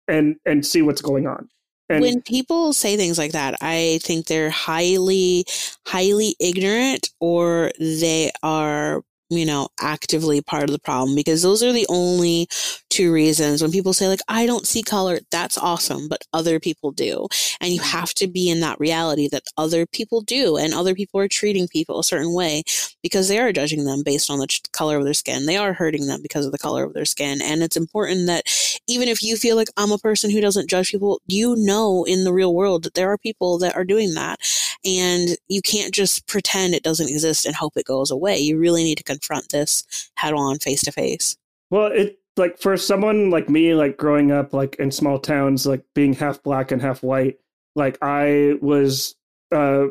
and 0.09 0.37
and 0.47 0.65
see 0.65 0.81
what's 0.81 1.03
going 1.03 1.27
on. 1.27 1.51
And 1.91 2.03
when 2.03 2.23
people 2.23 2.73
say 2.73 2.97
things 2.97 3.19
like 3.19 3.33
that, 3.33 3.57
I 3.61 4.01
think 4.03 4.27
they're 4.27 4.51
highly, 4.51 5.45
highly 5.87 6.37
ignorant 6.39 7.11
or 7.21 7.73
they 7.79 8.31
are 8.43 9.03
you 9.31 9.47
know, 9.47 9.69
actively 9.81 10.43
part 10.43 10.65
of 10.65 10.71
the 10.71 10.79
problem 10.81 11.15
because 11.15 11.41
those 11.41 11.63
are 11.63 11.73
the 11.73 11.87
only 11.89 12.49
two 12.91 13.13
reasons. 13.13 13.63
When 13.63 13.71
people 13.71 13.95
say, 13.95 14.09
like, 14.09 14.21
I 14.29 14.45
don't 14.45 14.67
see 14.67 14.83
color, 14.83 15.21
that's 15.31 15.57
awesome, 15.57 16.09
but 16.09 16.25
other 16.33 16.59
people 16.59 16.91
do. 16.91 17.29
And 17.61 17.73
you 17.73 17.81
have 17.81 18.13
to 18.15 18.27
be 18.27 18.51
in 18.51 18.59
that 18.61 18.81
reality 18.81 19.29
that 19.31 19.45
other 19.57 19.87
people 19.87 20.21
do 20.21 20.57
and 20.57 20.75
other 20.75 20.97
people 20.97 21.21
are 21.21 21.29
treating 21.29 21.69
people 21.69 22.01
a 22.01 22.05
certain 22.05 22.35
way 22.35 22.65
because 23.05 23.29
they 23.29 23.39
are 23.39 23.53
judging 23.53 23.85
them 23.85 24.03
based 24.05 24.31
on 24.31 24.41
the 24.41 24.49
color 24.73 24.99
of 24.99 25.05
their 25.05 25.15
skin. 25.15 25.47
They 25.47 25.57
are 25.57 25.73
hurting 25.73 26.09
them 26.09 26.23
because 26.23 26.45
of 26.45 26.51
the 26.51 26.59
color 26.59 26.83
of 26.83 26.93
their 26.93 27.05
skin. 27.05 27.41
And 27.41 27.63
it's 27.63 27.77
important 27.77 28.27
that 28.27 28.43
even 28.91 29.09
if 29.09 29.23
you 29.23 29.37
feel 29.37 29.57
like 29.57 29.69
I'm 29.77 29.93
a 29.93 29.99
person 29.99 30.31
who 30.31 30.41
doesn't 30.41 30.69
judge 30.69 30.91
people, 30.91 31.21
you 31.27 31.55
know 31.57 32.05
in 32.05 32.25
the 32.25 32.33
real 32.33 32.55
world 32.55 32.85
that 32.85 32.95
there 32.95 33.11
are 33.11 33.19
people 33.19 33.59
that 33.59 33.77
are 33.77 33.85
doing 33.85 34.15
that. 34.15 34.41
And 34.85 35.37
you 35.49 35.61
can't 35.63 35.93
just 35.93 36.27
pretend 36.27 36.75
it 36.75 36.83
doesn't 36.83 37.09
exist 37.09 37.47
and 37.47 37.55
hope 37.55 37.77
it 37.77 37.87
goes 37.87 38.11
away. 38.11 38.39
You 38.39 38.59
really 38.59 38.83
need 38.83 38.99
to 38.99 39.05
confront 39.05 39.51
this 39.51 40.11
head 40.15 40.33
on 40.33 40.59
face 40.59 40.83
to 40.83 40.93
face. 40.93 41.37
Well, 41.71 41.87
it 41.87 42.19
like 42.37 42.59
for 42.59 42.77
someone 42.77 43.31
like 43.31 43.49
me, 43.49 43.75
like 43.75 43.97
growing 43.97 44.33
up 44.33 44.53
like 44.53 44.77
in 44.77 44.91
small 44.91 45.19
towns, 45.19 45.67
like 45.67 45.85
being 45.95 46.15
half 46.15 46.43
black 46.43 46.73
and 46.73 46.81
half 46.81 47.03
white, 47.03 47.39
like 47.77 47.99
I 48.03 48.55
was 48.61 49.15
uh 49.53 49.87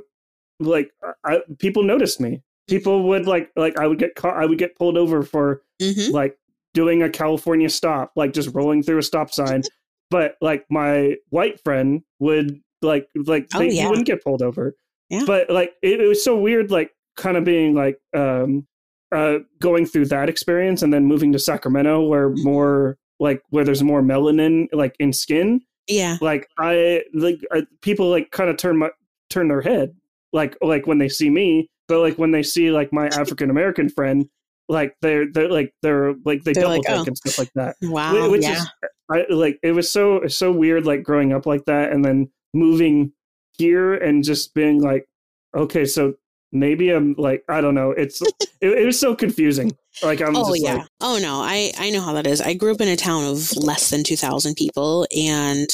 like 0.59 0.91
I, 1.23 1.41
people 1.59 1.83
noticed 1.83 2.19
me. 2.19 2.41
People 2.67 3.03
would 3.09 3.27
like 3.27 3.51
like 3.55 3.77
I 3.77 3.87
would 3.87 3.99
get 3.99 4.15
caught 4.15 4.37
I 4.37 4.45
would 4.45 4.57
get 4.57 4.75
pulled 4.75 4.97
over 4.97 5.21
for 5.21 5.61
mm-hmm. 5.81 6.13
like 6.13 6.38
doing 6.79 7.03
a 7.03 7.09
California 7.09 7.69
stop, 7.69 8.13
like 8.15 8.31
just 8.31 8.53
rolling 8.53 8.81
through 8.81 8.99
a 8.99 9.03
stop 9.03 9.31
sign. 9.31 9.63
but 10.09 10.35
like 10.41 10.65
my 10.69 11.15
white 11.29 11.61
friend 11.61 12.01
would 12.19 12.57
like 12.81 13.07
like 13.27 13.47
oh, 13.53 13.59
they, 13.59 13.71
yeah. 13.71 13.81
he 13.81 13.87
wouldn't 13.89 14.07
get 14.07 14.23
pulled 14.23 14.41
over. 14.41 14.73
Yeah. 15.09 15.23
But 15.27 15.49
like 15.49 15.73
it, 15.83 15.99
it 15.99 16.07
was 16.07 16.23
so 16.23 16.37
weird, 16.37 16.71
like 16.71 16.91
kind 17.17 17.35
of 17.35 17.43
being 17.43 17.75
like 17.75 17.99
um 18.15 18.65
uh, 19.11 19.39
going 19.59 19.85
through 19.85 20.05
that 20.05 20.29
experience 20.29 20.81
and 20.81 20.93
then 20.93 21.05
moving 21.05 21.33
to 21.33 21.39
Sacramento, 21.39 22.01
where 22.05 22.29
more 22.29 22.97
like 23.19 23.41
where 23.49 23.65
there's 23.65 23.83
more 23.83 24.01
melanin 24.01 24.67
like 24.71 24.95
in 24.99 25.11
skin. 25.11 25.61
Yeah, 25.87 26.17
like 26.21 26.47
I 26.57 27.03
like 27.13 27.39
I, 27.51 27.63
people 27.81 28.09
like 28.09 28.31
kind 28.31 28.49
of 28.49 28.55
turn 28.57 28.77
my 28.77 28.89
turn 29.29 29.49
their 29.49 29.61
head 29.61 29.95
like 30.31 30.55
like 30.61 30.87
when 30.87 30.99
they 30.99 31.09
see 31.09 31.29
me, 31.29 31.69
but 31.87 31.99
like 31.99 32.17
when 32.17 32.31
they 32.31 32.43
see 32.43 32.71
like 32.71 32.93
my 32.93 33.07
African 33.19 33.49
American 33.49 33.89
friend, 33.89 34.27
like 34.69 34.95
they're 35.01 35.31
they're 35.31 35.49
like 35.49 35.73
they're 35.81 36.13
like 36.23 36.43
they 36.43 36.53
they're 36.53 36.63
double 36.63 36.77
like, 36.77 36.85
oh. 36.89 37.03
and 37.05 37.17
stuff 37.17 37.39
like 37.39 37.51
that. 37.55 37.75
Wow, 37.81 38.29
which 38.29 38.43
yeah. 38.43 38.53
is 38.53 38.69
I 39.11 39.25
like 39.29 39.59
it 39.63 39.71
was 39.71 39.91
so 39.91 40.27
so 40.27 40.51
weird 40.51 40.85
like 40.85 41.03
growing 41.03 41.33
up 41.33 41.45
like 41.45 41.65
that 41.65 41.91
and 41.91 42.05
then 42.05 42.29
moving 42.53 43.11
here 43.57 43.95
and 43.95 44.23
just 44.23 44.53
being 44.53 44.81
like 44.81 45.07
okay 45.55 45.85
so 45.85 46.13
maybe 46.51 46.91
I'm 46.91 47.15
like 47.17 47.43
I 47.49 47.61
don't 47.61 47.75
know. 47.75 47.91
It's 47.91 48.21
it, 48.61 48.69
it 48.69 48.85
was 48.85 48.99
so 48.99 49.15
confusing. 49.15 49.75
Like 50.03 50.21
I'm. 50.21 50.35
Oh 50.35 50.53
yeah. 50.53 50.75
Like, 50.75 50.87
oh 51.01 51.19
no. 51.21 51.41
I 51.41 51.71
I 51.77 51.89
know 51.89 52.01
how 52.01 52.13
that 52.13 52.27
is. 52.27 52.41
I 52.41 52.53
grew 52.53 52.71
up 52.71 52.81
in 52.81 52.87
a 52.87 52.95
town 52.95 53.25
of 53.25 53.55
less 53.57 53.89
than 53.89 54.03
two 54.03 54.17
thousand 54.17 54.55
people, 54.55 55.07
and 55.15 55.67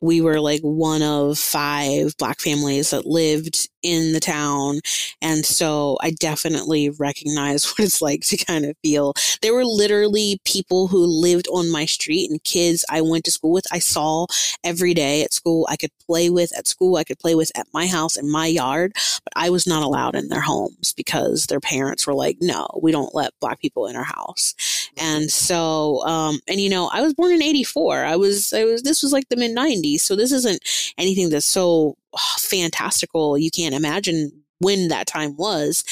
we 0.00 0.20
were 0.20 0.40
like 0.40 0.60
one 0.60 1.02
of 1.02 1.38
five 1.38 2.16
black 2.18 2.40
families 2.40 2.90
that 2.90 3.06
lived 3.06 3.68
in 3.82 4.12
the 4.12 4.20
town. 4.20 4.80
And 5.22 5.44
so 5.44 5.98
I 6.00 6.10
definitely 6.10 6.90
recognize 6.90 7.64
what 7.70 7.80
it's 7.80 8.02
like 8.02 8.22
to 8.22 8.36
kind 8.36 8.64
of 8.64 8.76
feel. 8.82 9.14
There 9.42 9.54
were 9.54 9.64
literally 9.64 10.40
people 10.44 10.88
who 10.88 11.04
lived 11.04 11.48
on 11.48 11.70
my 11.70 11.86
street 11.86 12.30
and 12.30 12.42
kids 12.44 12.84
I 12.90 13.00
went 13.00 13.24
to 13.24 13.30
school 13.30 13.52
with. 13.52 13.66
I 13.72 13.78
saw 13.78 14.26
every 14.64 14.94
day 14.94 15.22
at 15.22 15.32
school. 15.32 15.66
I 15.68 15.76
could 15.76 15.90
play 16.06 16.30
with 16.30 16.56
at 16.56 16.66
school. 16.66 16.96
I 16.96 17.04
could 17.04 17.18
play 17.18 17.34
with 17.34 17.50
at 17.56 17.66
my 17.72 17.86
house 17.86 18.16
in 18.16 18.30
my 18.30 18.46
yard, 18.46 18.92
but 18.94 19.32
I 19.36 19.50
was 19.50 19.66
not 19.66 19.82
allowed 19.82 20.14
in 20.14 20.28
their 20.28 20.40
homes 20.40 20.92
because 20.96 21.46
their 21.46 21.60
parents 21.60 22.06
were 22.06 22.14
like, 22.14 22.38
no, 22.40 22.68
we 22.82 22.92
don't 22.92 23.14
let 23.14 23.38
black 23.40 23.60
people 23.60 23.86
in 23.86 23.96
our 23.96 24.04
house. 24.04 24.54
And 24.96 25.30
so, 25.30 26.04
um, 26.04 26.40
and 26.48 26.60
you 26.60 26.70
know, 26.70 26.90
I 26.92 27.00
was 27.00 27.14
born 27.14 27.32
in 27.32 27.42
84. 27.42 28.04
I 28.04 28.16
was, 28.16 28.52
I 28.52 28.64
was, 28.64 28.82
this 28.82 29.02
was 29.02 29.12
like 29.12 29.28
the 29.28 29.36
mid 29.36 29.56
90s. 29.56 30.00
So 30.00 30.16
this 30.16 30.32
isn't 30.32 30.60
anything 30.98 31.30
that's 31.30 31.46
so 31.46 31.96
fantastical. 32.38 33.38
You 33.38 33.50
can't 33.50 33.74
imagine 33.74 34.32
when 34.60 34.88
that 34.88 35.06
time 35.06 35.36
was. 35.36 35.84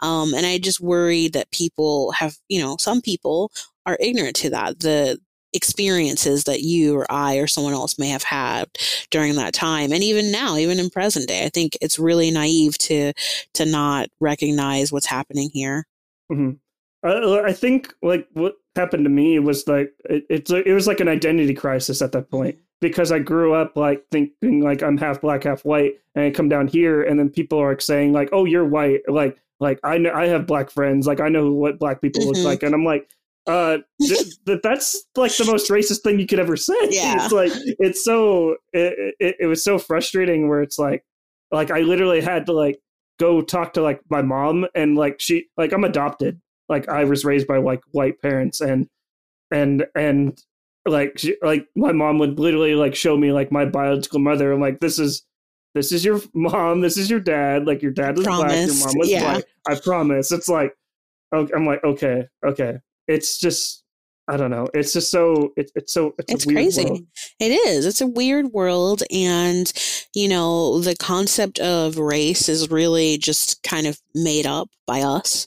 Um, 0.00 0.34
and 0.34 0.46
I 0.46 0.58
just 0.58 0.80
worry 0.80 1.28
that 1.28 1.50
people 1.50 2.12
have, 2.12 2.36
you 2.48 2.60
know, 2.60 2.76
some 2.78 3.00
people 3.00 3.52
are 3.86 3.98
ignorant 4.00 4.36
to 4.36 4.50
that. 4.50 4.80
The, 4.80 5.18
experiences 5.54 6.44
that 6.44 6.62
you 6.62 6.96
or 6.96 7.06
I 7.10 7.36
or 7.36 7.46
someone 7.46 7.74
else 7.74 7.96
may 7.96 8.08
have 8.08 8.24
had 8.24 8.68
during 9.10 9.36
that 9.36 9.54
time 9.54 9.92
and 9.92 10.02
even 10.02 10.32
now 10.32 10.56
even 10.56 10.80
in 10.80 10.90
present 10.90 11.28
day 11.28 11.44
I 11.44 11.48
think 11.48 11.78
it's 11.80 11.96
really 11.96 12.30
naive 12.32 12.76
to 12.78 13.12
to 13.54 13.64
not 13.64 14.08
recognize 14.18 14.92
what's 14.92 15.06
happening 15.06 15.50
here 15.52 15.86
mm-hmm. 16.30 16.50
Uh, 17.04 17.42
I 17.42 17.52
think 17.52 17.92
like 18.02 18.26
what 18.32 18.54
happened 18.74 19.04
to 19.04 19.10
me 19.10 19.38
was 19.38 19.68
like 19.68 19.92
it, 20.06 20.24
it's 20.30 20.50
it 20.50 20.72
was 20.72 20.86
like 20.86 21.00
an 21.00 21.08
identity 21.08 21.54
crisis 21.54 22.00
at 22.00 22.12
that 22.12 22.30
point 22.30 22.58
because 22.88 23.10
I 23.10 23.18
grew 23.18 23.54
up 23.54 23.76
like 23.76 24.04
thinking 24.10 24.60
like 24.60 24.82
I'm 24.82 24.98
half 24.98 25.20
black, 25.20 25.44
half 25.44 25.64
white, 25.64 25.94
and 26.14 26.24
I 26.24 26.30
come 26.30 26.48
down 26.48 26.68
here 26.68 27.02
and 27.02 27.18
then 27.18 27.30
people 27.30 27.58
are 27.58 27.70
like 27.70 27.80
saying 27.80 28.12
like, 28.12 28.28
"Oh, 28.32 28.44
you're 28.44 28.64
white." 28.64 29.00
Like 29.08 29.38
like 29.60 29.80
I 29.82 29.98
know 29.98 30.12
I 30.12 30.26
have 30.26 30.46
black 30.46 30.70
friends, 30.70 31.06
like 31.06 31.20
I 31.20 31.28
know 31.28 31.52
what 31.52 31.78
black 31.78 32.00
people 32.00 32.22
mm-hmm. 32.22 32.32
look 32.32 32.44
like, 32.44 32.62
and 32.62 32.74
I'm 32.74 32.84
like, 32.84 33.08
uh, 33.46 33.78
th- 34.00 34.60
that's 34.62 35.04
like 35.16 35.34
the 35.36 35.44
most 35.46 35.70
racist 35.70 36.02
thing 36.02 36.18
you 36.18 36.26
could 36.26 36.40
ever 36.40 36.56
say. 36.56 36.74
Yeah. 36.90 37.24
It's 37.24 37.32
like 37.32 37.52
it's 37.54 38.04
so 38.04 38.56
it, 38.72 39.14
it, 39.18 39.36
it 39.40 39.46
was 39.46 39.64
so 39.64 39.78
frustrating 39.78 40.48
where 40.48 40.62
it's 40.62 40.78
like 40.78 41.04
like 41.50 41.70
I 41.70 41.80
literally 41.80 42.20
had 42.20 42.46
to 42.46 42.52
like 42.52 42.80
go 43.18 43.40
talk 43.40 43.74
to 43.74 43.82
like 43.82 44.00
my 44.10 44.22
mom 44.22 44.66
and 44.74 44.96
like 44.96 45.20
she 45.20 45.46
like 45.56 45.72
I'm 45.72 45.84
adopted 45.84 46.40
like 46.68 46.88
I 46.88 47.04
was 47.04 47.24
raised 47.24 47.46
by 47.46 47.58
like 47.58 47.80
white 47.92 48.20
parents 48.20 48.60
and 48.60 48.88
and 49.50 49.86
and 49.94 50.38
like 50.86 51.18
she, 51.18 51.36
like 51.42 51.66
my 51.74 51.92
mom 51.92 52.18
would 52.18 52.38
literally 52.38 52.74
like 52.74 52.94
show 52.94 53.16
me 53.16 53.32
like 53.32 53.50
my 53.50 53.64
biological 53.64 54.18
mother 54.18 54.52
and 54.52 54.60
like 54.60 54.80
this 54.80 54.98
is 54.98 55.24
this 55.74 55.92
is 55.92 56.04
your 56.04 56.20
mom 56.34 56.80
this 56.80 56.96
is 56.96 57.08
your 57.08 57.20
dad 57.20 57.66
like 57.66 57.82
your 57.82 57.92
dad 57.92 58.16
was 58.16 58.26
black 58.26 58.66
your 58.66 58.76
mom 58.76 58.98
was 58.98 59.10
yeah. 59.10 59.34
white 59.34 59.44
I 59.68 59.76
promise 59.76 60.32
it's 60.32 60.48
like 60.48 60.74
okay, 61.34 61.52
I'm 61.54 61.66
like 61.66 61.82
okay 61.84 62.28
okay 62.44 62.78
it's 63.08 63.38
just 63.38 63.83
I 64.26 64.38
don't 64.38 64.50
know. 64.50 64.68
It's 64.72 64.94
just 64.94 65.10
so 65.10 65.52
it, 65.56 65.70
it's 65.74 65.92
so 65.92 66.14
it's, 66.18 66.32
it's 66.32 66.44
crazy. 66.46 66.84
World. 66.84 67.02
It 67.38 67.50
is. 67.50 67.84
It's 67.84 68.00
a 68.00 68.06
weird 68.06 68.52
world, 68.52 69.02
and 69.10 69.70
you 70.14 70.28
know 70.28 70.80
the 70.80 70.96
concept 70.96 71.58
of 71.58 71.98
race 71.98 72.48
is 72.48 72.70
really 72.70 73.18
just 73.18 73.62
kind 73.62 73.86
of 73.86 74.00
made 74.14 74.46
up 74.46 74.70
by 74.86 75.02
us 75.02 75.46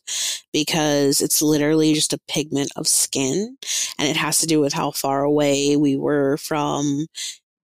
because 0.53 1.21
it's 1.21 1.41
literally 1.41 1.93
just 1.93 2.13
a 2.13 2.19
pigment 2.27 2.71
of 2.75 2.87
skin, 2.87 3.57
and 3.97 4.07
it 4.07 4.15
has 4.17 4.37
to 4.39 4.45
do 4.47 4.59
with 4.59 4.73
how 4.73 4.91
far 4.91 5.23
away 5.23 5.75
we 5.75 5.97
were 5.97 6.37
from 6.37 7.07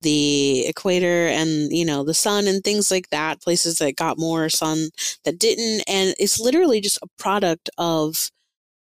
the 0.01 0.65
equator 0.67 1.27
and 1.27 1.71
you 1.71 1.85
know 1.85 2.03
the 2.03 2.13
sun 2.13 2.47
and 2.47 2.63
things 2.63 2.91
like 2.91 3.09
that 3.09 3.41
places 3.41 3.77
that 3.77 3.95
got 3.95 4.19
more 4.19 4.49
sun 4.49 4.89
that 5.23 5.39
didn't 5.39 5.81
and 5.87 6.13
it's 6.19 6.41
literally 6.41 6.81
just 6.81 6.99
a 7.01 7.07
product 7.17 7.69
of 7.77 8.29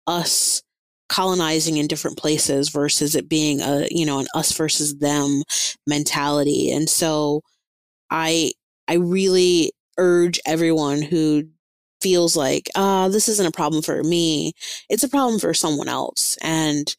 us 0.06 0.62
colonizing 1.10 1.78
in 1.78 1.88
different 1.88 2.18
places 2.18 2.70
versus 2.70 3.16
it 3.16 3.30
being 3.30 3.62
a 3.62 3.88
you 3.92 4.06
know 4.06 4.20
an 4.20 4.28
us 4.36 4.52
versus 4.56 4.98
them 4.98 5.44
mentality. 5.88 6.72
And 6.72 6.90
so 6.90 7.42
i 8.12 8.52
i 8.88 8.96
really 8.96 9.72
urge 9.98 10.40
everyone 10.46 11.02
who 11.02 11.44
feels 12.02 12.36
like 12.38 12.70
ah 12.76 13.06
uh, 13.06 13.10
this 13.10 13.30
isn't 13.30 13.48
a 13.48 13.52
problem 13.52 13.82
for 13.82 14.04
me. 14.04 14.54
It's 14.90 15.04
a 15.04 15.10
problem 15.10 15.40
for 15.40 15.54
someone 15.54 15.88
else. 15.90 16.38
And 16.42 16.96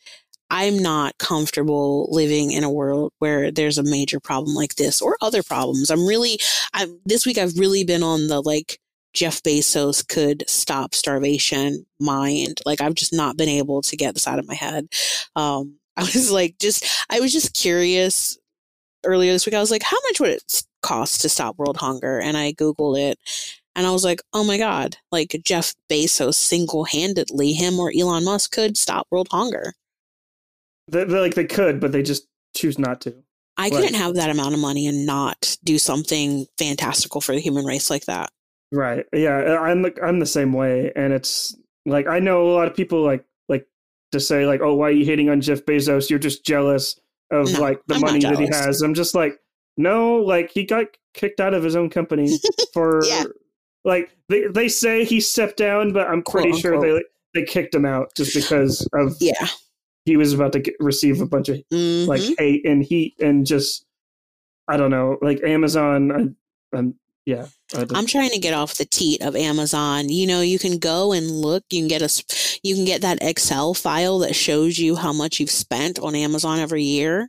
i'm 0.50 0.78
not 0.78 1.18
comfortable 1.18 2.08
living 2.10 2.52
in 2.52 2.64
a 2.64 2.70
world 2.70 3.12
where 3.18 3.50
there's 3.50 3.78
a 3.78 3.82
major 3.82 4.20
problem 4.20 4.54
like 4.54 4.76
this 4.76 5.02
or 5.02 5.16
other 5.20 5.42
problems. 5.42 5.90
I'm 5.90 6.06
really 6.06 6.40
i'm 6.74 7.00
this 7.06 7.26
week 7.26 7.38
i've 7.38 7.58
really 7.58 7.84
been 7.84 8.02
on 8.02 8.28
the 8.28 8.40
like 8.42 8.80
Jeff 9.18 9.42
Bezos 9.42 10.06
could 10.06 10.44
stop 10.46 10.94
starvation 10.94 11.84
mind. 11.98 12.60
Like 12.64 12.80
I've 12.80 12.94
just 12.94 13.12
not 13.12 13.36
been 13.36 13.48
able 13.48 13.82
to 13.82 13.96
get 13.96 14.14
this 14.14 14.28
out 14.28 14.38
of 14.38 14.46
my 14.46 14.54
head. 14.54 14.86
Um, 15.34 15.74
I 15.96 16.02
was 16.02 16.30
like, 16.30 16.56
just, 16.60 16.86
I 17.10 17.18
was 17.18 17.32
just 17.32 17.54
curious 17.54 18.38
earlier 19.04 19.32
this 19.32 19.44
week. 19.44 19.56
I 19.56 19.60
was 19.60 19.72
like, 19.72 19.82
how 19.82 19.96
much 20.08 20.20
would 20.20 20.30
it 20.30 20.62
cost 20.82 21.22
to 21.22 21.28
stop 21.28 21.58
world 21.58 21.76
hunger? 21.76 22.20
And 22.20 22.36
I 22.36 22.52
Googled 22.52 22.96
it 22.96 23.18
and 23.74 23.84
I 23.84 23.90
was 23.90 24.04
like, 24.04 24.20
oh 24.32 24.44
my 24.44 24.58
God, 24.58 24.96
like 25.10 25.40
Jeff 25.44 25.74
Bezos 25.90 26.34
single 26.34 26.84
handedly, 26.84 27.52
him 27.52 27.80
or 27.80 27.92
Elon 27.92 28.24
Musk 28.24 28.52
could 28.52 28.76
stop 28.76 29.08
world 29.10 29.26
hunger. 29.32 29.74
They, 30.86 31.04
like 31.04 31.34
they 31.34 31.46
could, 31.46 31.80
but 31.80 31.90
they 31.90 32.04
just 32.04 32.28
choose 32.54 32.78
not 32.78 33.00
to. 33.00 33.16
I 33.56 33.70
couldn't 33.70 33.94
have 33.94 34.14
that 34.14 34.30
amount 34.30 34.54
of 34.54 34.60
money 34.60 34.86
and 34.86 35.04
not 35.04 35.56
do 35.64 35.78
something 35.78 36.46
fantastical 36.56 37.20
for 37.20 37.34
the 37.34 37.40
human 37.40 37.64
race 37.64 37.90
like 37.90 38.04
that. 38.04 38.30
Right. 38.72 39.06
Yeah, 39.12 39.58
I'm 39.60 39.82
the, 39.82 39.94
I'm 40.02 40.18
the 40.18 40.26
same 40.26 40.52
way, 40.52 40.92
and 40.94 41.12
it's 41.12 41.56
like 41.86 42.06
I 42.06 42.18
know 42.18 42.48
a 42.48 42.52
lot 42.52 42.68
of 42.68 42.74
people 42.74 43.02
like 43.02 43.24
like 43.48 43.66
to 44.12 44.20
say 44.20 44.46
like, 44.46 44.60
oh, 44.60 44.74
why 44.74 44.88
are 44.88 44.92
you 44.92 45.06
hating 45.06 45.30
on 45.30 45.40
Jeff 45.40 45.64
Bezos? 45.64 46.10
You're 46.10 46.18
just 46.18 46.44
jealous 46.44 46.98
of 47.30 47.52
no, 47.52 47.60
like 47.60 47.80
the 47.86 47.94
I'm 47.94 48.00
money 48.00 48.20
that 48.20 48.38
he 48.38 48.46
has. 48.46 48.82
I'm 48.82 48.94
just 48.94 49.14
like, 49.14 49.38
no, 49.76 50.16
like 50.16 50.50
he 50.50 50.64
got 50.64 50.86
kicked 51.14 51.40
out 51.40 51.54
of 51.54 51.62
his 51.62 51.76
own 51.76 51.88
company 51.88 52.38
for 52.72 53.04
yeah. 53.06 53.24
like 53.84 54.14
they 54.28 54.46
they 54.48 54.68
say 54.68 55.04
he 55.04 55.20
stepped 55.20 55.56
down, 55.56 55.92
but 55.92 56.06
I'm 56.06 56.22
pretty 56.22 56.50
Quote, 56.50 56.60
sure 56.60 56.74
unquote. 56.74 57.02
they 57.34 57.40
they 57.40 57.46
kicked 57.46 57.74
him 57.74 57.86
out 57.86 58.14
just 58.16 58.34
because 58.34 58.86
of 58.92 59.16
yeah 59.20 59.48
he 60.04 60.16
was 60.16 60.32
about 60.32 60.52
to 60.52 60.60
get, 60.60 60.74
receive 60.80 61.20
a 61.20 61.26
bunch 61.26 61.48
of 61.48 61.56
mm-hmm. 61.72 62.08
like 62.08 62.22
hate 62.38 62.66
and 62.66 62.82
heat 62.82 63.14
and 63.20 63.46
just 63.46 63.84
I 64.66 64.76
don't 64.76 64.90
know 64.90 65.18
like 65.22 65.42
Amazon. 65.42 66.36
I, 66.72 66.76
I'm 66.76 66.94
yeah 67.28 67.46
i'm 67.94 68.06
trying 68.06 68.30
to 68.30 68.38
get 68.38 68.54
off 68.54 68.78
the 68.78 68.86
teat 68.86 69.20
of 69.20 69.36
amazon. 69.36 70.08
You 70.08 70.26
know 70.26 70.40
you 70.40 70.58
can 70.58 70.78
go 70.78 71.12
and 71.12 71.30
look 71.30 71.62
you 71.68 71.82
can 71.82 71.88
get 71.88 72.00
a 72.00 72.24
you 72.62 72.74
can 72.74 72.86
get 72.86 73.02
that 73.02 73.18
excel 73.20 73.74
file 73.74 74.20
that 74.20 74.34
shows 74.34 74.78
you 74.78 74.96
how 74.96 75.12
much 75.12 75.38
you've 75.38 75.50
spent 75.50 75.98
on 75.98 76.14
amazon 76.14 76.58
every 76.58 76.84
year. 76.84 77.28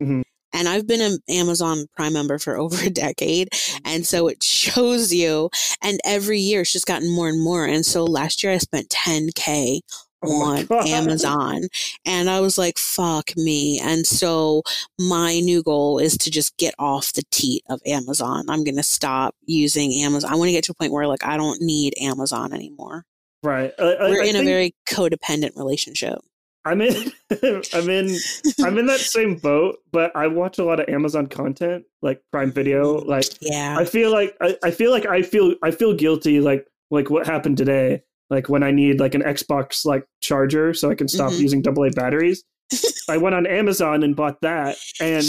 Mm-hmm. 0.00 0.22
and 0.52 0.68
i've 0.68 0.86
been 0.86 1.00
an 1.00 1.18
amazon 1.28 1.86
prime 1.96 2.12
member 2.12 2.38
for 2.38 2.56
over 2.62 2.86
a 2.86 2.90
decade 2.90 3.48
and 3.84 4.06
so 4.06 4.28
it 4.28 4.42
shows 4.44 5.12
you. 5.12 5.50
And 5.82 5.98
every 6.04 6.38
year 6.38 6.60
it's 6.60 6.72
just 6.72 6.86
gotten 6.86 7.10
more 7.10 7.28
and 7.28 7.40
more. 7.40 7.66
And 7.66 7.84
so 7.84 8.04
last 8.04 8.44
year 8.44 8.52
i 8.52 8.58
spent 8.58 8.90
10k 8.90 9.80
Oh 10.24 10.42
on 10.42 10.88
Amazon. 10.88 11.62
And 12.04 12.30
I 12.30 12.40
was 12.40 12.58
like, 12.58 12.78
fuck 12.78 13.36
me. 13.36 13.80
And 13.80 14.06
so 14.06 14.62
my 14.98 15.40
new 15.40 15.62
goal 15.62 15.98
is 15.98 16.16
to 16.18 16.30
just 16.30 16.56
get 16.56 16.74
off 16.78 17.12
the 17.12 17.24
teat 17.30 17.64
of 17.68 17.80
Amazon. 17.86 18.44
I'm 18.48 18.64
going 18.64 18.76
to 18.76 18.82
stop 18.82 19.34
using 19.44 19.92
Amazon. 19.94 20.32
I 20.32 20.36
want 20.36 20.48
to 20.48 20.52
get 20.52 20.64
to 20.64 20.72
a 20.72 20.74
point 20.74 20.92
where 20.92 21.06
like 21.06 21.24
I 21.24 21.36
don't 21.36 21.60
need 21.60 21.94
Amazon 22.00 22.52
anymore. 22.52 23.04
Right. 23.42 23.72
I, 23.78 23.82
I, 23.82 24.10
We're 24.10 24.22
in 24.22 24.36
a 24.36 24.44
very 24.44 24.74
codependent 24.88 25.56
relationship. 25.56 26.18
I'm 26.64 26.80
in 26.80 26.94
I'm 27.74 27.90
in 27.90 28.16
I'm 28.62 28.78
in 28.78 28.86
that 28.86 29.00
same 29.00 29.34
boat, 29.36 29.78
but 29.90 30.14
I 30.14 30.28
watch 30.28 30.58
a 30.58 30.64
lot 30.64 30.78
of 30.78 30.88
Amazon 30.88 31.26
content, 31.26 31.84
like 32.02 32.22
Prime 32.30 32.52
Video. 32.52 33.00
Mm, 33.00 33.06
like 33.06 33.24
yeah. 33.40 33.76
I 33.76 33.84
feel 33.84 34.12
like 34.12 34.36
I, 34.40 34.56
I 34.62 34.70
feel 34.70 34.92
like 34.92 35.06
I 35.06 35.22
feel 35.22 35.54
I 35.62 35.72
feel 35.72 35.92
guilty 35.92 36.38
like 36.40 36.68
like 36.92 37.10
what 37.10 37.26
happened 37.26 37.56
today 37.56 38.02
like 38.32 38.48
when 38.48 38.62
I 38.62 38.70
need 38.70 38.98
like 38.98 39.14
an 39.14 39.22
Xbox 39.22 39.84
like 39.84 40.04
charger 40.20 40.72
so 40.72 40.90
I 40.90 40.94
can 40.94 41.06
stop 41.06 41.30
mm-hmm. 41.30 41.42
using 41.42 41.68
AA 41.68 41.90
batteries. 41.94 42.42
I 43.08 43.18
went 43.18 43.34
on 43.34 43.46
Amazon 43.46 44.02
and 44.02 44.16
bought 44.16 44.40
that 44.40 44.78
and 45.00 45.24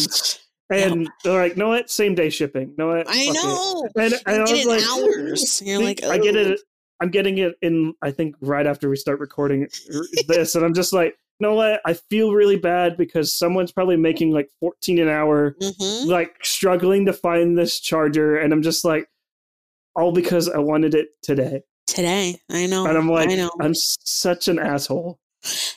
and 0.70 1.10
they're 1.24 1.40
like, 1.40 1.58
no 1.58 1.68
what? 1.68 1.90
Same 1.90 2.16
day 2.16 2.30
shipping. 2.30 2.74
No 2.78 2.88
what? 2.88 3.06
I 3.10 3.30
know. 3.30 3.88
And, 3.98 4.14
and 4.26 4.42
I 4.42 4.52
was 4.52 4.66
like, 4.66 4.82
hours. 4.84 5.62
You're 5.64 5.84
like, 5.84 6.00
oh. 6.04 6.10
I 6.10 6.18
get 6.18 6.36
it. 6.36 6.60
I'm 7.02 7.10
getting 7.10 7.38
it 7.40 7.56
in 7.62 7.94
I 8.02 8.12
think 8.12 8.36
right 8.40 8.66
after 8.66 8.90
we 8.90 8.96
start 8.96 9.20
recording 9.20 9.68
this 10.28 10.56
and 10.56 10.64
I'm 10.64 10.74
just 10.74 10.94
like, 10.94 11.18
you 11.40 11.48
know 11.48 11.56
what? 11.56 11.82
I 11.86 11.94
feel 11.94 12.32
really 12.32 12.56
bad 12.56 12.96
because 12.96 13.38
someone's 13.38 13.74
probably 13.74 13.98
making 13.98 14.32
like 14.32 14.50
14 14.62 15.00
an 15.00 15.10
hour, 15.10 15.58
mm-hmm. 15.62 16.10
like 16.10 16.38
struggling 16.46 17.06
to 17.08 17.14
find 17.14 17.58
this 17.58 17.82
charger. 17.82 18.38
And 18.38 18.54
I'm 18.54 18.62
just 18.62 18.86
like, 18.86 19.10
all 19.94 20.14
because 20.14 20.48
I 20.48 20.60
wanted 20.60 20.96
it 20.96 21.10
today 21.22 21.64
today. 21.88 22.40
I 22.52 22.66
know. 22.66 22.86
And 22.86 22.98
I'm 22.98 23.10
like, 23.10 23.30
I 23.30 23.36
know. 23.36 23.52
I'm 23.60 23.76
such 23.76 24.48
an 24.48 24.60
asshole. 24.60 25.20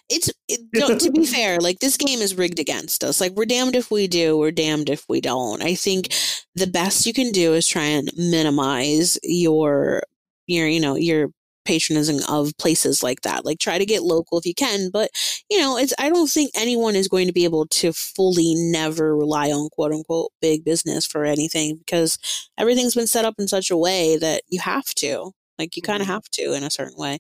It's 0.09 0.31
it, 0.49 0.61
don't, 0.73 1.01
to 1.01 1.11
be 1.11 1.27
fair, 1.27 1.59
like 1.59 1.81
this 1.81 1.97
game 1.97 2.21
is 2.21 2.37
rigged 2.37 2.59
against 2.59 3.03
us. 3.03 3.21
Like 3.21 3.33
we're 3.33 3.47
damned 3.47 3.77
if 3.77 3.91
we 3.91 4.07
do, 4.07 4.37
we're 4.37 4.53
damned 4.53 4.89
if 4.89 5.05
we 5.09 5.21
don't. 5.21 5.63
I 5.63 5.75
think 5.75 6.15
the 6.55 6.67
best 6.67 7.07
you 7.07 7.13
can 7.13 7.33
do 7.33 7.55
is 7.55 7.67
try 7.67 7.85
and 7.85 8.11
minimize 8.17 9.19
your 9.23 10.03
your 10.47 10.69
you 10.69 10.81
know 10.81 10.95
your 10.95 11.31
patronizing 11.67 12.21
of 12.29 12.53
places 12.59 13.03
like 13.03 13.23
that. 13.23 13.45
Like 13.45 13.59
try 13.59 13.77
to 13.77 13.85
get 13.85 14.03
local 14.03 14.39
if 14.39 14.47
you 14.47 14.55
can, 14.55 14.91
but 14.91 15.11
you 15.51 15.59
know, 15.59 15.77
it's 15.77 15.93
I 15.99 16.09
don't 16.09 16.31
think 16.31 16.53
anyone 16.55 16.97
is 16.97 17.09
going 17.09 17.27
to 17.27 17.33
be 17.33 17.45
able 17.45 17.67
to 17.67 17.93
fully 17.93 18.55
never 18.57 19.17
rely 19.17 19.51
on 19.51 19.69
quote 19.71 19.93
unquote 19.93 20.33
big 20.41 20.65
business 20.65 21.05
for 21.05 21.25
anything 21.25 21.77
because 21.77 22.19
everything's 22.57 22.95
been 22.95 23.07
set 23.07 23.25
up 23.25 23.35
in 23.39 23.49
such 23.49 23.71
a 23.71 23.77
way 23.77 24.17
that 24.17 24.43
you 24.49 24.61
have 24.61 24.87
to. 24.97 25.33
Like 25.59 25.77
you 25.77 25.83
kind 25.83 26.01
of 26.01 26.07
mm-hmm. 26.07 26.15
have 26.15 26.29
to 26.31 26.53
in 26.55 26.63
a 26.63 26.71
certain 26.71 26.97
way. 26.97 27.19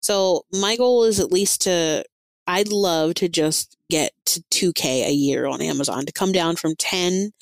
So 0.00 0.44
my 0.52 0.76
goal 0.76 1.04
is 1.04 1.20
at 1.20 1.32
least 1.32 1.62
to 1.62 2.04
I'd 2.46 2.72
love 2.72 3.14
to 3.14 3.28
just 3.28 3.76
get 3.90 4.12
to 4.26 4.42
2k 4.50 5.06
a 5.06 5.12
year 5.12 5.46
on 5.46 5.60
Amazon 5.60 6.06
to 6.06 6.12
come 6.12 6.32
down 6.32 6.56
from 6.56 6.74
10 6.76 7.32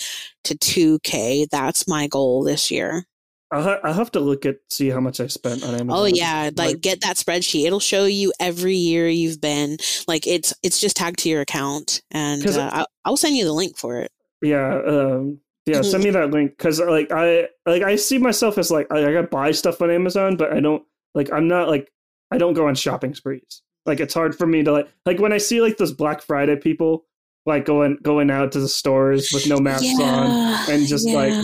to 0.45 0.55
2k. 0.55 1.49
That's 1.49 1.87
my 1.87 2.09
goal 2.09 2.43
this 2.43 2.71
year. 2.71 3.07
I'll, 3.53 3.63
ha- 3.63 3.79
I'll 3.85 3.95
have 3.95 4.11
to 4.13 4.21
look 4.21 4.45
at 4.45 4.57
see 4.69 4.91
how 4.91 4.99
much 4.99 5.21
I 5.21 5.29
spent 5.29 5.63
on 5.63 5.71
Amazon. 5.71 5.91
Oh 5.91 6.05
yeah, 6.05 6.51
like, 6.57 6.57
like, 6.57 6.81
get 6.81 7.01
that 7.03 7.17
spreadsheet. 7.17 7.65
It'll 7.65 7.79
show 7.79 8.05
you 8.05 8.33
every 8.41 8.75
year 8.75 9.09
you've 9.09 9.41
been. 9.41 9.77
Like 10.09 10.27
it's 10.27 10.53
it's 10.65 10.81
just 10.81 10.97
tagged 10.97 11.21
to 11.21 11.29
your 11.29 11.43
account, 11.43 12.03
and 12.11 12.45
uh, 12.45 12.71
I'll, 12.73 12.87
I'll 13.05 13.17
send 13.17 13.37
you 13.37 13.45
the 13.45 13.53
link 13.53 13.79
for 13.79 14.01
it. 14.01 14.11
Yeah, 14.43 14.81
um, 14.85 15.39
yeah. 15.67 15.83
Send 15.83 16.05
me 16.05 16.11
that 16.13 16.31
link 16.31 16.53
because 16.53 16.81
like 16.81 17.11
I 17.13 17.49
like 17.67 17.83
I 17.83 17.97
see 17.97 18.19
myself 18.19 18.59
as 18.59 18.71
like 18.71 18.87
I, 18.91 18.99
I 18.99 19.13
gotta 19.13 19.27
buy 19.27 19.51
stuff 19.51 19.83
on 19.83 19.91
Amazon, 19.91 20.37
but 20.37 20.53
I 20.53 20.61
don't 20.61 20.83
like 21.15 21.33
I'm 21.33 21.49
not 21.49 21.69
like 21.69 21.91
I 22.31 22.39
don't 22.39 22.55
go 22.55 22.69
on 22.69 22.75
shopping 22.75 23.15
sprees. 23.15 23.63
Like 23.85 24.01
it's 24.01 24.15
hard 24.15 24.37
for 24.37 24.47
me 24.47 24.63
to 24.65 24.73
like 24.73 24.89
like 25.05 25.21
when 25.21 25.33
I 25.33 25.39
see 25.39 25.61
like 25.61 25.77
those 25.77 25.93
Black 25.93 26.23
Friday 26.23 26.57
people 26.57 27.05
like 27.47 27.65
going 27.65 27.99
going 28.03 28.31
out 28.31 28.53
to 28.53 28.61
the 28.61 28.69
stores 28.69 29.31
with 29.33 29.47
no 29.49 29.59
masks 29.59 29.87
yeah, 29.87 30.05
on 30.05 30.71
and 30.71 30.87
just 30.87 31.09
yeah. 31.09 31.15
like 31.15 31.35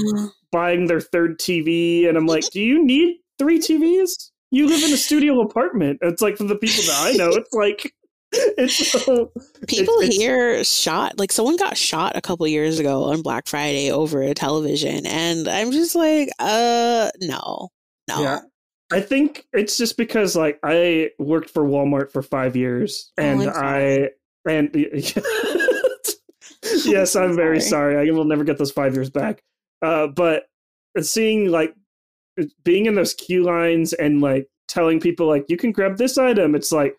buying 0.51 0.87
their 0.87 1.01
third 1.01 1.39
TV, 1.39 2.09
and 2.09 2.17
I'm 2.17 2.27
like, 2.27 2.45
do 2.51 2.61
you 2.61 2.85
need 2.85 3.17
three 3.39 3.59
TVs? 3.59 4.31
You 4.51 4.69
live 4.69 4.85
in 4.85 4.93
a 4.93 4.99
studio 4.99 5.41
apartment. 5.41 5.99
It's 6.03 6.21
like 6.21 6.37
for 6.37 6.45
the 6.45 6.57
people 6.57 6.85
that 6.85 7.01
I 7.01 7.13
know, 7.13 7.31
it's 7.31 7.53
like 7.55 7.95
so, 8.69 9.31
people 9.69 9.95
it's, 10.01 10.17
here 10.17 10.65
shot 10.65 11.19
like 11.19 11.31
someone 11.33 11.57
got 11.57 11.77
shot 11.77 12.17
a 12.17 12.21
couple 12.21 12.47
years 12.47 12.79
ago 12.79 13.05
on 13.05 13.23
Black 13.23 13.47
Friday 13.47 13.91
over 13.91 14.23
a 14.23 14.35
television, 14.35 15.07
and 15.07 15.49
I'm 15.49 15.73
just 15.73 15.95
like, 15.95 16.31
uh, 16.39 17.11
no, 17.21 17.69
no. 18.09 18.23
Yeah. 18.23 18.41
I 18.91 19.01
think 19.01 19.47
it's 19.53 19.79
just 19.79 19.97
because 19.97 20.37
like 20.37 20.59
I 20.63 21.11
worked 21.19 21.51
for 21.51 21.65
Walmart 21.65 22.13
for 22.13 22.23
five 22.23 22.55
years, 22.57 23.11
oh, 23.19 23.23
and 23.23 23.43
oh, 23.43 23.51
I 23.51 24.11
and 24.49 24.71
yes, 26.85 27.17
I'm 27.17 27.35
very 27.35 27.61
sorry. 27.61 27.97
I 27.97 28.13
will 28.13 28.25
never 28.25 28.45
get 28.45 28.59
those 28.59 28.71
five 28.71 28.95
years 28.95 29.11
back. 29.11 29.43
Uh, 29.81 30.09
but 30.09 30.45
seeing 31.01 31.51
like 31.51 31.75
being 32.65 32.87
in 32.87 32.95
those 32.95 33.15
queue 33.15 33.43
lines 33.43 33.93
and 33.93 34.21
like 34.21 34.47
telling 34.69 35.01
people 35.01 35.27
like 35.27 35.47
you 35.49 35.57
can 35.57 35.73
grab 35.73 35.97
this 35.97 36.19
item, 36.19 36.55
it's 36.55 36.73
like 36.73 36.97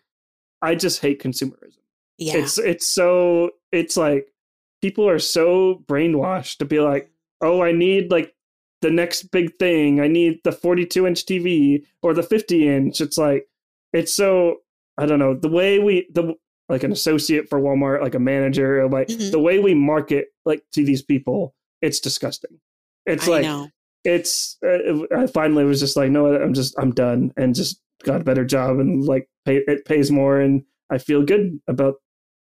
I 0.64 0.74
just 0.74 1.00
hate 1.00 1.22
consumerism. 1.22 1.78
Yeah. 2.16 2.36
It's 2.36 2.58
it's 2.58 2.86
so 2.86 3.50
it's 3.72 3.96
like 3.96 4.32
people 4.80 5.08
are 5.08 5.18
so 5.18 5.82
brainwashed 5.86 6.58
to 6.58 6.64
be 6.64 6.80
like, 6.80 7.10
oh, 7.40 7.62
I 7.62 7.72
need 7.72 8.10
like 8.10 8.34
the 8.80 8.90
next 8.90 9.24
big 9.24 9.58
thing. 9.58 10.00
I 10.00 10.08
need 10.08 10.40
the 10.44 10.52
42 10.52 11.06
inch 11.06 11.26
TV 11.26 11.84
or 12.02 12.14
the 12.14 12.22
50 12.22 12.68
inch. 12.68 13.00
It's 13.00 13.18
like 13.18 13.46
it's 13.92 14.12
so 14.12 14.58
I 14.96 15.06
don't 15.06 15.18
know 15.18 15.34
the 15.34 15.48
way 15.48 15.80
we 15.80 16.08
the 16.12 16.34
like 16.68 16.82
an 16.82 16.92
associate 16.92 17.48
for 17.50 17.60
Walmart, 17.60 18.00
like 18.00 18.14
a 18.14 18.20
manager, 18.20 18.88
like 18.88 19.08
mm-hmm. 19.08 19.30
the 19.30 19.40
way 19.40 19.58
we 19.58 19.74
market 19.74 20.28
like 20.46 20.64
to 20.72 20.84
these 20.84 21.02
people, 21.02 21.54
it's 21.82 22.00
disgusting. 22.00 22.58
It's 23.04 23.28
I 23.28 23.30
like 23.30 23.42
know. 23.42 23.68
it's. 24.04 24.56
Uh, 24.64 25.02
I 25.14 25.26
finally 25.26 25.64
was 25.64 25.80
just 25.80 25.96
like, 25.96 26.10
no, 26.10 26.34
I'm 26.34 26.54
just 26.54 26.74
I'm 26.78 26.92
done, 26.92 27.32
and 27.36 27.54
just 27.54 27.80
got 28.04 28.20
a 28.20 28.24
better 28.24 28.44
job, 28.44 28.78
and 28.78 29.04
like 29.04 29.28
pay, 29.44 29.56
it 29.66 29.84
pays 29.84 30.10
more, 30.10 30.40
and 30.40 30.64
I 30.90 30.98
feel 30.98 31.22
good 31.22 31.60
about 31.68 31.96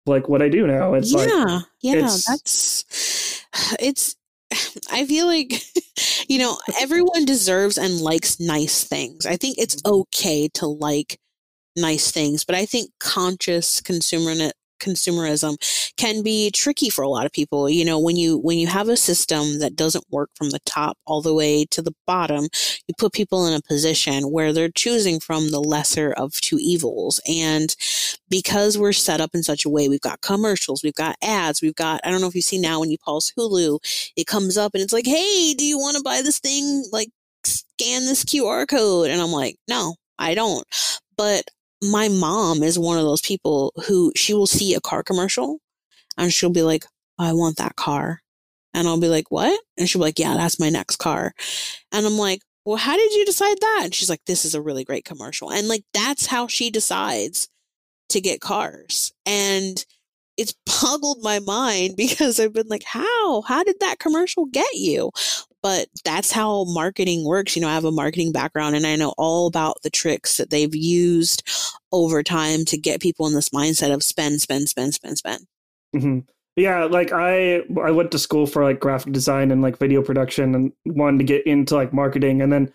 like 0.06 0.28
what 0.28 0.42
I 0.42 0.50
do 0.50 0.66
now. 0.68 0.94
It's 0.94 1.14
yeah, 1.14 1.26
like, 1.26 1.66
yeah, 1.82 2.06
it's, 2.06 2.26
that's 2.26 3.46
it's. 3.80 4.16
I 4.92 5.06
feel 5.06 5.28
like 5.28 5.62
you 6.28 6.40
know 6.40 6.58
everyone 6.80 7.26
deserves 7.26 7.78
and 7.78 8.02
likes 8.02 8.40
nice 8.40 8.84
things. 8.84 9.26
I 9.26 9.38
think 9.38 9.58
it's 9.58 9.78
okay 9.86 10.50
to 10.56 10.68
like 10.68 11.20
nice 11.76 12.12
things, 12.12 12.44
but 12.44 12.56
I 12.56 12.66
think 12.66 12.92
conscious 13.00 13.82
consumer 13.82 14.36
consumerism 14.80 15.58
can 15.98 16.24
be 16.24 16.52
tricky 16.52 16.90
for 16.90 17.04
a 17.04 17.10
lot 17.10 17.26
of 17.26 17.32
people. 17.32 17.70
You 17.70 17.86
know 17.86 18.00
when 18.00 18.16
you 18.16 18.38
when 18.38 18.58
you 18.58 18.68
have 18.68 18.90
a 18.90 18.98
system 18.98 19.60
that 19.60 19.76
doesn't 19.76 20.06
work 20.12 20.30
from 20.36 20.50
the 20.50 20.60
top 20.66 20.98
all 21.06 21.22
the 21.22 21.34
way 21.34 21.66
to 21.72 21.82
the 21.82 21.94
bottom 22.08 22.48
you 22.88 22.96
put 22.98 23.14
people 23.14 23.46
in 23.46 23.54
a 23.54 23.62
position 23.62 24.32
where 24.32 24.52
they're 24.52 24.72
choosing 24.72 25.20
from 25.20 25.52
the 25.52 25.60
lesser 25.60 26.12
of 26.12 26.34
two 26.42 26.58
evils. 26.60 27.22
And 27.28 27.76
because 28.30 28.78
we're 28.78 28.94
set 28.94 29.22
up 29.22 29.32
in 29.34 29.44
such 29.44 29.66
a 29.66 29.70
way 29.70 29.90
we've 29.90 30.02
got 30.02 30.22
commercials 30.22 30.84
we've 30.84 30.94
got 30.96 31.16
ads 31.24 31.62
we've 31.62 31.76
got 31.76 32.00
i 32.04 32.12
don't 32.12 32.22
know 32.22 32.28
if 32.28 32.36
you 32.36 32.42
see 32.42 32.60
now 32.60 32.80
when 32.80 32.92
you 32.92 32.98
pause 32.98 33.34
hulu 33.38 33.80
it 34.16 34.28
comes 34.28 34.58
up 34.58 34.74
and 34.74 34.84
it's 34.84 34.94
like 34.94 35.06
hey 35.06 35.54
do 35.56 35.66
you 35.66 35.78
want 35.78 35.98
to 35.98 36.04
buy 36.04 36.22
this 36.22 36.40
thing? 36.40 36.84
Like 36.92 37.10
scan 37.44 38.06
this 38.06 38.24
qr 38.24 38.68
code. 38.68 39.10
And 39.10 39.22
i'm 39.22 39.32
like 39.32 39.58
no 39.68 39.96
i 40.18 40.34
don't. 40.34 40.66
But 41.18 41.44
my 41.82 42.10
mom 42.10 42.64
is 42.64 42.78
one 42.78 42.98
of 42.98 43.06
those 43.06 43.22
people 43.22 43.74
who 43.88 44.12
she 44.16 44.34
will 44.34 44.48
see 44.48 44.74
a 44.74 44.82
car 44.82 45.04
commercial 45.04 45.60
and 46.18 46.34
she'll 46.34 46.50
be 46.50 46.64
like, 46.64 46.86
I 47.18 47.34
want 47.34 47.58
that 47.58 47.76
car. 47.76 48.22
And 48.74 48.88
I'll 48.88 49.00
be 49.00 49.08
like, 49.08 49.32
what? 49.32 49.60
And 49.78 49.90
she'll 49.90 50.00
be 50.00 50.06
like, 50.06 50.20
yeah, 50.20 50.36
that's 50.36 50.60
my 50.60 50.70
next 50.70 50.98
car. 50.98 51.34
And 51.92 52.06
I'm 52.06 52.18
like, 52.18 52.42
well, 52.66 52.78
how 52.78 52.96
did 52.96 53.14
you 53.14 53.26
decide 53.26 53.58
that? 53.60 53.82
And 53.86 53.96
she's 53.96 54.10
like, 54.10 54.24
this 54.26 54.46
is 54.46 54.54
a 54.54 54.62
really 54.62 54.84
great 54.84 55.06
commercial. 55.06 55.52
And 55.52 55.68
like, 55.68 55.84
that's 55.94 56.28
how 56.28 56.48
she 56.48 56.70
decides 56.70 57.50
to 58.10 58.22
get 58.22 58.42
cars. 58.42 59.12
And 59.26 59.84
it's 60.38 60.54
boggled 60.82 61.24
my 61.24 61.40
mind 61.40 61.96
because 61.98 62.40
I've 62.40 62.54
been 62.54 62.68
like, 62.68 62.84
how? 62.84 63.42
How 63.42 63.64
did 63.64 63.80
that 63.80 64.00
commercial 64.00 64.46
get 64.46 64.74
you? 64.74 65.12
But 65.62 65.88
that's 66.04 66.32
how 66.32 66.66
marketing 66.66 67.26
works. 67.26 67.56
You 67.56 67.62
know, 67.62 67.68
I 67.68 67.74
have 67.74 67.86
a 67.86 67.92
marketing 67.92 68.32
background 68.32 68.76
and 68.76 68.86
I 68.86 68.96
know 68.96 69.14
all 69.18 69.48
about 69.48 69.82
the 69.84 69.90
tricks 69.90 70.38
that 70.38 70.50
they've 70.50 70.74
used 70.74 71.44
over 71.92 72.24
time 72.24 72.66
to 72.66 72.78
get 72.78 73.02
people 73.02 73.28
in 73.28 73.34
this 73.34 73.50
mindset 73.50 73.94
of 73.94 74.04
spend, 74.04 74.42
spend, 74.42 74.70
spend, 74.70 74.94
spend, 74.94 75.18
spend. 75.18 75.48
Mm-hmm. 75.96 76.20
Yeah, 76.56 76.86
like 76.86 77.12
I 77.14 77.62
I 77.82 77.92
went 77.92 78.12
to 78.12 78.20
school 78.20 78.46
for 78.46 78.64
like 78.64 78.80
graphic 78.80 79.14
design 79.14 79.52
and 79.52 79.62
like 79.62 79.78
video 79.78 80.02
production 80.02 80.56
and 80.56 80.74
wanted 80.86 81.20
to 81.20 81.24
get 81.24 81.48
into 81.48 81.76
like 81.76 81.94
marketing 81.94 82.42
and 82.42 82.52
then 82.52 82.74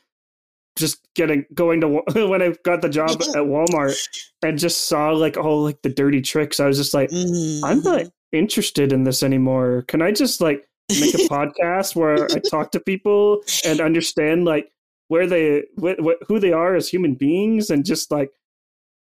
just 0.77 1.01
getting 1.15 1.45
going 1.55 1.81
to 1.83 1.89
when 2.29 2.43
I 2.43 2.55
got 2.65 2.83
the 2.83 2.89
job 2.89 3.11
at 3.11 3.19
Walmart 3.19 3.97
and 4.43 4.59
just 4.59 4.89
saw 4.89 5.11
like 5.11 5.37
all 5.37 5.63
like 5.63 5.83
the 5.83 5.91
dirty 5.91 6.23
tricks. 6.23 6.61
I 6.61 6.67
was 6.67 6.79
just 6.79 6.95
like, 6.95 7.11
mm-hmm. 7.11 7.65
I'm 7.65 7.83
not 7.83 8.07
interested 8.33 8.93
in 8.93 9.05
this 9.05 9.23
anymore. 9.23 9.85
Can 9.87 10.03
I 10.03 10.13
just 10.13 10.41
like 10.41 10.67
make 10.91 11.15
a 11.15 11.19
podcast 11.29 11.97
where 11.97 12.25
I 12.25 12.39
talk 12.39 12.71
to 12.73 12.81
people 12.81 13.43
and 13.65 13.81
understand 13.81 14.45
like 14.45 14.71
where 15.09 15.27
they 15.27 15.65
wh- 15.81 16.03
wh- 16.03 16.25
who 16.27 16.39
they 16.39 16.53
are 16.53 16.75
as 16.75 16.89
human 16.89 17.15
beings 17.15 17.71
and 17.71 17.85
just 17.85 18.11
like 18.11 18.31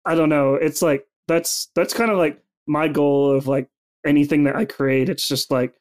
I 0.06 0.16
don't 0.16 0.30
know. 0.30 0.56
It's 0.56 0.82
like 0.82 1.08
that's 1.28 1.70
that's 1.76 1.94
kind 1.94 2.12
of 2.12 2.18
like 2.18 2.42
my 2.68 2.88
goal 2.88 3.32
of 3.36 3.48
like 3.48 3.70
anything 4.06 4.44
that 4.44 4.56
I 4.56 4.66
create. 4.66 5.10
It's 5.10 5.28
just 5.28 5.52
like 5.52 5.74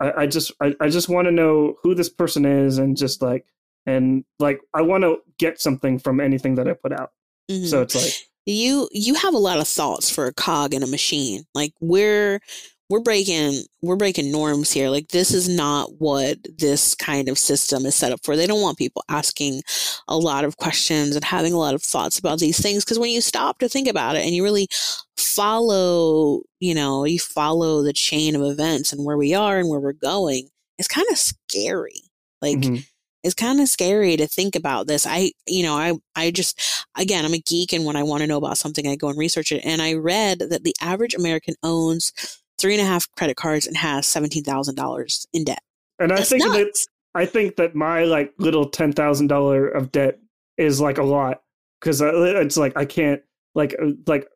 I, 0.00 0.12
I 0.22 0.26
just 0.26 0.52
I, 0.60 0.74
I 0.80 0.88
just 0.88 1.08
want 1.08 1.26
to 1.26 1.32
know 1.32 1.76
who 1.82 1.94
this 1.94 2.08
person 2.08 2.44
is 2.44 2.78
and 2.78 2.96
just 2.96 3.22
like 3.22 3.46
and 3.86 4.24
like 4.38 4.60
I 4.74 4.82
want 4.82 5.04
to 5.04 5.18
get 5.38 5.60
something 5.60 5.98
from 5.98 6.20
anything 6.20 6.56
that 6.56 6.68
I 6.68 6.74
put 6.74 6.92
out. 6.92 7.12
Mm-hmm. 7.50 7.66
So 7.66 7.82
it's 7.82 7.94
like 7.94 8.12
you 8.44 8.88
you 8.92 9.14
have 9.14 9.34
a 9.34 9.38
lot 9.38 9.58
of 9.58 9.68
thoughts 9.68 10.10
for 10.10 10.26
a 10.26 10.34
cog 10.34 10.74
in 10.74 10.82
a 10.82 10.86
machine. 10.86 11.44
Like 11.54 11.72
we're 11.80 12.40
we're 12.88 13.00
breaking 13.00 13.62
we're 13.82 13.96
breaking 13.96 14.30
norms 14.30 14.72
here. 14.72 14.88
Like 14.90 15.08
this 15.08 15.32
is 15.32 15.48
not 15.48 15.90
what 15.98 16.38
this 16.58 16.94
kind 16.94 17.28
of 17.28 17.38
system 17.38 17.84
is 17.84 17.94
set 17.94 18.12
up 18.12 18.20
for. 18.24 18.36
They 18.36 18.46
don't 18.46 18.62
want 18.62 18.78
people 18.78 19.02
asking 19.08 19.62
a 20.08 20.16
lot 20.16 20.44
of 20.44 20.56
questions 20.56 21.16
and 21.16 21.24
having 21.24 21.52
a 21.52 21.58
lot 21.58 21.74
of 21.74 21.82
thoughts 21.82 22.18
about 22.18 22.38
these 22.38 22.60
things 22.60 22.84
because 22.84 22.98
when 22.98 23.10
you 23.10 23.20
stop 23.20 23.58
to 23.58 23.68
think 23.68 23.88
about 23.88 24.16
it 24.16 24.24
and 24.24 24.34
you 24.34 24.44
really 24.44 24.68
follow 25.16 26.42
you 26.60 26.74
know 26.74 27.04
you 27.04 27.18
follow 27.18 27.82
the 27.82 27.92
chain 27.92 28.36
of 28.36 28.42
events 28.42 28.92
and 28.92 29.04
where 29.04 29.16
we 29.16 29.34
are 29.34 29.58
and 29.58 29.68
where 29.68 29.80
we're 29.80 29.92
going 29.92 30.48
it's 30.78 30.88
kind 30.88 31.06
of 31.10 31.18
scary. 31.18 32.02
Like 32.42 32.58
mm-hmm. 32.58 32.82
it's 33.22 33.34
kind 33.34 33.60
of 33.60 33.68
scary 33.68 34.16
to 34.16 34.26
think 34.26 34.54
about 34.54 34.86
this. 34.86 35.06
I 35.08 35.32
you 35.48 35.64
know 35.64 35.74
i 35.74 35.94
i 36.14 36.30
just 36.30 36.86
again 36.96 37.24
i'm 37.24 37.34
a 37.34 37.38
geek 37.40 37.72
and 37.72 37.84
when 37.84 37.96
i 37.96 38.02
want 38.02 38.20
to 38.20 38.26
know 38.26 38.38
about 38.38 38.58
something 38.58 38.86
i 38.86 38.94
go 38.94 39.08
and 39.08 39.18
research 39.18 39.50
it. 39.50 39.64
And 39.64 39.82
i 39.82 39.94
read 39.94 40.38
that 40.38 40.62
the 40.62 40.74
average 40.80 41.14
american 41.14 41.54
owns 41.62 42.12
three 42.58 42.74
and 42.74 42.82
a 42.82 42.86
half 42.86 43.10
credit 43.16 43.36
cards 43.36 43.66
and 43.66 43.76
has 43.76 44.06
seventeen 44.06 44.44
thousand 44.44 44.74
dollars 44.74 45.26
in 45.32 45.44
debt. 45.44 45.62
And 45.98 46.12
I 46.12 46.20
think 46.22 46.44
nuts. 46.44 46.86
that 47.14 47.20
I 47.20 47.26
think 47.26 47.56
that 47.56 47.74
my 47.74 48.04
like 48.04 48.32
little 48.38 48.68
ten 48.68 48.92
thousand 48.92 49.28
dollar 49.28 49.68
of 49.68 49.92
debt 49.92 50.18
is 50.58 50.80
like 50.80 50.98
a 50.98 51.02
lot 51.02 51.42
because 51.80 52.00
it's 52.00 52.56
like 52.56 52.76
I 52.76 52.84
can't 52.84 53.22
like 53.54 53.74
uh, 53.82 53.90
like 54.06 54.26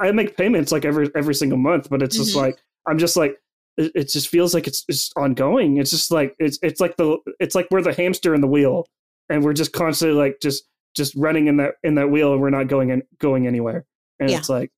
I 0.00 0.12
make 0.12 0.36
payments 0.36 0.72
like 0.72 0.84
every 0.84 1.10
every 1.14 1.34
single 1.34 1.58
month, 1.58 1.88
but 1.90 2.02
it's 2.02 2.16
just 2.16 2.34
Mhm. 2.34 2.40
like 2.40 2.58
I'm 2.86 2.98
just 2.98 3.16
like 3.16 3.36
it, 3.76 3.92
it 3.94 4.08
just 4.08 4.28
feels 4.28 4.54
like 4.54 4.66
it's 4.66 4.84
it's 4.88 5.10
ongoing. 5.16 5.78
It's 5.78 5.90
just 5.90 6.10
like 6.10 6.34
it's 6.38 6.58
it's 6.62 6.80
like 6.80 6.96
the 6.96 7.18
it's 7.40 7.54
like 7.54 7.68
we're 7.70 7.82
the 7.82 7.92
hamster 7.94 8.34
in 8.34 8.40
the 8.40 8.46
wheel, 8.46 8.86
and 9.28 9.44
we're 9.44 9.52
just 9.52 9.72
constantly 9.72 10.16
like 10.16 10.38
just 10.40 10.64
just 10.96 11.12
running 11.16 11.48
in 11.48 11.56
that 11.58 11.74
in 11.82 11.96
that 11.96 12.08
wheel, 12.10 12.32
and 12.32 12.40
we're 12.40 12.50
not 12.50 12.68
going 12.68 12.90
in, 12.90 13.02
going 13.18 13.46
anywhere. 13.46 13.84
And 14.20 14.30
Yeah. 14.30 14.38
it's 14.38 14.48
like 14.48 14.70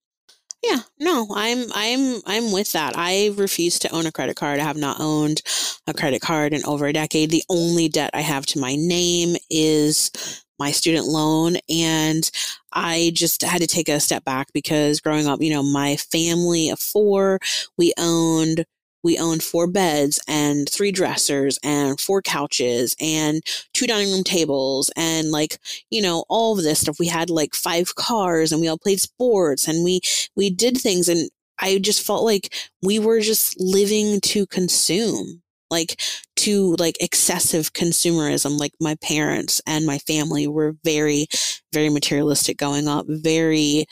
Yeah, 0.63 0.79
no, 0.99 1.27
I'm 1.33 1.65
I'm 1.73 2.21
I'm 2.25 2.51
with 2.51 2.71
that. 2.73 2.93
I 2.97 3.31
refuse 3.35 3.79
to 3.79 3.89
own 3.95 4.05
a 4.05 4.11
credit 4.11 4.35
card. 4.35 4.59
I 4.59 4.63
have 4.63 4.75
not 4.77 4.99
owned 4.99 5.41
a 5.85 5.93
credit 5.93 6.21
card 6.21 6.53
in 6.53 6.65
over 6.65 6.87
a 6.87 6.93
decade. 6.93 7.29
The 7.29 7.43
only 7.49 7.87
debt 7.89 8.11
I 8.13 8.21
have 8.21 8.45
to 8.47 8.59
my 8.59 8.75
name 8.75 9.37
is 9.49 10.11
my 10.59 10.71
student 10.71 11.05
loan 11.05 11.57
and 11.69 12.29
I 12.73 13.11
just 13.13 13.43
had 13.43 13.61
to 13.61 13.67
take 13.67 13.89
a 13.89 13.99
step 13.99 14.25
back 14.25 14.47
because 14.53 14.99
growing 14.99 15.27
up, 15.27 15.41
you 15.41 15.51
know, 15.53 15.61
my 15.63 15.97
family 15.97 16.69
of 16.69 16.79
4, 16.79 17.39
we 17.77 17.93
owned 17.97 18.65
we 19.07 19.17
owned 19.17 19.41
four 19.41 19.67
beds 19.67 20.19
and 20.27 20.69
three 20.69 20.91
dressers 20.91 21.57
and 21.63 21.97
four 21.97 22.21
couches 22.21 22.93
and 22.99 23.41
two 23.73 23.87
dining 23.87 24.11
room 24.11 24.23
tables 24.23 24.91
and 24.97 25.31
like 25.31 25.59
you 25.89 26.01
know 26.01 26.25
all 26.27 26.57
of 26.57 26.63
this 26.63 26.81
stuff. 26.81 26.99
We 26.99 27.07
had 27.07 27.29
like 27.29 27.55
five 27.55 27.95
cars 27.95 28.51
and 28.51 28.59
we 28.59 28.67
all 28.67 28.77
played 28.77 28.99
sports 28.99 29.65
and 29.65 29.81
we 29.83 30.01
we 30.35 30.49
did 30.49 30.77
things 30.77 31.07
and 31.07 31.29
I 31.57 31.77
just 31.79 32.05
felt 32.05 32.25
like 32.25 32.53
we 32.83 32.99
were 32.99 33.21
just 33.21 33.57
living 33.59 34.19
to 34.21 34.45
consume 34.45 35.41
like 35.71 36.01
to 36.37 36.75
like 36.77 36.97
excessive 37.01 37.73
consumerism. 37.73 38.59
Like 38.59 38.73
my 38.79 38.95
parents 38.95 39.61
and 39.65 39.85
my 39.85 39.99
family 39.99 40.47
were 40.47 40.75
very 40.83 41.27
very 41.71 41.89
materialistic 41.89 42.57
going 42.57 42.89
up 42.89 43.05
very 43.07 43.85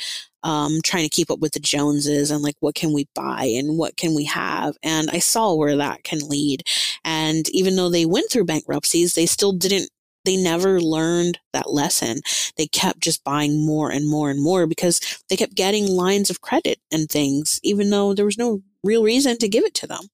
um, 0.45 0.79
trying 0.83 1.03
to 1.03 1.09
keep 1.09 1.29
up 1.29 1.39
with 1.39 1.51
the 1.51 1.59
joneses 1.59 2.31
and 2.31 2.41
like 2.41 2.55
what 2.61 2.75
can 2.75 2.93
we 2.93 3.07
buy 3.13 3.43
and 3.43 3.77
what 3.77 3.97
can 3.97 4.15
we 4.15 4.23
have 4.23 4.77
and 4.83 5.09
i 5.11 5.19
saw 5.19 5.53
where 5.53 5.75
that 5.75 6.03
can 6.03 6.19
lead 6.29 6.63
and 7.03 7.49
even 7.49 7.75
though 7.75 7.89
they 7.89 8.05
went 8.05 8.31
through 8.31 8.45
bankruptcies 8.45 9.15
they 9.15 9.25
still 9.25 9.51
didn't 9.51 9.89
they 10.23 10.37
never 10.37 10.81
learned 10.81 11.39
that 11.53 11.71
lesson 11.71 12.19
they 12.57 12.67
kept 12.67 12.99
just 12.99 13.23
buying 13.23 13.65
more 13.65 13.91
and 13.91 14.07
more 14.07 14.29
and 14.29 14.41
more 14.41 14.65
because 14.67 15.01
they 15.29 15.35
kept 15.35 15.55
getting 15.55 15.87
lines 15.87 16.29
of 16.29 16.41
credit 16.41 16.79
and 16.91 17.09
things, 17.09 17.59
even 17.63 17.89
though 17.89 18.13
there 18.13 18.25
was 18.25 18.37
no 18.37 18.61
real 18.83 19.03
reason 19.03 19.37
to 19.37 19.47
give 19.47 19.63
it 19.63 19.73
to 19.75 19.87
them. 19.87 20.07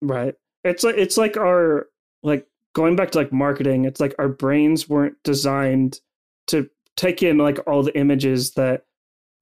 Right. 0.00 0.34
It's 0.64 0.84
like 0.84 0.96
it's 0.96 1.16
like 1.16 1.36
our 1.36 1.88
like 2.22 2.46
going 2.74 2.96
back 2.96 3.10
to 3.12 3.18
like 3.18 3.32
marketing, 3.32 3.84
it's 3.84 4.00
like 4.00 4.14
our 4.18 4.28
brains 4.28 4.88
weren't 4.88 5.16
designed 5.24 6.00
to 6.48 6.68
take 6.96 7.22
in 7.22 7.38
like 7.38 7.58
all 7.66 7.82
the 7.82 7.96
images 7.96 8.52
that 8.52 8.84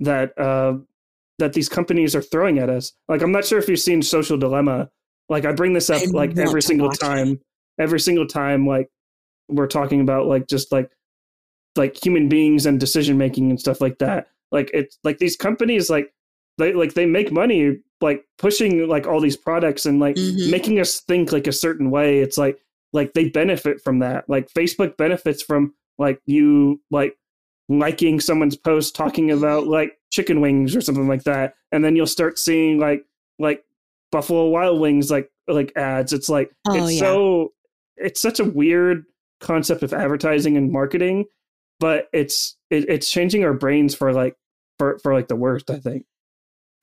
that 0.00 0.38
uh 0.38 0.78
that 1.38 1.52
these 1.52 1.68
companies 1.68 2.16
are 2.16 2.22
throwing 2.22 2.58
at 2.58 2.68
us. 2.70 2.92
Like 3.08 3.22
I'm 3.22 3.32
not 3.32 3.44
sure 3.44 3.58
if 3.58 3.68
you've 3.68 3.78
seen 3.78 4.02
Social 4.02 4.36
Dilemma. 4.36 4.90
Like 5.28 5.44
I 5.44 5.52
bring 5.52 5.72
this 5.72 5.90
up 5.90 6.02
I 6.02 6.06
like 6.06 6.36
every 6.36 6.62
single 6.62 6.88
watch 6.88 6.96
it. 6.96 7.00
time. 7.00 7.40
Every 7.78 8.00
single 8.00 8.26
time 8.26 8.66
like 8.66 8.88
we're 9.48 9.66
talking 9.68 10.00
about 10.00 10.26
like 10.26 10.46
just 10.48 10.72
like 10.72 10.90
like 11.76 11.96
human 12.02 12.28
beings 12.28 12.66
and 12.66 12.80
decision 12.80 13.16
making 13.18 13.50
and 13.50 13.60
stuff 13.60 13.80
like 13.80 13.98
that. 13.98 14.28
Like 14.50 14.70
it's 14.74 14.98
like 15.04 15.18
these 15.18 15.36
companies 15.36 15.88
like 15.88 16.12
they 16.58 16.72
like 16.72 16.94
they 16.94 17.06
make 17.06 17.30
money 17.30 17.78
like 18.00 18.24
pushing 18.38 18.88
like 18.88 19.06
all 19.06 19.20
these 19.20 19.36
products 19.36 19.86
and 19.86 20.00
like 20.00 20.16
Mhm. 20.16 20.50
making 20.50 20.80
us 20.80 21.00
think 21.00 21.30
like 21.32 21.46
a 21.46 21.52
certain 21.52 21.90
way. 21.90 22.18
It's 22.18 22.38
like 22.38 22.58
like 22.92 23.12
they 23.12 23.28
benefit 23.28 23.80
from 23.82 24.00
that. 24.00 24.28
Like 24.28 24.50
Facebook 24.52 24.96
benefits 24.96 25.42
from 25.42 25.74
like 25.98 26.20
you 26.26 26.80
like 26.90 27.16
liking 27.68 28.20
someone's 28.20 28.56
post 28.56 28.94
talking 28.94 29.30
about 29.30 29.62
mm-hmm. 29.62 29.72
like 29.72 29.98
chicken 30.10 30.40
wings 30.40 30.74
or 30.74 30.80
something 30.80 31.08
like 31.08 31.24
that, 31.24 31.54
and 31.72 31.84
then 31.84 31.96
you'll 31.96 32.06
start 32.06 32.38
seeing 32.38 32.78
like 32.78 33.04
like 33.38 33.64
Buffalo 34.10 34.48
Wild 34.48 34.80
Wings 34.80 35.10
like 35.10 35.30
like 35.46 35.72
ads. 35.76 36.12
It's 36.12 36.28
like 36.28 36.52
Oh, 36.68 36.74
it's 36.74 36.94
yeah. 36.94 37.00
so 37.00 37.52
it's 37.96 38.20
such 38.20 38.40
a 38.40 38.44
weird 38.44 39.04
concept 39.40 39.82
of 39.82 39.92
advertising 39.92 40.56
and 40.56 40.72
marketing, 40.72 41.26
but 41.80 42.08
it's 42.12 42.56
it, 42.70 42.88
it's 42.88 43.10
changing 43.10 43.44
our 43.44 43.54
brains 43.54 43.94
for 43.94 44.12
like 44.12 44.36
for 44.78 44.98
for 44.98 45.14
like 45.14 45.28
the 45.28 45.36
worst. 45.36 45.70
I 45.70 45.78
think. 45.78 46.04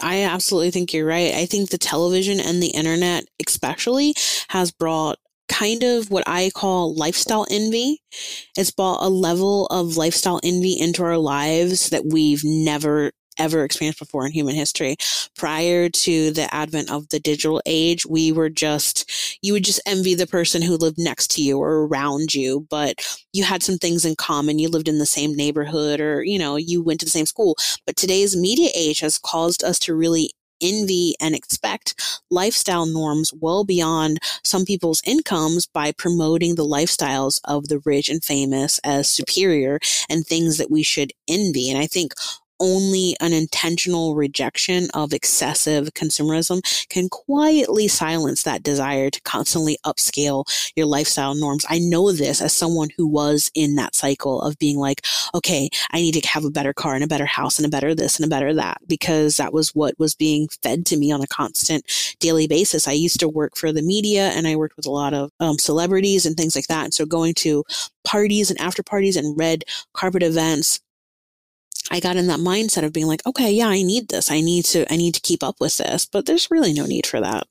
I 0.02 0.24
absolutely 0.24 0.72
think 0.72 0.94
you're 0.94 1.06
right. 1.06 1.34
I 1.34 1.46
think 1.46 1.70
the 1.70 1.78
television 1.78 2.42
and 2.42 2.62
the 2.62 2.68
internet, 2.68 3.26
especially, 3.48 4.14
has 4.50 4.72
brought 4.72 5.20
kind 5.48 5.84
of 5.84 6.10
what 6.10 6.24
I 6.28 6.52
call 6.54 6.96
lifestyle 6.96 7.46
envy. 7.50 8.02
It's 8.58 8.72
brought 8.72 9.06
a 9.06 9.10
level 9.10 9.68
of 9.68 9.98
lifestyle 9.98 10.40
envy 10.44 10.80
into 10.80 11.04
our 11.04 11.18
lives 11.18 11.90
that 11.90 12.06
we've 12.06 12.44
never 12.44 13.12
ever 13.38 13.64
experienced 13.64 14.00
before 14.00 14.26
in 14.26 14.32
human 14.32 14.56
history. 14.56 14.96
Prior 15.36 15.90
to 15.90 16.32
the 16.32 16.54
advent 16.54 16.90
of 16.92 17.10
the 17.10 17.20
digital 17.20 17.62
age, 17.66 18.06
we 18.06 18.32
were 18.32 18.50
just, 18.50 19.38
you 19.42 19.54
would 19.54 19.64
just 19.64 19.82
envy 19.86 20.16
the 20.16 20.28
person 20.28 20.62
who 20.62 20.78
lived 20.78 20.98
next 20.98 21.32
to 21.32 21.42
you 21.42 21.58
or 21.60 21.86
around 21.86 22.34
you, 22.34 22.66
but 22.70 23.06
you 23.34 23.44
had 23.44 23.64
some 23.64 23.78
things 23.78 24.06
in 24.06 24.16
common. 24.16 24.60
You 24.60 24.70
lived 24.70 24.88
in 24.88 25.00
the 25.00 25.06
same 25.06 25.36
neighborhood 25.36 26.00
or, 26.00 26.24
you 26.24 26.40
know, 26.40 26.56
you 26.56 26.82
went 26.82 27.00
to 27.02 27.06
the 27.06 27.10
same 27.12 27.26
school. 27.26 27.56
But 27.86 27.96
today's 27.96 28.36
media 28.36 28.70
age 28.76 29.00
has 29.02 29.18
caused 29.18 29.64
us 29.64 29.80
to 29.80 29.96
really 29.96 30.32
envy 30.62 31.16
and 31.20 31.36
expect 31.36 32.22
lifestyle 32.30 32.86
norms 32.86 33.34
well 33.34 33.64
beyond 33.64 34.20
some 34.44 34.66
people's 34.66 35.02
incomes 35.06 35.66
by 35.66 35.92
promoting 35.92 36.56
the 36.56 36.66
lifestyles 36.66 37.40
of 37.46 37.68
the 37.68 37.80
rich 37.80 38.10
and 38.10 38.24
famous 38.24 38.80
as 38.84 39.10
superior 39.10 39.80
and 40.10 40.26
things 40.26 40.58
that 40.58 40.72
we 40.72 40.84
should 40.84 41.14
envy. 41.28 41.70
And 41.70 41.80
I 41.80 41.88
think 41.88 42.14
only 42.60 43.16
an 43.20 43.34
intentional 43.34 44.16
rejection 44.16 44.88
of 44.94 45.14
excessive 45.14 45.94
consumerism 45.94 46.62
can 46.90 47.10
quietly 47.10 47.88
silence 47.88 48.44
that 48.44 48.64
desire 48.64 49.10
to 49.10 49.22
constantly 49.22 49.78
upscale 49.86 50.46
your 50.76 50.86
lifestyle 50.86 51.36
norms. 51.36 51.66
I 51.70 51.80
know 51.80 52.12
this 52.12 52.42
as 52.42 52.54
someone 52.54 52.90
who 52.96 53.08
was 53.08 53.52
in 53.54 53.76
that 53.76 53.96
cycle 53.96 54.42
of 54.42 54.58
being 54.58 54.78
like, 54.78 55.06
okay, 55.34 55.70
I 55.92 55.98
need 55.98 56.14
to 56.14 56.28
have 56.28 56.46
a 56.46 56.52
better 56.52 56.74
car 56.74 56.96
and 56.96 57.04
a 57.04 57.08
better 57.08 57.26
house 57.26 57.58
and 57.58 57.66
a 57.66 57.70
better 57.70 57.94
this 57.94 58.18
and 58.18 58.26
a 58.26 58.30
better 58.30 58.54
that 58.54 58.78
because 58.88 59.38
that 59.38 59.54
was 59.54 59.74
what 59.76 59.98
was 59.98 60.16
being 60.16 60.48
fed 60.64 60.86
to 60.88 60.98
me 60.98 61.12
on 61.12 61.22
a 61.22 61.28
constant 61.28 61.86
daily 62.20 62.48
basis. 62.48 62.88
I 62.88 62.94
used 62.94 63.20
to 63.20 63.30
work 63.30 63.56
for 63.56 63.72
the 63.72 63.82
media 63.82 64.30
and 64.30 64.48
I 64.48 64.56
worked 64.56 64.78
with 64.78 64.86
a 64.86 64.92
lot 64.92 65.14
of 65.14 65.32
um, 65.40 65.58
celebrities 65.58 66.26
and 66.26 66.36
things 66.36 66.56
like 66.56 66.68
that. 66.68 66.86
And 66.86 66.94
so 66.94 67.06
going 67.06 67.34
to 67.36 67.64
parties 68.06 68.50
and 68.50 68.60
after 68.62 68.84
parties 68.84 69.18
and 69.18 69.38
red 69.38 69.64
carpet 69.94 70.24
events, 70.24 70.80
I 71.92 72.00
got 72.00 72.16
in 72.16 72.28
that 72.28 72.40
mindset 72.40 72.84
of 72.84 72.94
being 72.94 73.08
like, 73.08 73.26
okay, 73.26 73.52
yeah, 73.52 73.68
I 73.68 73.82
need 73.84 74.10
this. 74.10 74.32
I 74.32 74.42
need 74.42 74.66
to, 74.66 74.92
I 74.92 74.98
need 74.98 75.14
to 75.14 75.22
keep 75.22 75.44
up 75.44 75.58
with 75.60 75.78
this, 75.78 76.06
but 76.06 76.26
there's 76.26 76.50
really 76.50 76.74
no 76.74 76.86
need 76.86 77.06
for 77.06 77.22
that. 77.22 77.48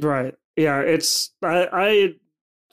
Right. 0.00 0.34
Yeah. 0.56 0.80
It's 0.80 1.30
I 1.42 1.68
I 1.72 2.14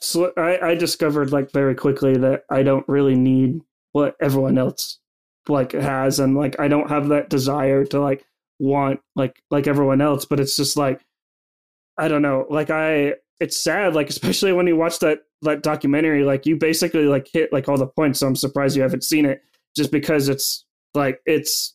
so 0.00 0.32
I, 0.36 0.70
I 0.70 0.74
discovered 0.74 1.32
like 1.32 1.52
very 1.52 1.74
quickly 1.74 2.16
that 2.18 2.44
I 2.50 2.62
don't 2.62 2.88
really 2.88 3.16
need 3.16 3.60
what 3.92 4.16
everyone 4.20 4.58
else 4.58 4.98
like 5.48 5.72
has, 5.72 6.20
and 6.20 6.36
like 6.36 6.58
I 6.60 6.68
don't 6.68 6.90
have 6.90 7.08
that 7.08 7.30
desire 7.30 7.84
to 7.86 8.00
like 8.00 8.24
want 8.58 9.00
like 9.16 9.42
like 9.50 9.66
everyone 9.66 10.00
else. 10.00 10.24
But 10.24 10.40
it's 10.40 10.56
just 10.56 10.76
like 10.76 11.04
I 11.96 12.08
don't 12.08 12.22
know. 12.22 12.46
Like 12.48 12.70
I, 12.70 13.14
it's 13.40 13.56
sad. 13.56 13.94
Like 13.94 14.08
especially 14.08 14.52
when 14.52 14.66
you 14.66 14.76
watch 14.76 15.00
that 15.00 15.20
that 15.42 15.62
documentary, 15.62 16.24
like 16.24 16.46
you 16.46 16.56
basically 16.56 17.06
like 17.06 17.28
hit 17.32 17.52
like 17.52 17.68
all 17.68 17.76
the 17.78 17.86
points. 17.86 18.20
So 18.20 18.26
I'm 18.26 18.36
surprised 18.36 18.76
you 18.76 18.82
haven't 18.82 19.04
seen 19.04 19.24
it, 19.24 19.42
just 19.76 19.90
because 19.90 20.28
it's 20.28 20.64
like 20.94 21.20
it's 21.26 21.74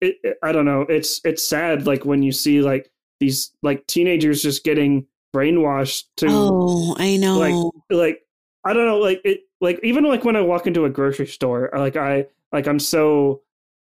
it, 0.00 0.16
it- 0.22 0.38
I 0.42 0.52
don't 0.52 0.64
know. 0.64 0.82
It's 0.82 1.20
it's 1.24 1.46
sad 1.46 1.86
like 1.86 2.04
when 2.04 2.22
you 2.22 2.32
see 2.32 2.60
like 2.62 2.90
these 3.20 3.52
like 3.62 3.86
teenagers 3.86 4.42
just 4.42 4.64
getting 4.64 5.06
brainwashed 5.34 6.04
to 6.18 6.26
Oh, 6.30 6.96
I 6.98 7.16
know. 7.16 7.38
like 7.38 7.72
like 7.90 8.22
I 8.64 8.72
don't 8.72 8.86
know 8.86 8.98
like 8.98 9.20
it 9.24 9.40
like 9.60 9.80
even 9.82 10.04
like 10.04 10.24
when 10.24 10.36
I 10.36 10.40
walk 10.42 10.66
into 10.66 10.84
a 10.84 10.90
grocery 10.90 11.26
store 11.26 11.70
like 11.74 11.96
I 11.96 12.26
like 12.52 12.66
I'm 12.66 12.78
so 12.78 13.42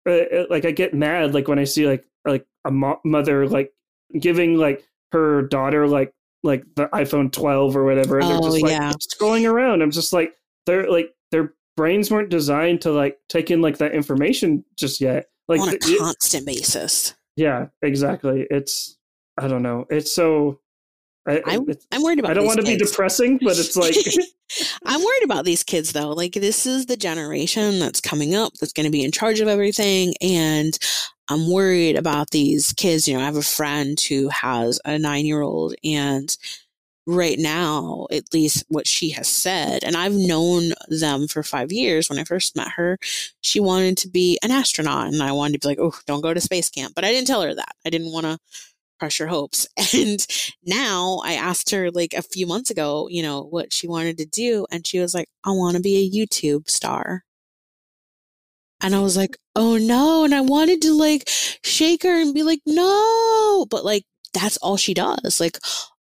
uh, 0.07 0.11
uh, 0.11 0.45
like 0.49 0.65
I 0.65 0.71
get 0.71 0.93
mad 0.93 1.33
like 1.33 1.47
when 1.47 1.59
I 1.59 1.63
see 1.65 1.85
like 1.87 2.05
like 2.25 2.45
a 2.65 2.71
mo- 2.71 2.99
mother 3.05 3.47
like 3.47 3.71
giving 4.19 4.55
like 4.57 4.83
her 5.11 5.43
daughter 5.43 5.87
like 5.87 6.13
like 6.43 6.63
the 6.75 6.87
iPhone 6.87 7.31
12 7.31 7.75
or 7.77 7.83
whatever 7.83 8.19
and 8.19 8.27
they're 8.29 8.37
Oh, 8.37 8.43
just 8.51 8.61
like 8.63 8.71
yeah. 8.71 8.91
scrolling 8.93 9.49
around 9.49 9.81
I'm 9.83 9.91
just 9.91 10.13
like 10.13 10.35
they're 10.65 10.89
like 10.89 11.13
their 11.31 11.53
brains 11.77 12.11
weren't 12.11 12.29
designed 12.29 12.81
to 12.81 12.91
like 12.91 13.17
take 13.29 13.51
in 13.51 13.61
like 13.61 13.77
that 13.77 13.93
information 13.93 14.63
just 14.77 15.01
yet 15.01 15.27
like 15.47 15.59
on 15.61 15.69
a 15.69 15.77
th- 15.77 15.99
constant 15.99 16.45
basis. 16.45 17.15
yeah 17.35 17.67
exactly 17.81 18.45
it's 18.49 18.97
I 19.37 19.47
don't 19.47 19.63
know 19.63 19.85
it's 19.89 20.13
so 20.13 20.59
I, 21.27 21.41
I- 21.45 21.59
I'm 21.91 22.01
worried 22.01 22.19
about 22.19 22.31
I 22.31 22.33
don't 22.33 22.45
want 22.45 22.59
to 22.59 22.65
be 22.65 22.75
depressing 22.77 23.37
but 23.37 23.57
it's 23.59 23.75
like 23.75 23.95
I'm 24.85 25.01
worried 25.01 25.23
about 25.23 25.45
these 25.45 25.63
kids 25.63 25.93
though. 25.93 26.09
Like 26.09 26.33
this 26.33 26.65
is 26.65 26.87
the 26.87 26.97
generation 26.97 27.79
that's 27.79 28.01
coming 28.01 28.35
up 28.35 28.53
that's 28.55 28.73
going 28.73 28.85
to 28.85 28.91
be 28.91 29.03
in 29.03 29.11
charge 29.11 29.39
of 29.39 29.47
everything 29.47 30.13
and 30.19 30.77
I'm 31.29 31.49
worried 31.49 31.95
about 31.95 32.31
these 32.31 32.73
kids. 32.73 33.07
You 33.07 33.13
know, 33.15 33.21
I 33.21 33.25
have 33.25 33.37
a 33.37 33.41
friend 33.41 33.97
who 33.97 34.27
has 34.27 34.81
a 34.83 34.97
9-year-old 34.97 35.75
and 35.81 36.35
right 37.07 37.39
now, 37.39 38.07
at 38.11 38.33
least 38.33 38.63
what 38.69 38.87
she 38.87 39.09
has 39.11 39.27
said, 39.27 39.83
and 39.83 39.95
I've 39.95 40.13
known 40.13 40.73
them 40.87 41.27
for 41.27 41.43
five 41.43 41.71
years. 41.71 42.09
When 42.09 42.19
I 42.19 42.23
first 42.23 42.55
met 42.55 42.69
her, 42.75 42.97
she 43.41 43.59
wanted 43.59 43.97
to 43.97 44.09
be 44.09 44.37
an 44.43 44.51
astronaut, 44.51 45.07
and 45.07 45.21
I 45.21 45.31
wanted 45.31 45.53
to 45.53 45.67
be 45.67 45.71
like, 45.71 45.79
oh, 45.79 45.97
don't 46.05 46.21
go 46.21 46.33
to 46.33 46.41
space 46.41 46.69
camp. 46.69 46.93
But 46.95 47.05
I 47.05 47.11
didn't 47.11 47.27
tell 47.27 47.41
her 47.41 47.55
that. 47.55 47.75
I 47.85 47.89
didn't 47.89 48.11
want 48.11 48.25
to 48.25 48.37
crush 49.01 49.17
her 49.17 49.27
hopes. 49.27 49.67
And 49.93 50.25
now 50.63 51.21
I 51.25 51.33
asked 51.33 51.71
her 51.71 51.91
like 51.91 52.13
a 52.13 52.21
few 52.21 52.45
months 52.45 52.69
ago, 52.69 53.07
you 53.09 53.23
know, 53.23 53.41
what 53.41 53.73
she 53.73 53.87
wanted 53.87 54.17
to 54.19 54.25
do. 54.25 54.67
And 54.71 54.85
she 54.85 54.99
was 54.99 55.13
like, 55.13 55.27
I 55.43 55.51
want 55.51 55.75
to 55.75 55.81
be 55.81 55.97
a 55.97 56.09
YouTube 56.09 56.69
star. 56.69 57.23
And 58.79 58.95
I 58.95 58.99
was 58.99 59.17
like, 59.17 59.37
oh 59.55 59.77
no. 59.77 60.23
And 60.23 60.33
I 60.35 60.41
wanted 60.41 60.81
to 60.83 60.93
like 60.93 61.23
shake 61.27 62.03
her 62.03 62.21
and 62.21 62.33
be 62.33 62.43
like, 62.43 62.61
no. 62.65 63.65
But 63.69 63.83
like, 63.83 64.03
that's 64.33 64.57
all 64.57 64.77
she 64.77 64.93
does. 64.93 65.39
Like, 65.39 65.57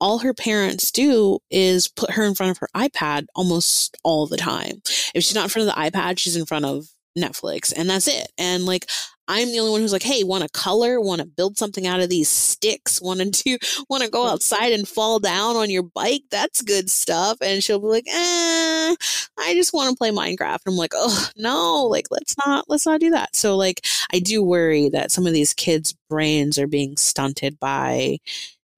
all 0.02 0.18
her 0.18 0.34
parents 0.34 0.90
do 0.90 1.38
is 1.48 1.86
put 1.86 2.10
her 2.10 2.24
in 2.24 2.34
front 2.34 2.50
of 2.50 2.58
her 2.58 2.68
iPad 2.74 3.26
almost 3.36 3.96
all 4.02 4.26
the 4.26 4.36
time. 4.36 4.82
If 5.14 5.22
she's 5.22 5.36
not 5.36 5.44
in 5.44 5.48
front 5.48 5.68
of 5.68 5.74
the 5.74 5.80
iPad, 5.80 6.18
she's 6.18 6.34
in 6.34 6.44
front 6.44 6.64
of 6.64 6.88
Netflix 7.16 7.72
and 7.76 7.88
that's 7.88 8.08
it. 8.08 8.32
And 8.36 8.66
like, 8.66 8.90
I'm 9.28 9.52
the 9.52 9.60
only 9.60 9.70
one 9.70 9.80
who's 9.80 9.92
like, 9.92 10.02
hey, 10.02 10.24
want 10.24 10.42
to 10.42 10.50
color, 10.50 11.00
want 11.00 11.20
to 11.20 11.26
build 11.26 11.56
something 11.56 11.86
out 11.86 12.00
of 12.00 12.08
these 12.08 12.28
sticks, 12.28 13.00
want 13.00 13.20
to 13.20 13.30
do, 13.30 13.58
want 13.88 14.02
to 14.02 14.10
go 14.10 14.26
outside 14.26 14.72
and 14.72 14.88
fall 14.88 15.20
down 15.20 15.54
on 15.54 15.70
your 15.70 15.84
bike. 15.84 16.24
That's 16.32 16.62
good 16.62 16.90
stuff. 16.90 17.38
And 17.40 17.62
she'll 17.62 17.78
be 17.78 17.86
like, 17.86 18.08
eh, 18.08 18.96
I 19.38 19.54
just 19.54 19.72
want 19.72 19.90
to 19.90 19.96
play 19.96 20.10
Minecraft. 20.10 20.62
I'm 20.66 20.74
like, 20.74 20.94
oh 20.96 21.28
no, 21.36 21.86
like 21.86 22.08
let's 22.10 22.34
not, 22.44 22.64
let's 22.68 22.86
not 22.86 22.98
do 22.98 23.10
that. 23.10 23.36
So 23.36 23.56
like, 23.56 23.86
I 24.12 24.18
do 24.18 24.42
worry 24.42 24.88
that 24.88 25.12
some 25.12 25.28
of 25.28 25.32
these 25.32 25.54
kids' 25.54 25.94
brains 26.10 26.58
are 26.58 26.66
being 26.66 26.96
stunted 26.96 27.60
by 27.60 28.18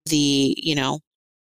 the, 0.05 0.55
you 0.61 0.75
know, 0.75 0.99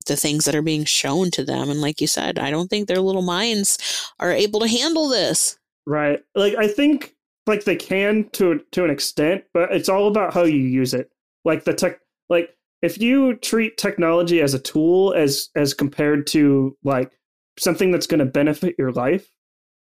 the 0.04 0.16
things 0.16 0.44
that 0.44 0.54
are 0.54 0.62
being 0.62 0.84
shown 0.84 1.30
to 1.32 1.44
them. 1.44 1.70
And 1.70 1.80
like 1.80 2.00
you 2.00 2.06
said, 2.06 2.38
I 2.38 2.50
don't 2.50 2.68
think 2.68 2.88
their 2.88 3.00
little 3.00 3.22
minds 3.22 3.78
are 4.20 4.32
able 4.32 4.60
to 4.60 4.68
handle 4.68 5.08
this. 5.08 5.58
Right. 5.86 6.22
Like 6.34 6.54
I 6.56 6.68
think 6.68 7.14
like 7.46 7.64
they 7.64 7.76
can 7.76 8.28
to 8.32 8.60
to 8.72 8.84
an 8.84 8.90
extent, 8.90 9.44
but 9.52 9.72
it's 9.72 9.88
all 9.88 10.08
about 10.08 10.34
how 10.34 10.44
you 10.44 10.58
use 10.58 10.94
it. 10.94 11.10
Like 11.44 11.64
the 11.64 11.74
tech 11.74 12.00
like 12.28 12.56
if 12.82 13.00
you 13.00 13.36
treat 13.36 13.76
technology 13.76 14.40
as 14.40 14.54
a 14.54 14.58
tool 14.58 15.12
as 15.14 15.50
as 15.56 15.74
compared 15.74 16.26
to 16.28 16.76
like 16.84 17.12
something 17.58 17.90
that's 17.90 18.06
going 18.06 18.20
to 18.20 18.26
benefit 18.26 18.76
your 18.78 18.92
life, 18.92 19.30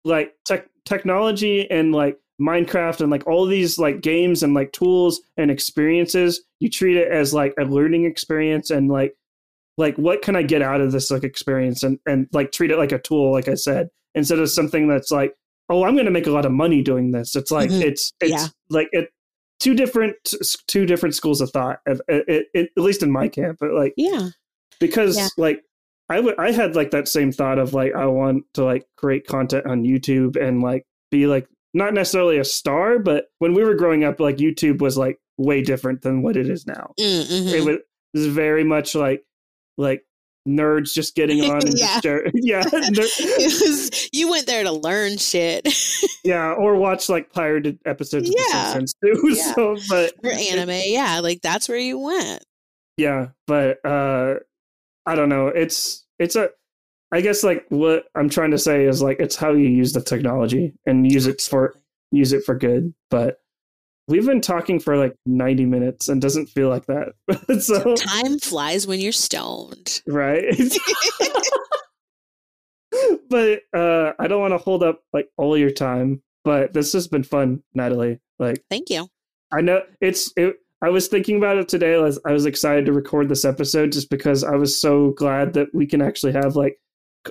like 0.04 0.34
tech 0.44 0.68
technology 0.84 1.70
and 1.70 1.92
like 1.92 2.18
Minecraft 2.40 3.00
and 3.00 3.10
like 3.10 3.26
all 3.26 3.46
these 3.46 3.78
like 3.78 4.00
games 4.00 4.42
and 4.42 4.54
like 4.54 4.72
tools 4.72 5.20
and 5.36 5.50
experiences, 5.50 6.44
you 6.58 6.68
treat 6.68 6.96
it 6.96 7.10
as 7.10 7.32
like 7.32 7.54
a 7.58 7.64
learning 7.64 8.04
experience 8.04 8.70
and 8.70 8.88
like 8.88 9.14
like 9.76 9.96
what 9.96 10.22
can 10.22 10.36
I 10.36 10.42
get 10.42 10.62
out 10.62 10.80
of 10.80 10.92
this 10.92 11.10
like 11.10 11.24
experience 11.24 11.82
and 11.82 11.98
and 12.06 12.28
like 12.32 12.52
treat 12.52 12.70
it 12.70 12.78
like 12.78 12.92
a 12.92 12.98
tool, 12.98 13.32
like 13.32 13.48
I 13.48 13.54
said, 13.54 13.88
instead 14.14 14.38
of 14.38 14.50
something 14.50 14.88
that's 14.88 15.10
like 15.10 15.34
oh, 15.70 15.84
I'm 15.84 15.94
going 15.94 16.04
to 16.04 16.10
make 16.10 16.26
a 16.26 16.30
lot 16.30 16.44
of 16.44 16.52
money 16.52 16.82
doing 16.82 17.10
this. 17.10 17.34
It's 17.36 17.50
like 17.50 17.70
mm-hmm. 17.70 17.82
it's 17.82 18.12
it's 18.20 18.32
yeah. 18.32 18.46
like 18.70 18.88
it 18.92 19.10
two 19.60 19.74
different 19.74 20.16
two 20.66 20.86
different 20.86 21.14
schools 21.14 21.40
of 21.40 21.50
thought. 21.50 21.80
It, 21.86 22.46
at 22.54 22.68
least 22.76 23.02
in 23.02 23.10
my 23.10 23.28
camp, 23.28 23.58
but 23.60 23.72
like 23.72 23.94
yeah, 23.96 24.28
because 24.80 25.16
yeah. 25.16 25.28
like 25.36 25.62
I 26.08 26.20
would 26.20 26.38
I 26.38 26.52
had 26.52 26.76
like 26.76 26.90
that 26.90 27.08
same 27.08 27.32
thought 27.32 27.58
of 27.58 27.74
like 27.74 27.94
I 27.94 28.06
want 28.06 28.44
to 28.54 28.64
like 28.64 28.86
create 28.96 29.26
content 29.26 29.66
on 29.66 29.84
YouTube 29.84 30.40
and 30.40 30.62
like 30.62 30.86
be 31.10 31.26
like 31.26 31.48
not 31.72 31.94
necessarily 31.94 32.38
a 32.38 32.44
star, 32.44 32.98
but 32.98 33.26
when 33.38 33.54
we 33.54 33.64
were 33.64 33.74
growing 33.74 34.04
up, 34.04 34.20
like 34.20 34.36
YouTube 34.36 34.80
was 34.80 34.96
like 34.96 35.18
way 35.38 35.62
different 35.62 36.02
than 36.02 36.22
what 36.22 36.36
it 36.36 36.48
is 36.48 36.66
now. 36.66 36.92
Mm-hmm. 37.00 37.48
It 37.48 37.64
was, 37.64 37.76
it 37.76 37.84
was 38.12 38.26
very 38.28 38.62
much 38.62 38.94
like 38.94 39.24
like 39.76 40.04
nerds 40.46 40.92
just 40.92 41.14
getting 41.14 41.42
on 41.44 41.66
and 41.66 41.74
yeah. 41.78 42.00
Just, 42.00 42.30
yeah 42.34 42.64
was, 42.72 44.08
you 44.12 44.28
went 44.28 44.46
there 44.46 44.62
to 44.62 44.72
learn 44.72 45.16
shit 45.16 45.66
yeah 46.22 46.52
or 46.52 46.76
watch 46.76 47.08
like 47.08 47.32
pirated 47.32 47.78
episodes 47.86 48.28
of 48.28 48.34
yeah. 48.36 48.44
the 48.52 48.72
Simpsons 48.72 48.94
too 49.02 49.34
yeah. 49.34 49.54
so 49.54 49.76
but 49.88 50.12
or 50.22 50.30
anime 50.30 50.82
yeah 50.84 51.20
like 51.20 51.40
that's 51.40 51.68
where 51.68 51.78
you 51.78 51.98
went 51.98 52.44
yeah 52.98 53.28
but 53.46 53.82
uh 53.86 54.34
i 55.06 55.14
don't 55.14 55.30
know 55.30 55.46
it's 55.46 56.04
it's 56.18 56.36
a 56.36 56.50
i 57.10 57.22
guess 57.22 57.42
like 57.42 57.64
what 57.70 58.04
i'm 58.14 58.28
trying 58.28 58.50
to 58.50 58.58
say 58.58 58.84
is 58.84 59.00
like 59.00 59.18
it's 59.20 59.36
how 59.36 59.52
you 59.52 59.68
use 59.68 59.94
the 59.94 60.00
technology 60.02 60.74
and 60.84 61.10
use 61.10 61.26
it 61.26 61.40
for 61.40 61.74
use 62.10 62.34
it 62.34 62.44
for 62.44 62.54
good 62.54 62.92
but 63.10 63.38
We've 64.06 64.26
been 64.26 64.40
talking 64.40 64.80
for 64.80 64.96
like 64.96 65.14
90 65.26 65.64
minutes 65.64 66.08
and 66.08 66.20
doesn't 66.20 66.46
feel 66.46 66.68
like 66.68 66.86
that. 66.86 67.14
so 67.60 67.94
time 67.94 68.38
flies 68.38 68.86
when 68.86 69.00
you're 69.00 69.12
stoned. 69.12 70.02
Right. 70.06 70.44
but 73.30 73.60
uh 73.72 74.12
I 74.18 74.28
don't 74.28 74.40
want 74.40 74.52
to 74.52 74.58
hold 74.58 74.82
up 74.82 75.00
like 75.12 75.28
all 75.36 75.56
your 75.56 75.70
time, 75.70 76.22
but 76.44 76.72
this 76.74 76.92
has 76.92 77.08
been 77.08 77.22
fun, 77.22 77.62
Natali. 77.76 78.20
Like 78.38 78.62
Thank 78.68 78.90
you. 78.90 79.08
I 79.52 79.62
know 79.62 79.82
it's 80.00 80.32
it 80.36 80.56
I 80.84 80.90
was 80.90 81.08
thinking 81.08 81.38
about 81.38 81.56
it 81.56 81.66
today. 81.66 81.94
I 81.94 81.98
was, 81.98 82.20
I 82.26 82.32
was 82.32 82.44
excited 82.44 82.84
to 82.84 82.92
record 82.92 83.30
this 83.30 83.46
episode 83.46 83.90
just 83.90 84.10
because 84.10 84.44
I 84.44 84.56
was 84.56 84.78
so 84.78 85.12
glad 85.12 85.54
that 85.54 85.68
we 85.72 85.86
can 85.86 86.02
actually 86.02 86.32
have 86.32 86.56
like 86.56 86.78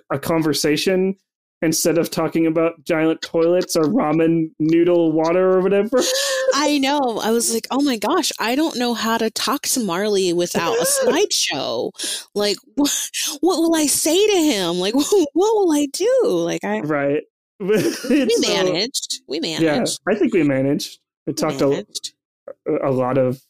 a 0.10 0.18
conversation 0.18 1.16
instead 1.62 2.00
of 2.00 2.10
talking 2.10 2.48
about 2.48 2.84
giant 2.84 3.22
toilets 3.22 3.76
or 3.76 3.84
ramen 3.84 4.50
noodle 4.60 5.12
water 5.12 5.52
or 5.52 5.62
whatever. 5.62 5.98
I 6.54 6.78
know. 6.78 7.20
I 7.22 7.32
was 7.32 7.52
like, 7.54 7.68
oh 7.72 7.82
my 7.82 7.98
gosh, 7.98 8.32
I 8.40 8.56
don't 8.56 8.78
know 8.78 8.94
how 8.94 9.18
to 9.18 9.32
talk 9.32 9.64
to 9.64 9.80
Marley 9.80 10.34
without 10.34 10.78
a 10.78 10.86
slideshow. 11.04 11.92
Like, 12.36 12.58
what, 12.76 13.10
what 13.42 13.58
will 13.58 13.76
I 13.76 13.88
say 13.88 14.28
to 14.28 14.38
him? 14.38 14.76
Like, 14.76 14.94
what 14.94 15.28
will 15.34 15.72
I 15.72 15.88
do? 15.88 16.22
Like, 16.24 16.64
I 16.64 16.82
right. 16.82 17.24
we 17.60 18.28
managed. 18.40 19.22
we 19.28 19.40
managed. 19.40 19.62
Yeah, 20.08 20.14
I 20.14 20.16
think 20.16 20.34
we 20.34 20.44
managed. 20.44 21.00
We, 21.26 21.32
we 21.32 21.36
talked 21.36 21.60
managed. 21.60 22.14
A, 22.68 22.90
a 22.90 22.92
lot 22.92 23.18
of 23.18 23.42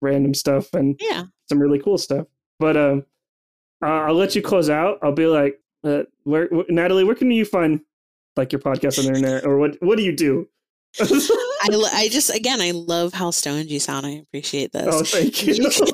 random 0.00 0.34
stuff 0.34 0.72
and 0.74 0.96
yeah, 1.00 1.24
some 1.48 1.58
really 1.58 1.80
cool 1.80 1.98
stuff. 1.98 2.26
But 2.60 2.76
um, 2.76 3.04
uh, 3.82 3.86
I'll 3.86 4.14
let 4.14 4.36
you 4.36 4.42
close 4.42 4.70
out. 4.70 4.98
I'll 5.02 5.12
be 5.12 5.26
like, 5.26 5.60
uh, 5.82 6.04
where, 6.22 6.48
Natali, 6.48 7.04
where 7.04 7.14
can 7.14 7.30
you 7.30 7.44
find 7.44 7.80
like 8.36 8.52
your 8.52 8.60
podcast 8.60 8.98
on 8.98 9.06
the 9.06 9.18
internet, 9.18 9.44
or 9.44 9.58
what? 9.58 9.76
What 9.82 9.98
do 9.98 10.04
you 10.04 10.14
do? 10.14 10.48
I, 11.64 11.90
I 11.94 12.08
just 12.08 12.34
again 12.34 12.60
I 12.60 12.72
love 12.72 13.14
how 13.14 13.30
stoned 13.30 13.70
you 13.70 13.80
sound. 13.80 14.04
I 14.06 14.10
appreciate 14.10 14.72
this. 14.72 14.86
Oh, 14.88 15.02
thank 15.02 15.46
you. 15.46 15.54
You 15.54 15.70
can, 15.74 15.86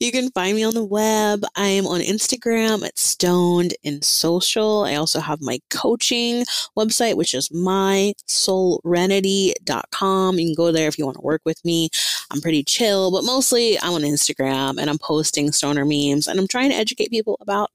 you 0.00 0.12
can 0.12 0.30
find 0.30 0.56
me 0.56 0.64
on 0.64 0.72
the 0.74 0.84
web. 0.84 1.44
I 1.56 1.66
am 1.66 1.86
on 1.86 2.00
Instagram 2.00 2.84
at 2.84 2.98
Stoned 2.98 3.74
and 3.84 4.04
Social. 4.04 4.84
I 4.84 4.94
also 4.94 5.20
have 5.20 5.40
my 5.40 5.60
coaching 5.70 6.44
website, 6.76 7.16
which 7.16 7.34
is 7.34 7.48
mysoulrenity.com. 7.48 10.38
You 10.38 10.46
can 10.46 10.54
go 10.54 10.70
there 10.72 10.88
if 10.88 10.98
you 10.98 11.04
want 11.04 11.16
to 11.16 11.22
work 11.22 11.42
with 11.44 11.62
me. 11.64 11.90
I'm 12.30 12.40
pretty 12.40 12.62
chill, 12.62 13.10
but 13.10 13.24
mostly 13.24 13.78
I'm 13.80 13.94
on 13.94 14.02
Instagram 14.02 14.80
and 14.80 14.88
I'm 14.88 14.98
posting 14.98 15.50
stoner 15.52 15.84
memes 15.84 16.28
and 16.28 16.38
I'm 16.38 16.48
trying 16.48 16.70
to 16.70 16.76
educate 16.76 17.10
people 17.10 17.36
about 17.40 17.70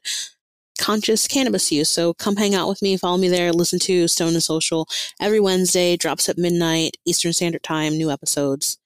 conscious 0.84 1.30
cannabis 1.30 1.72
use. 1.72 1.90
So 1.90 2.14
come 2.14 2.36
hang 2.36 2.56
out 2.56 2.68
with 2.68 2.82
me, 2.82 2.98
follow 2.98 3.18
me 3.18 3.30
there, 3.30 3.54
listen 3.54 3.80
to 3.80 4.10
Stoned 4.10 4.34
and 4.34 4.44
Social 4.44 4.86
every 5.22 5.40
Wednesday, 5.40 5.96
drops 5.96 6.28
at 6.28 6.38
midnight 6.38 6.98
Eastern 7.06 7.32
Standard 7.32 7.64
Time, 7.64 7.98
new 7.98 8.12
episodes. 8.12 8.78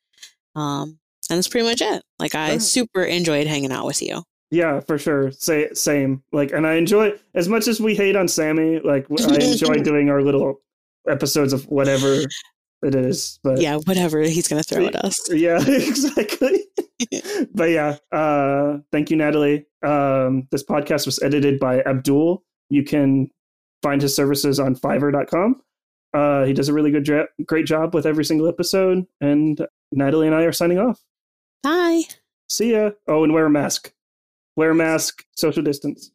Um, 0.56 1.00
and 1.30 1.38
that's 1.38 1.48
pretty 1.48 1.68
much 1.68 1.82
it. 1.82 2.04
Like 2.20 2.36
I 2.36 2.60
super 2.60 3.04
enjoyed 3.04 3.48
hanging 3.48 3.72
out 3.72 3.88
with 3.88 4.04
you. 4.04 4.22
Yeah, 4.52 4.80
for 4.82 5.00
sure. 5.00 5.32
Say 5.32 5.70
same. 5.74 6.22
Like, 6.32 6.52
and 6.52 6.68
I 6.68 6.76
enjoy 6.76 7.14
as 7.34 7.50
much 7.50 7.68
as 7.68 7.82
we 7.82 7.96
hate 7.96 8.16
on 8.16 8.28
Sammy. 8.28 8.80
Like, 8.80 9.08
I 9.12 9.36
enjoy 9.36 9.74
doing 9.84 10.10
our 10.10 10.22
little 10.22 10.62
episodes 11.10 11.52
of 11.52 11.66
whatever 11.66 12.22
it 12.84 12.94
is. 12.94 13.40
But 13.44 13.60
yeah, 13.60 13.78
whatever 13.78 14.22
he's 14.22 14.48
gonna 14.48 14.64
throw 14.64 14.86
at 14.86 14.96
us. 14.96 15.20
Yeah, 15.32 15.60
exactly. 15.68 16.64
But 17.58 17.72
yeah, 17.72 17.98
uh, 18.12 18.78
thank 18.92 19.10
you, 19.10 19.18
Natali. 19.18 19.66
Um, 19.84 20.48
this 20.52 20.64
podcast 20.64 21.08
was 21.08 21.22
edited 21.24 21.60
by 21.60 21.82
Abdul. 21.82 22.44
You 22.70 22.84
can 22.84 23.32
find 23.82 24.00
his 24.02 24.16
services 24.16 24.60
on 24.60 24.76
Fiverr.com. 24.76 25.62
Uh, 26.14 26.46
he 26.46 26.54
does 26.54 26.70
a 26.70 26.74
really 26.74 26.92
good, 26.92 27.04
dra- 27.04 27.28
great 27.46 27.66
job 27.66 27.96
with 27.96 28.06
every 28.06 28.24
single 28.26 28.48
episode. 28.48 29.06
And 29.22 29.60
Natali 29.96 30.28
and 30.28 30.36
I 30.36 30.44
are 30.44 30.52
signing 30.52 30.78
off. 30.78 31.04
Bye. 31.64 32.04
See 32.48 32.74
ya. 32.74 32.92
Oh, 33.08 33.24
and 33.24 33.34
wear 33.34 33.48
a 33.48 33.50
mask. 33.50 33.92
Wear 34.56 34.72
a 34.72 34.76
mask. 34.76 35.24
Social 35.36 35.64
distance. 35.64 36.12